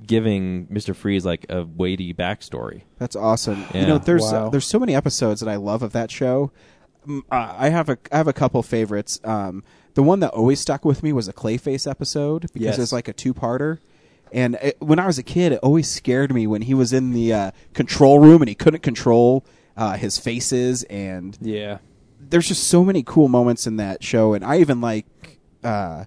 giving 0.07 0.66
Mr. 0.68 0.95
Freeze 0.97 1.25
like 1.27 1.45
a 1.51 1.64
weighty 1.64 2.14
backstory. 2.14 2.83
That's 2.99 3.14
awesome. 3.14 3.64
Yeah. 3.75 3.83
You 3.83 3.87
know, 3.87 3.99
there's 3.99 4.23
Wow. 4.33 4.49
there's 4.49 4.66
so 4.66 4.79
many 4.79 4.95
episodes 4.95 5.41
that 5.41 5.49
I 5.49 5.57
love 5.57 5.83
of 5.83 5.93
that 5.93 6.11
show. 6.11 6.51
Uh, 7.09 7.23
I 7.31 7.68
have 7.68 7.89
a 7.89 7.99
I 8.11 8.16
have 8.16 8.29
a 8.29 8.33
couple 8.33 8.62
favorites. 8.62 9.21
Um, 9.25 9.62
the 9.95 10.03
one 10.03 10.21
that 10.21 10.31
always 10.31 10.61
stuck 10.61 10.85
with 10.85 11.03
me 11.03 11.12
was 11.12 11.29
a 11.29 11.33
Clayface 11.33 11.89
episode 11.91 12.43
because 12.53 12.61
Yes. 12.62 12.79
it's 12.79 12.93
like 12.93 13.09
a 13.09 13.12
two 13.12 13.35
parter. 13.35 13.79
And 14.33 14.57
it, 14.62 14.76
when 14.81 14.99
I 14.99 15.07
was 15.07 15.18
a 15.18 15.22
kid, 15.22 15.53
it 15.53 15.61
always 15.62 15.89
scared 15.89 16.33
me 16.33 16.47
when 16.47 16.62
he 16.62 16.74
was 16.74 16.93
in 16.93 17.12
the 17.12 17.33
uh, 17.33 17.51
control 17.74 18.18
room 18.18 18.43
and 18.43 18.49
he 18.49 18.55
couldn't 18.55 18.83
control 18.83 19.45
uh, 19.76 19.97
his 19.97 20.18
faces. 20.18 20.83
And 20.85 21.37
yeah, 21.41 21.78
there's 22.20 22.47
just 22.47 22.68
so 22.68 22.85
many 22.85 23.03
cool 23.03 23.28
moments 23.28 23.66
in 23.66 23.76
that 23.76 24.03
show. 24.05 24.35
And 24.35 24.45
I 24.45 24.59
even 24.59 24.81
like 24.81 25.07
uh, 25.64 26.05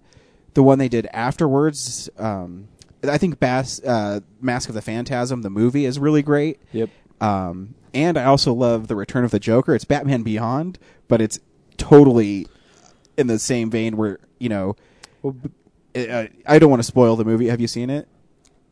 the 0.53 0.63
one 0.63 0.79
they 0.79 0.89
did 0.89 1.07
afterwards. 1.13 2.09
Um, 2.17 2.67
I 3.03 3.17
think 3.17 3.39
Bass, 3.39 3.83
uh, 3.83 4.21
Mask 4.39 4.69
of 4.69 4.75
the 4.75 4.81
Phantasm, 4.81 5.41
the 5.41 5.49
movie, 5.49 5.85
is 5.85 5.99
really 5.99 6.21
great. 6.21 6.59
yep. 6.71 6.89
Um, 7.19 7.75
and 7.93 8.17
I 8.17 8.25
also 8.25 8.53
love 8.53 8.87
the 8.87 8.95
Return 8.95 9.23
of 9.23 9.31
the 9.31 9.39
Joker. 9.39 9.75
It's 9.75 9.85
Batman 9.85 10.23
Beyond, 10.23 10.79
but 11.07 11.21
it's 11.21 11.39
totally 11.77 12.47
in 13.17 13.27
the 13.27 13.37
same 13.39 13.69
vein 13.69 13.97
where 13.97 14.19
you 14.39 14.49
know. 14.49 14.75
uh, 15.23 16.25
I 16.45 16.59
don't 16.59 16.69
want 16.69 16.79
to 16.79 16.87
spoil 16.87 17.15
the 17.15 17.25
movie. 17.25 17.47
Have 17.47 17.61
you 17.61 17.67
seen 17.67 17.89
it? 17.89 18.07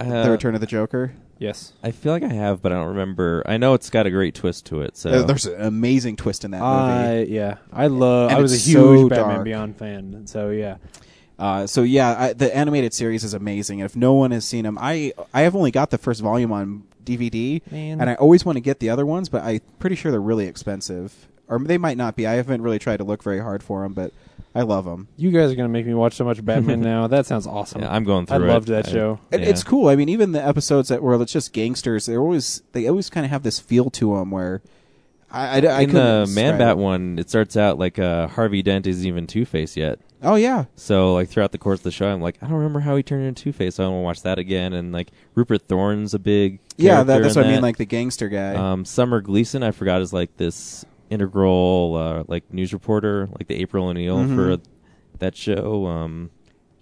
Uh, 0.01 0.23
the 0.23 0.31
Return 0.31 0.55
of 0.55 0.61
the 0.61 0.67
Joker. 0.67 1.13
Yes. 1.39 1.73
I 1.81 1.89
feel 1.91 2.11
like 2.11 2.21
I 2.23 2.31
have, 2.33 2.61
but 2.61 2.71
I 2.71 2.75
don't 2.75 2.89
remember. 2.89 3.41
I 3.47 3.57
know 3.57 3.73
it's 3.73 3.89
got 3.89 4.05
a 4.05 4.11
great 4.11 4.35
twist 4.35 4.67
to 4.67 4.81
it. 4.81 4.95
So 4.95 5.09
Uh, 5.09 5.23
there's 5.23 5.45
an 5.47 5.59
amazing 5.61 6.15
twist 6.15 6.45
in 6.45 6.51
that 6.51 6.59
movie. 6.61 6.67
I 6.67 7.21
yeah, 7.23 7.55
I 7.73 7.87
love. 7.87 8.29
And 8.29 8.37
I 8.37 8.41
was 8.41 8.51
a 8.51 8.55
it's 8.55 8.65
huge 8.67 8.77
so 8.77 9.09
Batman 9.09 9.35
dark. 9.35 9.43
Beyond 9.45 9.77
fan, 9.77 10.13
and 10.13 10.29
so 10.29 10.49
yeah. 10.51 10.77
Uh, 11.39 11.65
so 11.65 11.81
yeah, 11.81 12.15
I, 12.19 12.33
the 12.33 12.55
animated 12.55 12.93
series 12.93 13.23
is 13.23 13.33
amazing. 13.33 13.81
And 13.81 13.85
if 13.89 13.95
no 13.95 14.13
one 14.13 14.29
has 14.31 14.45
seen 14.45 14.63
them, 14.65 14.77
I 14.79 15.13
I 15.33 15.41
have 15.41 15.55
only 15.55 15.71
got 15.71 15.89
the 15.89 15.97
first 15.97 16.21
volume 16.21 16.51
on 16.51 16.83
DVD, 17.03 17.61
Man. 17.71 17.99
and 17.99 18.09
I 18.11 18.13
always 18.15 18.45
want 18.45 18.57
to 18.57 18.61
get 18.61 18.79
the 18.79 18.91
other 18.91 19.07
ones, 19.07 19.27
but 19.27 19.43
I'm 19.43 19.61
pretty 19.79 19.95
sure 19.95 20.11
they're 20.11 20.21
really 20.21 20.45
expensive. 20.45 21.27
Or 21.51 21.59
they 21.59 21.77
might 21.77 21.97
not 21.97 22.15
be. 22.15 22.25
I 22.25 22.33
haven't 22.33 22.61
really 22.63 22.79
tried 22.79 22.97
to 22.97 23.03
look 23.03 23.21
very 23.21 23.39
hard 23.39 23.61
for 23.61 23.83
them, 23.83 23.93
but 23.93 24.11
I 24.55 24.61
love 24.61 24.85
them. 24.85 25.07
You 25.17 25.29
guys 25.31 25.51
are 25.51 25.55
gonna 25.55 25.69
make 25.69 25.85
me 25.85 25.93
watch 25.93 26.15
so 26.15 26.23
much 26.25 26.43
Batman 26.43 26.81
now. 26.93 27.05
That 27.07 27.25
sounds 27.27 27.45
awesome. 27.45 27.81
Yeah, 27.81 27.93
I'm 27.93 28.03
going 28.05 28.25
I 28.29 28.37
through 28.37 28.47
it. 28.47 28.49
I 28.49 28.53
loved 28.53 28.67
that 28.69 28.87
I- 28.87 28.91
show. 28.91 29.19
It, 29.31 29.41
Yeah. 29.41 29.49
It's 29.49 29.63
cool. 29.63 29.87
I 29.89 29.95
mean, 29.95 30.09
even 30.09 30.31
the 30.31 30.43
episodes 30.43 30.87
that 30.89 31.03
were 31.03 31.21
it's 31.21 31.31
just 31.33 31.53
gangsters, 31.53 32.05
they 32.07 32.17
always 32.17 32.63
they 32.71 32.87
always 32.87 33.09
kind 33.09 33.25
of 33.25 33.31
have 33.31 33.43
this 33.43 33.59
feel 33.59 33.89
to 33.91 34.15
them 34.17 34.31
where 34.31 34.61
I, 35.29 35.41
I, 35.41 35.45
I 35.47 35.57
In 35.57 35.61
couldn't 35.91 35.93
the 35.93 36.25
describe 36.25 36.35
Man 36.45 36.57
Bat 36.57 36.71
it. 36.71 36.77
one, 36.77 37.19
it 37.19 37.29
starts 37.29 37.55
out 37.57 37.77
like 37.77 37.99
uh, 37.99 38.27
Harvey 38.27 38.61
Dent 38.61 38.87
isn't 38.87 39.05
even 39.05 39.27
Two 39.27 39.45
Face 39.45 39.77
yet. 39.77 39.99
Oh 40.23 40.35
yeah, 40.35 40.65
So 40.75 41.13
like 41.15 41.29
throughout 41.29 41.51
the 41.51 41.57
course 41.57 41.79
of 41.79 41.83
the 41.83 41.91
show, 41.91 42.07
I'm 42.07 42.21
like, 42.21 42.37
I 42.43 42.45
don't 42.45 42.57
remember 42.57 42.81
how 42.81 42.95
he 42.95 43.01
turned 43.01 43.25
into 43.25 43.43
Two 43.43 43.51
Face. 43.53 43.75
So 43.75 43.83
I 43.83 43.87
want 43.87 43.99
to 44.01 44.03
watch 44.03 44.21
that 44.21 44.37
again. 44.37 44.71
And 44.73 44.91
like 44.91 45.09
Rupert 45.35 45.63
Thorne's 45.67 46.13
a 46.13 46.19
big 46.19 46.59
yeah. 46.77 47.01
That, 47.03 47.23
that's 47.23 47.35
in 47.35 47.41
what 47.41 47.47
I 47.49 47.53
mean, 47.53 47.61
like 47.61 47.77
the 47.77 47.85
gangster 47.85 48.29
guy. 48.29 48.53
um, 48.53 48.85
Summer 48.85 49.19
Gleeson, 49.21 49.63
I 49.63 49.71
forgot 49.71 49.99
is 50.01 50.13
like 50.13 50.37
this 50.37 50.85
integral 51.11 51.95
uh, 51.95 52.23
like 52.27 52.51
news 52.53 52.73
reporter, 52.73 53.27
like 53.37 53.47
the 53.47 53.55
April 53.55 53.87
O'Neil 53.87 54.17
Mhm. 54.25 54.35
for 54.35 54.57
that 55.19 55.35
show. 55.35 55.85
Um, 55.85 56.31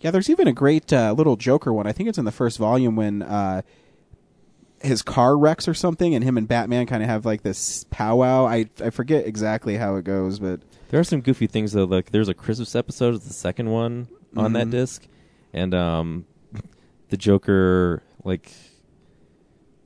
Yeah, 0.01 0.11
there's 0.11 0.29
even 0.29 0.47
a 0.47 0.53
great 0.53 0.93
uh, 0.93 1.11
little 1.11 1.35
Joker 1.35 1.73
one. 1.73 1.85
I 1.87 1.91
think 1.91 2.07
it's 2.07 2.17
in 2.17 2.23
the 2.25 2.31
first 2.31 2.57
volume 2.57 2.95
when 2.95 3.21
uh, 3.21 3.63
his 4.81 5.01
car 5.01 5.37
wrecks 5.37 5.67
or 5.67 5.73
something, 5.73 6.15
and 6.15 6.23
him 6.23 6.37
and 6.37 6.47
Batman 6.47 6.85
kind 6.85 7.03
of 7.03 7.09
have 7.09 7.25
like 7.25 7.41
this 7.43 7.83
powwow. 7.89 8.45
I 8.45 8.69
I 8.81 8.91
forget 8.91 9.27
exactly 9.27 9.75
how 9.75 9.95
it 9.95 10.05
goes, 10.05 10.39
but 10.39 10.61
There 10.89 10.99
are 10.99 11.03
some 11.03 11.19
goofy 11.21 11.47
things 11.47 11.73
though. 11.73 11.83
Like 11.83 12.11
there's 12.11 12.29
a 12.29 12.33
Christmas 12.33 12.75
episode, 12.75 13.15
it's 13.15 13.27
the 13.27 13.33
second 13.33 13.69
one 13.71 14.07
on 14.37 14.53
that 14.53 14.67
Mhm. 14.67 14.71
disc, 14.71 15.05
and 15.53 15.73
um, 15.73 16.25
the 17.09 17.17
Joker 17.17 18.01
like 18.23 18.51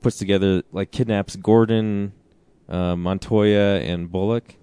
puts 0.00 0.16
together 0.18 0.62
like 0.70 0.90
kidnaps 0.92 1.34
Gordon, 1.36 2.12
uh, 2.68 2.96
Montoya, 2.96 3.80
and 3.80 4.10
Bullock, 4.10 4.54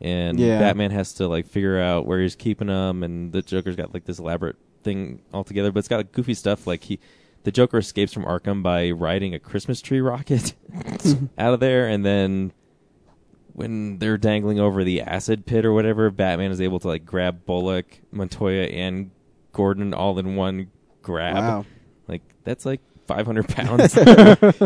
and 0.00 0.38
Yeah. 0.38 0.58
Batman 0.60 0.90
has 0.92 1.12
to 1.14 1.28
like 1.28 1.46
figure 1.46 1.78
out 1.80 2.06
where 2.06 2.20
he's 2.20 2.34
keeping 2.36 2.68
them, 2.68 3.02
and 3.02 3.32
the 3.32 3.42
Joker's 3.42 3.76
got 3.76 3.92
like 3.94 4.04
this 4.04 4.18
elaborate 4.18 4.56
thing 4.82 5.20
all 5.34 5.44
together, 5.44 5.70
but 5.72 5.78
it's 5.80 5.88
got 5.88 5.96
like, 5.98 6.12
goofy 6.12 6.34
stuff 6.34 6.66
like 6.66 6.84
he. 6.84 6.98
The 7.42 7.50
Joker 7.52 7.78
escapes 7.78 8.12
from 8.12 8.24
Arkham 8.24 8.62
by 8.62 8.90
riding 8.90 9.34
a 9.34 9.38
Christmas 9.38 9.80
tree 9.80 10.00
rocket 10.02 10.52
out 11.38 11.54
of 11.54 11.60
there, 11.60 11.86
and 11.88 12.04
then 12.04 12.52
when 13.52 13.98
they're 13.98 14.18
dangling 14.18 14.60
over 14.60 14.84
the 14.84 15.00
acid 15.02 15.46
pit 15.46 15.64
or 15.64 15.72
whatever, 15.72 16.10
Batman 16.10 16.50
is 16.50 16.60
able 16.60 16.78
to 16.80 16.88
like 16.88 17.04
grab 17.04 17.44
Bullock, 17.46 17.86
Montoya, 18.12 18.64
and 18.64 19.10
Gordon 19.52 19.92
all 19.94 20.18
in 20.18 20.36
one 20.36 20.70
grab. 21.02 21.34
wow, 21.36 21.64
Like 22.08 22.22
that's 22.44 22.64
like 22.64 22.80
500 23.06 23.48
pounds, 23.48 23.94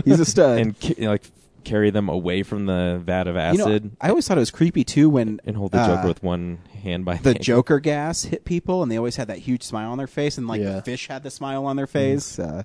he's 0.05 0.20
a 0.20 0.24
stud. 0.24 0.59
and 0.59 0.78
ca- 0.80 0.95
you 0.99 1.05
know, 1.05 1.11
like 1.12 1.30
carry 1.64 1.90
them 1.90 2.08
away 2.08 2.42
from 2.42 2.66
the 2.66 3.00
vat 3.04 3.26
of 3.26 3.34
you 3.36 3.58
know, 3.58 3.64
acid 3.66 3.96
I 4.00 4.08
always 4.10 4.26
thought 4.28 4.36
it 4.36 4.40
was 4.40 4.50
creepy 4.50 4.84
too 4.84 5.08
when 5.10 5.40
and 5.44 5.56
hold 5.56 5.72
the 5.72 5.78
uh, 5.78 5.96
Joker 5.96 6.08
with 6.08 6.22
one 6.22 6.58
hand 6.82 7.04
by 7.04 7.16
the 7.16 7.32
neck. 7.34 7.42
Joker 7.42 7.80
gas 7.80 8.24
hit 8.24 8.44
people, 8.44 8.82
and 8.82 8.90
they 8.92 8.96
always 8.98 9.16
had 9.16 9.28
that 9.28 9.38
huge 9.38 9.62
smile 9.62 9.90
on 9.90 9.98
their 9.98 10.06
face, 10.06 10.38
and 10.38 10.46
like 10.46 10.60
Yeah. 10.60 10.74
the 10.76 10.82
fish 10.82 11.08
had 11.08 11.22
the 11.22 11.30
smile 11.30 11.64
on 11.66 11.76
their 11.76 11.86
face. 11.86 12.38
Uh, 12.38 12.62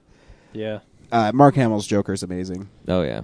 Yeah. 0.54 0.80
uh, 1.12 1.32
Mark 1.34 1.56
Hamill's 1.56 1.88
Joker 1.88 2.14
is 2.14 2.24
amazing. 2.24 2.70
Oh 2.88 3.02
yeah, 3.02 3.22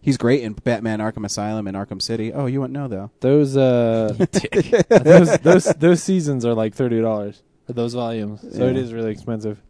He's 0.00 0.16
great 0.16 0.42
in 0.42 0.54
Batman: 0.54 0.98
Arkham 1.00 1.26
Asylum 1.26 1.66
and 1.66 1.76
Arkham 1.76 2.00
City. 2.00 2.32
Oh, 2.32 2.46
you 2.46 2.60
wouldn't 2.60 2.72
know 2.74 2.88
though. 2.88 3.10
Those 3.20 3.56
uh 3.56 4.14
those 4.88 5.38
those 5.38 5.64
those 5.64 6.02
seasons 6.02 6.44
are 6.46 6.54
like 6.54 6.74
thirty 6.74 7.00
dollars 7.00 7.42
for 7.66 7.72
those 7.74 7.92
volumes, 7.94 8.40
so 8.40 8.66
it 8.66 8.76
Yeah. 8.76 8.80
is 8.82 8.92
really 8.94 9.10
expensive. 9.10 9.60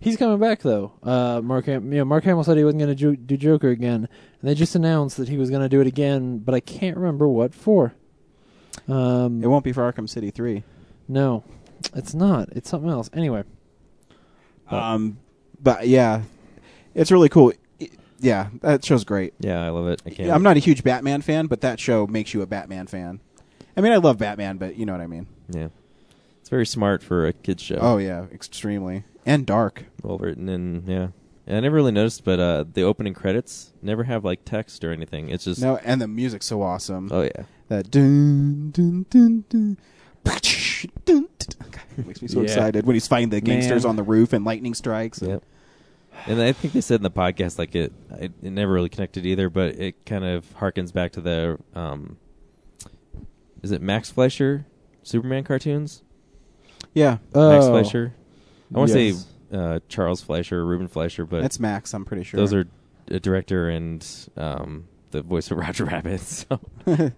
He's 0.00 0.16
coming 0.16 0.38
back 0.38 0.60
though. 0.62 0.92
Uh, 1.02 1.40
Mark, 1.42 1.66
Ham- 1.66 1.92
you 1.92 1.98
know, 1.98 2.04
Mark 2.04 2.24
Hamill 2.24 2.44
said 2.44 2.56
he 2.56 2.64
wasn't 2.64 2.80
going 2.80 2.90
to 2.90 2.94
jo- 2.94 3.14
do 3.14 3.36
Joker 3.36 3.68
again, 3.68 4.08
and 4.40 4.48
they 4.48 4.54
just 4.54 4.74
announced 4.74 5.16
that 5.18 5.28
he 5.28 5.36
was 5.36 5.50
going 5.50 5.62
to 5.62 5.68
do 5.68 5.80
it 5.80 5.86
again, 5.86 6.38
but 6.38 6.54
I 6.54 6.60
can't 6.60 6.96
remember 6.96 7.28
what 7.28 7.54
for. 7.54 7.94
Um, 8.88 9.42
It 9.42 9.46
won't 9.48 9.64
be 9.64 9.72
for 9.72 9.90
Arkham 9.90 10.08
City 10.08 10.30
three. 10.30 10.64
no, 11.08 11.44
it's 11.94 12.14
not. 12.14 12.48
It's 12.52 12.68
something 12.70 12.90
else. 12.90 13.10
Anyway, 13.12 13.44
But- 14.70 14.82
Um, 14.82 15.18
but 15.62 15.88
yeah, 15.88 16.22
it's 16.94 17.10
really 17.10 17.28
cool. 17.28 17.52
I- 17.80 17.88
Yeah, 18.20 18.48
that 18.62 18.84
show's 18.84 19.04
great. 19.04 19.34
yeah, 19.40 19.64
I 19.64 19.70
love 19.70 19.86
it. 19.88 20.02
I 20.06 20.10
can't. 20.10 20.30
I'm 20.30 20.42
not 20.42 20.56
a 20.56 20.60
huge 20.60 20.82
Batman 20.84 21.22
fan, 21.22 21.46
but 21.46 21.60
that 21.62 21.78
show 21.80 22.06
makes 22.06 22.34
you 22.34 22.42
a 22.42 22.46
Batman 22.46 22.86
fan. 22.86 23.20
I 23.76 23.80
mean, 23.80 23.92
I 23.92 23.96
love 23.96 24.18
Batman, 24.18 24.56
but 24.58 24.76
you 24.76 24.86
know 24.86 24.92
what 24.92 25.00
I 25.00 25.06
mean. 25.06 25.26
Yeah, 25.50 25.68
it's 26.48 26.50
very 26.50 26.64
smart 26.64 27.02
for 27.02 27.26
a 27.26 27.34
kids 27.34 27.62
show. 27.62 27.76
Oh 27.78 27.98
yeah, 27.98 28.24
extremely 28.32 29.04
and 29.26 29.44
dark. 29.44 29.84
well 30.02 30.16
written 30.16 30.48
and 30.48 30.88
yeah. 30.88 31.08
And 31.46 31.58
I 31.58 31.60
never 31.60 31.76
really 31.76 31.92
noticed, 31.92 32.24
but 32.24 32.40
uh, 32.40 32.64
the 32.72 32.82
opening 32.84 33.12
credits 33.12 33.74
never 33.82 34.04
have 34.04 34.24
like 34.24 34.46
text 34.46 34.82
or 34.82 34.90
anything. 34.90 35.28
It's 35.28 35.44
just 35.44 35.60
No, 35.60 35.76
and 35.84 36.00
the 36.00 36.08
music's 36.08 36.46
so 36.46 36.62
awesome. 36.62 37.10
oh 37.12 37.20
yeah. 37.20 37.42
That 37.68 37.90
dun 37.90 38.70
dun 38.70 39.04
dun 39.10 39.44
dun. 39.50 39.76
dun, 40.24 40.38
dun, 41.04 41.28
God, 41.70 41.82
it 41.98 42.06
makes 42.06 42.22
me 42.22 42.28
so 42.28 42.38
Yeah. 42.38 42.44
excited 42.44 42.86
when 42.86 42.94
he's 42.94 43.06
fighting 43.06 43.28
the 43.28 43.42
gangsters 43.42 43.82
Man. 43.84 43.90
on 43.90 43.96
the 43.96 44.02
roof 44.02 44.32
and 44.32 44.42
lightning 44.46 44.72
strikes. 44.72 45.20
Yep. 45.20 45.42
And 46.26 46.40
I 46.40 46.52
think 46.52 46.72
they 46.72 46.80
said 46.80 46.96
in 47.00 47.02
the 47.02 47.10
podcast 47.10 47.58
like 47.58 47.74
it, 47.74 47.92
it, 48.12 48.32
it 48.42 48.50
never 48.52 48.72
really 48.72 48.88
connected 48.88 49.26
either, 49.26 49.50
but 49.50 49.74
it 49.78 50.06
kind 50.06 50.24
of 50.24 50.46
harkens 50.58 50.94
back 50.94 51.12
to 51.12 51.20
the 51.20 51.58
um, 51.74 52.16
is 53.62 53.70
it 53.70 53.82
Max 53.82 54.08
Fleischer 54.10 54.64
Superman 55.02 55.44
cartoons? 55.44 56.02
Yeah, 56.98 57.10
Max 57.34 57.64
Oh, 57.66 57.70
Fleischer. 57.70 58.14
I 58.74 58.78
want 58.78 58.90
to 58.92 59.00
yes. 59.00 59.26
say 59.50 59.56
uh, 59.56 59.80
Charles 59.88 60.20
Fleischer, 60.22 60.60
or 60.60 60.66
Ruben 60.66 60.88
Fleischer, 60.88 61.24
but 61.24 61.42
that's 61.42 61.58
Max. 61.60 61.94
I'm 61.94 62.04
pretty 62.04 62.24
sure 62.24 62.38
those 62.38 62.52
are 62.52 62.66
a 63.08 63.18
director 63.20 63.68
and 63.70 64.06
um, 64.36 64.86
the 65.10 65.22
voice 65.22 65.50
of 65.50 65.56
Roger 65.64 65.84
Rabbit. 65.84 66.20
So 66.20 66.60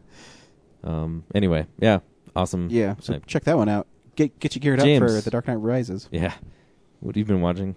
um, 0.84 1.24
anyway, 1.34 1.66
yeah, 1.78 2.00
awesome. 2.36 2.68
yeah. 2.70 2.94
So 3.00 3.18
check 3.26 3.44
that 3.44 3.56
one 3.56 3.68
out. 3.68 3.86
Get 4.16 4.38
get 4.38 4.54
you 4.54 4.60
geared 4.60 4.80
James. 4.80 5.02
up 5.02 5.08
for 5.08 5.20
The 5.20 5.30
Dark 5.30 5.48
Knight 5.48 5.56
Rises. 5.56 6.08
yeah. 6.10 6.34
What 7.00 7.14
have 7.14 7.18
you 7.18 7.24
been 7.24 7.40
watching? 7.40 7.76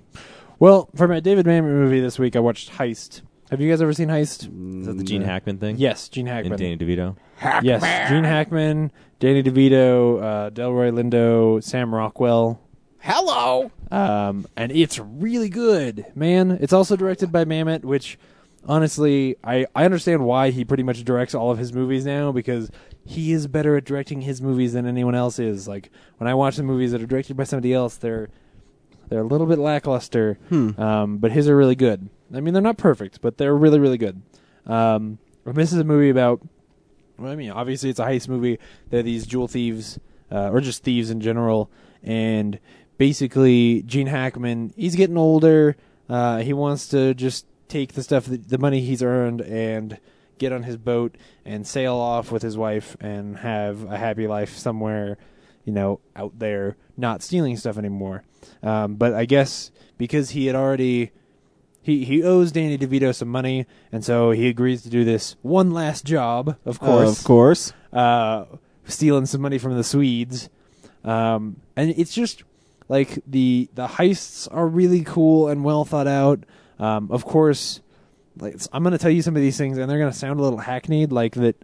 Well, 0.60 0.90
for 0.96 1.08
my 1.08 1.20
David 1.22 1.46
Mamet 1.46 1.64
movie 1.64 2.02
this 2.02 2.20
week, 2.20 2.36
I 2.36 2.40
watched 2.40 2.72
Heist. 2.74 3.22
Have 3.54 3.62
you 3.62 3.70
guys 3.70 3.84
ever 3.84 3.94
seen 3.94 4.10
Heist? 4.10 4.80
Is 4.80 4.88
that 4.88 4.98
the 4.98 5.04
Gene 5.04 5.22
Mm, 5.22 5.26
Hackman 5.26 5.58
thing? 5.60 5.78
Yes, 5.78 6.10
Gene 6.10 6.26
Hackman. 6.26 6.54
And 6.54 6.60
Danny 6.60 6.76
DeVito. 6.78 7.16
Hackman. 7.36 7.66
Yes, 7.66 8.10
Gene 8.10 8.24
Hackman, 8.24 8.92
Danny 9.20 9.44
DeVito, 9.44 10.22
uh, 10.24 10.50
Delroy 10.50 10.92
Lindo, 10.92 11.64
Sam 11.64 11.94
Rockwell. 11.94 12.60
Hello. 12.98 13.70
Um, 13.92 14.48
and 14.58 14.72
it's 14.72 14.98
really 14.98 15.50
good, 15.50 16.04
man. 16.16 16.58
It's 16.62 16.74
also 16.74 16.96
directed 16.96 17.32
by 17.32 17.46
Mamet, 17.46 17.84
which 17.84 18.18
honestly, 18.68 19.36
I, 19.44 19.68
I 19.76 19.86
understand 19.86 20.26
why 20.26 20.50
he 20.50 20.66
pretty 20.66 20.84
much 20.84 21.04
directs 21.04 21.36
all 21.36 21.52
of 21.52 21.60
his 21.60 21.74
movies 21.74 22.06
now 22.08 22.32
because 22.32 22.72
he 23.06 23.34
is 23.34 23.46
better 23.48 23.76
at 23.78 23.84
directing 23.86 24.22
his 24.22 24.42
movies 24.42 24.74
than 24.74 24.88
anyone 24.88 25.14
else 25.16 25.38
is. 25.38 25.68
Like 25.68 25.92
when 26.18 26.28
I 26.28 26.34
watch 26.34 26.56
the 26.56 26.64
movies 26.64 26.92
that 26.92 27.04
are 27.04 27.06
directed 27.06 27.38
by 27.38 27.44
somebody 27.44 27.72
else, 27.72 27.98
they're 27.98 28.30
they're 29.10 29.20
a 29.20 29.24
little 29.28 29.46
bit 29.48 29.60
lackluster, 29.60 30.40
Hmm. 30.50 30.80
um, 30.82 31.18
but 31.18 31.32
his 31.34 31.48
are 31.50 31.56
really 31.58 31.76
good. 31.76 32.10
I 32.34 32.40
mean, 32.40 32.54
they're 32.54 32.64
not 32.64 32.78
perfect, 32.78 33.22
but 33.22 33.38
they're 33.38 33.56
really 33.56 33.80
really 33.80 33.98
good. 33.98 34.22
Um, 34.66 35.18
and 35.46 35.56
this 35.56 35.74
is 35.74 35.80
a 35.80 35.84
movie 35.84 36.10
about. 36.10 36.42
Well, 37.18 37.32
I 37.32 37.36
mean, 37.36 37.52
obviously 37.52 37.90
it's 37.90 38.00
a 38.00 38.06
heist 38.06 38.28
movie. 38.28 38.60
They're 38.90 39.04
these 39.04 39.28
jewel 39.28 39.48
thieves, 39.48 40.00
uh, 40.32 40.50
or 40.50 40.62
just 40.62 40.84
thieves 40.84 41.12
in 41.12 41.22
general, 41.22 41.70
and 42.02 42.60
basically 42.98 43.84
Gene 43.84 44.08
Hackman, 44.08 44.74
he's 44.76 44.96
getting 44.96 45.18
older. 45.18 45.76
Uh, 46.10 46.40
he 46.40 46.54
wants 46.54 46.88
to 46.90 47.14
just 47.14 47.46
take 47.68 47.94
the 47.94 48.04
stuff, 48.04 48.26
that, 48.26 48.50
the 48.50 48.58
money 48.58 48.82
he's 48.82 49.04
earned, 49.04 49.42
and 49.42 50.00
get 50.38 50.52
on 50.52 50.64
his 50.64 50.78
boat 50.78 51.16
and 51.46 51.66
sail 51.66 51.96
off 51.96 52.32
with 52.32 52.42
his 52.42 52.58
wife 52.58 52.98
and 53.00 53.38
have 53.38 53.84
a 53.86 53.98
happy 53.98 54.28
life 54.28 54.58
somewhere, 54.58 55.18
you 55.64 55.72
know, 55.72 56.00
out 56.16 56.38
there, 56.40 56.76
not 56.98 57.22
stealing 57.22 57.56
stuff 57.58 57.78
anymore. 57.78 58.24
Um, 58.62 58.96
but 58.96 59.14
I 59.14 59.26
guess 59.26 59.72
because 59.98 60.32
he 60.32 60.48
had 60.48 60.56
already 60.56 61.12
he 61.84 62.04
he 62.06 62.24
owes 62.24 62.52
Danny 62.52 62.78
DeVito 62.78 63.14
some 63.14 63.28
money, 63.28 63.68
and 63.92 64.04
so 64.04 64.32
he 64.32 64.48
agrees 64.48 64.82
to 64.84 64.90
do 64.90 65.04
this 65.04 65.36
one 65.44 65.70
last 65.72 66.06
job. 66.06 66.58
Of 66.66 66.80
course, 66.80 67.20
Of 67.20 67.26
course. 67.26 67.74
uh, 67.92 68.46
stealing 68.86 69.26
some 69.28 69.42
money 69.42 69.58
from 69.60 69.76
the 69.78 69.84
Swedes, 69.84 70.50
um, 71.04 71.58
and 71.76 71.94
it's 71.98 72.14
just 72.14 72.44
like 72.90 73.20
the 73.28 73.70
the 73.76 73.88
heists 73.88 74.48
are 74.52 74.68
really 74.68 75.04
cool 75.04 75.48
and 75.50 75.64
well 75.64 75.86
thought 75.86 76.08
out. 76.08 76.44
Um, 76.80 77.10
of 77.12 77.26
course, 77.26 77.82
like 78.40 78.56
I'm 78.72 78.82
going 78.84 78.94
to 78.94 78.98
tell 78.98 79.12
you 79.12 79.22
some 79.22 79.36
of 79.36 79.42
these 79.42 79.58
things, 79.58 79.78
and 79.78 79.90
they're 79.90 80.00
going 80.00 80.12
to 80.12 80.18
sound 80.18 80.40
a 80.40 80.44
little 80.44 80.60
hackneyed, 80.60 81.12
like 81.12 81.36
that. 81.36 81.56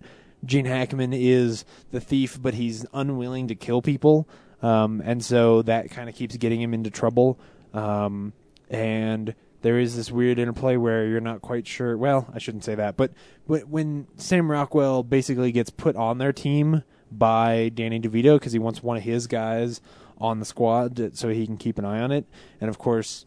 Gene 0.45 0.63
Hackman 0.63 1.11
is 1.11 1.65
the 1.91 1.99
thief, 1.99 2.41
but 2.41 2.53
he's 2.53 2.85
unwilling 2.93 3.49
to 3.49 3.55
kill 3.55 3.81
people, 3.81 4.25
um, 4.61 5.01
and 5.03 5.21
so 5.21 5.61
that 5.63 5.91
kind 5.91 6.07
of 6.07 6.15
keeps 6.15 6.37
getting 6.37 6.61
him 6.61 6.73
into 6.73 6.89
trouble. 6.89 7.37
Um, 7.73 8.31
and 8.69 9.35
there 9.61 9.79
is 9.79 9.95
this 9.95 10.11
weird 10.11 10.39
interplay 10.39 10.77
where 10.77 11.05
you're 11.05 11.19
not 11.19 11.41
quite 11.41 11.67
sure. 11.67 11.97
Well, 11.97 12.27
I 12.33 12.39
shouldn't 12.39 12.63
say 12.63 12.75
that, 12.75 12.97
but 12.97 13.11
when 13.45 14.07
Sam 14.15 14.49
Rockwell 14.49 15.03
basically 15.03 15.51
gets 15.51 15.69
put 15.69 15.95
on 15.95 16.17
their 16.17 16.33
team 16.33 16.83
by 17.11 17.69
Danny 17.69 17.99
DeVito 17.99 18.35
because 18.35 18.53
he 18.53 18.59
wants 18.59 18.83
one 18.83 18.97
of 18.97 19.03
his 19.03 19.27
guys 19.27 19.81
on 20.19 20.39
the 20.39 20.45
squad 20.45 21.11
so 21.17 21.29
he 21.29 21.45
can 21.45 21.57
keep 21.57 21.77
an 21.77 21.85
eye 21.85 22.01
on 22.01 22.11
it, 22.11 22.25
and 22.61 22.69
of 22.69 22.77
course 22.77 23.25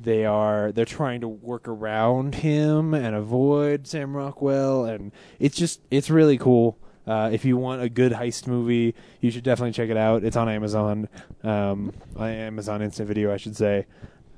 they 0.00 0.24
are 0.24 0.70
they're 0.72 0.84
trying 0.84 1.20
to 1.20 1.28
work 1.28 1.66
around 1.66 2.36
him 2.36 2.94
and 2.94 3.16
avoid 3.16 3.86
Sam 3.86 4.16
Rockwell, 4.16 4.84
and 4.84 5.12
it's 5.38 5.56
just 5.56 5.80
it's 5.90 6.10
really 6.10 6.38
cool. 6.38 6.78
Uh, 7.06 7.30
if 7.32 7.44
you 7.46 7.56
want 7.56 7.80
a 7.80 7.88
good 7.88 8.12
heist 8.12 8.46
movie, 8.46 8.94
you 9.22 9.30
should 9.30 9.42
definitely 9.42 9.72
check 9.72 9.88
it 9.88 9.96
out. 9.96 10.24
It's 10.24 10.36
on 10.36 10.46
Amazon, 10.46 11.08
um, 11.42 11.94
on 12.16 12.28
Amazon 12.28 12.82
Instant 12.82 13.08
Video, 13.08 13.32
I 13.32 13.38
should 13.38 13.56
say, 13.56 13.86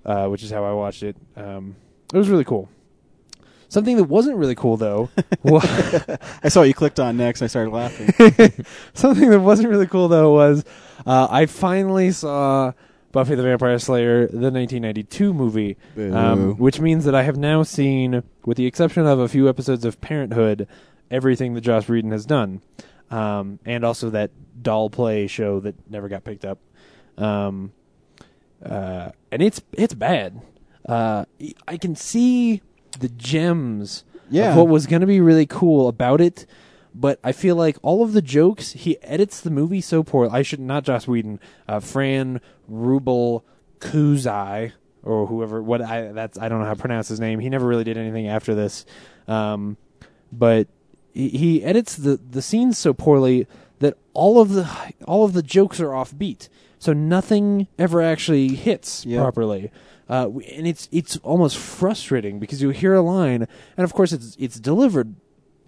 uh, 0.05 0.27
which 0.29 0.43
is 0.43 0.51
how 0.51 0.65
I 0.65 0.73
watched 0.73 1.03
it. 1.03 1.17
Um, 1.37 1.77
it 2.13 2.17
was 2.19 2.29
really 2.29 2.45
cool. 2.45 2.69
Something 3.69 3.97
that 3.99 4.05
wasn't 4.05 4.37
really 4.37 4.57
cool 4.57 4.77
though, 4.77 5.11
wa- 5.45 5.61
I 6.43 6.49
saw 6.49 6.63
you 6.63 6.75
clicked 6.75 6.99
on 6.99 7.17
next. 7.17 7.41
I 7.41 7.47
started 7.47 7.71
laughing. 7.71 8.09
something 8.95 9.31
that 9.31 9.41
wasn't 9.41 9.69
really 9.69 9.87
cool 9.87 10.09
though 10.09 10.33
was 10.33 10.65
uh, 11.07 11.29
I 11.31 11.47
finally 11.47 12.11
saw 12.11 12.73
Buffy 13.13 13.35
the 13.37 13.43
Vampire 13.45 13.79
Slayer, 13.79 14.27
the 14.27 14.51
1992 14.51 15.33
movie, 15.35 15.77
um, 15.97 16.57
which 16.59 16.81
means 16.81 17.05
that 17.05 17.15
I 17.15 17.23
have 17.23 17.37
now 17.37 17.63
seen, 17.63 18.23
with 18.45 18.57
the 18.57 18.67
exception 18.67 19.07
of 19.07 19.19
a 19.21 19.29
few 19.29 19.49
episodes 19.49 19.85
of 19.85 20.01
Parenthood, 20.01 20.67
everything 21.11 21.55
that 21.55 21.61
Joss 21.63 21.89
Whedon 21.89 22.11
has 22.13 22.27
done, 22.27 22.63
um, 23.11 23.59
and 23.65 23.85
also 23.85 24.11
that 24.11 24.31
doll 24.63 24.91
play 24.91 25.27
show 25.29 25.61
that 25.61 25.75
never 25.91 26.09
got 26.09 26.25
picked 26.25 26.45
up. 26.45 26.59
Um, 27.19 27.73
uh, 28.65 29.11
and 29.33 29.43
it's 29.43 29.61
it's 29.73 29.95
bad. 29.95 30.41
Uh, 30.89 31.25
I 31.69 31.77
can 31.77 31.95
see 31.95 32.63
the 32.99 33.09
gems 33.09 34.05
Yeah. 34.31 34.51
of 34.51 34.57
what 34.57 34.69
was 34.69 34.87
going 34.87 35.01
to 35.01 35.07
be 35.07 35.21
really 35.21 35.47
cool 35.47 35.89
about 35.89 36.21
it, 36.21 36.47
but 36.95 37.19
I 37.23 37.33
feel 37.33 37.55
like 37.57 37.77
all 37.83 38.03
of 38.03 38.13
the 38.13 38.23
jokes 38.23 38.73
he 38.73 39.01
edits 39.03 39.41
the 39.41 39.51
movie 39.51 39.81
so 39.81 40.03
poor. 40.03 40.29
I 40.31 40.43
should 40.43 40.61
not 40.61 40.85
Joss 40.85 41.07
Whedon, 41.07 41.39
uh, 41.69 41.81
Fran 41.81 42.41
Rubel 42.71 43.43
Kuzui 43.81 44.73
or 45.03 45.27
whoever. 45.27 45.63
What 45.63 45.81
I 45.83 46.13
that's 46.13 46.39
I 46.39 46.49
don't 46.49 46.61
know 46.61 46.67
how 46.67 46.75
to 46.75 46.81
pronounce 46.81 47.09
his 47.09 47.21
name. 47.21 47.41
He 47.41 47.49
never 47.49 47.67
really 47.67 47.85
did 47.85 47.97
anything 47.99 48.29
after 48.29 48.55
this, 48.55 48.85
um, 49.29 49.77
but 50.33 50.69
he, 51.13 51.29
he 51.29 51.65
edits 51.65 51.97
the 51.97 52.17
the 52.31 52.43
scenes 52.43 52.79
so 52.79 52.93
poorly 52.93 53.47
that 53.81 53.97
all 54.15 54.41
of 54.41 54.51
the 54.53 54.69
all 55.07 55.25
of 55.25 55.33
the 55.33 55.43
jokes 55.43 55.81
are 55.81 55.89
offbeat. 55.89 56.49
So 56.81 56.93
nothing 56.93 57.69
ever 57.79 58.03
actually 58.03 58.49
hits 58.49 59.05
properly. 59.05 59.71
Uh, 60.09 60.29
and 60.57 60.67
it's 60.67 60.89
it's 60.91 61.19
almost 61.19 61.57
frustrating 61.57 62.41
because 62.41 62.61
you 62.61 62.71
hear 62.71 62.95
a 62.95 63.03
line, 63.03 63.47
and 63.77 63.85
of 63.85 63.93
course 63.93 64.13
it's 64.13 64.35
it's 64.41 64.59
delivered 64.59 65.15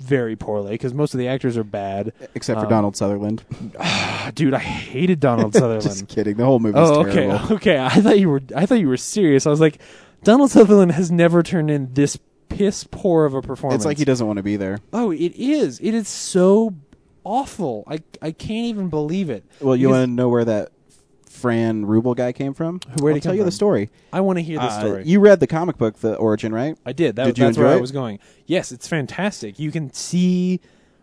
very 0.01 0.35
poorly 0.35 0.73
because 0.73 0.93
most 0.93 1.15
of 1.15 1.19
the 1.19 1.29
actors 1.29 1.57
are 1.57 1.63
bad. 1.63 2.13
Except 2.35 2.59
for 2.59 2.67
Um, 2.67 2.71
Donald 2.71 2.97
Sutherland. 2.97 3.45
Dude, 4.35 4.53
I 4.55 4.59
hated 4.59 5.21
Donald 5.21 5.53
Sutherland. 5.55 5.83
Just 5.83 6.09
kidding. 6.09 6.37
The 6.37 6.45
whole 6.45 6.59
movie. 6.59 6.77
oh, 6.77 7.05
terrible. 7.05 7.35
okay, 7.35 7.55
okay. 7.77 7.79
I 7.79 8.01
thought 8.01 8.19
you 8.19 8.29
were 8.31 8.43
I 8.57 8.67
thought 8.67 8.81
you 8.81 8.89
were 8.89 8.97
serious. 8.97 9.47
I 9.47 9.51
was 9.51 9.61
like, 9.61 9.81
Donald 10.25 10.51
Sutherland 10.51 10.91
has 10.93 11.13
never 11.13 11.45
turned 11.45 11.71
in 11.71 11.93
this 11.95 12.19
piss 12.49 12.83
poor 12.91 13.27
of 13.27 13.35
a 13.35 13.43
performance. 13.43 13.83
It's 13.83 13.87
like 13.87 13.99
he 13.99 14.05
doesn't 14.05 14.27
want 14.27 14.39
to 14.39 14.43
be 14.43 14.57
there. 14.57 14.79
Oh, 14.93 15.13
it 15.13 15.37
is. 15.37 15.79
It 15.81 15.95
is 15.95 16.09
so 16.09 16.75
awful. 17.23 17.85
I 17.87 18.01
I 18.21 18.33
can't 18.33 18.67
even 18.67 18.89
believe 18.89 19.31
it. 19.31 19.45
Well, 19.61 19.77
you 19.77 19.89
want 19.91 20.03
to 20.03 20.11
know 20.11 20.29
where 20.29 20.45
that 20.47 20.73
Fran 21.33 21.85
Rubel 21.87 22.15
guy 22.15 22.33
came 22.33 22.55
from? 22.55 22.81
Where'd 22.99 23.13
I'll 23.13 23.15
he 23.17 23.21
tell 23.21 23.35
you 23.35 23.45
the 23.45 23.51
story. 23.51 23.91
I 24.13 24.21
want 24.21 24.39
to 24.39 24.43
hear 24.43 24.59
the 24.59 24.65
Uh, 24.65 24.81
story. 24.81 25.03
You 25.07 25.19
read 25.21 25.41
the 25.41 25.47
comic 25.47 25.79
book, 25.79 25.97
the 25.99 26.15
origin, 26.17 26.53
right? 26.53 26.77
I 26.87 26.93
did. 26.93 27.17
That, 27.17 27.25
Did 27.27 27.39
you 27.39 27.45
that's 27.47 27.57
where 27.59 27.67
enjoy 27.67 27.75
I 27.75 27.79
it? 27.79 27.81
was 27.81 27.93
going. 27.93 28.19
Yes, 28.47 28.71
it's 28.73 28.87
fantastic. 28.87 29.59
You 29.59 29.71
can 29.73 29.93
see 29.93 30.61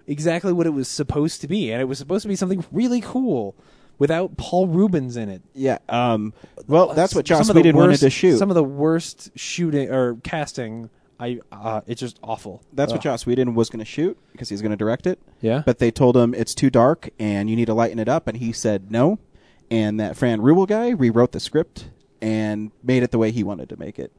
exactly 0.07 0.53
what 0.53 0.65
it 0.67 0.71
was 0.71 0.87
supposed 0.87 1.41
to 1.41 1.47
be, 1.47 1.71
and 1.71 1.81
it 1.81 1.85
was 1.85 1.97
supposed 1.97 2.21
to 2.23 2.27
be 2.29 2.35
something 2.35 2.63
really 2.71 3.01
cool 3.01 3.55
without 3.97 4.37
Paul 4.37 4.67
Reubens 4.67 5.17
in 5.17 5.29
it. 5.29 5.41
Yeah. 5.53 5.79
Um. 5.89 6.33
Well, 6.67 6.93
that's 6.93 7.13
what 7.15 7.25
Joss 7.25 7.47
Some 7.47 7.57
of 7.57 7.63
the 7.63 7.67
Whedon 7.67 7.75
wanted 7.77 7.89
worst- 7.93 8.01
to 8.03 8.09
shoot. 8.09 8.37
Some 8.37 8.49
of 8.49 8.55
the 8.55 8.63
worst 8.63 9.31
shooting 9.35 9.89
or 9.91 10.15
casting. 10.23 10.89
I 11.21 11.39
uh, 11.51 11.81
it's 11.85 11.99
just 11.99 12.17
awful. 12.23 12.63
that's 12.71 12.93
what 12.93 12.99
Ugh. 12.99 13.03
Joss 13.03 13.25
Whedon 13.25 13.53
was 13.53 13.69
going 13.69 13.79
to 13.79 13.85
shoot 13.85 14.17
because 14.31 14.47
he's 14.47 14.61
going 14.61 14.71
to 14.71 14.77
direct 14.77 15.05
it. 15.05 15.19
Yeah. 15.41 15.63
But 15.65 15.79
they 15.79 15.91
told 15.91 16.15
him 16.15 16.33
it's 16.33 16.55
too 16.55 16.69
dark 16.69 17.09
and 17.19 17.49
you 17.49 17.57
need 17.57 17.65
to 17.65 17.73
lighten 17.73 17.99
it 17.99 18.07
up, 18.07 18.27
and 18.27 18.37
he 18.37 18.53
said 18.53 18.89
no. 18.89 19.19
And 19.71 19.99
that 19.99 20.17
Fran 20.17 20.39
Rubel 20.39 20.67
guy 20.67 20.89
rewrote 20.89 21.31
the 21.31 21.39
script 21.39 21.89
and 22.21 22.71
made 22.83 23.03
it 23.03 23.11
the 23.11 23.17
way 23.17 23.31
he 23.31 23.43
wanted 23.43 23.69
to 23.69 23.77
make 23.77 23.99
it. 23.99 24.11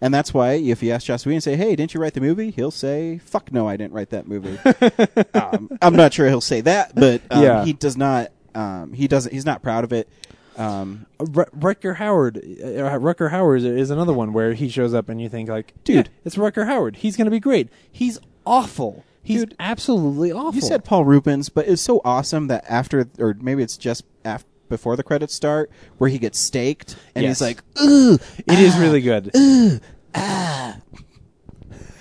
And 0.00 0.12
that's 0.14 0.32
why 0.32 0.52
if 0.52 0.82
you 0.82 0.92
ask 0.92 1.06
Joss 1.06 1.24
Whedon, 1.26 1.36
and 1.36 1.42
say, 1.42 1.56
"Hey, 1.56 1.74
didn't 1.74 1.92
you 1.94 2.00
write 2.00 2.14
the 2.14 2.20
movie?" 2.20 2.50
He'll 2.52 2.70
say, 2.70 3.18
"Fuck 3.18 3.50
no, 3.52 3.66
I 3.66 3.76
didn't 3.76 3.94
write 3.94 4.10
that 4.10 4.28
movie." 4.28 4.58
um, 5.34 5.76
I'm 5.82 5.96
not 5.96 6.12
sure 6.14 6.28
he'll 6.28 6.40
say 6.40 6.60
that, 6.60 6.94
but 6.94 7.20
um, 7.30 7.42
Yeah. 7.42 7.64
he 7.64 7.72
does 7.72 7.96
not. 7.96 8.30
Um, 8.54 8.92
he 8.92 9.08
doesn't. 9.08 9.32
He's 9.32 9.44
not 9.46 9.62
proud 9.62 9.82
of 9.84 9.92
it. 9.92 10.08
Um, 10.56 11.06
Uh, 11.18 11.24
Ru- 11.24 11.44
Rutger 11.74 11.96
Hauer, 11.96 12.36
uh, 12.36 12.98
Rutger 12.98 13.30
Hauer 13.30 13.56
is 13.64 13.90
another 13.90 14.12
one 14.12 14.32
where 14.32 14.52
he 14.54 14.68
shows 14.68 14.92
up 14.94 15.08
and 15.08 15.20
you 15.20 15.28
think 15.28 15.48
like, 15.48 15.72
Dude. 15.84 15.96
yeah, 16.06 16.12
it's 16.24 16.36
Rutger 16.36 16.66
Hauer. 16.66 16.94
He's 16.94 17.16
going 17.16 17.26
to 17.26 17.30
be 17.30 17.40
great. 17.40 17.68
He's 17.90 18.18
awful. 18.46 19.04
He's 19.22 19.40
Dude, 19.40 19.54
absolutely 19.60 20.32
awful. 20.32 20.54
You 20.54 20.60
said 20.60 20.84
Paul 20.84 21.04
Reubens, 21.04 21.48
but 21.48 21.68
it's 21.68 21.82
so 21.82 22.00
awesome 22.04 22.46
that 22.48 22.64
after, 22.68 23.08
or 23.18 23.36
maybe 23.40 23.62
it's 23.62 23.76
just 23.76 24.04
af 24.24 24.44
before 24.68 24.96
the 24.96 25.02
credits 25.02 25.34
start, 25.34 25.70
where 25.98 26.10
he 26.10 26.18
gets 26.18 26.38
staked 26.38 26.96
and 27.14 27.24
Yes. 27.24 27.38
he's 27.38 27.46
like, 27.48 27.62
"Ooh, 27.82 28.14
it 28.14 28.58
is 28.58 28.76
really 28.78 29.00
good. 29.00 29.30
ooh, 29.36 29.78
ah. 30.14 30.76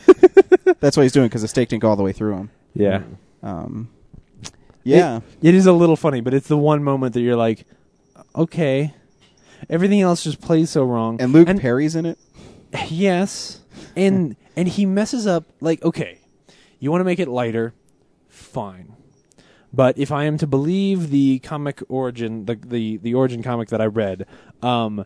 that's 0.79 0.95
what 0.97 1.03
he's 1.03 1.11
doing 1.11 1.27
because 1.27 1.41
the 1.41 1.47
stake 1.47 1.69
didn't 1.69 1.81
go 1.81 1.89
all 1.89 1.95
the 1.95 2.03
way 2.03 2.11
through 2.13 2.35
him." 2.35 2.49
yeah. 2.73 3.03
Um, 3.43 3.89
yeah, 4.83 5.19
It 5.41 5.53
is 5.53 5.65
a 5.65 5.73
little 5.73 5.95
funny, 5.97 6.21
but 6.21 6.33
it's 6.33 6.47
the 6.47 6.57
one 6.57 6.81
moment 6.83 7.13
that 7.13 7.21
you're 7.21 7.35
like, 7.35 7.65
okay. 8.35 8.93
Everything 9.69 9.99
else 10.01 10.23
just 10.23 10.39
plays 10.39 10.69
so 10.69 10.83
wrong. 10.83 11.19
and 11.21 11.33
Luke 11.33 11.47
Perry's 11.59 11.95
in 11.95 12.05
it. 12.05 12.17
Yes, 12.89 13.59
and 13.95 14.35
and 14.55 14.67
he 14.67 14.85
messes 14.85 15.25
up. 15.27 15.45
Like, 15.61 15.83
okay, 15.83 16.19
you 16.79 16.89
want 16.91 17.01
to 17.01 17.05
make 17.05 17.19
it 17.19 17.27
lighter, 17.27 17.73
fine. 18.29 18.95
But 19.77 19.95
if 19.97 20.11
I 20.11 20.23
am 20.25 20.37
to 20.39 20.47
believe 20.47 21.11
the 21.11 21.37
comic 21.39 21.81
origin, 21.87 22.45
the 22.45 22.55
the 22.55 22.97
the 22.97 23.13
origin 23.13 23.43
comic 23.43 23.69
that 23.69 23.79
I 23.79 23.85
read, 23.85 24.25
um, 24.63 25.05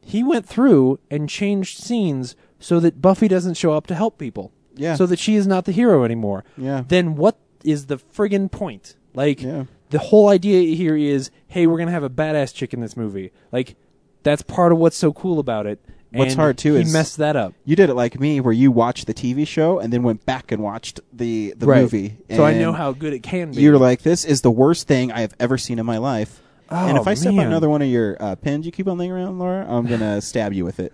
he 0.00 0.22
went 0.22 0.46
through 0.46 1.00
and 1.10 1.28
changed 1.28 1.78
scenes 1.78 2.36
so 2.60 2.78
that 2.80 3.02
Buffy 3.02 3.26
doesn't 3.26 3.54
show 3.54 3.72
up 3.72 3.88
to 3.88 3.94
help 3.96 4.18
people. 4.18 4.52
Yeah. 4.76 4.94
So 4.94 5.06
that 5.06 5.18
she 5.18 5.34
is 5.34 5.46
not 5.48 5.64
the 5.64 5.72
hero 5.72 6.04
anymore. 6.04 6.44
Yeah. 6.56 6.84
Then 6.86 7.16
what 7.16 7.36
is 7.64 7.86
the 7.86 7.96
friggin' 7.98 8.50
point? 8.50 8.96
Like, 9.12 9.42
Yeah. 9.42 9.64
the 9.90 9.98
whole 9.98 10.28
idea 10.28 10.74
here 10.76 10.96
is, 10.96 11.30
hey, 11.48 11.66
we're 11.66 11.78
gonna 11.78 11.90
have 11.90 12.04
a 12.04 12.08
badass 12.10 12.54
chick 12.54 12.72
in 12.72 12.80
this 12.80 12.96
movie. 12.96 13.32
Like, 13.50 13.74
that's 14.22 14.42
part 14.42 14.70
of 14.72 14.78
what's 14.78 14.96
so 14.96 15.12
cool 15.12 15.38
about 15.40 15.66
it. 15.66 15.84
What's 16.14 16.34
hard, 16.34 16.58
too, 16.58 16.74
he 16.74 16.82
is- 16.82 16.92
messed 16.92 17.16
that 17.18 17.36
up. 17.36 17.54
You 17.64 17.74
did 17.76 17.88
it 17.90 17.94
like 17.94 18.20
me, 18.20 18.40
where 18.40 18.52
you 18.52 18.70
watched 18.70 19.06
the 19.06 19.14
TV 19.14 19.46
show 19.46 19.78
and 19.78 19.92
then 19.92 20.02
went 20.02 20.24
back 20.26 20.52
and 20.52 20.62
watched 20.62 21.00
the 21.12 21.54
the 21.56 21.66
Right. 21.66 21.82
movie. 21.82 22.16
So 22.30 22.44
I 22.44 22.50
and 22.52 22.60
know 22.60 22.72
how 22.72 22.92
good 22.92 23.12
it 23.12 23.22
can 23.22 23.52
be. 23.52 23.62
You're 23.62 23.78
like, 23.78 24.02
this 24.02 24.24
is 24.24 24.40
the 24.42 24.50
worst 24.50 24.86
thing 24.86 25.10
I 25.10 25.20
have 25.20 25.34
ever 25.40 25.56
seen 25.58 25.78
in 25.78 25.86
my 25.86 25.98
life. 25.98 26.40
and 26.70 26.96
Oh, 26.96 27.00
if 27.02 27.06
I 27.06 27.14
step 27.14 27.30
on 27.30 27.36
man. 27.36 27.46
another 27.48 27.68
one 27.68 27.82
of 27.82 27.88
your 27.88 28.16
uh, 28.20 28.34
pins 28.34 28.64
you 28.66 28.72
keep 28.72 28.88
on 28.88 28.96
laying 28.98 29.10
around, 29.12 29.38
Laura, 29.38 29.66
I'm 29.68 29.86
gonna 29.86 30.20
stab 30.22 30.52
you 30.52 30.64
with 30.64 30.80
it. 30.80 30.92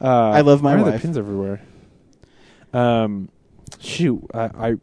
Uh, 0.00 0.04
I 0.30 0.40
love 0.42 0.62
my 0.62 0.74
why 0.76 0.82
are 0.82 0.90
wife. 0.92 1.02
pins 1.02 1.16
everywhere. 1.18 1.60
Um, 2.72 3.28
shoot, 3.80 4.22
I, 4.34 4.40
I, 4.68 4.74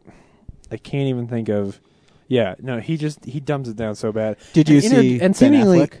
I 0.70 0.76
can't 0.76 1.08
even 1.08 1.28
think 1.28 1.48
of. 1.48 1.80
Yeah, 2.28 2.56
no, 2.60 2.80
he 2.80 2.96
just 2.96 3.24
he 3.24 3.38
dumbs 3.38 3.68
it 3.68 3.76
down 3.76 3.94
so 3.94 4.10
bad. 4.12 4.36
Did 4.52 4.68
you 4.68 4.80
see 4.80 5.12
and 5.12 5.20
Ben 5.20 5.34
seemingly, 5.34 5.78
Affleck? 5.80 5.92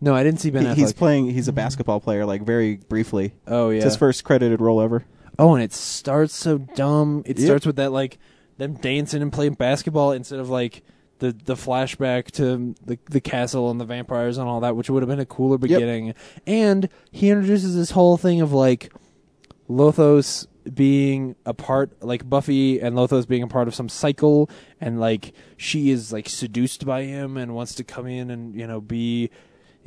No, 0.00 0.14
I 0.14 0.22
didn't 0.22 0.40
see 0.40 0.50
Ben 0.50 0.62
He- 0.64 0.68
Affleck. 0.68 0.74
he's 0.76 0.92
playing. 0.92 1.30
He's 1.30 1.48
a 1.48 1.52
basketball 1.52 2.00
player, 2.00 2.26
like 2.26 2.42
very 2.42 2.76
briefly. 2.88 3.32
oh 3.46 3.70
yeah. 3.70 3.76
It's 3.76 3.84
his 3.84 3.96
first 3.96 4.24
credited 4.24 4.60
role 4.60 4.80
ever. 4.80 5.04
Oh, 5.38 5.54
and 5.54 5.62
it 5.62 5.72
starts 5.72 6.34
so 6.34 6.58
dumb. 6.58 7.22
It 7.26 7.38
Yep. 7.38 7.46
starts 7.46 7.66
with 7.66 7.76
that 7.76 7.92
like 7.92 8.18
them 8.58 8.74
dancing 8.74 9.22
and 9.22 9.32
playing 9.32 9.54
basketball 9.54 10.12
instead 10.12 10.38
of 10.40 10.48
like 10.50 10.82
the 11.18 11.34
the 11.44 11.54
flashback 11.54 12.30
to 12.32 12.74
the 12.84 12.98
the 13.10 13.20
castle 13.22 13.70
and 13.70 13.80
the 13.80 13.84
vampires 13.86 14.36
and 14.38 14.46
all 14.48 14.60
that, 14.60 14.76
which 14.76 14.90
would 14.90 15.02
have 15.02 15.08
been 15.08 15.20
a 15.20 15.24
cooler 15.26 15.56
beginning. 15.58 16.14
And 16.46 16.88
he 17.10 17.30
introduces 17.30 17.74
this 17.74 17.92
whole 17.92 18.16
thing 18.18 18.40
of 18.42 18.52
like 18.52 18.92
Lothos 19.68 20.46
being 20.74 21.36
a 21.46 21.54
part 21.54 22.02
like 22.02 22.28
Buffy 22.28 22.80
and 22.80 22.96
Lothos 22.96 23.26
being 23.26 23.42
a 23.42 23.46
part 23.48 23.68
of 23.68 23.74
some 23.74 23.88
cycle 23.88 24.50
and 24.80 24.98
like 24.98 25.32
she 25.56 25.90
is 25.90 26.12
like 26.12 26.28
seduced 26.28 26.84
by 26.84 27.04
him 27.04 27.36
and 27.36 27.54
wants 27.54 27.74
to 27.76 27.84
come 27.84 28.06
in 28.06 28.30
and 28.30 28.54
you 28.58 28.66
know 28.66 28.80
be 28.80 29.30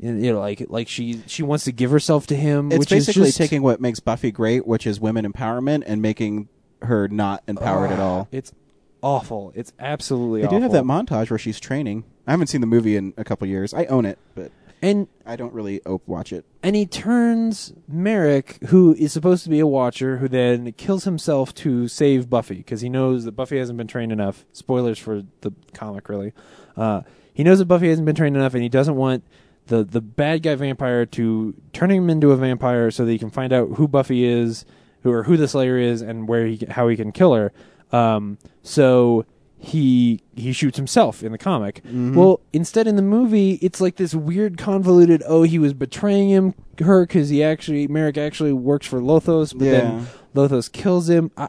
you 0.02 0.34
know 0.34 0.40
like 0.40 0.66
like 0.70 0.88
she 0.88 1.22
she 1.28 1.44
wants 1.44 1.66
to 1.66 1.72
give 1.72 1.92
herself 1.92 2.28
to 2.28 2.36
him 2.36 2.72
It's 2.72 2.80
which 2.80 2.90
basically 2.90 3.24
is 3.24 3.28
just, 3.30 3.38
taking 3.38 3.62
what 3.62 3.82
makes 3.82 4.00
Buffy 4.00 4.32
great, 4.32 4.66
which 4.68 4.88
is 4.88 5.00
women 5.00 5.30
empowerment, 5.32 5.84
and 5.86 6.02
making 6.02 6.48
her 6.82 7.08
not 7.08 7.44
empowered 7.48 7.92
at 7.92 8.00
all. 8.00 8.28
It's 8.32 8.54
awful. 9.02 9.52
It's 9.56 9.74
absolutely 9.80 10.42
awful. 10.44 10.52
They 10.52 10.58
do 10.58 10.64
have 10.64 10.72
that 10.72 10.84
montage 10.84 11.30
where 11.30 11.40
she's 11.40 11.60
training. 11.60 12.04
I 12.28 12.32
haven't 12.32 12.48
seen 12.48 12.62
the 12.62 12.68
movie 12.68 12.96
in 12.96 13.14
a 13.18 13.24
couple 13.24 13.48
years. 13.48 13.74
I 13.74 13.86
own 13.86 14.06
it, 14.06 14.18
but 14.36 14.52
and 14.82 15.08
I 15.26 15.36
don't 15.36 15.54
really 15.54 15.82
watch 16.06 16.32
it. 16.32 16.46
and 16.64 16.74
he 16.76 16.86
turns 16.86 17.74
Merrick, 17.88 18.60
who 18.68 18.94
is 18.94 19.12
supposed 19.12 19.44
to 19.44 19.50
be 19.50 19.60
a 19.60 19.68
watcher, 19.68 20.18
who 20.18 20.30
then 20.30 20.72
kills 20.74 21.04
himself 21.04 21.54
to 21.56 21.90
save 21.90 22.30
Buffy 22.30 22.56
because 22.56 22.80
he 22.80 22.88
knows 22.88 23.26
that 23.26 23.34
Buffy 23.34 23.58
hasn't 23.58 23.78
been 23.78 23.88
trained 23.88 24.14
enough. 24.14 24.46
Spoilers 24.54 24.98
for 24.98 25.24
the 25.42 25.52
comic, 25.74 26.08
really. 26.08 26.32
Uh, 26.78 27.02
he 27.34 27.44
knows 27.44 27.60
that 27.60 27.66
Buffy 27.66 27.90
hasn't 27.90 28.06
been 28.06 28.16
trained 28.16 28.38
enough, 28.38 28.54
and 28.54 28.64
he 28.64 28.70
doesn't 28.70 28.96
want 28.96 29.24
the 29.70 29.84
the 29.84 30.02
bad 30.02 30.44
guy 30.44 30.54
vampire 30.56 31.06
to 31.06 31.56
turning 31.74 32.04
him 32.04 32.10
into 32.10 32.32
a 32.32 32.36
vampire 32.38 32.92
so 32.92 33.06
that 33.06 33.12
he 33.12 33.18
can 33.18 33.30
find 33.32 33.52
out 33.54 33.70
who 33.78 33.88
Buffy 33.88 34.26
is, 34.26 34.66
who 35.04 35.12
or 35.12 35.24
who 35.24 35.38
the 35.38 35.48
Slayer 35.48 35.78
is, 35.78 36.02
and 36.02 36.28
where 36.28 36.46
he 36.46 36.66
how 36.70 36.88
he 36.88 36.96
can 36.96 37.12
kill 37.12 37.34
her. 37.34 37.52
Um, 37.92 38.38
so 38.62 39.26
he 39.58 40.22
he 40.36 40.54
shoots 40.54 40.78
himself 40.78 41.24
in 41.24 41.32
the 41.32 41.38
comic. 41.38 41.82
Mm-hmm. 41.84 42.16
Well, 42.16 42.40
instead 42.54 42.88
in 42.88 42.96
the 42.96 43.02
movie, 43.02 43.54
it's 43.62 43.82
like 43.82 43.96
this 43.98 44.14
weird 44.14 44.58
convoluted. 44.58 45.24
Oh, 45.28 45.44
he 45.44 45.60
was 45.60 45.74
betraying 45.74 46.30
him 46.30 46.54
her 46.80 47.06
because 47.06 47.30
he 47.30 47.44
actually 47.44 47.88
Merrick 47.88 48.18
actually 48.18 48.54
works 48.54 48.88
for 48.88 49.00
Lothos, 49.02 49.58
but 49.58 49.66
Yeah. 49.66 49.72
then 49.72 50.08
Lothos 50.36 50.72
kills 50.72 51.10
him. 51.10 51.32
I 51.38 51.48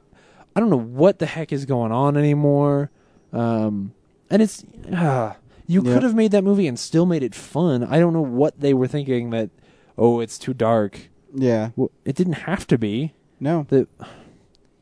I 0.57 0.61
don't 0.61 0.71
know 0.71 0.79
what 0.79 1.21
the 1.21 1.27
heck 1.27 1.53
is 1.53 1.65
going 1.67 1.93
on 1.93 2.17
anymore. 2.17 2.91
Um, 3.33 3.93
and 4.29 4.43
it's 4.43 4.65
ah, 4.93 5.37
you 5.71 5.83
Yeah. 5.85 5.95
could 5.95 6.03
have 6.03 6.15
made 6.15 6.33
that 6.33 6.43
movie 6.45 6.67
and 6.67 6.79
still 6.79 7.07
made 7.07 7.23
it 7.23 7.35
fun. 7.35 7.85
I 7.85 7.99
don't 8.01 8.13
know 8.13 8.21
what 8.21 8.59
they 8.61 8.75
were 8.75 8.89
thinking 8.89 9.31
that. 9.31 9.51
Oh, 9.97 10.21
it's 10.21 10.39
too 10.39 10.55
dark. 10.55 11.09
Yeah. 11.35 11.71
Well, 11.77 11.91
it 12.05 12.17
didn't 12.17 12.33
have 12.45 12.67
to 12.69 12.79
be. 12.79 13.13
No. 13.39 13.67
The 13.69 13.87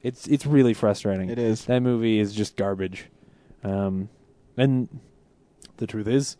it's 0.02 0.26
it's 0.28 0.46
really 0.46 0.74
frustrating. 0.74 1.28
It 1.28 1.38
is. 1.38 1.64
That 1.66 1.80
movie 1.80 2.18
is 2.18 2.32
just 2.32 2.56
garbage. 2.56 3.06
Um, 3.64 4.08
and 4.56 4.88
the 5.76 5.86
truth 5.86 6.06
is, 6.08 6.36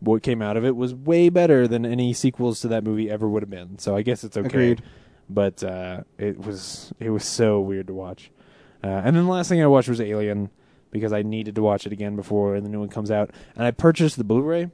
what 0.00 0.22
came 0.22 0.42
out 0.42 0.56
of 0.56 0.64
it 0.64 0.76
was 0.76 0.94
way 0.94 1.28
better 1.28 1.66
than 1.66 1.84
any 1.86 2.12
sequels 2.12 2.60
to 2.60 2.68
that 2.68 2.84
movie 2.84 3.10
ever 3.10 3.28
would 3.28 3.42
have 3.42 3.50
been. 3.50 3.78
So 3.78 3.96
I 3.96 4.02
guess 4.02 4.22
it's 4.24 4.36
okay. 4.36 4.46
Agreed. 4.46 4.82
But 5.30 5.64
uh, 5.64 6.02
it 6.18 6.38
was 6.38 6.92
it 7.00 7.10
was 7.10 7.24
so 7.24 7.60
weird 7.60 7.86
to 7.88 7.94
watch. 7.94 8.30
Uh, 8.84 8.86
and 9.04 9.16
then 9.16 9.24
the 9.24 9.30
last 9.30 9.48
thing 9.48 9.60
I 9.62 9.66
watched 9.66 9.88
was 9.88 10.00
Alien 10.00 10.50
because 10.90 11.12
I 11.12 11.22
needed 11.22 11.54
to 11.56 11.62
watch 11.62 11.86
it 11.86 11.92
again 11.92 12.16
before 12.16 12.60
the 12.60 12.68
new 12.68 12.80
one 12.80 12.88
comes 12.88 13.10
out. 13.10 13.30
And 13.56 13.64
I 13.64 13.70
purchased 13.70 14.16
the 14.16 14.24
Blu-ray. 14.24 14.70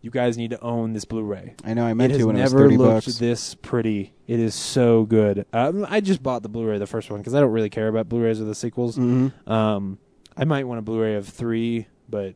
You 0.00 0.10
guys 0.10 0.38
need 0.38 0.50
to 0.50 0.60
own 0.62 0.92
this 0.92 1.04
Blu-ray. 1.04 1.54
I 1.64 1.74
know. 1.74 1.84
I 1.84 1.92
meant 1.94 2.12
it 2.12 2.18
to 2.18 2.26
when 2.26 2.36
it 2.36 2.42
was 2.42 2.52
never 2.54 2.70
looked 2.70 3.06
bucks. 3.06 3.18
this 3.18 3.54
pretty. 3.56 4.14
It 4.28 4.38
is 4.38 4.54
so 4.54 5.04
good. 5.04 5.44
Um, 5.52 5.84
I 5.88 6.00
just 6.00 6.22
bought 6.22 6.42
the 6.42 6.48
Blu-ray, 6.48 6.78
the 6.78 6.86
first 6.86 7.10
one, 7.10 7.20
because 7.20 7.34
I 7.34 7.40
don't 7.40 7.50
really 7.50 7.70
care 7.70 7.88
about 7.88 8.08
Blu-rays 8.08 8.40
or 8.40 8.44
the 8.44 8.54
sequels. 8.54 8.96
Mhm. 8.96 9.32
Um, 9.48 9.98
I 10.36 10.44
might 10.44 10.68
want 10.68 10.78
a 10.78 10.82
Blu-ray 10.82 11.16
of 11.16 11.26
three, 11.28 11.88
but 12.08 12.34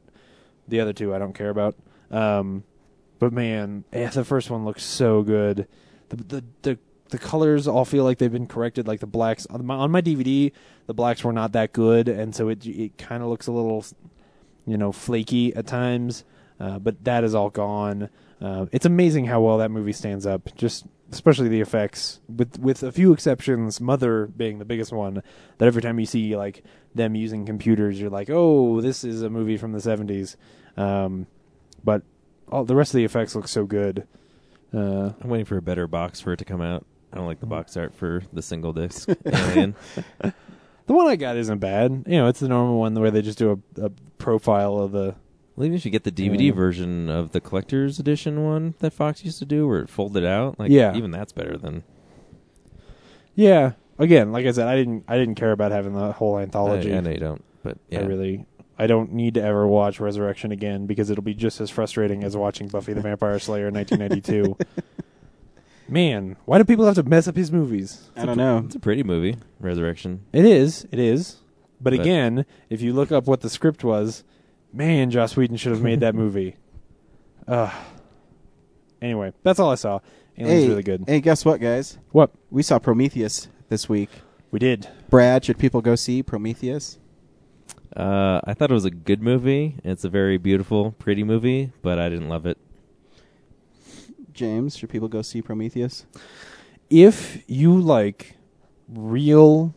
the 0.66 0.80
other 0.80 0.92
two 0.92 1.14
I 1.14 1.18
don't 1.20 1.34
care 1.34 1.50
about. 1.50 1.76
Um, 2.10 2.64
but 3.20 3.32
man, 3.32 3.84
yeah, 3.92 4.10
the 4.10 4.24
first 4.24 4.50
one 4.50 4.64
looks 4.64 4.82
so 4.82 5.22
good. 5.22 5.68
The 6.08 6.16
the 6.16 6.44
the 6.62 6.78
the 7.12 7.18
colors 7.18 7.68
all 7.68 7.84
feel 7.84 8.04
like 8.04 8.18
they've 8.18 8.32
been 8.32 8.46
corrected. 8.48 8.88
Like 8.88 9.00
the 9.00 9.06
blacks 9.06 9.46
on 9.46 9.64
my, 9.64 9.76
on 9.76 9.90
my 9.90 10.00
DVD, 10.00 10.50
the 10.86 10.94
blacks 10.94 11.22
were 11.22 11.32
not 11.32 11.52
that 11.52 11.72
good, 11.72 12.08
and 12.08 12.34
so 12.34 12.48
it 12.48 12.66
it 12.66 12.98
kind 12.98 13.22
of 13.22 13.28
looks 13.28 13.46
a 13.46 13.52
little, 13.52 13.84
you 14.66 14.76
know, 14.76 14.90
flaky 14.90 15.54
at 15.54 15.66
times. 15.66 16.24
Uh, 16.58 16.78
but 16.78 17.04
that 17.04 17.22
is 17.24 17.34
all 17.34 17.50
gone. 17.50 18.08
Uh, 18.40 18.66
it's 18.72 18.86
amazing 18.86 19.26
how 19.26 19.40
well 19.40 19.58
that 19.58 19.70
movie 19.70 19.92
stands 19.92 20.26
up. 20.26 20.48
Just 20.56 20.86
especially 21.12 21.48
the 21.48 21.60
effects, 21.60 22.20
with 22.34 22.58
with 22.58 22.82
a 22.82 22.90
few 22.90 23.12
exceptions, 23.12 23.80
Mother 23.80 24.26
being 24.26 24.58
the 24.58 24.64
biggest 24.64 24.92
one. 24.92 25.22
That 25.58 25.66
every 25.66 25.82
time 25.82 26.00
you 26.00 26.06
see 26.06 26.36
like 26.36 26.64
them 26.94 27.14
using 27.14 27.44
computers, 27.44 28.00
you're 28.00 28.10
like, 28.10 28.30
oh, 28.30 28.80
this 28.80 29.04
is 29.04 29.22
a 29.22 29.30
movie 29.30 29.58
from 29.58 29.72
the 29.72 29.78
'70s. 29.78 30.36
Um, 30.76 31.26
but 31.84 32.02
all 32.48 32.64
the 32.64 32.74
rest 32.74 32.94
of 32.94 32.98
the 32.98 33.04
effects 33.04 33.34
look 33.34 33.48
so 33.48 33.64
good. 33.64 34.06
Uh, 34.74 35.12
I'm 35.20 35.28
waiting 35.28 35.44
for 35.44 35.58
a 35.58 35.62
better 35.62 35.86
box 35.86 36.20
for 36.20 36.32
it 36.32 36.38
to 36.38 36.44
come 36.46 36.62
out. 36.62 36.86
I 37.12 37.16
don't 37.16 37.26
like 37.26 37.40
the 37.40 37.46
mm. 37.46 37.50
box 37.50 37.76
art 37.76 37.94
for 37.94 38.22
the 38.32 38.42
single 38.42 38.72
disc 38.72 39.08
Alien. 39.26 39.74
the 40.20 40.32
one 40.92 41.06
I 41.06 41.16
got 41.16 41.36
isn't 41.36 41.58
bad. 41.58 42.04
You 42.06 42.18
know, 42.18 42.28
it's 42.28 42.40
the 42.40 42.48
normal 42.48 42.78
one 42.78 42.94
where 42.94 43.10
they 43.10 43.22
just 43.22 43.38
do 43.38 43.62
a, 43.78 43.86
a 43.86 43.90
profile 44.18 44.78
of 44.78 44.92
the. 44.92 45.14
Well, 45.54 45.66
even 45.66 45.76
if 45.76 45.84
you 45.84 45.90
get 45.90 46.04
the 46.04 46.12
DVD 46.12 46.46
Yeah. 46.46 46.52
version 46.52 47.10
of 47.10 47.32
the 47.32 47.40
collector's 47.40 47.98
edition 47.98 48.42
one 48.42 48.74
that 48.78 48.92
Fox 48.92 49.24
used 49.24 49.38
to 49.40 49.44
do, 49.44 49.68
where 49.68 49.80
it 49.80 49.90
folded 49.90 50.24
out, 50.24 50.58
like 50.58 50.70
Yeah. 50.70 50.96
even 50.96 51.10
that's 51.10 51.32
better 51.32 51.58
than. 51.58 51.82
Yeah, 53.34 53.72
again, 53.98 54.32
like 54.32 54.46
I 54.46 54.52
said, 54.52 54.68
I 54.68 54.76
didn't 54.76 55.04
I 55.08 55.18
didn't 55.18 55.34
care 55.34 55.52
about 55.52 55.72
having 55.72 55.92
the 55.92 56.12
whole 56.12 56.38
anthology. 56.38 56.92
I, 56.92 56.98
I 56.98 57.00
know 57.00 57.10
you 57.10 57.18
don't, 57.18 57.44
but 57.62 57.78
yeah, 57.88 58.00
I 58.00 58.04
really 58.04 58.46
I 58.78 58.86
don't 58.86 59.12
need 59.12 59.34
to 59.34 59.42
ever 59.42 59.66
watch 59.66 60.00
Resurrection 60.00 60.52
again 60.52 60.86
because 60.86 61.10
it'll 61.10 61.22
be 61.22 61.34
just 61.34 61.60
as 61.60 61.70
frustrating 61.70 62.24
as 62.24 62.36
watching 62.36 62.68
Buffy 62.68 62.92
the 62.94 63.00
Vampire 63.00 63.38
Slayer 63.38 63.68
in 63.68 63.74
1992. 63.74 64.56
Man, 65.92 66.36
why 66.46 66.58
do 66.58 66.64
people 66.64 66.86
have 66.86 66.94
to 66.94 67.02
mess 67.02 67.28
up 67.28 67.36
his 67.36 67.52
movies? 67.52 68.10
I 68.16 68.24
don't 68.24 68.36
know. 68.38 68.62
it's 68.64 68.74
a 68.74 68.80
pretty 68.80 69.02
movie, 69.02 69.36
Resurrection. 69.60 70.24
It 70.32 70.44
is, 70.44 70.86
it 70.90 70.98
is. 70.98 71.36
But, 71.80 71.92
But- 71.92 72.00
again, 72.00 72.46
if 72.70 72.80
you 72.80 72.92
look 72.92 73.12
up 73.12 73.26
what 73.26 73.40
the 73.42 73.50
script 73.50 73.84
was, 73.84 74.24
man, 74.72 75.10
Joss 75.10 75.36
Whedon 75.36 75.56
should 75.56 75.72
have 75.72 75.82
made 75.82 76.00
that 76.00 76.14
movie. 76.24 76.56
Ugh. 77.46 77.72
Anyway, 79.02 79.32
that's 79.42 79.58
all 79.58 79.70
I 79.70 79.74
saw. 79.74 79.98
Alien's 80.38 80.62
Hey, 80.62 80.68
really 80.68 80.82
good. 80.82 81.04
hey, 81.06 81.20
guess 81.20 81.44
what, 81.44 81.60
guys? 81.60 81.98
What? 82.12 82.30
We 82.50 82.62
saw 82.62 82.78
Prometheus 82.78 83.48
this 83.68 83.88
week. 83.88 84.08
We 84.50 84.58
did. 84.58 84.88
Brad, 85.10 85.44
should 85.44 85.58
people 85.58 85.80
go 85.82 85.94
see 85.94 86.22
Prometheus? 86.22 86.98
Uh, 87.94 88.40
I 88.44 88.54
thought 88.54 88.70
it 88.70 88.74
was 88.74 88.84
a 88.86 88.90
good 88.90 89.20
movie. 89.22 89.76
It's 89.84 90.04
a 90.04 90.08
very 90.08 90.38
beautiful, 90.38 90.92
pretty 90.92 91.24
movie, 91.24 91.72
but 91.82 91.98
I 91.98 92.08
didn't 92.08 92.28
love 92.30 92.46
it. 92.46 92.56
James, 94.32 94.76
should 94.76 94.90
people 94.90 95.08
go 95.08 95.22
see 95.22 95.42
Prometheus? 95.42 96.06
if 96.92 97.42
you 97.46 97.74
like 97.80 98.36
real 98.86 99.74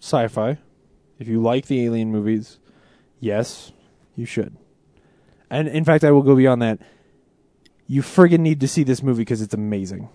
sci-fi, 0.00 0.56
if 1.18 1.26
you 1.26 1.42
like 1.42 1.66
the 1.66 1.84
alien 1.84 2.12
movies, 2.12 2.60
yes, 3.18 3.72
you 4.14 4.24
should. 4.24 4.56
And 5.50 5.66
in 5.66 5.84
fact, 5.84 6.04
I 6.04 6.12
will 6.12 6.22
go 6.22 6.36
beyond 6.36 6.62
that. 6.62 6.78
You 7.88 8.02
friggin' 8.02 8.38
need 8.38 8.60
to 8.60 8.68
see 8.68 8.84
this 8.84 9.02
movie 9.02 9.22
because 9.22 9.42
it's 9.42 9.52
amazing. 9.52 10.08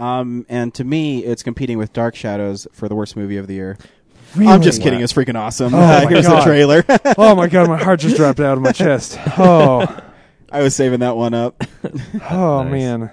Um, 0.00 0.46
and 0.48 0.72
to 0.74 0.84
me, 0.84 1.22
it's 1.22 1.42
competing 1.42 1.76
with 1.76 1.92
Dark 1.92 2.14
Shadows 2.16 2.66
for 2.72 2.88
the 2.88 2.94
worst 2.94 3.14
movie 3.14 3.36
of 3.36 3.46
the 3.46 3.54
year. 3.54 3.76
Really? 4.34 4.50
I'm 4.50 4.62
just 4.62 4.80
kidding. 4.80 5.00
It's 5.00 5.12
freaking 5.12 5.38
awesome. 5.38 5.74
Oh 5.74 5.78
my 6.04 6.06
Here's 6.06 6.26
God. 6.26 6.40
the 6.40 6.44
trailer. 6.44 6.84
oh 7.18 7.34
my 7.34 7.46
god, 7.46 7.68
my 7.68 7.76
heart 7.76 8.00
just 8.00 8.16
dropped 8.16 8.40
out 8.40 8.56
of 8.56 8.62
my 8.62 8.72
chest. 8.72 9.18
Oh, 9.38 9.86
I 10.50 10.62
was 10.62 10.74
saving 10.74 11.00
that 11.00 11.16
one 11.16 11.34
up. 11.34 11.62
oh 12.30 12.62
Nice. 12.64 12.72
man. 12.72 13.10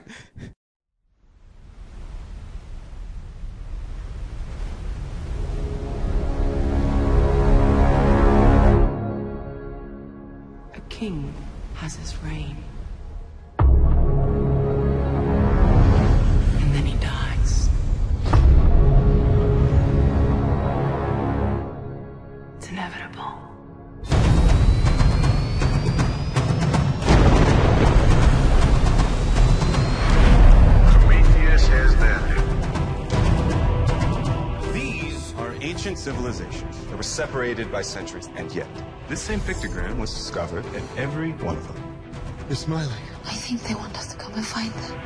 Ancient 35.77 35.99
civilizations 35.99 36.75
that 36.87 36.97
were 36.97 37.03
separated 37.03 37.71
by 37.71 37.83
centuries, 37.83 38.29
and 38.35 38.51
yet 38.51 38.67
this 39.07 39.21
same 39.21 39.39
pictogram 39.41 39.95
was 39.99 40.11
discovered 40.11 40.65
in 40.73 40.81
every 40.97 41.33
one 41.33 41.55
of 41.55 41.67
them. 41.67 41.99
They're 42.47 42.55
smiling. 42.55 42.97
I 43.25 43.35
think 43.35 43.61
they 43.61 43.75
want 43.75 43.95
us 43.95 44.11
to 44.11 44.17
come 44.17 44.33
and 44.33 44.43
find 44.43 44.73
them. 44.73 44.97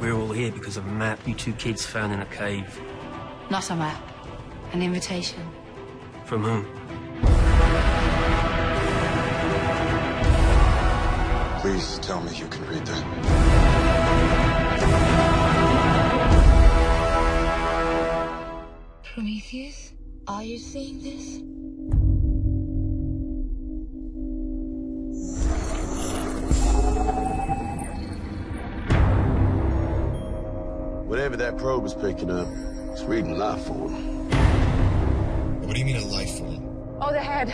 We're 0.00 0.14
all 0.14 0.32
here 0.32 0.50
because 0.50 0.76
of 0.76 0.84
a 0.88 0.90
map 0.90 1.20
you 1.24 1.34
two 1.34 1.52
kids 1.52 1.86
found 1.86 2.12
in 2.12 2.18
a 2.18 2.26
cave. 2.26 2.80
Not 3.48 3.70
a 3.70 3.76
map. 3.76 4.02
An 4.72 4.82
invitation. 4.82 5.48
From 6.24 6.42
whom? 6.42 6.66
Please 11.60 12.00
tell 12.00 12.20
me 12.22 12.36
you 12.36 12.48
can 12.48 12.66
read 12.66 12.84
that. 12.86 13.49
Prometheus, 19.14 19.92
are 20.28 20.44
you 20.44 20.56
seeing 20.56 21.02
this? 21.02 21.40
Whatever 31.08 31.36
that 31.38 31.58
probe 31.58 31.84
is 31.86 31.94
picking 31.94 32.30
up, 32.30 32.46
it's 32.92 33.02
reading 33.02 33.36
life 33.36 33.64
form. 33.64 34.30
What 35.66 35.74
do 35.74 35.80
you 35.80 35.86
mean 35.86 35.96
a 35.96 36.04
life 36.04 36.38
form? 36.38 36.68
Oh, 37.00 37.10
the 37.10 37.18
head. 37.18 37.48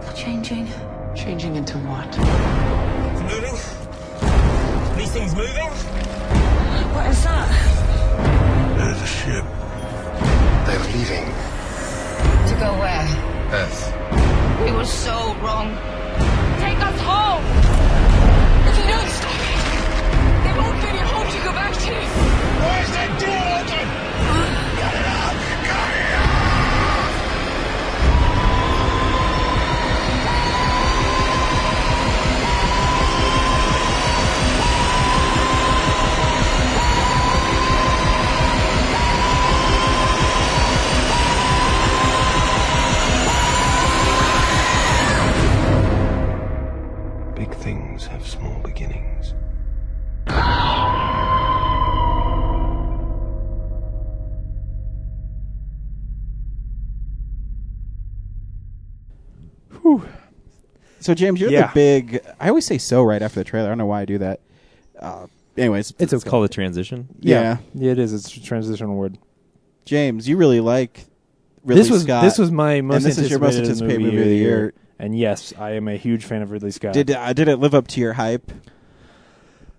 They're 0.00 0.12
changing. 0.14 0.66
Changing 1.14 1.54
into 1.54 1.78
what? 1.78 2.08
It's 2.08 3.22
moving? 3.22 4.98
These 4.98 5.12
things 5.12 5.36
moving? 5.36 5.68
What 6.92 7.06
is 7.06 7.22
that? 7.22 8.76
There's 8.76 9.00
a 9.00 9.06
ship. 9.06 9.44
They're 10.66 10.80
leaving. 10.80 11.26
To 12.48 12.54
go 12.58 12.76
where? 12.80 13.06
Earth. 13.52 13.94
We 14.64 14.72
were 14.72 14.84
so 14.84 15.32
wrong. 15.36 15.70
Take 16.58 16.80
us 16.82 17.00
home! 17.02 17.44
If 18.66 18.76
you 18.76 18.86
don't 18.90 19.10
stop 19.18 19.40
it, 19.46 20.42
there 20.42 20.56
won't 20.60 20.80
be 20.82 20.88
any 20.88 20.98
home 20.98 21.30
to 21.30 21.38
go 21.44 21.52
back 21.52 21.72
to. 21.72 21.94
Where's 21.94 22.90
that 22.98 23.20
door 23.20 23.46
open? 23.62 24.05
So 61.06 61.14
James, 61.14 61.40
you're 61.40 61.50
Yeah. 61.50 61.68
the 61.68 61.74
big. 61.74 62.20
I 62.40 62.48
always 62.48 62.64
say 62.66 62.78
so 62.78 63.02
right 63.02 63.22
after 63.22 63.40
the 63.40 63.44
trailer. 63.44 63.66
I 63.66 63.70
don't 63.70 63.78
know 63.78 63.86
why 63.86 64.02
I 64.02 64.04
do 64.04 64.18
that. 64.18 64.40
Uh, 65.00 65.26
anyways, 65.56 65.94
It's 65.98 66.12
It's 66.12 66.24
called 66.24 66.44
a 66.44 66.48
transition. 66.48 67.08
Yeah. 67.20 67.58
yeah, 67.74 67.92
it 67.92 67.98
is. 67.98 68.12
It's 68.12 68.36
a 68.36 68.42
transitional 68.42 68.96
word. 68.96 69.18
James, 69.84 70.28
you 70.28 70.36
really 70.36 70.60
like 70.60 71.04
Ridley 71.64 71.82
this 71.82 71.90
was 71.90 72.02
Scott. 72.02 72.24
this 72.24 72.38
was 72.38 72.50
my 72.50 72.80
most 72.80 72.96
and 72.96 73.04
this 73.04 73.18
is 73.18 73.30
your 73.30 73.38
most 73.38 73.56
anticipated 73.56 73.92
anticipated 73.94 74.02
movie 74.14 74.18
of 74.18 74.24
the 74.28 74.36
year. 74.36 74.74
And 74.98 75.16
yes, 75.18 75.52
I 75.58 75.72
am 75.72 75.88
a 75.88 75.96
huge 75.96 76.24
fan 76.24 76.42
of 76.42 76.50
Ridley 76.50 76.70
Scott. 76.72 76.92
Did 76.94 77.10
uh, 77.10 77.32
did 77.32 77.48
it 77.48 77.56
live 77.58 77.74
up 77.74 77.86
to 77.88 78.00
your 78.00 78.14
hype? 78.14 78.50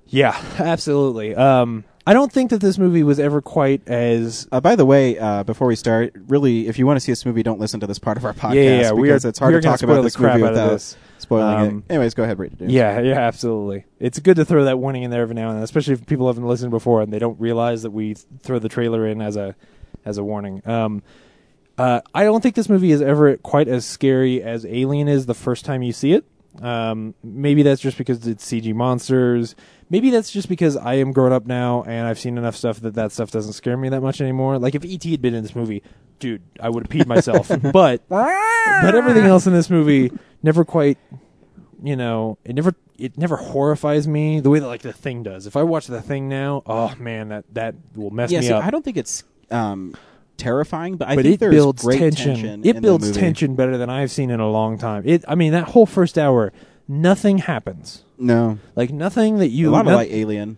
yeah, 0.07 0.39
absolutely. 0.59 1.35
Um, 1.35 1.83
I 2.05 2.13
don't 2.13 2.31
think 2.31 2.51
that 2.51 2.61
this 2.61 2.77
movie 2.77 3.03
was 3.03 3.19
ever 3.19 3.41
quite 3.41 3.85
as 3.87 4.47
Uh, 4.51 4.61
by 4.61 4.75
the 4.77 4.85
way, 4.85 5.17
uh, 5.19 5.43
before 5.43 5.67
we 5.67 5.75
start, 5.75 6.13
really, 6.27 6.67
if 6.67 6.79
you 6.79 6.85
want 6.87 6.95
to 6.97 7.01
see 7.01 7.11
this 7.11 7.25
movie, 7.25 7.43
don't 7.43 7.59
listen 7.59 7.81
to 7.81 7.87
this 7.87 7.99
part 7.99 8.15
of 8.17 8.23
our 8.23 8.33
podcast 8.33 8.53
Yeah, 8.55 8.61
yeah, 8.61 8.81
yeah. 8.81 8.91
We 8.93 9.09
because 9.09 9.25
are- 9.25 9.29
it's 9.29 9.39
hard 9.39 9.53
to 9.55 9.61
talk 9.61 9.81
about 9.83 10.03
this 10.03 10.17
movie 10.17 10.41
without 10.41 10.69
this. 10.71 10.95
Spoiling 11.27 11.67
Um, 11.67 11.83
it. 11.87 11.93
Anyways, 11.93 12.13
go 12.13 12.23
ahead, 12.23 12.39
read 12.39 12.55
it. 12.59 12.69
Yeah, 12.69 12.99
yeah, 13.01 13.19
absolutely. 13.19 13.85
It's 13.99 14.19
good 14.19 14.37
to 14.37 14.45
throw 14.45 14.63
that 14.65 14.79
warning 14.79 15.03
in 15.03 15.11
there 15.11 15.21
every 15.21 15.35
now 15.35 15.49
and 15.49 15.57
then, 15.57 15.63
especially 15.63 15.93
if 15.93 16.05
people 16.05 16.27
haven't 16.27 16.47
listened 16.47 16.71
before 16.71 17.01
and 17.01 17.11
they 17.13 17.19
don't 17.19 17.39
realize 17.39 17.83
that 17.83 17.91
we 17.91 18.13
th- 18.15 18.25
throw 18.41 18.59
the 18.59 18.69
trailer 18.69 19.05
in 19.07 19.21
as 19.21 19.35
a 19.35 19.55
as 20.05 20.17
a 20.17 20.23
warning. 20.23 20.61
Um, 20.65 21.03
uh, 21.77 22.01
I 22.15 22.23
don't 22.23 22.41
think 22.41 22.55
this 22.55 22.69
movie 22.69 22.91
is 22.91 23.01
ever 23.01 23.37
quite 23.37 23.67
as 23.67 23.85
scary 23.85 24.41
as 24.41 24.65
Alien 24.65 25.07
is 25.07 25.25
the 25.27 25.33
first 25.35 25.63
time 25.65 25.83
you 25.83 25.93
see 25.93 26.13
it. 26.13 26.25
Um, 26.61 27.13
maybe 27.23 27.61
that's 27.61 27.81
just 27.81 27.99
because 27.99 28.25
it's 28.25 28.43
CG 28.49 28.73
monsters. 28.73 29.55
Maybe 29.89 30.09
that's 30.09 30.31
just 30.31 30.49
because 30.49 30.75
I 30.75 30.95
am 30.95 31.11
grown 31.11 31.31
up 31.31 31.45
now 31.45 31.83
and 31.83 32.07
I've 32.07 32.17
seen 32.17 32.35
enough 32.37 32.55
stuff 32.55 32.79
that 32.81 32.95
that 32.95 33.11
stuff 33.11 33.29
doesn't 33.29 33.53
scare 33.53 33.77
me 33.77 33.89
that 33.89 34.01
much 34.01 34.21
anymore. 34.21 34.57
Like 34.57 34.73
if 34.73 34.83
ET 34.83 35.03
had 35.03 35.21
been 35.21 35.35
in 35.35 35.43
this 35.43 35.55
movie, 35.55 35.83
dude, 36.19 36.41
I 36.59 36.69
would 36.69 36.83
have 36.83 36.89
peed 36.89 37.07
myself. 37.07 37.51
but 37.71 38.07
but 38.09 38.95
everything 38.95 39.25
else 39.25 39.47
in 39.47 39.53
this 39.53 39.69
movie 39.69 40.11
never 40.43 40.63
quite 40.65 40.97
you 41.83 41.95
know, 41.95 42.37
it 42.43 42.55
never 42.55 42.75
it 42.97 43.17
never 43.17 43.35
horrifies 43.35 44.07
me 44.07 44.39
the 44.39 44.49
way 44.49 44.59
that 44.59 44.67
like 44.67 44.81
the 44.81 44.93
thing 44.93 45.23
does. 45.23 45.45
If 45.45 45.55
I 45.55 45.63
watch 45.63 45.87
the 45.87 46.01
thing 46.01 46.29
now, 46.29 46.63
oh 46.65 46.93
man, 46.97 47.29
that 47.29 47.45
that 47.53 47.75
will 47.95 48.09
mess 48.09 48.31
yeah. 48.31 48.39
me 48.39 48.47
See, 48.47 48.53
up. 48.53 48.63
I 48.63 48.71
don't 48.71 48.83
think 48.83 48.97
it's 48.97 49.23
um, 49.51 49.95
terrifying, 50.37 50.97
but 50.97 51.07
I 51.07 51.15
but 51.15 51.23
think 51.23 51.35
it 51.35 51.39
there's 51.39 51.53
builds 51.53 51.83
tension. 51.83 52.35
tension. 52.35 52.65
It 52.65 52.81
builds 52.81 53.11
tension 53.11 53.55
better 53.55 53.77
than 53.77 53.89
I've 53.89 54.11
seen 54.11 54.31
in 54.31 54.39
a 54.39 54.49
long 54.49 54.77
time. 54.77 55.03
It 55.05 55.23
I 55.27 55.35
mean 55.35 55.51
that 55.51 55.65
whole 55.65 55.85
first 55.85 56.17
hour, 56.17 56.51
nothing 56.87 57.39
happens. 57.39 58.03
No, 58.19 58.57
Like 58.75 58.89
nothing 58.89 59.37
that 59.37 59.49
you 59.49 59.69
a 59.69 59.71
lot 59.71 59.85
no- 59.85 59.91
of 59.91 59.97
like 59.97 60.09
Alien. 60.11 60.57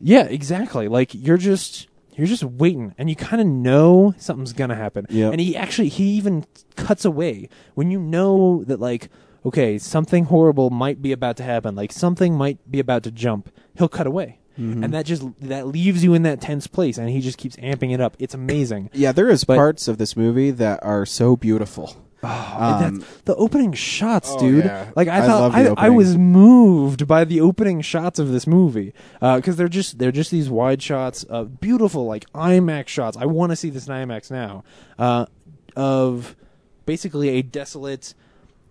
Yeah, 0.00 0.24
exactly. 0.24 0.88
Like 0.88 1.14
you're 1.14 1.38
just 1.38 1.86
you're 2.18 2.26
just 2.26 2.44
waiting 2.44 2.94
and 2.98 3.08
you 3.08 3.16
kind 3.16 3.40
of 3.40 3.46
know 3.46 4.14
something's 4.18 4.52
going 4.52 4.70
to 4.70 4.76
happen. 4.76 5.06
Yep. 5.08 5.32
And 5.32 5.40
he 5.40 5.56
actually 5.56 5.88
he 5.88 6.04
even 6.10 6.44
cuts 6.76 7.04
away 7.04 7.48
when 7.74 7.90
you 7.90 7.98
know 8.00 8.64
that 8.64 8.80
like 8.80 9.08
okay, 9.46 9.78
something 9.78 10.24
horrible 10.24 10.68
might 10.68 11.00
be 11.00 11.12
about 11.12 11.36
to 11.38 11.42
happen, 11.42 11.74
like 11.74 11.92
something 11.92 12.34
might 12.34 12.58
be 12.70 12.80
about 12.80 13.02
to 13.04 13.10
jump. 13.10 13.50
He'll 13.76 13.88
cut 13.88 14.06
away. 14.06 14.40
Mm-hmm. 14.58 14.84
And 14.84 14.92
that 14.92 15.06
just 15.06 15.22
that 15.40 15.68
leaves 15.68 16.02
you 16.02 16.14
in 16.14 16.22
that 16.22 16.40
tense 16.40 16.66
place 16.66 16.98
and 16.98 17.08
he 17.08 17.20
just 17.20 17.38
keeps 17.38 17.56
amping 17.56 17.94
it 17.94 18.00
up. 18.00 18.16
It's 18.18 18.34
amazing. 18.34 18.90
Yeah, 18.92 19.12
there 19.12 19.28
is 19.30 19.44
But- 19.44 19.56
parts 19.56 19.86
of 19.86 19.98
this 19.98 20.16
movie 20.16 20.50
that 20.50 20.80
are 20.82 21.06
so 21.06 21.36
beautiful. 21.36 21.96
And 22.22 22.84
Um, 23.02 23.04
the 23.26 23.34
opening 23.36 23.72
shots, 23.72 24.30
oh, 24.32 24.40
dude. 24.40 24.64
yeah. 24.64 24.90
Like 24.96 25.06
I 25.08 25.18
I 25.18 25.26
thought, 25.26 25.54
I, 25.54 25.66
I 25.76 25.88
was 25.88 26.16
moved 26.16 27.06
by 27.06 27.24
the 27.24 27.40
opening 27.40 27.80
shots 27.80 28.18
of 28.18 28.32
this 28.32 28.46
movie 28.46 28.92
because 29.20 29.56
they're 29.56 29.68
just 29.68 29.98
they're 29.98 30.10
just 30.12 30.30
these 30.32 30.50
wide 30.50 30.82
shots 30.82 31.22
of 31.24 31.60
beautiful 31.60 32.06
like 32.06 32.24
IMAX 32.32 32.88
shots. 32.88 33.16
I 33.16 33.26
want 33.26 33.50
to 33.50 33.56
see 33.56 33.70
this 33.70 33.86
in 33.86 33.94
IMAX 33.94 34.30
now 34.32 34.64
uh, 34.98 35.26
of 35.76 36.34
basically 36.86 37.28
a 37.30 37.42
desolate, 37.42 38.14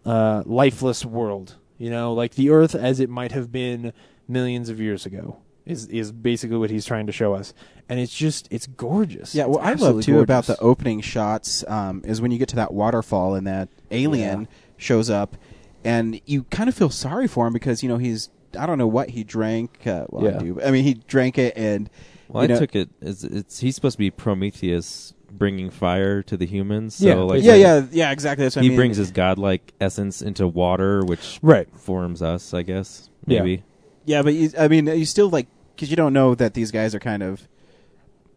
uh, 0.05 0.43
lifeless 0.45 1.05
world. 1.05 1.55
You 1.77 1.89
know, 1.89 2.11
like 2.13 2.35
the 2.35 2.49
Earth 2.49 2.75
as 2.75 2.99
it 2.99 3.09
might 3.09 3.31
have 3.31 3.51
been 3.51 3.93
millions 4.27 4.67
of 4.67 4.81
years 4.81 5.05
ago. 5.05 5.37
Is 5.67 5.87
is 5.87 6.11
basically 6.11 6.57
what 6.57 6.69
he's 6.69 6.85
trying 6.85 7.07
to 7.07 7.11
show 7.11 7.33
us, 7.33 7.53
and 7.89 7.99
it's 7.99 8.13
just 8.13 8.47
it's 8.51 8.67
gorgeous. 8.67 9.35
Yeah, 9.35 9.43
It's 9.45 9.49
what 9.57 9.61
I 9.63 9.67
love 9.69 9.73
absolutely 9.73 10.03
too 10.03 10.19
about 10.21 10.45
the 10.45 10.57
opening 10.59 11.01
shots 11.01 11.63
um, 11.67 12.01
is 12.05 12.21
when 12.21 12.31
you 12.31 12.37
get 12.37 12.47
to 12.49 12.55
that 12.57 12.73
waterfall 12.73 13.35
and 13.35 13.45
that 13.47 13.69
alien 13.91 14.41
Yeah. 14.41 14.47
shows 14.77 15.09
up, 15.09 15.35
and 15.83 16.19
you 16.25 16.43
kind 16.45 16.69
of 16.69 16.75
feel 16.75 16.89
sorry 16.89 17.27
for 17.27 17.47
him 17.47 17.53
because 17.53 17.83
you 17.83 17.89
know 17.89 17.97
he's 17.97 18.29
I 18.57 18.65
don't 18.65 18.77
know 18.77 18.87
what 18.87 19.09
he 19.09 19.23
drank. 19.23 19.85
Uh, 19.85 20.05
well, 20.09 20.23
Yeah. 20.23 20.37
I 20.37 20.39
do. 20.39 20.61
I 20.63 20.71
mean, 20.71 20.83
he 20.85 20.93
drank 20.95 21.37
it, 21.37 21.53
and 21.57 21.89
Well, 22.29 22.43
you 22.43 22.49
I 22.49 22.53
know- 22.53 22.59
took 22.59 22.75
it 22.75 22.89
as 23.01 23.23
it's 23.23 23.59
he's 23.59 23.75
supposed 23.75 23.95
to 23.95 23.99
be 23.99 24.09
Prometheus 24.09 25.13
bringing 25.29 25.69
fire 25.69 26.23
to 26.23 26.37
the 26.37 26.45
humans. 26.45 26.95
So 26.95 27.05
Yeah, 27.07 27.15
like 27.15 27.43
yeah, 27.43 27.55
yeah, 27.55 27.85
yeah, 27.91 28.11
exactly. 28.11 28.45
That's 28.45 28.55
what 28.55 28.63
he 28.63 28.69
I 28.69 28.71
mean. 28.71 28.77
brings 28.77 28.95
his 28.97 29.11
godlike 29.11 29.73
essence 29.81 30.21
into 30.21 30.47
water, 30.47 31.03
which 31.03 31.39
Right. 31.41 31.67
forms 31.77 32.21
us, 32.21 32.53
I 32.53 32.61
guess. 32.63 33.09
Yeah. 33.25 33.39
Maybe. 33.39 33.63
Yeah, 34.05 34.21
but 34.21 34.33
you, 34.35 34.49
I 34.57 34.69
mean, 34.69 34.87
you 34.87 35.03
still 35.03 35.29
like 35.29 35.47
because 35.77 35.89
you 35.89 35.95
don't 35.95 36.11
know 36.13 36.35
that 36.35 36.53
these 36.55 36.71
guys 36.71 36.93
are 36.95 36.99
kind 36.99 37.23
of 37.23 37.47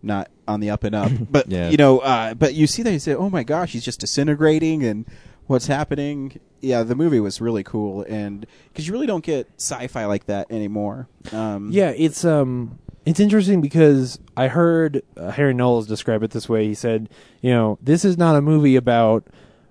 not 0.03 0.31
on 0.47 0.61
the 0.61 0.71
up 0.71 0.85
and 0.85 0.95
up. 0.95 1.11
But 1.31 1.51
Yeah. 1.51 1.71
you 1.71 1.77
know, 1.77 1.99
uh, 1.99 2.35
but 2.35 2.55
you 2.55 2.67
see 2.67 2.83
that 2.83 2.93
you 2.93 2.99
say, 2.99 3.15
"Oh 3.15 3.29
my 3.31 3.43
gosh, 3.43 3.73
he's 3.73 3.85
just 3.85 4.01
disintegrating," 4.01 4.85
and 4.85 5.05
what's 5.47 5.67
happening? 5.67 6.39
Yeah, 6.61 6.83
the 6.83 6.95
movie 6.95 7.21
was 7.21 7.41
really 7.41 7.63
cool, 7.65 8.03
and 8.09 8.47
because 8.69 8.87
you 8.87 8.93
really 8.93 9.07
don't 9.07 9.25
get 9.25 9.49
sci-fi 9.59 10.05
like 10.05 10.27
that 10.27 10.51
anymore. 10.51 11.09
Um, 11.33 11.71
Yeah, 11.73 11.91
it's 11.97 12.25
um 12.25 12.79
it's 13.07 13.19
interesting 13.21 13.61
because 13.63 14.19
I 14.37 14.49
heard 14.49 15.03
uh, 15.17 15.31
Harry 15.31 15.55
Knowles 15.55 15.87
describe 15.87 16.23
it 16.23 16.31
this 16.33 16.49
way. 16.51 16.67
He 16.67 16.75
said, 16.75 17.09
you 17.41 17.51
know, 17.51 17.79
this 17.83 18.05
is 18.05 18.19
not 18.19 18.37
a 18.37 18.43
movie 18.43 18.77
about 18.77 19.27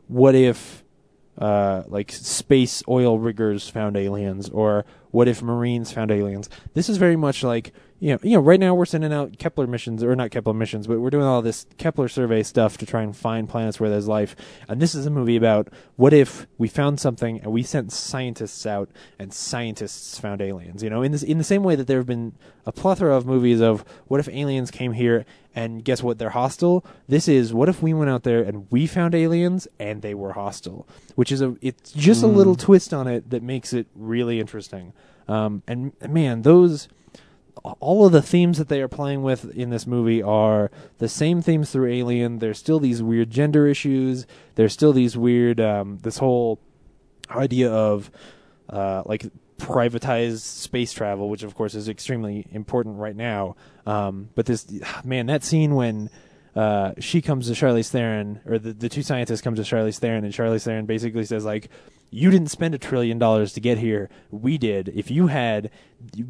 what 0.08 0.34
if 0.34 0.79
uh 1.40 1.84
like 1.88 2.12
space 2.12 2.84
oil 2.88 3.18
riggers 3.18 3.68
found 3.68 3.98
aliens 3.98 4.50
or 4.50 4.86
what 5.12 5.28
if 5.28 5.42
marines 5.42 5.92
found 5.92 6.12
aliens. 6.12 6.50
This 6.74 6.90
is 6.90 6.98
very 6.98 7.16
much 7.16 7.44
like 7.44 7.74
you 8.00 8.14
know, 8.14 8.20
you 8.24 8.32
know, 8.32 8.40
right 8.40 8.60
now 8.60 8.74
we're 8.74 8.86
sending 8.86 9.12
out 9.12 9.38
Kepler 9.38 9.68
missions 9.68 10.04
or 10.04 10.16
not 10.16 10.32
Kepler 10.32 10.54
missions, 10.54 10.88
but 10.88 11.02
we're 11.02 11.10
doing 11.10 11.26
all 11.26 11.42
this 11.42 11.66
Kepler 11.78 12.08
survey 12.08 12.44
stuff 12.44 12.78
to 12.78 12.86
try 12.86 13.02
and 13.02 13.16
find 13.16 13.50
planets 13.50 13.80
where 13.80 13.90
there's 13.90 14.08
life. 14.08 14.38
And 14.70 14.82
this 14.82 14.96
is 14.96 15.06
a 15.06 15.10
movie 15.10 15.36
about 15.36 15.68
what 15.98 16.14
if 16.14 16.48
we 16.58 16.70
found 16.70 17.02
something 17.02 17.42
and 17.42 17.52
we 17.52 17.62
sent 17.62 17.92
scientists 17.92 18.66
out 18.66 18.90
and 19.18 19.34
scientists 19.34 20.18
found 20.18 20.42
aliens. 20.42 20.82
You 20.82 20.90
know, 20.90 21.02
in 21.02 21.12
this 21.12 21.24
in 21.24 21.38
the 21.38 21.44
same 21.44 21.64
way 21.64 21.76
that 21.76 21.88
there 21.88 21.98
have 21.98 22.08
been 22.08 22.34
a 22.66 22.72
plethora 22.72 23.16
of 23.16 23.26
movies 23.26 23.60
of 23.60 23.84
what 24.08 24.22
if 24.22 24.30
aliens 24.30 24.72
came 24.72 24.94
here 24.94 25.26
and 25.60 25.84
guess 25.84 26.02
what 26.02 26.18
they're 26.18 26.30
hostile. 26.30 26.86
This 27.10 27.28
is 27.28 27.54
what 27.54 27.68
if 27.68 27.82
we 27.82 27.94
went 27.94 28.10
out 28.10 28.24
there 28.24 28.42
and 28.42 28.66
we 28.72 28.88
found 28.88 29.14
aliens 29.14 29.68
and 29.78 30.02
they 30.02 30.14
were 30.14 30.32
hostile, 30.32 30.88
which 31.16 31.34
is 31.34 31.42
a 31.42 31.58
it's 31.62 31.92
just 31.92 32.24
a 32.24 32.28
little 32.28 32.56
twist 32.56 32.94
on 32.94 33.08
it 33.08 33.30
that 33.30 33.44
makes 33.44 33.74
it 33.74 33.88
really 33.94 34.40
interesting. 34.40 34.94
Um, 35.28 35.62
and 35.68 35.92
man, 36.08 36.44
those 36.44 36.88
all 37.82 38.06
of 38.06 38.14
the 38.14 38.22
themes 38.22 38.58
that 38.58 38.70
they 38.70 38.82
are 38.82 38.88
playing 38.88 39.22
with 39.22 39.54
in 39.54 39.70
this 39.70 39.86
movie 39.86 40.24
are 40.24 40.72
the 41.00 41.10
same 41.10 41.42
themes 41.42 41.72
through 41.72 41.92
Alien. 41.92 42.40
There's 42.40 42.58
still 42.58 42.80
these 42.80 43.04
weird 43.04 43.30
gender 43.30 43.68
issues. 43.68 44.26
There's 44.56 44.72
still 44.72 44.94
these 44.94 45.18
weird 45.18 45.60
um, 45.60 46.00
this 46.04 46.20
whole 46.20 46.62
idea 47.30 47.70
of 47.70 48.10
uh, 48.70 49.04
like 49.06 49.26
privatized 49.60 50.40
space 50.40 50.92
travel, 50.94 51.30
which 51.30 51.44
of 51.44 51.54
course 51.56 51.76
is 51.76 51.88
extremely 51.88 52.48
important 52.52 52.98
right 52.98 53.16
now. 53.16 53.56
Um, 53.86 54.30
but 54.36 54.46
this 54.46 54.66
man, 55.04 55.28
that 55.28 55.44
scene 55.44 55.76
when 55.76 56.10
uh, 56.56 56.94
she 57.00 57.22
comes 57.22 57.48
to 57.48 57.54
Charlize 57.54 57.90
Theron, 57.90 58.42
or 58.46 58.58
the, 58.58 58.74
the 58.74 58.90
two 58.90 59.04
scientists 59.04 59.42
come 59.42 59.56
to 59.56 59.62
Charlize 59.62 60.00
Theron, 60.00 60.24
and 60.24 60.34
Charlize 60.34 60.64
Theron 60.64 60.86
basically 60.86 61.26
says 61.26 61.46
like, 61.46 61.70
"You 62.10 62.32
didn't 62.32 62.50
spend 62.50 62.74
a 62.74 62.78
trillion 62.78 63.20
dollars 63.20 63.54
to 63.54 63.60
get 63.60 63.78
here. 63.78 64.10
We 64.32 64.58
did. 64.58 64.90
If 64.90 65.12
you 65.12 65.28
had, 65.28 65.70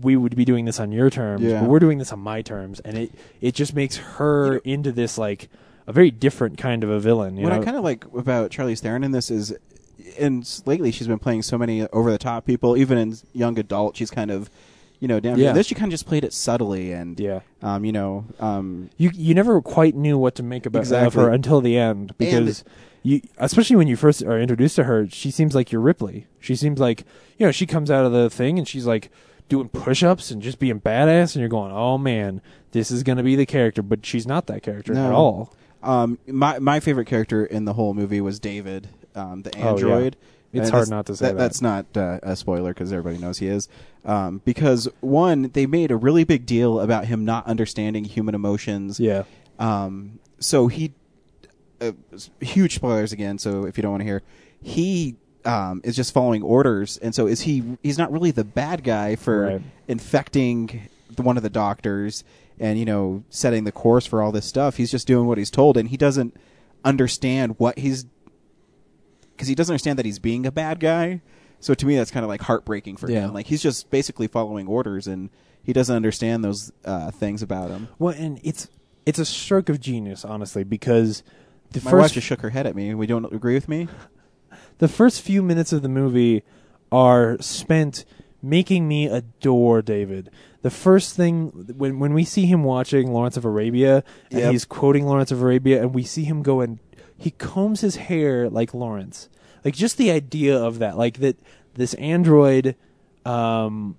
we 0.02 0.16
would 0.16 0.36
be 0.36 0.46
doing 0.46 0.66
this 0.66 0.80
on 0.80 0.92
your 0.92 1.10
terms. 1.10 1.44
Yeah. 1.44 1.62
But 1.62 1.70
we're 1.70 1.80
doing 1.80 2.00
this 2.00 2.12
on 2.12 2.20
my 2.20 2.42
terms." 2.42 2.80
And 2.82 2.98
it 2.98 3.12
it 3.40 3.56
just 3.56 3.74
makes 3.74 3.98
her 3.98 4.58
into 4.58 4.92
this 4.92 5.18
like 5.18 5.50
a 5.88 5.92
very 5.92 6.12
different 6.12 6.58
kind 6.60 6.84
of 6.84 6.90
a 6.92 7.00
villain. 7.00 7.36
You 7.36 7.44
what 7.44 7.54
know? 7.54 7.62
I 7.62 7.66
kind 7.66 7.76
of 7.76 7.84
like 7.84 8.06
about 8.14 8.52
Charlize 8.52 8.80
Theron 8.80 9.04
in 9.04 9.12
this 9.12 9.32
is, 9.32 9.56
and 10.20 10.48
lately 10.66 10.92
she's 10.92 11.08
been 11.08 11.20
playing 11.20 11.42
so 11.44 11.58
many 11.58 11.88
over 11.88 12.12
the 12.12 12.18
top 12.18 12.46
people. 12.46 12.78
Even 12.78 12.98
in 12.98 13.16
young 13.34 13.58
adult, 13.60 13.96
she's 13.98 14.12
kind 14.12 14.32
of, 14.32 14.50
you 15.00 15.08
know, 15.08 15.20
down. 15.20 15.38
Yeah. 15.40 15.54
This 15.54 15.68
she 15.68 15.76
kind 15.76 15.90
of 15.90 15.92
just 15.92 16.06
played 16.08 16.24
it 16.24 16.34
subtly, 16.34 16.92
and 16.92 17.20
Yeah. 17.20 17.40
um, 17.62 17.86
you 17.86 17.92
know, 17.92 18.26
um, 18.40 18.90
you 18.98 19.12
you 19.14 19.34
never 19.34 19.62
quite 19.62 19.96
knew 19.96 20.18
what 20.18 20.36
to 20.36 20.44
make 20.44 20.66
about 20.66 20.92
of 20.92 21.14
her 21.14 21.30
until 21.30 21.62
the 21.62 21.78
end 21.78 22.14
because 22.18 22.64
you 23.04 23.22
especially 23.38 23.76
when 23.78 23.88
you 23.88 23.96
first 23.96 24.22
are 24.24 24.38
introduced 24.40 24.76
to 24.76 24.84
her 24.84 25.08
she 25.10 25.32
seems 25.32 25.56
like 25.56 25.72
your 25.72 25.80
Ripley 25.80 26.28
she 26.38 26.54
seems 26.54 26.80
like 26.82 27.06
you 27.38 27.46
know 27.46 27.52
she 27.52 27.66
comes 27.66 27.90
out 27.90 28.04
of 28.06 28.12
the 28.12 28.30
thing 28.30 28.58
and 28.60 28.68
she's 28.68 28.86
like 28.86 29.10
doing 29.48 29.70
push-ups 29.70 30.32
and 30.32 30.42
just 30.42 30.60
being 30.60 30.82
badass 30.82 31.34
and 31.34 31.40
you're 31.40 31.48
going 31.48 31.72
oh 31.72 31.98
man 31.98 32.42
this 32.72 32.92
is 32.92 33.02
going 33.04 33.18
to 33.18 33.24
be 33.24 33.38
the 33.38 33.46
character 33.46 33.82
but 33.82 34.06
she's 34.06 34.28
not 34.28 34.48
that 34.48 34.62
character 34.64 34.94
No. 34.94 35.06
at 35.06 35.14
all 35.14 35.54
Um, 35.82 36.20
my 36.28 36.60
my 36.60 36.82
favorite 36.82 37.06
character 37.08 37.46
in 37.46 37.64
the 37.64 37.72
whole 37.76 37.94
movie 37.94 38.20
was 38.20 38.38
David, 38.38 38.90
um, 39.20 39.44
the 39.44 39.52
Oh, 39.58 39.60
yeah. 39.60 39.70
android. 39.70 40.18
It's 40.52 40.70
hard 40.72 40.88
that's- 40.88 40.90
not 40.90 41.06
to 41.08 41.16
say 41.16 41.28
that. 41.28 41.38
That's 41.38 41.62
not 41.62 41.86
uh, 41.96 42.20
a 42.24 42.36
spoiler 42.36 42.74
because 42.74 42.92
everybody 42.92 43.20
knows 43.22 43.38
he 43.38 43.48
is. 43.48 43.68
Um, 44.06 44.42
because 44.46 44.88
one, 45.02 45.52
they 45.54 45.68
made 45.68 45.92
a 45.92 45.96
really 45.96 46.24
big 46.24 46.48
deal 46.48 46.80
about 46.80 47.06
him 47.06 47.24
not 47.26 47.46
understanding 47.46 48.04
human 48.06 48.34
emotions. 48.34 49.00
yeah 49.00 49.24
Um, 49.60 50.18
so 50.40 50.68
he, 50.68 50.94
uh, 51.82 51.92
huge 52.42 52.76
spoilers 52.76 53.12
again. 53.12 53.38
So 53.38 53.66
if 53.66 53.78
you 53.78 53.84
don't 53.84 53.92
want 53.92 54.02
to 54.02 54.06
hear, 54.06 54.24
he 54.62 55.18
um, 55.46 55.82
is 55.84 55.96
just 55.96 56.14
following 56.14 56.42
orders, 56.42 56.98
and 56.98 57.14
so 57.16 57.28
is 57.28 57.42
he? 57.42 57.78
He's 57.84 57.98
not 57.98 58.12
really 58.12 58.32
the 58.32 58.44
bad 58.44 58.84
guy 58.84 59.16
for 59.16 59.42
Right. 59.46 59.62
infecting 59.88 60.90
the, 61.16 61.22
one 61.22 61.38
of 61.38 61.44
the 61.44 61.50
doctors 61.50 62.24
and 62.60 62.78
you 62.78 62.84
know 62.86 63.24
setting 63.30 63.64
the 63.64 63.72
course 63.72 64.06
for 64.06 64.22
all 64.22 64.32
this 64.34 64.46
stuff. 64.46 64.76
He's 64.78 64.92
just 64.92 65.08
doing 65.08 65.28
what 65.28 65.38
he's 65.38 65.50
told, 65.52 65.78
and 65.78 65.88
he 65.90 65.96
doesn't 65.98 66.36
understand 66.84 67.56
what 67.58 67.78
he's 67.80 68.06
because 69.40 69.48
he 69.48 69.56
doesn't 69.56 69.72
understand 69.72 69.98
that 69.98 70.06
he's 70.06 70.20
being 70.20 70.46
a 70.46 70.52
bad 70.52 70.82
guy. 70.82 71.22
So 71.62 71.74
to 71.74 71.86
me, 71.86 71.96
that's 71.96 72.12
kind 72.12 72.26
of 72.26 72.28
like 72.30 72.42
heartbreaking 72.42 72.98
for 72.98 73.10
Yeah. 73.10 73.22
him. 73.28 73.34
Like 73.34 73.46
he's 73.48 73.62
just 73.64 73.90
basically 73.90 74.28
following 74.28 74.68
orders, 74.68 75.08
and 75.08 75.30
he 75.64 75.72
doesn't 75.72 75.96
understand 75.96 76.44
those 76.44 76.74
uh, 76.84 77.10
things 77.12 77.42
about 77.42 77.70
him. 77.72 77.88
Well, 77.98 78.14
and 78.18 78.42
it's 78.44 78.68
it's 79.06 79.18
a 79.20 79.24
stroke 79.26 79.70
of 79.70 79.80
genius, 79.80 80.26
honestly, 80.26 80.66
because 80.66 81.24
the 81.72 81.80
My 81.86 81.94
wife 81.94 82.02
first 82.04 82.14
just 82.16 82.28
shook 82.28 82.42
her 82.42 82.50
head 82.50 82.68
at 82.68 82.76
me. 82.76 82.94
We 82.94 83.08
don't 83.08 83.32
agree 83.34 83.54
with 83.54 83.70
me. 83.70 83.88
the 84.80 84.88
first 84.90 85.22
few 85.22 85.42
minutes 85.42 85.72
of 85.72 85.82
the 85.84 85.90
movie 85.90 86.44
are 86.92 87.38
spent 87.40 88.04
making 88.42 88.88
me 88.88 89.08
adore 89.08 89.82
David. 89.82 90.30
The 90.62 90.70
first 90.70 91.16
thing 91.16 91.48
when 91.78 92.00
when 92.00 92.14
we 92.14 92.26
see 92.26 92.46
him 92.46 92.64
watching 92.64 93.12
Lawrence 93.14 93.38
of 93.38 93.46
Arabia 93.46 94.04
and 94.32 94.40
Yep. 94.42 94.52
he's 94.52 94.66
quoting 94.66 95.06
Lawrence 95.06 95.32
of 95.32 95.42
Arabia 95.42 95.82
and 95.82 95.94
we 95.94 96.04
see 96.04 96.24
him 96.26 96.42
go 96.42 96.60
and 96.62 96.80
he 97.20 97.32
combs 97.32 97.82
his 97.82 97.98
hair 97.98 98.50
like 98.50 98.74
Lawrence. 98.74 99.30
Like 99.64 99.76
just 99.76 99.98
the 99.98 100.10
idea 100.10 100.58
of 100.58 100.80
that, 100.80 100.98
like 100.98 101.18
that 101.18 101.38
this 101.76 101.94
android 101.96 102.76
um 103.26 103.98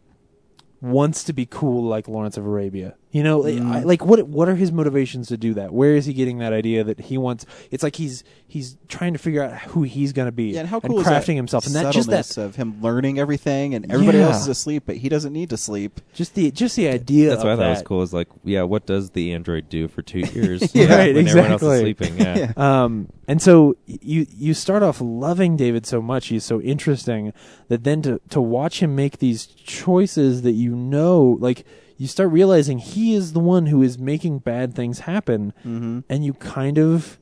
wants 0.81 1.23
to 1.25 1.33
be 1.33 1.45
cool 1.45 1.85
like 1.85 2.09
Lawrence 2.09 2.37
of 2.37 2.47
Arabia. 2.47 2.97
You 3.13 3.25
know, 3.25 3.39
like, 3.41 3.55
Mm. 3.57 3.73
I, 3.73 3.81
like 3.83 4.05
what 4.05 4.29
what 4.29 4.49
are 4.49 4.55
his 4.55 4.71
motivations 4.71 5.27
to 5.29 5.37
do 5.37 5.55
that? 5.55 5.73
Where 5.73 5.97
is 5.97 6.07
he 6.07 6.13
getting 6.13 6.39
that 6.39 6.53
idea 6.53 6.85
that 6.85 7.01
he 7.01 7.19
wants? 7.19 7.45
It's 7.73 7.83
like 7.83 7.97
he's 7.97 8.23
he's 8.47 8.77
trying 8.87 9.15
to 9.15 9.19
figure 9.19 9.43
out 9.43 9.59
who 9.63 9.83
he's 9.83 10.13
going 10.13 10.27
to 10.27 10.33
be 10.33 10.51
Yeah, 10.53 10.61
and 10.61 10.69
how 10.69 10.79
cool 10.79 11.01
is 11.01 11.07
crafting 11.09 11.27
that 11.27 11.35
himself, 11.35 11.67
and 11.67 11.75
that 11.75 11.93
just 11.93 12.09
that 12.11 12.25
subtleness 12.25 12.37
of 12.37 12.57
him 12.57 12.81
learning 12.81 13.19
everything, 13.19 13.75
and 13.75 13.91
everybody 13.91 14.19
Yeah. 14.19 14.27
else 14.27 14.43
is 14.43 14.49
asleep, 14.49 14.85
but 14.87 14.97
he 14.97 15.09
doesn't 15.09 15.33
need 15.33 15.51
to 15.51 15.57
sleep. 15.57 16.01
just 16.15 16.37
the 16.37 16.53
just 16.53 16.77
the 16.77 16.87
idea. 16.89 17.31
That's 17.31 17.41
of 17.43 17.47
what 17.47 17.53
I 17.55 17.57
thought 17.57 17.63
that. 17.63 17.71
was 17.71 17.83
cool. 17.83 18.03
Is 18.03 18.13
like, 18.13 18.29
yeah, 18.45 18.63
what 18.63 18.87
does 18.87 19.11
the 19.11 19.33
android 19.33 19.69
do 19.69 19.89
for 19.89 20.03
two 20.03 20.21
years? 20.33 20.73
Yeah, 20.73 20.83
when 20.89 20.91
right, 20.99 21.17
everyone 21.17 21.51
else 21.51 21.63
is 21.63 21.69
exactly. 21.69 21.79
sleeping. 21.81 22.19
Yeah. 22.19 22.53
Um, 22.57 23.09
and 23.27 23.43
so 23.43 23.75
you 23.87 24.27
you 24.37 24.55
start 24.55 24.85
off 24.85 25.01
loving 25.01 25.57
David 25.57 25.85
so 25.85 26.01
much. 26.01 26.29
He's 26.29 26.45
so 26.45 26.61
interesting 26.61 27.33
that 27.69 27.83
then 27.83 28.03
to 28.03 28.21
to 28.29 28.41
watch 28.41 28.81
him 28.81 28.95
make 28.95 29.19
these 29.19 29.47
choices 29.47 30.43
that 30.43 30.53
you 30.53 30.77
know, 30.77 31.37
like 31.41 31.65
you 32.01 32.07
start 32.09 32.31
realizing 32.33 32.79
he 32.79 33.15
is 33.15 33.33
the 33.35 33.41
one 33.41 33.67
who 33.67 33.83
is 33.83 33.99
making 33.99 34.39
bad 34.41 34.75
things 34.75 35.01
happen, 35.01 35.53
Mm-hmm. 35.65 36.01
and 36.09 36.25
you 36.25 36.33
kind 36.35 36.79
of 36.79 37.19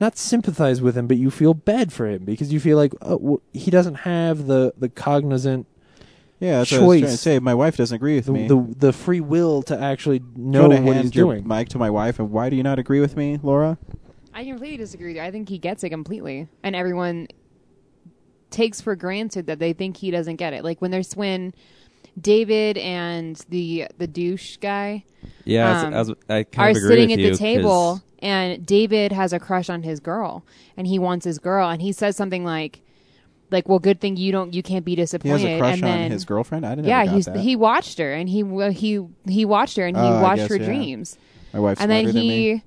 not 0.00 0.16
sympathize 0.16 0.80
with 0.80 0.96
him, 0.96 1.06
but 1.06 1.16
you 1.16 1.30
feel 1.30 1.54
bad 1.54 1.92
for 1.92 2.06
him 2.08 2.24
because 2.24 2.52
you 2.52 2.60
feel 2.60 2.76
like 2.76 2.92
oh, 3.02 3.16
well, 3.16 3.42
he 3.52 3.70
doesn't 3.70 3.96
have 3.96 4.46
the 4.46 4.72
the 4.78 4.88
cognizant 4.88 5.66
Yeah, 6.40 6.58
that's 6.58 6.70
what 6.72 6.80
I 6.80 6.84
was 6.86 6.90
trying 6.98 7.00
to 7.02 7.08
choice. 7.12 7.20
say. 7.20 7.38
My 7.38 7.54
wife 7.54 7.76
doesn't 7.76 7.94
agree 7.94 8.16
with 8.16 8.26
the, 8.26 8.32
me. 8.32 8.46
the 8.48 8.74
the 8.86 8.92
free 8.92 9.20
will 9.20 9.62
to 9.64 9.78
actually 9.78 10.20
know 10.36 10.62
wanna 10.68 10.80
what 10.82 10.94
hand 10.94 11.04
he's 11.06 11.14
your 11.16 11.32
doing. 11.34 11.48
mic 11.48 11.68
to 11.70 11.78
my 11.78 11.90
wife, 11.90 12.18
and 12.20 12.30
why 12.30 12.50
do 12.50 12.56
you 12.56 12.62
not 12.62 12.78
agree 12.78 13.00
with 13.00 13.16
me, 13.16 13.38
Laura? 13.42 13.78
I 14.36 14.44
completely 14.44 14.76
disagree 14.78 15.08
with 15.08 15.16
you. 15.16 15.22
I 15.22 15.30
think 15.30 15.48
he 15.48 15.58
gets 15.58 15.82
it 15.84 15.90
completely, 15.90 16.48
and 16.64 16.74
everyone 16.76 17.28
takes 18.50 18.80
for 18.80 18.94
granted 18.94 19.46
that 19.46 19.58
they 19.58 19.72
think 19.72 19.96
he 19.96 20.10
doesn't 20.10 20.36
get 20.36 20.52
it. 20.52 20.62
Like 20.64 20.80
when 20.80 20.90
there's 20.90 21.14
when 21.16 21.52
David 22.20 22.78
and 22.78 23.36
the 23.48 23.86
the 23.98 24.06
douche 24.06 24.56
guy, 24.58 25.04
Yeah, 25.44 25.68
I 25.68 25.72
was- 25.74 25.84
um, 25.84 25.94
I 25.94 25.98
was- 25.98 26.10
I 26.28 26.42
kind 26.44 26.66
are 26.66 26.70
of 26.70 26.76
agree 26.76 26.88
sitting 26.88 27.08
with 27.10 27.18
at 27.18 27.24
you, 27.24 27.30
the 27.32 27.36
table, 27.36 28.02
and 28.20 28.64
David 28.64 29.12
has 29.12 29.32
a 29.32 29.38
crush 29.38 29.68
on 29.68 29.82
his 29.82 30.00
girl, 30.00 30.44
and 30.76 30.86
he 30.86 30.98
wants 30.98 31.24
his 31.24 31.38
girl, 31.38 31.68
and 31.68 31.82
he 31.82 31.92
says 31.92 32.16
something 32.16 32.44
like. 32.44 32.80
Like, 33.50 33.68
well, 33.68 33.78
good 33.78 34.00
thing 34.00 34.16
you 34.16 34.32
don't, 34.32 34.52
you 34.54 34.62
can't 34.64 34.84
be 34.84 34.96
disappointed." 34.96 35.38
He 35.40 35.44
has 35.46 35.56
a 35.56 35.58
crush 35.60 35.74
and 35.74 35.84
on 35.84 35.90
then, 35.90 36.10
his 36.10 36.24
girlfriend. 36.24 36.66
I 36.66 36.74
didn't. 36.74 36.88
yeah, 36.88 37.04
got 37.04 37.14
he's 37.14 37.26
that. 37.26 37.36
he 37.36 37.54
watched 37.54 37.98
her, 37.98 38.12
and 38.12 38.28
he 38.28 38.42
he 38.72 39.00
he 39.28 39.44
watched 39.44 39.76
her, 39.76 39.86
and 39.86 39.96
he 39.96 40.02
Oh, 40.02 40.20
watched 40.22 40.38
guess, 40.38 40.48
her 40.50 40.56
yeah. 40.56 40.64
dreams. 40.66 41.18
My 41.52 41.60
wife's 41.60 41.80
and 41.80 41.88
then 41.90 42.04
smarter 42.04 42.12
than 42.18 42.22
he, 42.22 42.62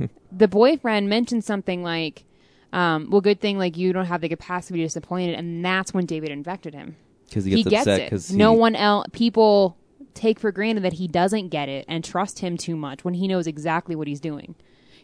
me. 0.00 0.08
the 0.32 0.48
boyfriend 0.48 1.08
mentioned 1.08 1.44
something 1.44 1.84
like, 1.84 2.24
um, 2.72 3.08
"Well, 3.10 3.20
good 3.20 3.40
thing 3.40 3.56
like 3.58 3.76
you 3.76 3.92
don't 3.92 4.06
have 4.06 4.20
the 4.22 4.28
capacity 4.30 4.72
to 4.72 4.78
be 4.78 4.82
disappointed," 4.84 5.34
and 5.36 5.64
that's 5.64 5.92
when 5.94 6.06
David 6.06 6.30
infected 6.30 6.74
him 6.74 6.96
'Cause 7.32 7.44
he 7.44 7.62
gets 7.62 7.86
upset 7.86 8.10
'cause 8.10 8.30
it. 8.30 8.36
No 8.36 8.52
he- 8.52 8.58
one 8.58 8.76
else, 8.76 9.06
people 9.12 9.76
take 10.14 10.38
for 10.38 10.52
granted 10.52 10.84
that 10.84 10.94
he 10.94 11.08
doesn't 11.08 11.48
get 11.48 11.68
it 11.68 11.84
and 11.88 12.04
trust 12.04 12.40
him 12.40 12.56
too 12.58 12.76
much 12.76 13.04
when 13.04 13.14
he 13.14 13.26
knows 13.26 13.46
exactly 13.46 13.94
what 13.96 14.06
he's 14.06 14.20
doing. 14.20 14.54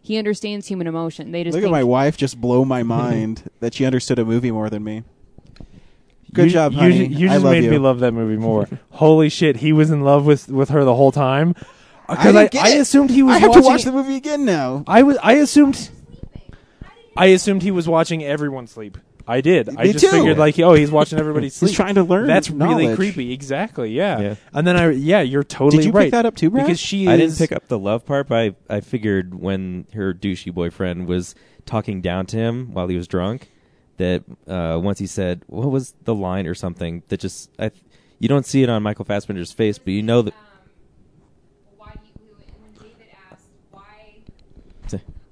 He 0.01 0.17
understands 0.19 0.67
human 0.69 0.87
emotion. 0.87 1.33
They 1.33 1.43
just 1.45 1.55
Look 1.55 1.63
at 1.63 1.67
think, 1.67 1.73
my 1.73 1.85
wife 1.85 2.17
just 2.17 2.41
blow 2.41 2.65
my 2.65 2.83
mind 2.97 3.45
that 3.61 3.75
she 3.75 3.85
understood 3.85 4.19
a 4.19 4.25
movie 4.25 4.51
more 4.51 4.69
than 4.71 4.85
me. 4.85 5.03
Good 6.33 6.47
you, 6.47 6.51
job, 6.51 6.73
you, 6.73 6.79
honey. 6.79 7.07
You 7.07 7.27
I 7.29 7.33
just 7.35 7.45
love 7.45 7.53
made 7.53 7.65
you. 7.65 7.71
me 7.71 7.79
love 7.79 8.01
that 8.01 8.13
movie 8.13 8.37
more. 8.37 8.69
Holy 8.91 9.31
shit, 9.31 9.57
he 9.57 9.73
was 9.73 9.91
in 9.91 10.03
love 10.03 10.27
with 10.27 10.49
with 10.49 10.69
her 10.69 10.85
the 10.85 10.95
whole 10.95 11.11
time. 11.11 11.55
I 12.07 12.15
Because 12.15 12.37
I, 12.37 12.47
didn't 12.49 12.65
I, 12.65 12.69
assumed 12.71 13.11
he 13.11 13.23
was. 13.23 13.37
I 13.37 13.39
have 13.39 13.49
watching 13.49 13.63
to 13.63 13.69
watch 13.69 13.83
the 13.85 13.93
movie 13.93 14.17
again 14.17 14.45
now. 14.45 14.85
I 14.87 15.03
was. 15.03 15.17
I 15.23 15.33
assumed. 15.35 15.89
I 17.17 17.27
assumed 17.27 17.63
he 17.63 17.71
was 17.71 17.89
watching 17.89 18.23
everyone 18.23 18.67
sleep. 18.67 18.99
I 19.29 19.43
did. 19.43 19.69
I 19.77 19.85
Me 19.85 19.93
just 19.93 20.03
too. 20.07 20.11
figured 20.11 20.39
like, 20.39 20.59
oh, 20.59 20.73
he's 20.73 20.91
watching 20.91 21.19
everybody 21.19 21.49
sleep. 21.51 21.69
He's 21.69 21.77
trying 21.77 21.97
to 21.97 22.03
learn 22.03 22.27
That's 22.27 22.49
really 22.49 22.85
knowledge. 22.85 22.97
creepy. 22.97 23.31
Exactly. 23.33 23.91
Yeah. 23.91 24.19
Yeah. 24.21 24.35
And 24.55 24.67
then 24.67 24.77
I. 24.77 24.91
Yeah, 24.91 25.21
you're 25.21 25.45
totally 25.45 25.83
Did 25.83 25.87
you 25.89 25.93
right. 25.93 26.05
pick 26.05 26.13
that 26.13 26.25
up 26.25 26.35
too, 26.35 26.49
Brad? 26.49 26.65
Because 26.65 26.81
she 26.81 27.03
is. 27.03 27.09
I 27.09 27.17
didn't 27.19 27.37
pick 27.37 27.53
up 27.53 27.69
the 27.69 27.79
love 27.79 28.07
part, 28.07 28.29
but 28.29 28.39
I, 28.39 28.77
I 28.77 28.81
figured 28.81 29.35
when 29.35 29.87
her 29.93 30.15
douchey 30.15 30.53
boyfriend 30.53 31.07
was 31.07 31.35
talking 31.67 32.01
down 32.01 32.25
to 32.27 32.39
him 32.39 32.73
while 32.73 32.89
he 32.89 32.97
was 32.97 33.07
drunk, 33.07 33.51
that 33.99 34.25
uh, 34.47 34.81
once 34.83 34.99
he 34.99 35.07
said, 35.07 35.43
"What 35.47 35.71
was 35.71 35.95
the 36.05 36.15
line 36.15 36.47
or 36.47 36.55
something?" 36.55 37.03
That 37.09 37.21
just 37.21 37.51
I, 37.59 37.71
you 38.19 38.29
don't 38.29 38.47
see 38.47 38.63
it 38.63 38.71
on 38.71 38.83
Michael 38.83 39.05
Fassbender's 39.05 39.53
face, 39.53 39.77
but 39.79 39.93
you 39.93 40.03
know 40.03 40.23
that. 40.23 40.35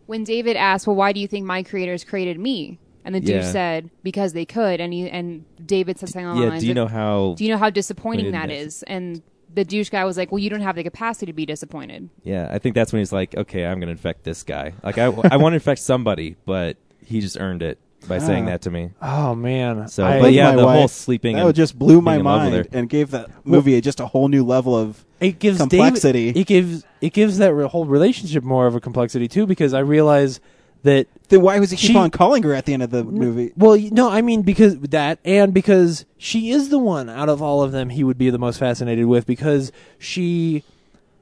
when 0.05 0.23
David 0.23 0.57
asked, 0.57 0.87
"Well, 0.87 0.97
why 0.97 1.13
do 1.13 1.19
you 1.19 1.27
think 1.27 1.47
my 1.47 1.63
creators 1.63 2.05
created 2.05 2.39
me?" 2.39 2.79
And 3.07 3.15
the 3.15 3.21
douche 3.21 3.45
Yeah. 3.45 3.53
said, 3.53 3.91
"Because 4.03 4.35
they 4.35 4.45
could," 4.45 4.81
and 4.81 4.93
he 4.93 5.09
and 5.09 5.45
David 5.65 5.99
said 5.99 6.11
something 6.11 6.27
along 6.27 6.37
the 6.41 6.43
Yeah, 6.45 6.49
lines 6.51 6.61
do 6.63 6.67
you 6.67 6.73
of, 6.73 6.77
know 6.77 6.87
how 6.89 7.35
Do 7.39 7.45
you 7.45 7.51
know 7.51 7.57
how 7.59 7.71
disappointing 7.71 8.27
disappointed 8.27 8.35
that 8.35 8.49
that- 8.55 8.67
is? 8.67 8.83
And 8.83 9.23
the 9.55 9.65
douche 9.65 9.89
guy 9.89 10.05
was 10.05 10.19
like, 10.19 10.31
"Well, 10.31 10.39
you 10.41 10.51
don't 10.51 10.61
have 10.61 10.77
the 10.77 10.83
capacity 10.85 11.27
to 11.27 11.33
be 11.33 11.47
disappointed." 11.47 12.11
Yeah, 12.25 12.49
I 12.51 12.59
think 12.59 12.75
that's 12.75 12.93
when 12.93 13.01
he's 13.01 13.13
like, 13.13 13.35
"Okay, 13.35 13.65
I'm 13.65 13.79
going 13.79 13.87
to 13.87 13.93
infect 13.93 14.25
this 14.25 14.43
guy." 14.43 14.75
Like 14.83 14.99
I, 14.99 15.05
I 15.07 15.37
want 15.39 15.53
to 15.53 15.55
infect 15.55 15.81
somebody, 15.81 16.37
but 16.45 16.77
he 17.03 17.21
just 17.21 17.41
earned 17.41 17.63
it 17.63 17.79
by 18.09 18.19
saying 18.19 18.45
Ah. 18.45 18.51
that 18.51 18.61
to 18.63 18.71
me. 18.71 18.91
Oh 19.01 19.35
man. 19.35 19.89
So, 19.89 20.05
I- 20.05 20.21
but 20.21 20.33
yeah, 20.33 20.51
my 20.51 20.57
the 20.57 20.63
whole 20.69 20.81
wife, 20.83 20.91
sleeping 20.91 21.37
that 21.37 21.47
and 21.47 21.55
just 21.55 21.79
blew 21.79 22.01
my 22.01 22.13
being 22.13 22.21
in 22.21 22.27
love 22.27 22.45
with 22.45 22.53
mind 22.53 22.67
her. 22.73 22.79
and 22.79 22.89
gave 22.89 23.11
that 23.13 23.31
movie 23.45 23.81
just 23.81 23.99
a 24.01 24.07
whole 24.07 24.29
new 24.29 24.45
level 24.45 24.77
of 24.77 25.05
it 25.21 25.39
gives 25.39 25.59
complexity. 25.59 26.27
David, 26.33 26.41
it 26.41 26.47
gives 26.47 26.85
it 27.01 27.13
gives 27.15 27.39
that 27.39 27.55
re- 27.55 27.67
whole 27.67 27.87
relationship 27.87 28.45
more 28.45 28.67
of 28.67 28.75
a 28.75 28.81
complexity 28.81 29.27
too, 29.29 29.47
because 29.47 29.73
I 29.75 29.79
realize 29.81 30.41
that. 30.83 31.07
then 31.29 31.41
why 31.43 31.59
was 31.59 31.71
he 31.71 31.77
keep 31.77 31.93
She- 31.93 31.97
on 31.97 32.11
calling 32.11 32.43
her 32.45 32.55
at 32.55 32.67
the 32.67 32.73
end 32.75 32.83
of 32.83 32.91
the 32.91 33.03
movie? 33.05 33.53
Well, 33.57 33.77
no, 33.91 34.09
I 34.11 34.23
mean 34.23 34.43
because 34.43 34.79
that, 34.79 35.19
and 35.25 35.53
because 35.53 36.05
she 36.19 36.51
is 36.51 36.69
the 36.69 36.79
one 36.79 37.09
out 37.09 37.29
of 37.29 37.43
all 37.43 37.63
of 37.63 37.73
them 37.73 37.91
he 37.91 38.05
would 38.05 38.19
be 38.19 38.31
the 38.31 38.39
most 38.39 38.59
fascinated 38.59 39.07
with, 39.07 39.27
because 39.27 39.73
she, 39.99 40.63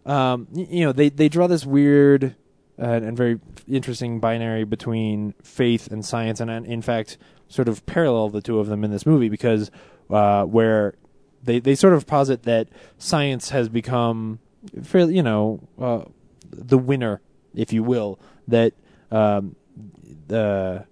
um, 0.06 0.47
you 0.52 0.85
know, 0.85 0.93
they 0.93 1.09
they 1.09 1.28
draw 1.28 1.47
this 1.47 1.64
weird 1.64 2.35
uh, 2.78 2.85
and 2.85 3.16
very 3.16 3.40
interesting 3.68 4.20
binary 4.20 4.64
between 4.64 5.32
faith 5.43 5.86
and 5.90 6.05
science, 6.05 6.40
and, 6.40 6.51
and 6.51 6.66
in 6.66 6.82
fact, 6.82 7.16
sort 7.48 7.68
of 7.68 7.85
parallel 7.86 8.28
the 8.28 8.43
two 8.43 8.59
of 8.59 8.66
them 8.66 8.85
in 8.85 8.90
this 8.90 9.06
movie 9.06 9.28
because 9.28 9.70
uh, 10.10 10.44
where 10.44 10.94
they 11.43 11.59
they 11.60 11.74
sort 11.74 11.94
of 11.94 12.06
posit 12.06 12.43
that 12.43 12.68
science 12.98 13.51
has 13.51 13.68
become 13.68 14.39
fairly, 14.82 15.14
you 15.14 15.22
know, 15.22 15.60
uh, 15.81 16.02
the 16.51 16.78
winner, 16.78 17.20
if 17.55 17.72
you 17.72 17.82
will, 17.82 18.18
that 18.48 18.72
um, 19.15 19.57
the 20.27 20.86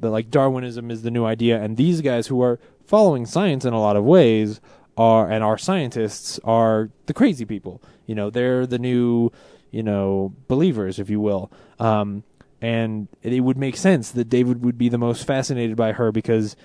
the 0.00 0.10
like 0.10 0.30
Darwinism 0.30 0.90
is 0.90 1.02
the 1.02 1.10
new 1.10 1.24
idea, 1.24 1.60
and 1.60 1.76
these 1.76 2.00
guys 2.00 2.26
who 2.28 2.40
are 2.42 2.58
following 2.84 3.26
science 3.26 3.64
in 3.64 3.72
a 3.72 3.80
lot 3.80 3.96
of 3.96 4.04
ways 4.04 4.60
are 4.96 5.30
and 5.30 5.42
are 5.42 5.58
scientists 5.58 6.38
are 6.44 6.90
the 7.06 7.14
crazy 7.14 7.44
people. 7.44 7.82
You 8.06 8.14
know, 8.14 8.30
they're 8.30 8.66
the 8.66 8.78
new, 8.78 9.30
you 9.70 9.82
know, 9.82 10.32
believers, 10.48 10.98
if 10.98 11.10
you 11.10 11.20
will. 11.20 11.50
Um, 11.78 12.22
and 12.62 13.08
it 13.22 13.40
would 13.40 13.58
make 13.58 13.76
sense 13.76 14.10
that 14.12 14.28
David 14.28 14.64
would 14.64 14.78
be 14.78 14.88
the 14.88 14.98
most 14.98 15.26
fascinated 15.26 15.76
by 15.76 15.92
her 15.92 16.10
because 16.10 16.56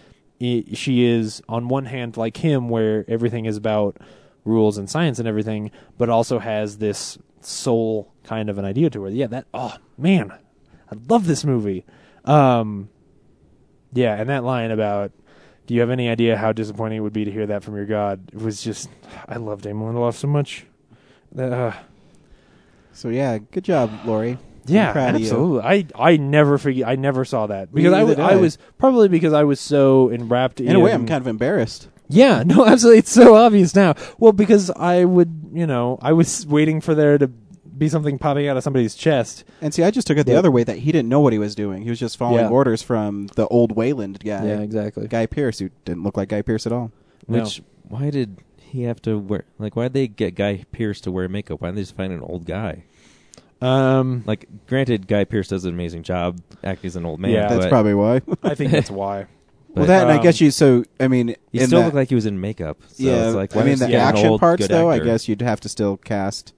i 0.42 0.64
she 0.74 1.06
is 1.06 1.42
on 1.50 1.68
one 1.68 1.86
hand 1.86 2.16
like 2.18 2.38
him, 2.38 2.70
where 2.70 3.06
everything 3.08 3.46
is 3.46 3.58
about 3.58 3.98
rules 4.46 4.78
and 4.78 4.90
science 4.90 5.20
and 5.20 5.28
everything, 5.28 5.72
but 5.98 6.10
also 6.10 6.40
has 6.40 6.78
this 6.78 7.18
soul 7.42 8.14
kind 8.24 8.50
of 8.50 8.58
an 8.58 8.66
idea 8.66 8.90
to 8.92 9.04
her. 9.04 9.10
Yeah, 9.10 9.28
that. 9.28 9.46
Oh 9.54 9.76
man, 9.98 10.32
I 10.92 10.96
love 11.10 11.26
this 11.28 11.44
movie. 11.46 11.86
Um, 12.26 12.90
yeah, 13.94 14.16
and 14.16 14.30
that 14.30 14.44
line 14.44 14.72
about 14.72 15.12
do 15.68 15.74
you 15.74 15.80
have 15.82 15.90
any 15.90 16.10
idea 16.10 16.38
how 16.38 16.52
disappointing 16.52 16.98
it 16.98 17.02
would 17.02 17.14
be 17.14 17.24
to 17.26 17.32
hear 17.32 17.48
that 17.48 17.64
from 17.64 17.76
your 17.76 17.86
God? 17.86 18.30
It 18.34 18.42
was 18.42 18.62
just 18.62 18.90
I 19.28 19.38
love 19.38 19.62
Damon 19.62 19.94
Lindelof 19.94 20.16
so 20.16 20.28
much. 20.28 20.66
Uh, 21.38 21.72
So 22.94 23.10
yeah, 23.10 23.38
good 23.38 23.64
job, 23.64 23.90
Lori. 24.06 24.38
Yeah, 24.66 24.88
I'm 24.88 24.94
proud 24.94 25.16
of 25.16 25.22
you. 25.22 25.28
absolutely. 25.28 25.62
I 25.62 25.86
I 26.12 26.18
never 26.18 26.58
forget. 26.58 26.88
I 26.88 26.96
never 26.96 27.26
saw 27.26 27.48
that 27.48 27.74
because 27.74 27.94
I, 27.94 28.00
Neither 28.02 28.16
w- 28.16 28.28
did 28.28 28.36
I 28.36 28.38
I. 28.38 28.42
was 28.42 28.58
probably 28.78 29.08
because 29.08 29.34
I 29.34 29.44
was 29.44 29.60
so 29.60 30.10
enwrapped 30.10 30.60
In 30.62 30.76
a 30.76 30.80
way, 30.80 30.94
I'm 30.94 31.08
kind 31.08 31.22
of 31.22 31.28
embarrassed. 31.28 31.88
Yeah, 32.10 32.44
no, 32.46 32.66
absolutely. 32.66 33.00
It's 33.00 33.12
so 33.12 33.36
obvious 33.36 33.74
now. 33.76 33.96
Well, 34.20 34.34
because 34.34 34.70
I 34.70 35.06
would, 35.06 35.50
you 35.54 35.66
know, 35.66 35.98
I 36.02 36.12
was 36.14 36.46
waiting 36.46 36.80
for 36.82 36.94
there 36.94 37.18
to 37.18 37.32
be 37.82 37.90
something 37.90 38.20
popping 38.20 38.48
out 38.48 38.56
of 38.56 38.62
somebody's 38.64 38.94
chest. 38.94 39.44
And 39.60 39.74
see, 39.74 39.82
I 39.82 39.90
just 39.90 40.06
took 40.06 40.16
it 40.20 40.28
the 40.28 40.34
Yeah. 40.34 40.38
other 40.38 40.52
way 40.52 40.64
that 40.64 40.78
he 40.78 40.92
didn't 40.92 41.10
know 41.10 41.20
what 41.20 41.34
he 41.34 41.40
was 41.40 41.56
doing. 41.56 41.82
He 41.82 41.90
was 41.90 42.00
just 42.00 42.16
following 42.16 42.46
Yeah. 42.46 42.50
orders 42.52 42.84
from 42.84 43.26
the 43.36 43.48
old 43.48 43.76
Weyland 43.76 44.20
guy. 44.24 44.46
Yeah, 44.46 44.60
exactly. 44.60 45.08
Guy 45.08 45.26
Pearce, 45.26 45.58
who 45.58 45.72
didn't 45.84 46.04
look 46.04 46.16
like 46.16 46.30
Guy 46.30 46.44
Pearce 46.44 46.68
at 46.68 46.72
all. 46.72 46.92
No. 47.28 47.40
Which 47.40 47.64
why 47.90 48.12
did 48.12 48.38
he 48.60 48.84
have 48.84 49.02
to 49.02 49.18
wear? 49.18 49.46
Like, 49.58 49.76
why 49.76 49.86
did 49.86 49.94
they 49.94 50.08
get 50.08 50.36
Guy 50.36 50.64
Pearce 50.72 51.02
to 51.02 51.12
wear 51.12 51.28
makeup? 51.28 51.60
Why 51.60 51.70
didn't 51.70 51.78
they 51.78 51.82
just 51.82 51.96
find 51.96 52.14
an 52.14 52.22
old 52.22 52.46
guy? 52.46 52.84
Um, 53.64 54.24
Like, 54.28 54.46
granted, 54.68 55.08
Guy 55.08 55.24
Pearce 55.24 55.48
does 55.48 55.66
an 55.66 55.74
amazing 55.74 56.04
job 56.04 56.40
acting 56.64 56.88
as 56.88 56.96
an 56.96 57.06
old 57.08 57.20
man. 57.20 57.32
Yeah. 57.32 57.48
That's 57.48 57.66
but, 57.66 57.70
probably 57.70 57.96
why. 57.96 58.22
I 58.44 58.54
think 58.54 58.70
that's 58.72 58.92
why. 58.92 59.26
well, 59.70 59.86
but 59.86 59.88
that 59.88 60.04
and 60.04 60.12
I 60.12 60.18
um, 60.18 60.24
guess 60.24 60.40
you. 60.40 60.52
So 60.52 60.84
I 61.00 61.08
mean, 61.08 61.36
he 61.52 61.62
in 61.62 61.66
still 61.66 61.80
that- 61.80 61.86
looked 61.86 61.96
like 61.96 62.10
he 62.10 62.16
was 62.16 62.28
in 62.28 62.40
makeup. 62.40 62.78
So 62.90 63.04
yeah, 63.06 63.26
it's 63.26 63.36
like, 63.36 63.56
I 63.56 63.62
mean 63.64 63.70
just 63.70 63.82
the 63.82 63.88
get 63.88 64.02
an 64.04 64.08
action 64.08 64.28
old, 64.28 64.40
parts, 64.40 64.62
good 64.68 64.70
though. 64.70 64.92
I 64.92 64.98
actor? 64.98 65.06
guess 65.06 65.28
you'd 65.28 65.42
have 65.42 65.60
to 65.62 65.70
still 65.70 65.98
cast 65.98 66.54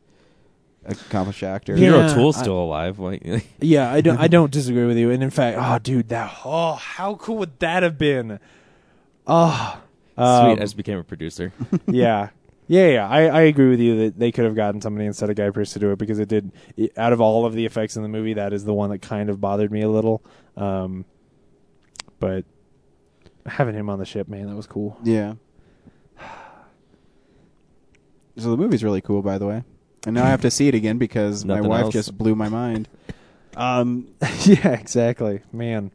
accomplished 0.86 1.44
actor. 1.44 1.76
Peter 1.76 1.92
Yeah, 1.98 2.12
O'Toole's 2.12 2.38
I- 2.38 2.42
still 2.42 2.58
alive. 2.60 3.00
Why- 3.00 3.44
Yeah, 3.60 3.92
I 3.92 4.02
don't. 4.02 4.18
I 4.18 4.28
don't 4.28 4.52
disagree 4.52 4.86
with 4.86 4.98
you. 4.98 5.12
And 5.12 5.24
in 5.24 5.30
fact, 5.30 5.58
oh, 5.60 5.80
dude, 5.80 6.10
that 6.10 6.40
oh, 6.46 6.74
how 6.74 7.16
cool 7.16 7.38
would 7.38 7.60
that 7.60 7.84
have 7.84 7.98
been? 7.98 8.40
Oh, 9.28 9.82
Sweet, 10.16 10.24
um, 10.24 10.52
I 10.52 10.56
just 10.56 10.78
became 10.78 10.98
a 11.00 11.04
producer. 11.04 11.52
yeah, 11.88 12.30
yeah, 12.68 12.88
yeah. 12.88 13.08
I, 13.10 13.22
I 13.28 13.42
agree 13.44 13.70
with 13.70 13.80
you 13.80 13.98
that 14.06 14.20
they 14.20 14.32
could 14.32 14.46
have 14.46 14.56
gotten 14.56 14.82
somebody 14.82 15.06
instead 15.06 15.30
of 15.30 15.36
Guy 15.36 15.50
Pearce 15.50 15.74
to 15.74 15.80
do 15.80 15.92
it 15.92 15.98
because 15.98 16.20
it 16.20 16.28
did. 16.30 16.52
It, 16.78 16.98
out 16.98 17.14
of 17.14 17.22
all 17.22 17.46
of 17.46 17.54
the 17.54 17.66
effects 17.66 17.96
in 17.96 18.04
the 18.04 18.10
movie, 18.10 18.34
that 18.34 18.54
is 18.54 18.64
the 18.66 18.74
one 18.74 18.90
that 18.92 19.00
kind 19.02 19.30
of 19.30 19.40
bothered 19.42 19.72
me 19.72 19.82
a 19.82 19.90
little. 19.90 20.22
Um, 20.58 21.06
but 22.20 22.46
having 23.46 23.76
him 23.76 23.90
on 23.90 23.98
the 24.00 24.06
ship, 24.06 24.28
man, 24.28 24.48
that 24.48 24.56
was 24.56 24.68
cool. 24.68 24.98
Yeah. 25.04 25.34
So 28.38 28.50
the 28.50 28.58
movie's 28.58 28.84
really 28.84 29.02
cool, 29.02 29.22
by 29.22 29.38
the 29.38 29.46
way. 29.46 29.64
And 30.06 30.16
now 30.16 30.26
I 30.26 30.30
have 30.30 30.42
to 30.42 30.52
see 30.52 30.68
it 30.68 30.76
again 30.76 30.98
because 30.98 31.46
my 31.46 31.56
Nothing 31.56 31.70
wife 31.70 31.84
else. 31.86 31.94
just 31.94 32.18
blew 32.18 32.36
my 32.36 32.50
mind. 32.50 32.88
Um, 33.56 34.08
yeah, 34.46 34.70
exactly, 34.70 35.42
man. 35.52 35.92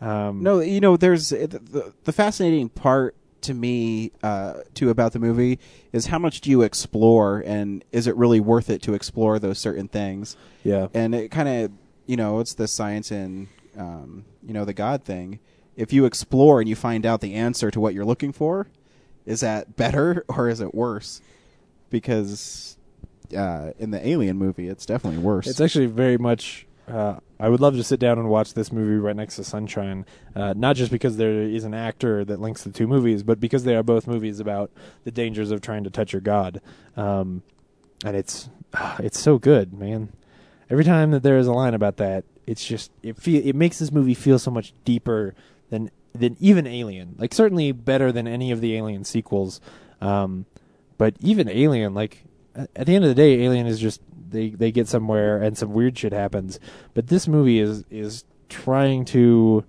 Um, 0.00 0.42
no, 0.42 0.58
you 0.58 0.80
know, 0.80 0.96
there's 0.96 1.28
the, 1.28 1.46
the, 1.46 1.92
the 2.02 2.12
fascinating 2.12 2.68
part 2.68 3.14
to 3.42 3.54
me 3.54 4.10
uh, 4.24 4.54
too 4.74 4.90
about 4.90 5.12
the 5.12 5.20
movie 5.20 5.60
is 5.92 6.06
how 6.06 6.18
much 6.18 6.40
do 6.40 6.50
you 6.50 6.62
explore, 6.62 7.44
and 7.46 7.84
is 7.92 8.08
it 8.08 8.16
really 8.16 8.40
worth 8.40 8.68
it 8.70 8.82
to 8.82 8.94
explore 8.94 9.38
those 9.38 9.58
certain 9.60 9.86
things? 9.86 10.36
Yeah. 10.64 10.88
and 10.94 11.14
it 11.14 11.30
kind 11.30 11.48
of 11.48 11.70
you 12.06 12.16
know 12.16 12.40
it's 12.40 12.54
the 12.54 12.66
science 12.66 13.12
and 13.12 13.46
um, 13.78 14.24
you 14.44 14.52
know 14.52 14.64
the 14.64 14.74
God 14.74 15.04
thing. 15.04 15.38
If 15.76 15.92
you 15.92 16.06
explore 16.06 16.58
and 16.58 16.68
you 16.68 16.74
find 16.74 17.06
out 17.06 17.20
the 17.20 17.34
answer 17.34 17.70
to 17.70 17.78
what 17.78 17.94
you're 17.94 18.04
looking 18.04 18.32
for, 18.32 18.66
is 19.26 19.40
that 19.42 19.76
better 19.76 20.24
or 20.28 20.48
is 20.48 20.60
it 20.60 20.74
worse? 20.74 21.20
Because 21.88 22.75
uh, 23.34 23.72
in 23.78 23.90
the 23.90 24.06
Alien 24.06 24.36
movie, 24.36 24.68
it's 24.68 24.86
definitely 24.86 25.18
worse. 25.18 25.46
It's 25.46 25.60
actually 25.60 25.86
very 25.86 26.18
much. 26.18 26.66
Uh, 26.88 27.16
I 27.40 27.48
would 27.48 27.60
love 27.60 27.74
to 27.74 27.82
sit 27.82 27.98
down 27.98 28.18
and 28.18 28.28
watch 28.28 28.54
this 28.54 28.70
movie 28.70 28.96
right 28.96 29.16
next 29.16 29.36
to 29.36 29.44
Sunshine, 29.44 30.06
uh, 30.36 30.54
not 30.56 30.76
just 30.76 30.92
because 30.92 31.16
there 31.16 31.42
is 31.42 31.64
an 31.64 31.74
actor 31.74 32.24
that 32.24 32.40
links 32.40 32.62
the 32.62 32.70
two 32.70 32.86
movies, 32.86 33.24
but 33.24 33.40
because 33.40 33.64
they 33.64 33.74
are 33.74 33.82
both 33.82 34.06
movies 34.06 34.38
about 34.38 34.70
the 35.04 35.10
dangers 35.10 35.50
of 35.50 35.60
trying 35.60 35.82
to 35.84 35.90
touch 35.90 36.12
your 36.12 36.22
god. 36.22 36.60
Um, 36.96 37.42
and 38.04 38.16
it's 38.16 38.48
ah, 38.74 38.96
it's 39.00 39.18
so 39.18 39.38
good, 39.38 39.72
man. 39.72 40.12
Every 40.70 40.84
time 40.84 41.10
that 41.10 41.22
there 41.22 41.38
is 41.38 41.46
a 41.46 41.52
line 41.52 41.74
about 41.74 41.96
that, 41.96 42.24
it's 42.46 42.64
just 42.64 42.90
it 43.02 43.16
feel 43.16 43.44
it 43.44 43.56
makes 43.56 43.78
this 43.78 43.90
movie 43.90 44.14
feel 44.14 44.38
so 44.38 44.50
much 44.50 44.72
deeper 44.84 45.34
than 45.70 45.90
than 46.14 46.36
even 46.40 46.66
Alien. 46.66 47.16
Like 47.18 47.34
certainly 47.34 47.72
better 47.72 48.12
than 48.12 48.26
any 48.26 48.50
of 48.52 48.60
the 48.60 48.76
Alien 48.76 49.04
sequels. 49.04 49.60
Um, 50.00 50.46
but 50.98 51.14
even 51.20 51.48
Alien, 51.48 51.94
like 51.94 52.24
at 52.74 52.86
the 52.86 52.94
end 52.94 53.04
of 53.04 53.08
the 53.08 53.14
day, 53.14 53.42
Alien 53.42 53.66
is 53.66 53.78
just 53.80 54.00
they 54.30 54.50
they 54.50 54.72
get 54.72 54.88
somewhere 54.88 55.40
and 55.42 55.56
some 55.56 55.72
weird 55.72 55.96
shit 55.98 56.12
happens. 56.12 56.58
But 56.94 57.08
this 57.08 57.28
movie 57.28 57.60
is 57.60 57.84
is 57.90 58.24
trying 58.48 59.04
to 59.06 59.64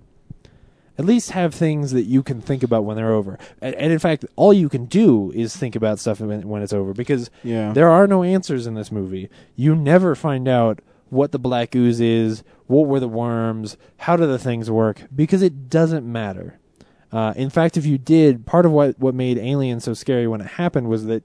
at 0.98 1.04
least 1.04 1.30
have 1.30 1.54
things 1.54 1.92
that 1.92 2.02
you 2.02 2.24
can 2.24 2.40
think 2.40 2.62
about 2.64 2.84
when 2.84 2.96
they're 2.96 3.12
over. 3.12 3.38
And, 3.60 3.72
and 3.76 3.92
in 3.92 4.00
fact, 4.00 4.24
all 4.34 4.52
you 4.52 4.68
can 4.68 4.86
do 4.86 5.30
is 5.32 5.56
think 5.56 5.76
about 5.76 6.00
stuff 6.00 6.20
when, 6.20 6.48
when 6.48 6.60
it's 6.60 6.72
over 6.72 6.92
because 6.92 7.30
Yeah. 7.44 7.72
there 7.72 7.88
are 7.88 8.08
no 8.08 8.24
answers 8.24 8.66
in 8.66 8.74
this 8.74 8.90
movie. 8.90 9.28
You 9.54 9.76
never 9.76 10.16
find 10.16 10.48
out 10.48 10.80
what 11.08 11.30
the 11.30 11.38
black 11.38 11.74
ooze 11.76 12.00
is, 12.00 12.42
what 12.66 12.88
were 12.88 12.98
the 12.98 13.06
worms, 13.08 13.76
how 13.98 14.16
do 14.16 14.26
the 14.26 14.40
things 14.40 14.72
work, 14.72 15.02
because 15.14 15.40
it 15.40 15.70
doesn't 15.70 16.04
matter. 16.10 16.58
Uh, 17.12 17.32
in 17.36 17.48
fact, 17.48 17.76
if 17.76 17.86
you 17.86 17.96
did, 17.96 18.44
part 18.44 18.66
of 18.66 18.72
what, 18.72 18.98
what 18.98 19.14
made 19.14 19.38
Alien 19.38 19.78
so 19.78 19.94
scary 19.94 20.26
when 20.26 20.40
it 20.40 20.46
happened 20.48 20.88
was 20.88 21.06
that 21.06 21.22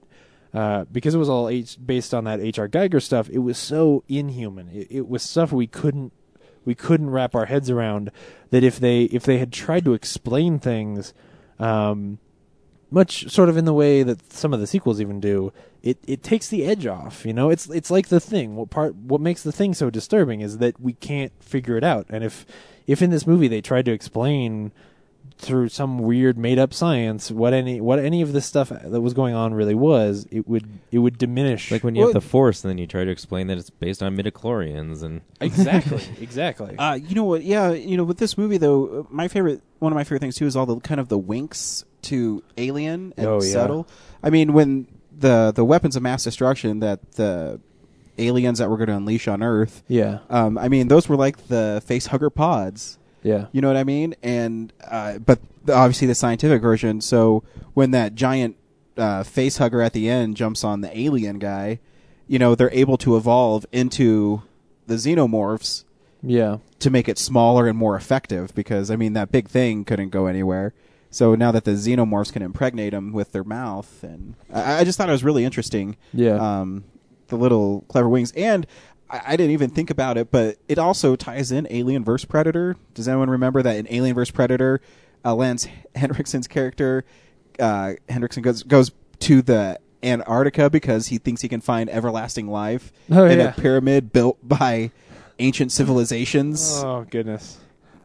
uh, 0.54 0.84
because 0.92 1.14
it 1.14 1.18
was 1.18 1.28
all 1.28 1.48
H- 1.48 1.76
based 1.84 2.14
on 2.14 2.24
that 2.24 2.40
H.R. 2.40 2.68
Giger 2.68 3.02
stuff, 3.02 3.28
it 3.28 3.38
was 3.38 3.58
so 3.58 4.04
inhuman. 4.08 4.70
It, 4.72 4.86
it 4.88 5.08
was 5.08 5.22
stuff 5.22 5.52
we 5.52 5.66
couldn't 5.66 6.12
we 6.64 6.74
couldn't 6.74 7.10
wrap 7.10 7.34
our 7.34 7.46
heads 7.46 7.68
around. 7.68 8.10
That 8.50 8.62
if 8.62 8.78
they 8.78 9.02
if 9.04 9.24
they 9.24 9.38
had 9.38 9.52
tried 9.52 9.84
to 9.84 9.94
explain 9.94 10.60
things, 10.60 11.12
um, 11.58 12.18
much 12.90 13.28
sort 13.30 13.48
of 13.48 13.56
in 13.56 13.64
the 13.64 13.74
way 13.74 14.04
that 14.04 14.32
some 14.32 14.54
of 14.54 14.60
the 14.60 14.66
sequels 14.68 15.00
even 15.00 15.18
do, 15.20 15.52
it, 15.82 15.98
it 16.06 16.22
takes 16.22 16.48
the 16.48 16.64
edge 16.64 16.86
off. 16.86 17.26
You 17.26 17.32
know, 17.32 17.50
it's 17.50 17.68
it's 17.68 17.90
like 17.90 18.08
the 18.08 18.20
thing. 18.20 18.54
What 18.54 18.70
part 18.70 18.94
what 18.94 19.20
makes 19.20 19.42
the 19.42 19.52
thing 19.52 19.74
so 19.74 19.90
disturbing 19.90 20.40
is 20.40 20.58
that 20.58 20.80
we 20.80 20.92
can't 20.92 21.32
figure 21.42 21.76
it 21.76 21.84
out. 21.84 22.06
And 22.08 22.22
if 22.22 22.46
if 22.86 23.02
in 23.02 23.10
this 23.10 23.26
movie 23.26 23.48
they 23.48 23.60
tried 23.60 23.86
to 23.86 23.92
explain 23.92 24.72
through 25.36 25.68
some 25.68 25.98
weird 25.98 26.38
made 26.38 26.58
up 26.58 26.72
science 26.72 27.30
what 27.30 27.52
any 27.52 27.80
what 27.80 27.98
any 27.98 28.22
of 28.22 28.32
this 28.32 28.46
stuff 28.46 28.68
that 28.70 29.00
was 29.00 29.12
going 29.14 29.34
on 29.34 29.52
really 29.52 29.74
was, 29.74 30.26
it 30.30 30.46
would 30.48 30.66
it 30.92 30.98
would 30.98 31.18
diminish. 31.18 31.70
like 31.70 31.82
when 31.84 31.94
you 31.94 32.04
have 32.04 32.12
the 32.14 32.20
Force, 32.20 32.62
and 32.64 32.70
then 32.70 32.78
you 32.78 32.86
try 32.86 33.04
to 33.04 33.10
explain 33.10 33.48
that 33.48 33.58
it's 33.58 33.68
based 33.70 34.02
on 34.02 34.16
midichlorians 34.16 35.02
and 35.02 35.20
exactly 35.40 36.02
exactly. 36.20 36.76
Uh, 36.78 36.94
you 36.94 37.14
know 37.14 37.24
what? 37.24 37.42
Yeah, 37.42 37.72
you 37.72 37.96
know, 37.96 38.04
with 38.04 38.18
this 38.18 38.38
movie 38.38 38.56
though, 38.58 39.00
uh, 39.00 39.02
my 39.10 39.28
favorite, 39.28 39.60
one 39.80 39.92
of 39.92 39.96
my 39.96 40.04
favorite 40.04 40.20
things 40.20 40.36
too, 40.36 40.46
is 40.46 40.56
all 40.56 40.66
the 40.66 40.78
kind 40.80 41.00
of 41.00 41.08
the 41.08 41.18
winks 41.18 41.84
to 42.02 42.42
Alien 42.56 43.12
and 43.16 43.26
Oh, 43.26 43.42
yeah. 43.42 43.52
subtle. 43.52 43.88
I 44.22 44.30
mean, 44.30 44.52
when 44.52 44.86
the 45.16 45.52
the 45.54 45.64
weapons 45.64 45.96
of 45.96 46.02
mass 46.02 46.24
destruction 46.24 46.80
that 46.80 47.12
the 47.12 47.60
aliens 48.18 48.58
that 48.60 48.70
were 48.70 48.76
going 48.76 48.86
to 48.88 48.96
unleash 48.96 49.26
on 49.26 49.42
Earth, 49.42 49.82
Yeah. 49.88 50.18
um, 50.30 50.56
I 50.58 50.68
mean, 50.68 50.86
those 50.88 51.08
were 51.08 51.16
like 51.16 51.48
the 51.48 51.82
face 51.84 52.06
hugger 52.06 52.30
pods. 52.30 52.98
Yeah. 53.24 53.46
You 53.50 53.60
know 53.60 53.68
what 53.68 53.76
I 53.76 53.82
mean? 53.84 54.14
And 54.22 54.72
uh, 54.86 55.18
but 55.18 55.40
the, 55.64 55.72
obviously 55.74 56.06
the 56.06 56.14
scientific 56.14 56.62
version. 56.62 57.00
So 57.00 57.42
when 57.72 57.90
that 57.90 58.14
giant 58.14 58.56
uh, 58.96 59.24
face 59.24 59.56
hugger 59.56 59.82
at 59.82 59.92
the 59.94 60.08
end 60.08 60.36
jumps 60.36 60.62
on 60.62 60.80
the 60.82 60.96
alien 60.96 61.40
guy, 61.40 61.80
you 62.28 62.38
know 62.38 62.54
they're 62.54 62.70
able 62.72 62.96
to 62.98 63.16
evolve 63.16 63.66
into 63.72 64.42
the 64.86 64.94
xenomorphs 64.94 65.84
Yeah. 66.22 66.58
to 66.78 66.90
make 66.90 67.08
it 67.08 67.18
smaller 67.18 67.66
and 67.66 67.76
more 67.76 67.96
effective. 67.96 68.54
Because 68.54 68.90
I 68.90 68.96
mean 68.96 69.14
that 69.14 69.32
big 69.32 69.48
thing 69.48 69.84
couldn't 69.84 70.10
go 70.10 70.26
anywhere. 70.26 70.72
So 71.10 71.34
now 71.34 71.50
that 71.52 71.64
the 71.64 71.72
xenomorphs 71.72 72.32
can 72.32 72.42
impregnate 72.42 72.90
them 72.92 73.12
with 73.12 73.32
their 73.32 73.44
mouth, 73.44 74.02
and 74.02 74.34
I, 74.52 74.80
I 74.80 74.84
just 74.84 74.98
thought 74.98 75.08
it 75.08 75.12
was 75.12 75.24
really 75.24 75.44
interesting. 75.44 75.96
Yeah. 76.12 76.34
Um, 76.60 76.84
the 77.28 77.36
little 77.36 77.84
clever 77.88 78.08
wings, 78.08 78.32
and 78.36 78.66
I, 79.10 79.20
I 79.28 79.36
didn't 79.36 79.52
even 79.52 79.70
think 79.70 79.90
about 79.90 80.16
it, 80.16 80.30
but 80.30 80.56
it 80.68 80.78
also 80.78 81.16
ties 81.16 81.52
in 81.52 81.66
Alien 81.70 82.04
vs 82.04 82.24
Predator. 82.24 82.76
Does 82.94 83.08
anyone 83.08 83.30
remember 83.30 83.62
that 83.62 83.76
in 83.76 83.86
Alien 83.90 84.14
vs 84.14 84.30
Predator, 84.32 84.80
uh, 85.24 85.34
Lance 85.34 85.66
Henriksen's 85.94 86.46
character, 86.48 87.04
uh, 87.58 87.94
Henriksen 88.08 88.42
goes 88.42 88.62
goes 88.62 88.90
to 89.20 89.42
the 89.42 89.78
Antarctica 90.02 90.68
because 90.68 91.06
he 91.06 91.18
thinks 91.18 91.40
he 91.42 91.48
can 91.48 91.60
find 91.60 91.88
everlasting 91.88 92.48
life 92.48 92.92
Oh, 93.10 93.24
in 93.24 93.38
yeah. 93.38 93.46
a 93.48 93.52
pyramid 93.52 94.12
built 94.12 94.36
by 94.46 94.90
ancient 95.38 95.72
civilizations. 95.72 96.80
Oh 96.84 97.06
goodness. 97.08 97.58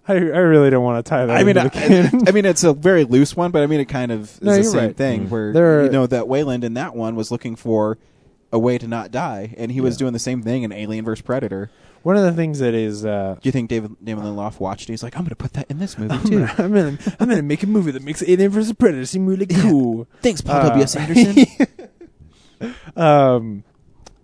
I, 0.08 0.14
I 0.14 0.18
really 0.18 0.70
don't 0.72 0.84
want 0.84 1.06
to 1.06 1.08
tie 1.10 1.26
that. 1.28 1.38
I 1.38 1.44
mean, 1.44 1.56
into 1.58 1.62
I, 1.62 1.64
the 1.66 1.70
canon. 1.70 2.28
I 2.28 2.32
mean, 2.32 2.46
it's 2.46 2.64
a 2.64 2.74
very 2.74 3.04
loose 3.04 3.36
one, 3.36 3.52
but 3.52 3.62
I 3.62 3.68
mean, 3.68 3.80
it 3.80 3.86
kind 3.90 4.12
of 4.12 4.22
is 4.22 4.42
No, 4.42 4.56
the 4.56 4.64
same 4.64 4.80
right. 4.88 4.98
thing. 4.98 5.28
Mm. 5.28 5.30
Where 5.30 5.54
There 5.54 5.80
are- 5.82 5.84
you 5.86 5.92
know 5.92 6.08
that 6.08 6.28
Weyland 6.28 6.64
in 6.64 6.74
that 6.76 6.96
one 6.96 7.16
was 7.16 7.30
looking 7.32 7.56
for 7.56 7.98
a 8.52 8.58
way 8.60 8.78
to 8.78 8.88
not 8.88 9.12
die, 9.12 9.54
and 9.58 9.72
he 9.72 9.80
was 9.82 9.96
doing 9.98 10.14
the 10.14 10.20
same 10.20 10.42
thing 10.42 10.64
in 10.64 10.72
Alien 10.72 11.06
vs 11.06 11.22
Predator. 11.24 11.70
One 12.02 12.16
of 12.16 12.24
the 12.24 12.32
things 12.34 12.60
that 12.60 12.74
is, 12.74 13.06
uh, 13.06 13.36
Do 13.42 13.48
you 13.48 13.52
think 13.52 13.70
David 13.70 13.96
David 14.04 14.24
Lindelof 14.24 14.60
watched 14.60 14.90
it? 14.90 14.94
He's 14.94 15.04
like, 15.04 15.16
I'm 15.16 15.24
going 15.24 15.30
to 15.30 15.36
put 15.36 15.54
that 15.54 15.70
in 15.70 15.80
this 15.80 15.98
movie 16.00 16.18
too. 16.30 16.48
I'm 16.58 16.74
gonna, 16.74 16.98
I'm 17.20 17.30
gonna 17.30 17.42
make 17.42 17.62
a 17.64 17.68
movie 17.68 17.92
that 17.92 18.02
makes 18.04 18.24
Alien 18.24 18.52
vs 18.52 18.74
Predator 18.74 19.06
seem 19.06 19.26
really 19.28 19.46
cool. 19.46 20.08
Thanks, 20.22 20.42
Paul 20.42 20.56
Uh, 20.56 20.64
W. 20.70 20.84
S. 20.84 20.96
Anderson. 20.98 21.46
um, 22.96 23.64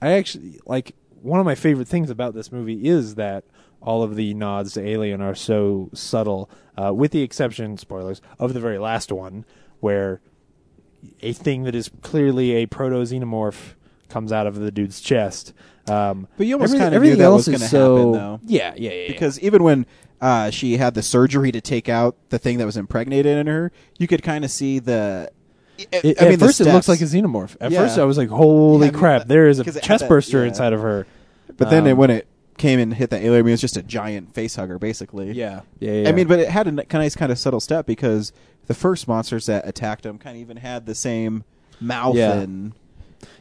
I 0.02 0.11
actually 0.14 0.60
like 0.65 0.95
one 1.22 1.39
of 1.39 1.45
my 1.45 1.56
favorite 1.56 1.88
things 1.88 2.10
about 2.10 2.34
this 2.34 2.52
movie 2.52 2.88
is 2.88 3.15
that 3.15 3.43
all 3.81 4.03
of 4.03 4.15
the 4.15 4.34
nods 4.34 4.73
to 4.73 4.81
Alien 4.88 5.22
are 5.22 5.35
so 5.35 5.89
subtle, 5.93 6.49
uh, 6.81 6.93
with 6.93 7.11
the 7.11 7.22
exception, 7.22 7.77
spoilers, 7.77 8.22
of 8.39 8.53
the 8.53 8.60
very 8.60 8.77
last 8.80 9.11
one, 9.11 9.45
where 9.80 10.22
a 11.22 11.34
thing 11.34 11.64
that 11.64 11.76
is 11.76 11.89
clearly 12.02 12.52
a 12.53 12.65
proto 12.65 12.95
xenomorph 12.97 13.73
comes 14.10 14.32
out 14.32 14.48
of 14.48 14.56
the 14.56 14.72
dude's 14.72 15.02
chest. 15.02 15.53
Um, 15.88 16.27
But 16.38 16.48
you 16.48 16.56
almost 16.56 16.69
everything- 16.73 16.80
kind 16.86 16.95
of 16.95 17.02
knew 17.02 17.10
everything 17.10 17.19
that 17.19 17.26
else 17.26 17.48
was 17.48 17.57
going 17.57 17.60
to 17.60 17.68
so, 17.68 17.95
happen, 17.98 18.11
though. 18.14 18.40
Yeah, 18.45 18.73
yeah, 18.76 18.91
yeah. 18.91 19.02
yeah. 19.03 19.07
Because 19.07 19.40
even 19.41 19.64
when 19.64 19.86
uh, 20.22 20.49
she 20.49 20.77
had 20.77 20.94
the 20.95 21.03
surgery 21.03 21.52
to 21.52 21.61
take 21.61 21.90
out 21.90 22.15
the 22.30 22.40
thing 22.40 22.57
that 22.57 22.65
was 22.65 22.77
impregnated 22.77 23.38
in 23.38 23.48
her, 23.48 23.72
you 23.99 24.07
could 24.07 24.23
kind 24.23 24.44
of 24.45 24.52
see 24.52 24.80
the. 24.80 25.30
I- 25.77 25.84
It- 25.91 26.22
I 26.22 26.26
mean, 26.26 26.34
at 26.34 26.40
first, 26.40 26.61
it 26.61 26.65
looks 26.72 26.88
like 26.88 27.02
a 27.02 27.06
xenomorph. 27.06 27.57
At 27.60 27.72
Yeah. 27.72 27.80
first, 27.82 27.99
I 27.99 28.06
was 28.06 28.18
like, 28.18 28.30
"Holy 28.30 28.86
Yeah, 28.86 28.90
I 28.90 28.91
mean, 28.91 28.99
crap! 28.99 29.27
There 29.27 29.48
is 29.48 29.60
a 29.60 29.64
chest 29.65 30.02
that- 30.02 30.10
burster 30.10 30.41
yeah. 30.41 30.48
inside 30.48 30.73
of 30.73 30.80
her." 30.82 31.06
But 31.57 31.69
then 31.69 31.86
it, 31.86 31.91
Um, 31.91 31.98
when 31.98 32.10
it 32.10 32.27
came 32.57 32.80
and 32.80 32.94
hit 32.94 33.10
the 33.10 33.18
alien, 33.18 33.34
I 33.34 33.41
mean, 33.41 33.49
it 33.49 33.52
was 33.52 33.61
just 33.61 33.76
a 33.77 33.84
giant 33.84 34.34
face 34.34 34.56
hugger, 34.56 34.80
basically. 34.80 35.34
Yeah. 35.34 35.61
Yeah, 35.80 35.91
yeah, 35.91 36.10
I 36.10 36.14
mean, 36.14 36.27
but 36.27 36.40
it 36.40 36.48
had 36.49 36.65
a 36.68 36.72
nice 36.72 37.15
kind 37.15 37.32
of 37.32 37.38
subtle 37.38 37.60
step 37.60 37.86
because 37.86 38.32
the 38.68 38.73
first 38.73 39.07
monsters 39.07 39.45
that 39.48 39.68
attacked 39.68 40.06
him 40.06 40.18
kind 40.18 40.38
of 40.38 40.41
even 40.41 40.57
had 40.57 40.86
the 40.86 40.95
same 40.95 41.44
mouth 41.82 42.15
Yeah. 42.15 42.34
and 42.34 42.72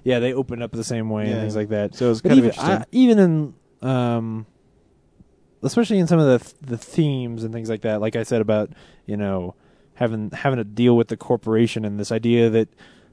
yeah, 0.05 0.19
they 0.19 0.33
open 0.33 0.63
up 0.63 0.73
the 0.73 0.85
same 0.85 1.11
way 1.11 1.31
and 1.31 1.41
things 1.41 1.57
like 1.57 1.69
that. 1.71 1.95
So 1.95 2.07
it 2.07 2.09
was 2.11 2.23
But 2.23 2.29
kind 2.31 2.39
of 2.41 2.45
even, 2.47 2.51
interesting. 2.51 2.83
I- 2.83 2.87
even 2.93 3.19
in, 3.19 3.89
um, 3.89 4.47
especially 5.63 5.99
in 5.99 6.07
some 6.07 6.19
of 6.19 6.27
the 6.61 6.67
the 6.67 6.79
themes 6.79 7.45
and 7.45 7.53
things 7.53 7.69
like 7.69 7.83
that. 7.83 8.01
Like 8.01 8.17
I 8.17 8.23
said 8.23 8.41
about 8.41 8.71
you 9.07 9.17
know 9.17 9.55
having 9.95 10.31
having 10.31 10.57
to 10.59 10.65
deal 10.65 10.97
with 10.97 11.09
the 11.09 11.17
corporation 11.17 11.85
and 11.85 11.99
this 11.99 12.13
idea 12.13 12.51
that 12.51 12.69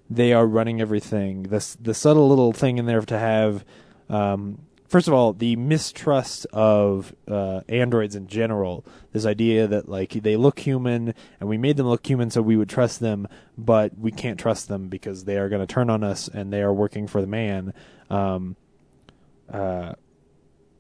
they 0.10 0.34
are 0.34 0.46
running 0.46 0.82
everything. 0.82 1.44
This 1.44 1.76
the 1.80 1.94
subtle 1.94 2.28
little 2.30 2.54
thing 2.54 2.78
in 2.78 2.86
there 2.86 3.02
to 3.02 3.18
have. 3.20 3.64
Um, 4.10 4.64
First 4.92 5.08
of 5.08 5.14
all, 5.14 5.32
the 5.32 5.56
mistrust 5.56 6.46
of 6.52 7.16
uh, 7.26 7.62
androids 7.70 8.14
in 8.14 8.28
general. 8.28 8.86
This 9.14 9.26
idea 9.26 9.66
that 9.66 9.88
like 9.88 10.12
they 10.12 10.36
look 10.36 10.60
human, 10.60 11.14
and 11.40 11.48
we 11.48 11.58
made 11.58 11.78
them 11.78 11.88
look 11.88 12.06
human, 12.06 12.30
so 12.30 12.42
we 12.42 12.58
would 12.58 12.68
trust 12.68 13.00
them, 13.00 13.26
but 13.58 13.98
we 13.98 14.12
can't 14.12 14.38
trust 14.38 14.68
them 14.68 14.90
because 14.90 15.24
they 15.24 15.38
are 15.38 15.48
going 15.48 15.66
to 15.66 15.74
turn 15.74 15.90
on 15.90 16.04
us, 16.04 16.28
and 16.28 16.52
they 16.52 16.62
are 16.62 16.74
working 16.74 17.08
for 17.08 17.22
the 17.22 17.28
man. 17.28 17.74
Um, 18.10 18.58
uh, 19.50 19.94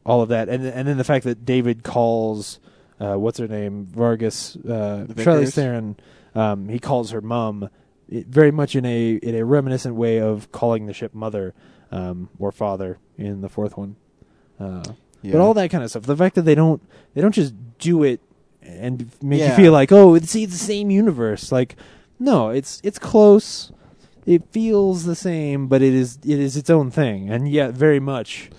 all 0.05 0.21
of 0.21 0.27
that, 0.27 0.49
and 0.49 0.65
and 0.65 0.85
then 0.89 0.97
the 0.97 1.05
fact 1.05 1.23
that 1.23 1.45
David 1.45 1.83
calls 1.83 2.59
uh, 2.99 3.15
what's 3.15 3.39
her 3.39 3.47
name 3.47 3.85
Vargas 3.85 4.57
uh? 4.57 5.05
Charlize 5.07 5.53
Theron, 5.53 5.95
um, 6.35 6.67
he 6.67 6.79
calls 6.79 7.11
her 7.11 7.21
mom, 7.21 7.69
it, 8.09 8.27
very 8.27 8.51
much 8.51 8.75
in 8.75 8.85
a 8.85 9.13
in 9.13 9.35
a 9.35 9.45
reminiscent 9.45 9.95
way 9.95 10.19
of 10.19 10.51
calling 10.51 10.87
the 10.87 10.93
ship 10.93 11.13
mother 11.13 11.53
um, 11.93 12.27
or 12.39 12.51
father 12.51 12.99
in 13.21 13.41
the 13.41 13.49
fourth 13.49 13.77
one. 13.77 13.95
Uh, 14.59 14.83
Yeah. 15.23 15.33
But 15.33 15.41
all 15.41 15.53
that 15.53 15.69
kind 15.69 15.83
of 15.83 15.89
stuff. 15.91 16.03
The 16.03 16.15
fact 16.17 16.35
that 16.35 16.43
they 16.43 16.55
don't 16.55 16.81
they 17.13 17.21
don't 17.21 17.33
just 17.35 17.53
do 17.77 18.03
it 18.03 18.19
and 18.63 19.09
make 19.21 19.39
Yeah. 19.39 19.49
you 19.51 19.55
feel 19.55 19.71
like 19.71 19.91
oh 19.91 20.15
it's, 20.15 20.31
see, 20.31 20.43
it's 20.43 20.53
the 20.53 20.57
same 20.65 20.89
universe. 20.89 21.51
Like 21.51 21.75
no, 22.19 22.49
it's 22.49 22.81
it's 22.83 22.97
close. 22.99 23.71
It 24.25 24.43
feels 24.51 25.05
the 25.05 25.15
same, 25.15 25.67
but 25.67 25.81
it 25.81 25.93
is 25.93 26.17
it 26.23 26.39
is 26.39 26.55
its 26.57 26.69
own 26.69 26.91
thing, 26.91 27.29
and 27.29 27.47
yet 27.49 27.73
very 27.73 27.99
much. 27.99 28.49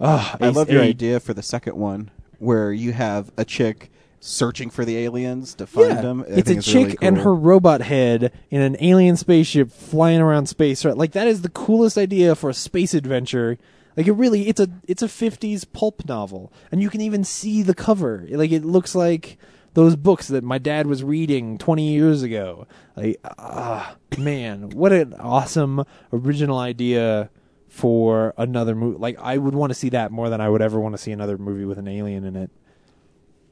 ah, 0.00 0.36
I 0.40 0.48
love 0.48 0.70
your 0.70 0.82
idea 0.82 1.20
for 1.20 1.34
the 1.34 1.42
second 1.42 1.76
one 1.76 2.10
where 2.38 2.72
you 2.72 2.92
have 2.92 3.30
a 3.36 3.44
chick 3.44 3.90
searching 4.20 4.70
for 4.70 4.84
the 4.84 4.96
aliens 4.98 5.54
to 5.54 5.66
find 5.66 5.88
Yeah, 5.90 6.00
them. 6.02 6.24
I 6.28 6.32
it's 6.32 6.50
a 6.50 6.54
think 6.54 6.62
chick 6.62 6.86
really 6.86 6.98
and 7.02 7.18
her 7.18 7.34
robot 7.34 7.82
head 7.82 8.32
in 8.50 8.60
an 8.62 8.76
alien 8.80 9.16
spaceship 9.16 9.70
flying 9.70 10.20
around 10.20 10.46
space. 10.46 10.84
Right, 10.84 10.96
like 10.96 11.12
that 11.12 11.26
is 11.28 11.42
the 11.42 11.48
coolest 11.50 11.96
idea 11.98 12.34
for 12.34 12.50
a 12.50 12.54
space 12.54 12.94
adventure. 12.94 13.58
Like 13.96 14.06
it 14.06 14.12
really, 14.12 14.48
it's 14.48 14.60
a 14.60 14.68
it's 14.86 15.02
a 15.02 15.06
'50s 15.06 15.66
pulp 15.72 16.06
novel, 16.08 16.52
and 16.70 16.80
you 16.80 16.90
can 16.90 17.00
even 17.00 17.24
see 17.24 17.62
the 17.62 17.74
cover. 17.74 18.26
Like 18.30 18.52
it 18.52 18.64
looks 18.64 18.94
like 18.94 19.38
those 19.74 19.96
books 19.96 20.28
that 20.28 20.44
my 20.44 20.58
dad 20.58 20.86
was 20.86 21.02
reading 21.02 21.58
20 21.58 21.88
years 21.88 22.22
ago. 22.22 22.66
Like, 22.96 23.20
ah, 23.38 23.96
man, 24.18 24.70
what 24.70 24.92
an 24.92 25.14
awesome 25.14 25.84
original 26.12 26.58
idea 26.58 27.30
for 27.68 28.34
another 28.36 28.74
movie. 28.74 28.98
Like 28.98 29.18
I 29.20 29.38
would 29.38 29.54
want 29.54 29.70
to 29.70 29.74
see 29.74 29.90
that 29.90 30.10
more 30.10 30.28
than 30.28 30.40
I 30.40 30.48
would 30.48 30.62
ever 30.62 30.80
want 30.80 30.94
to 30.94 30.98
see 30.98 31.12
another 31.12 31.38
movie 31.38 31.64
with 31.64 31.78
an 31.78 31.88
alien 31.88 32.24
in 32.24 32.36
it. 32.36 32.50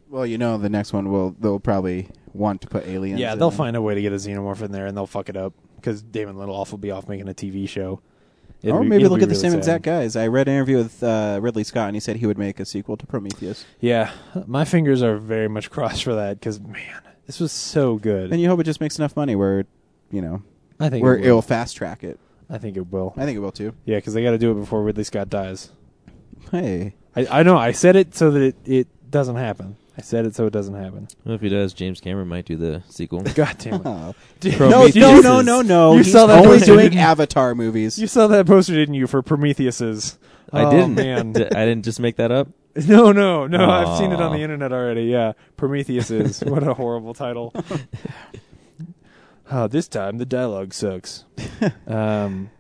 Well, 0.09 0.27
you 0.27 0.39
know, 0.39 0.59
the 0.59 0.71
next 0.71 0.93
one 0.93 1.11
will 1.11 1.37
they'll 1.39 1.61
probably 1.61 2.09
want 2.33 2.63
to 2.63 2.69
put 2.69 2.87
aliens. 2.87 3.21
Yeah, 3.21 3.35
they'll 3.35 3.49
it. 3.49 3.55
find 3.55 3.77
a 3.77 3.83
way 3.83 3.95
to 3.95 4.03
get 4.03 4.13
a 4.13 4.17
xenomorph 4.17 4.63
in 4.63 4.73
there, 4.73 4.87
and 4.87 4.97
they'll 4.97 5.07
fuck 5.07 5.29
it 5.29 5.37
up 5.37 5.53
because 5.77 6.03
Damon 6.03 6.37
Lindelof 6.37 6.71
will 6.71 6.79
be 6.79 6.91
off 6.91 7.09
making 7.09 7.29
a 7.29 7.35
TV 7.35 7.69
show. 7.69 8.01
It'll 8.63 8.79
or 8.79 8.83
be- 8.83 8.89
maybe 8.89 9.05
it'll 9.05 9.15
look 9.15 9.23
at 9.23 9.29
the 9.29 9.35
really 9.35 9.41
same 9.41 9.51
sad. 9.53 9.59
exact 9.59 9.85
guys. 9.85 10.17
I 10.17 10.27
read 10.27 10.49
an 10.49 10.55
interview 10.55 10.79
with 10.79 11.03
uh, 11.03 11.39
Ridley 11.41 11.65
Scott, 11.65 11.87
and 11.89 11.97
he 11.97 12.01
said 12.01 12.17
he 12.17 12.27
would 12.27 12.39
make 12.39 12.59
a 12.59 12.65
sequel 12.65 12.97
to 12.97 13.07
Prometheus. 13.07 13.65
Yeah, 13.81 14.11
my 14.47 14.65
fingers 14.65 15.03
are 15.03 15.17
very 15.17 15.49
much 15.49 15.71
crossed 15.71 16.05
for 16.05 16.15
that 16.15 16.41
because 16.41 16.61
man, 16.61 17.03
this 17.27 17.39
was 17.41 17.53
so 17.53 17.97
good. 17.97 18.33
And 18.33 18.41
you 18.41 18.49
hope 18.49 18.59
it 18.61 18.65
just 18.65 18.81
makes 18.81 18.99
enough 18.99 19.15
money 19.17 19.37
where, 19.37 19.65
you 20.11 20.21
know, 20.23 20.43
I 20.81 20.89
think 20.89 21.05
where 21.05 21.17
it 21.17 21.23
will. 21.27 21.37
will 21.37 21.43
fast 21.43 21.77
track 21.77 22.03
it. 22.03 22.19
I 22.51 22.59
think 22.59 22.77
it 22.77 22.91
will. 22.91 23.13
I 23.17 23.25
think 23.25 23.37
it 23.37 23.41
will 23.41 23.53
too. 23.53 23.75
Yeah, 23.85 23.99
because 23.99 24.15
they 24.15 24.23
got 24.23 24.31
to 24.33 24.39
do 24.39 24.51
it 24.51 24.55
before 24.55 24.83
Ridley 24.83 25.05
Scott 25.05 25.29
dies. 25.29 25.71
Hey, 26.51 26.95
I, 27.15 27.27
I 27.41 27.43
know. 27.43 27.57
I 27.59 27.73
said 27.73 27.95
it 27.95 28.15
so 28.15 28.31
that 28.31 28.43
it, 28.43 28.57
it 28.65 29.11
doesn't 29.11 29.37
happen. 29.37 29.77
I 29.99 30.01
said 30.01 30.27
it 30.27 30.37
so 30.37 30.47
it 30.47 30.53
doesn't 30.53 30.75
happen. 30.75 31.09
Well, 31.25 31.35
if 31.35 31.41
he 31.41 31.49
does, 31.49 31.75
James 31.75 32.01
Cameron 32.01 32.29
might 32.29 32.45
do 32.45 32.57
the 32.57 32.85
sequel. 32.89 33.23
God 33.35 33.57
damn 33.59 33.75
it! 33.75 33.83
Oh. 33.85 34.15
Dude, 34.41 34.61
no, 34.61 34.87
no, 34.95 35.21
no, 35.21 35.41
no, 35.41 35.63
no. 35.63 35.93
You 35.93 35.99
He's 35.99 36.13
saw 36.13 36.27
that 36.27 36.39
only 36.39 36.59
poster, 36.59 36.67
doing 36.75 36.85
didn't? 36.91 36.99
Avatar 36.99 37.57
movies. 37.57 37.99
You 37.99 38.07
saw 38.07 38.29
that 38.29 38.47
poster, 38.47 38.75
didn't 38.75 38.95
you, 38.95 39.09
for 39.09 39.23
Prometheus's? 39.23 40.17
I 40.53 40.65
oh, 40.65 40.71
didn't. 40.71 40.95
Man. 40.95 41.33
D- 41.35 41.45
I 41.47 41.67
didn't 41.67 41.85
just 41.85 41.99
make 41.99 42.15
that 42.17 42.31
up. 42.31 42.49
No, 42.87 43.11
no, 43.11 43.49
no. 43.49 43.69
I've 43.69 43.99
seen 43.99 44.13
it 44.13 44.21
on 44.21 44.31
Aw. 44.33 44.37
the 44.37 44.43
internet 44.43 44.73
already. 44.73 45.07
Yeah, 45.07 45.33
Prometheus 45.57 46.13
is. 46.13 46.45
what 46.45 46.63
a 46.63 46.75
horrible 46.75 47.13
title. 47.13 47.53
oh, 49.51 49.67
this 49.67 49.89
time 49.89 50.19
the 50.19 50.27
dialogue 50.27 50.73
sucks. 50.73 51.25
Um, 51.89 52.51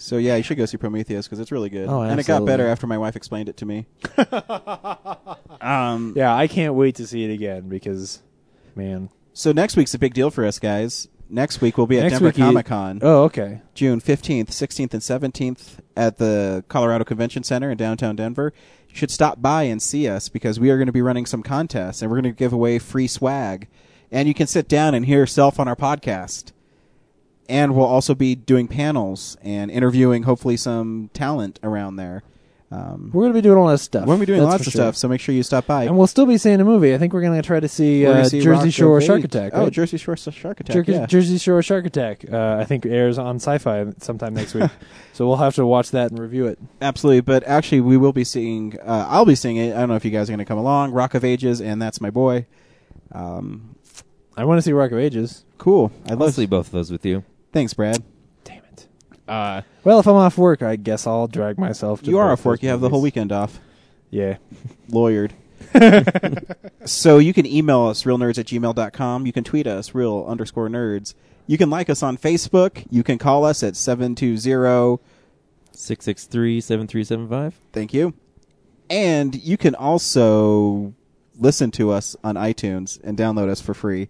So 0.00 0.16
yeah, 0.16 0.36
you 0.36 0.44
should 0.44 0.56
go 0.56 0.64
see 0.64 0.76
Prometheus 0.76 1.26
because 1.26 1.40
it's 1.40 1.50
really 1.50 1.70
good. 1.70 1.88
Oh, 1.88 2.02
and 2.02 2.20
it 2.20 2.26
got 2.26 2.34
absolutely. 2.34 2.46
better 2.46 2.68
after 2.68 2.86
my 2.86 2.98
wife 2.98 3.16
explained 3.16 3.48
it 3.48 3.56
to 3.58 3.66
me. 3.66 3.86
Um, 5.60 6.12
yeah, 6.16 6.34
I 6.34 6.46
can't 6.46 6.74
wait 6.74 6.96
to 6.96 7.06
see 7.06 7.24
it 7.24 7.30
again 7.32 7.68
because, 7.68 8.22
man. 8.74 9.10
So 9.32 9.52
next 9.52 9.76
week's 9.76 9.94
a 9.94 9.98
big 9.98 10.14
deal 10.14 10.30
for 10.30 10.44
us 10.44 10.58
guys. 10.58 11.08
Next 11.30 11.60
week 11.60 11.76
we'll 11.76 11.86
be 11.86 11.98
at 11.98 12.04
Next 12.04 12.14
Denver 12.14 12.26
week 12.26 12.38
you- 12.38 12.44
Comic 12.44 12.66
Con. 12.66 12.98
Oh, 13.02 13.24
okay. 13.24 13.60
June 13.74 14.00
15th, 14.00 14.46
16th, 14.48 14.94
and 14.94 15.02
17th 15.34 15.78
at 15.96 16.16
the 16.18 16.64
Colorado 16.68 17.04
Convention 17.04 17.42
Center 17.42 17.70
in 17.70 17.76
downtown 17.76 18.16
Denver. 18.16 18.52
You 18.88 18.94
should 18.96 19.10
stop 19.10 19.42
by 19.42 19.64
and 19.64 19.80
see 19.82 20.08
us 20.08 20.28
because 20.30 20.58
we 20.58 20.70
are 20.70 20.76
going 20.78 20.86
to 20.86 20.92
be 20.92 21.02
running 21.02 21.26
some 21.26 21.42
contests 21.42 22.00
and 22.00 22.10
we're 22.10 22.16
going 22.20 22.32
to 22.34 22.38
give 22.38 22.52
away 22.54 22.78
free 22.78 23.06
swag. 23.06 23.68
And 24.10 24.26
you 24.26 24.32
can 24.32 24.46
sit 24.46 24.68
down 24.68 24.94
and 24.94 25.04
hear 25.04 25.18
yourself 25.18 25.60
on 25.60 25.68
our 25.68 25.76
podcast. 25.76 26.52
And 27.50 27.74
we'll 27.74 27.86
also 27.86 28.14
be 28.14 28.34
doing 28.34 28.66
panels 28.68 29.36
and 29.42 29.70
interviewing 29.70 30.22
hopefully 30.22 30.56
some 30.56 31.10
talent 31.12 31.58
around 31.62 31.96
there. 31.96 32.22
Um, 32.70 33.10
We're 33.14 33.22
going 33.22 33.32
to 33.32 33.38
be 33.38 33.40
doing 33.40 33.56
all 33.56 33.68
that 33.68 33.78
stuff. 33.78 34.02
we're 34.02 34.16
going 34.16 34.20
to 34.20 34.26
be 34.26 34.26
doing 34.26 34.40
That's 34.40 34.50
lots 34.52 34.66
of 34.66 34.72
sure. 34.74 34.82
stuff, 34.82 34.96
so 34.96 35.08
make 35.08 35.22
sure 35.22 35.34
you 35.34 35.42
stop 35.42 35.64
by. 35.66 35.84
And 35.84 35.96
we'll 35.96 36.06
still 36.06 36.26
be 36.26 36.36
seeing 36.36 36.60
a 36.60 36.66
movie. 36.66 36.94
I 36.94 36.98
think 36.98 37.14
we're 37.14 37.22
going 37.22 37.40
to 37.40 37.46
try 37.46 37.60
to 37.60 37.66
see, 37.68 38.04
uh, 38.06 38.24
see 38.24 38.40
Jersey 38.42 38.48
Rock 38.66 38.70
Shore 38.74 38.98
of 38.98 39.04
Shark 39.04 39.18
Age. 39.20 39.24
Attack. 39.24 39.52
Oh. 39.54 39.70
Jersey 39.70 39.96
Shore 39.96 40.16
Shark 40.18 40.60
Attack. 40.60 40.84
Jer- 40.84 40.92
yeah. 40.92 41.06
Jersey 41.06 41.38
Shore 41.38 41.62
Shark 41.62 41.86
Attack. 41.86 42.30
Uh, 42.30 42.56
I 42.60 42.64
think 42.64 42.84
airs 42.84 43.16
on 43.16 43.36
Sci-Fi 43.36 43.86
sometime 44.00 44.34
next 44.34 44.52
week, 44.52 44.70
so 45.14 45.26
we'll 45.26 45.38
have 45.38 45.54
to 45.54 45.64
watch 45.64 45.92
that 45.92 46.10
and 46.10 46.18
review 46.20 46.46
it. 46.46 46.58
Absolutely, 46.82 47.22
but 47.22 47.42
actually, 47.44 47.80
we 47.80 47.96
will 47.96 48.12
be 48.12 48.24
seeing. 48.24 48.78
Uh, 48.80 49.06
I'll 49.08 49.24
be 49.24 49.34
seeing 49.34 49.56
it. 49.56 49.74
I 49.74 49.80
don't 49.80 49.88
know 49.88 49.96
if 49.96 50.04
you 50.04 50.10
guys 50.10 50.28
are 50.28 50.32
going 50.32 50.38
to 50.40 50.44
come 50.44 50.58
along. 50.58 50.92
Rock 50.92 51.14
of 51.14 51.24
Ages, 51.24 51.62
and 51.62 51.80
that's 51.80 52.02
my 52.02 52.10
boy. 52.10 52.44
Um, 53.12 53.76
I 54.36 54.44
want 54.44 54.58
to 54.58 54.62
see 54.62 54.72
Rock 54.72 54.92
of 54.92 54.98
Ages. 54.98 55.44
cool. 55.56 55.90
I 56.06 56.10
I'll 56.12 56.18
love. 56.18 56.34
see 56.34 56.44
both 56.44 56.66
of 56.66 56.72
those 56.72 56.90
with 56.92 57.06
you. 57.06 57.24
Thanks, 57.50 57.72
Brad. 57.72 58.02
Damn 59.28 59.56
it. 59.58 59.58
Uh, 59.58 59.62
Well, 59.84 60.00
if 60.00 60.06
I'm 60.06 60.14
off 60.16 60.36
work, 60.38 60.62
I 60.62 60.76
guess 60.76 61.06
I'll 61.06 61.28
drag 61.28 61.58
myself. 61.58 62.02
to 62.02 62.10
you 62.10 62.18
are 62.18 62.28
both 62.30 62.40
off 62.40 62.44
work. 62.44 62.58
those 62.60 62.64
You 62.64 62.68
have 62.70 62.80
the 62.80 62.88
whole 62.88 62.98
movies. 63.00 63.14
weekend 63.14 63.32
off. 63.32 63.60
Yeah. 64.10 64.38
Lawyered. 64.90 65.32
so 66.86 67.18
you 67.18 67.32
can 67.34 67.44
email 67.46 67.86
us 67.86 68.04
realnerds 68.04 68.38
at 68.38 68.46
gmail.com. 68.46 69.26
You 69.26 69.32
can 69.32 69.44
tweet 69.44 69.66
us 69.66 69.94
real 69.94 70.24
underscore 70.28 70.68
nerds. 70.68 71.14
You 71.46 71.58
can 71.58 71.70
like 71.70 71.88
us 71.90 72.02
on 72.02 72.16
Facebook. 72.16 72.86
You 72.90 73.02
can 73.02 73.18
call 73.18 73.44
us 73.44 73.62
at 73.62 73.76
seven 73.76 74.14
two 74.14 74.36
zero. 74.36 75.00
663 75.72 76.60
7375. 76.60 77.60
Thank 77.72 77.94
you. 77.94 78.14
And 78.90 79.34
you 79.36 79.56
can 79.56 79.74
also 79.76 80.94
listen 81.38 81.70
to 81.72 81.90
us 81.92 82.16
on 82.24 82.34
iTunes 82.34 82.98
and 83.04 83.16
download 83.16 83.48
us 83.48 83.60
for 83.60 83.74
free. 83.74 84.08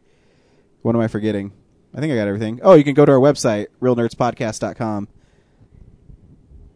What 0.83 0.95
am 0.95 1.01
I 1.03 1.09
forgetting? 1.09 1.53
I 1.99 2.01
think 2.01 2.13
I 2.13 2.15
got 2.15 2.29
everything. 2.29 2.61
Oh, 2.63 2.75
you 2.75 2.85
can 2.85 2.95
go 2.95 3.05
to 3.05 3.11
our 3.11 3.19
website, 3.19 3.67
realnerdspodcast.com. 3.83 5.09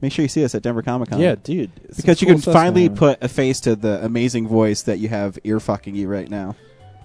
Make 0.01 0.11
sure 0.11 0.25
you 0.25 0.29
see 0.29 0.45
us 0.45 0.53
at 0.57 0.63
Denver 0.63 0.83
Comic 0.83 1.11
Con. 1.11 1.21
Yeah, 1.21 1.37
dude. 1.37 1.71
It's 1.85 1.99
Because 1.99 2.21
you 2.21 2.27
cool 2.27 2.35
can 2.35 2.43
stuff, 2.43 2.55
finally 2.55 2.89
man. 2.89 2.99
put 2.99 3.23
a 3.23 3.29
face 3.29 3.61
to 3.61 3.77
the 3.77 4.05
amazing 4.05 4.49
voice 4.49 4.83
that 4.83 4.99
you 4.99 5.09
have 5.11 5.39
ear 5.45 5.61
fucking 5.61 5.95
you 5.95 6.09
right 6.09 6.29
now. 6.29 6.57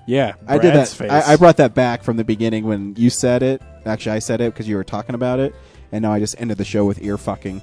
Yeah, 0.08 0.34
I 0.48 0.58
did 0.58 0.70
that. 0.70 0.74
Brad's 0.74 0.94
Face. 0.96 1.12
I, 1.12 1.34
I 1.34 1.36
brought 1.36 1.58
that 1.58 1.76
back 1.76 2.02
from 2.02 2.18
the 2.18 2.24
beginning 2.24 2.66
when 2.66 2.96
you 2.98 3.12
said 3.12 3.44
it. 3.44 3.62
Actually, 3.86 4.16
I 4.16 4.20
said 4.20 4.42
it 4.42 4.52
because 4.52 4.68
you 4.68 4.78
were 4.78 4.84
talking 4.84 5.14
about 5.14 5.40
it, 5.40 5.54
and 5.92 6.02
now 6.02 6.12
I 6.12 6.18
just 6.18 6.42
ended 6.42 6.58
the 6.58 6.66
show 6.66 6.86
with 6.86 7.04
ear 7.04 7.20
fucking. 7.20 7.62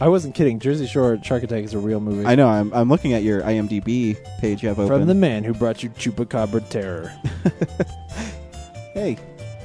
I 0.00 0.08
wasn't 0.08 0.34
kidding. 0.34 0.58
Jersey 0.58 0.86
Shore 0.86 1.18
Shark 1.22 1.42
Attack 1.42 1.64
is 1.64 1.74
a 1.74 1.78
real 1.78 2.00
movie. 2.00 2.24
I 2.24 2.34
know. 2.34 2.48
I'm, 2.48 2.72
I'm 2.72 2.88
looking 2.88 3.12
at 3.12 3.22
your 3.22 3.42
IMDb 3.42 4.16
page 4.40 4.62
you 4.62 4.70
have 4.70 4.78
open. 4.78 4.88
From 5.00 5.06
the 5.06 5.14
man 5.14 5.44
who 5.44 5.52
brought 5.52 5.82
you 5.82 5.90
Chupacabra 5.90 6.66
Terror. 6.70 7.12
hey, 8.96 9.18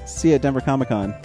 see 0.05 0.29
you 0.29 0.35
at 0.35 0.41
Denver 0.41 0.59
Comic 0.59 0.89
Con. 0.89 1.15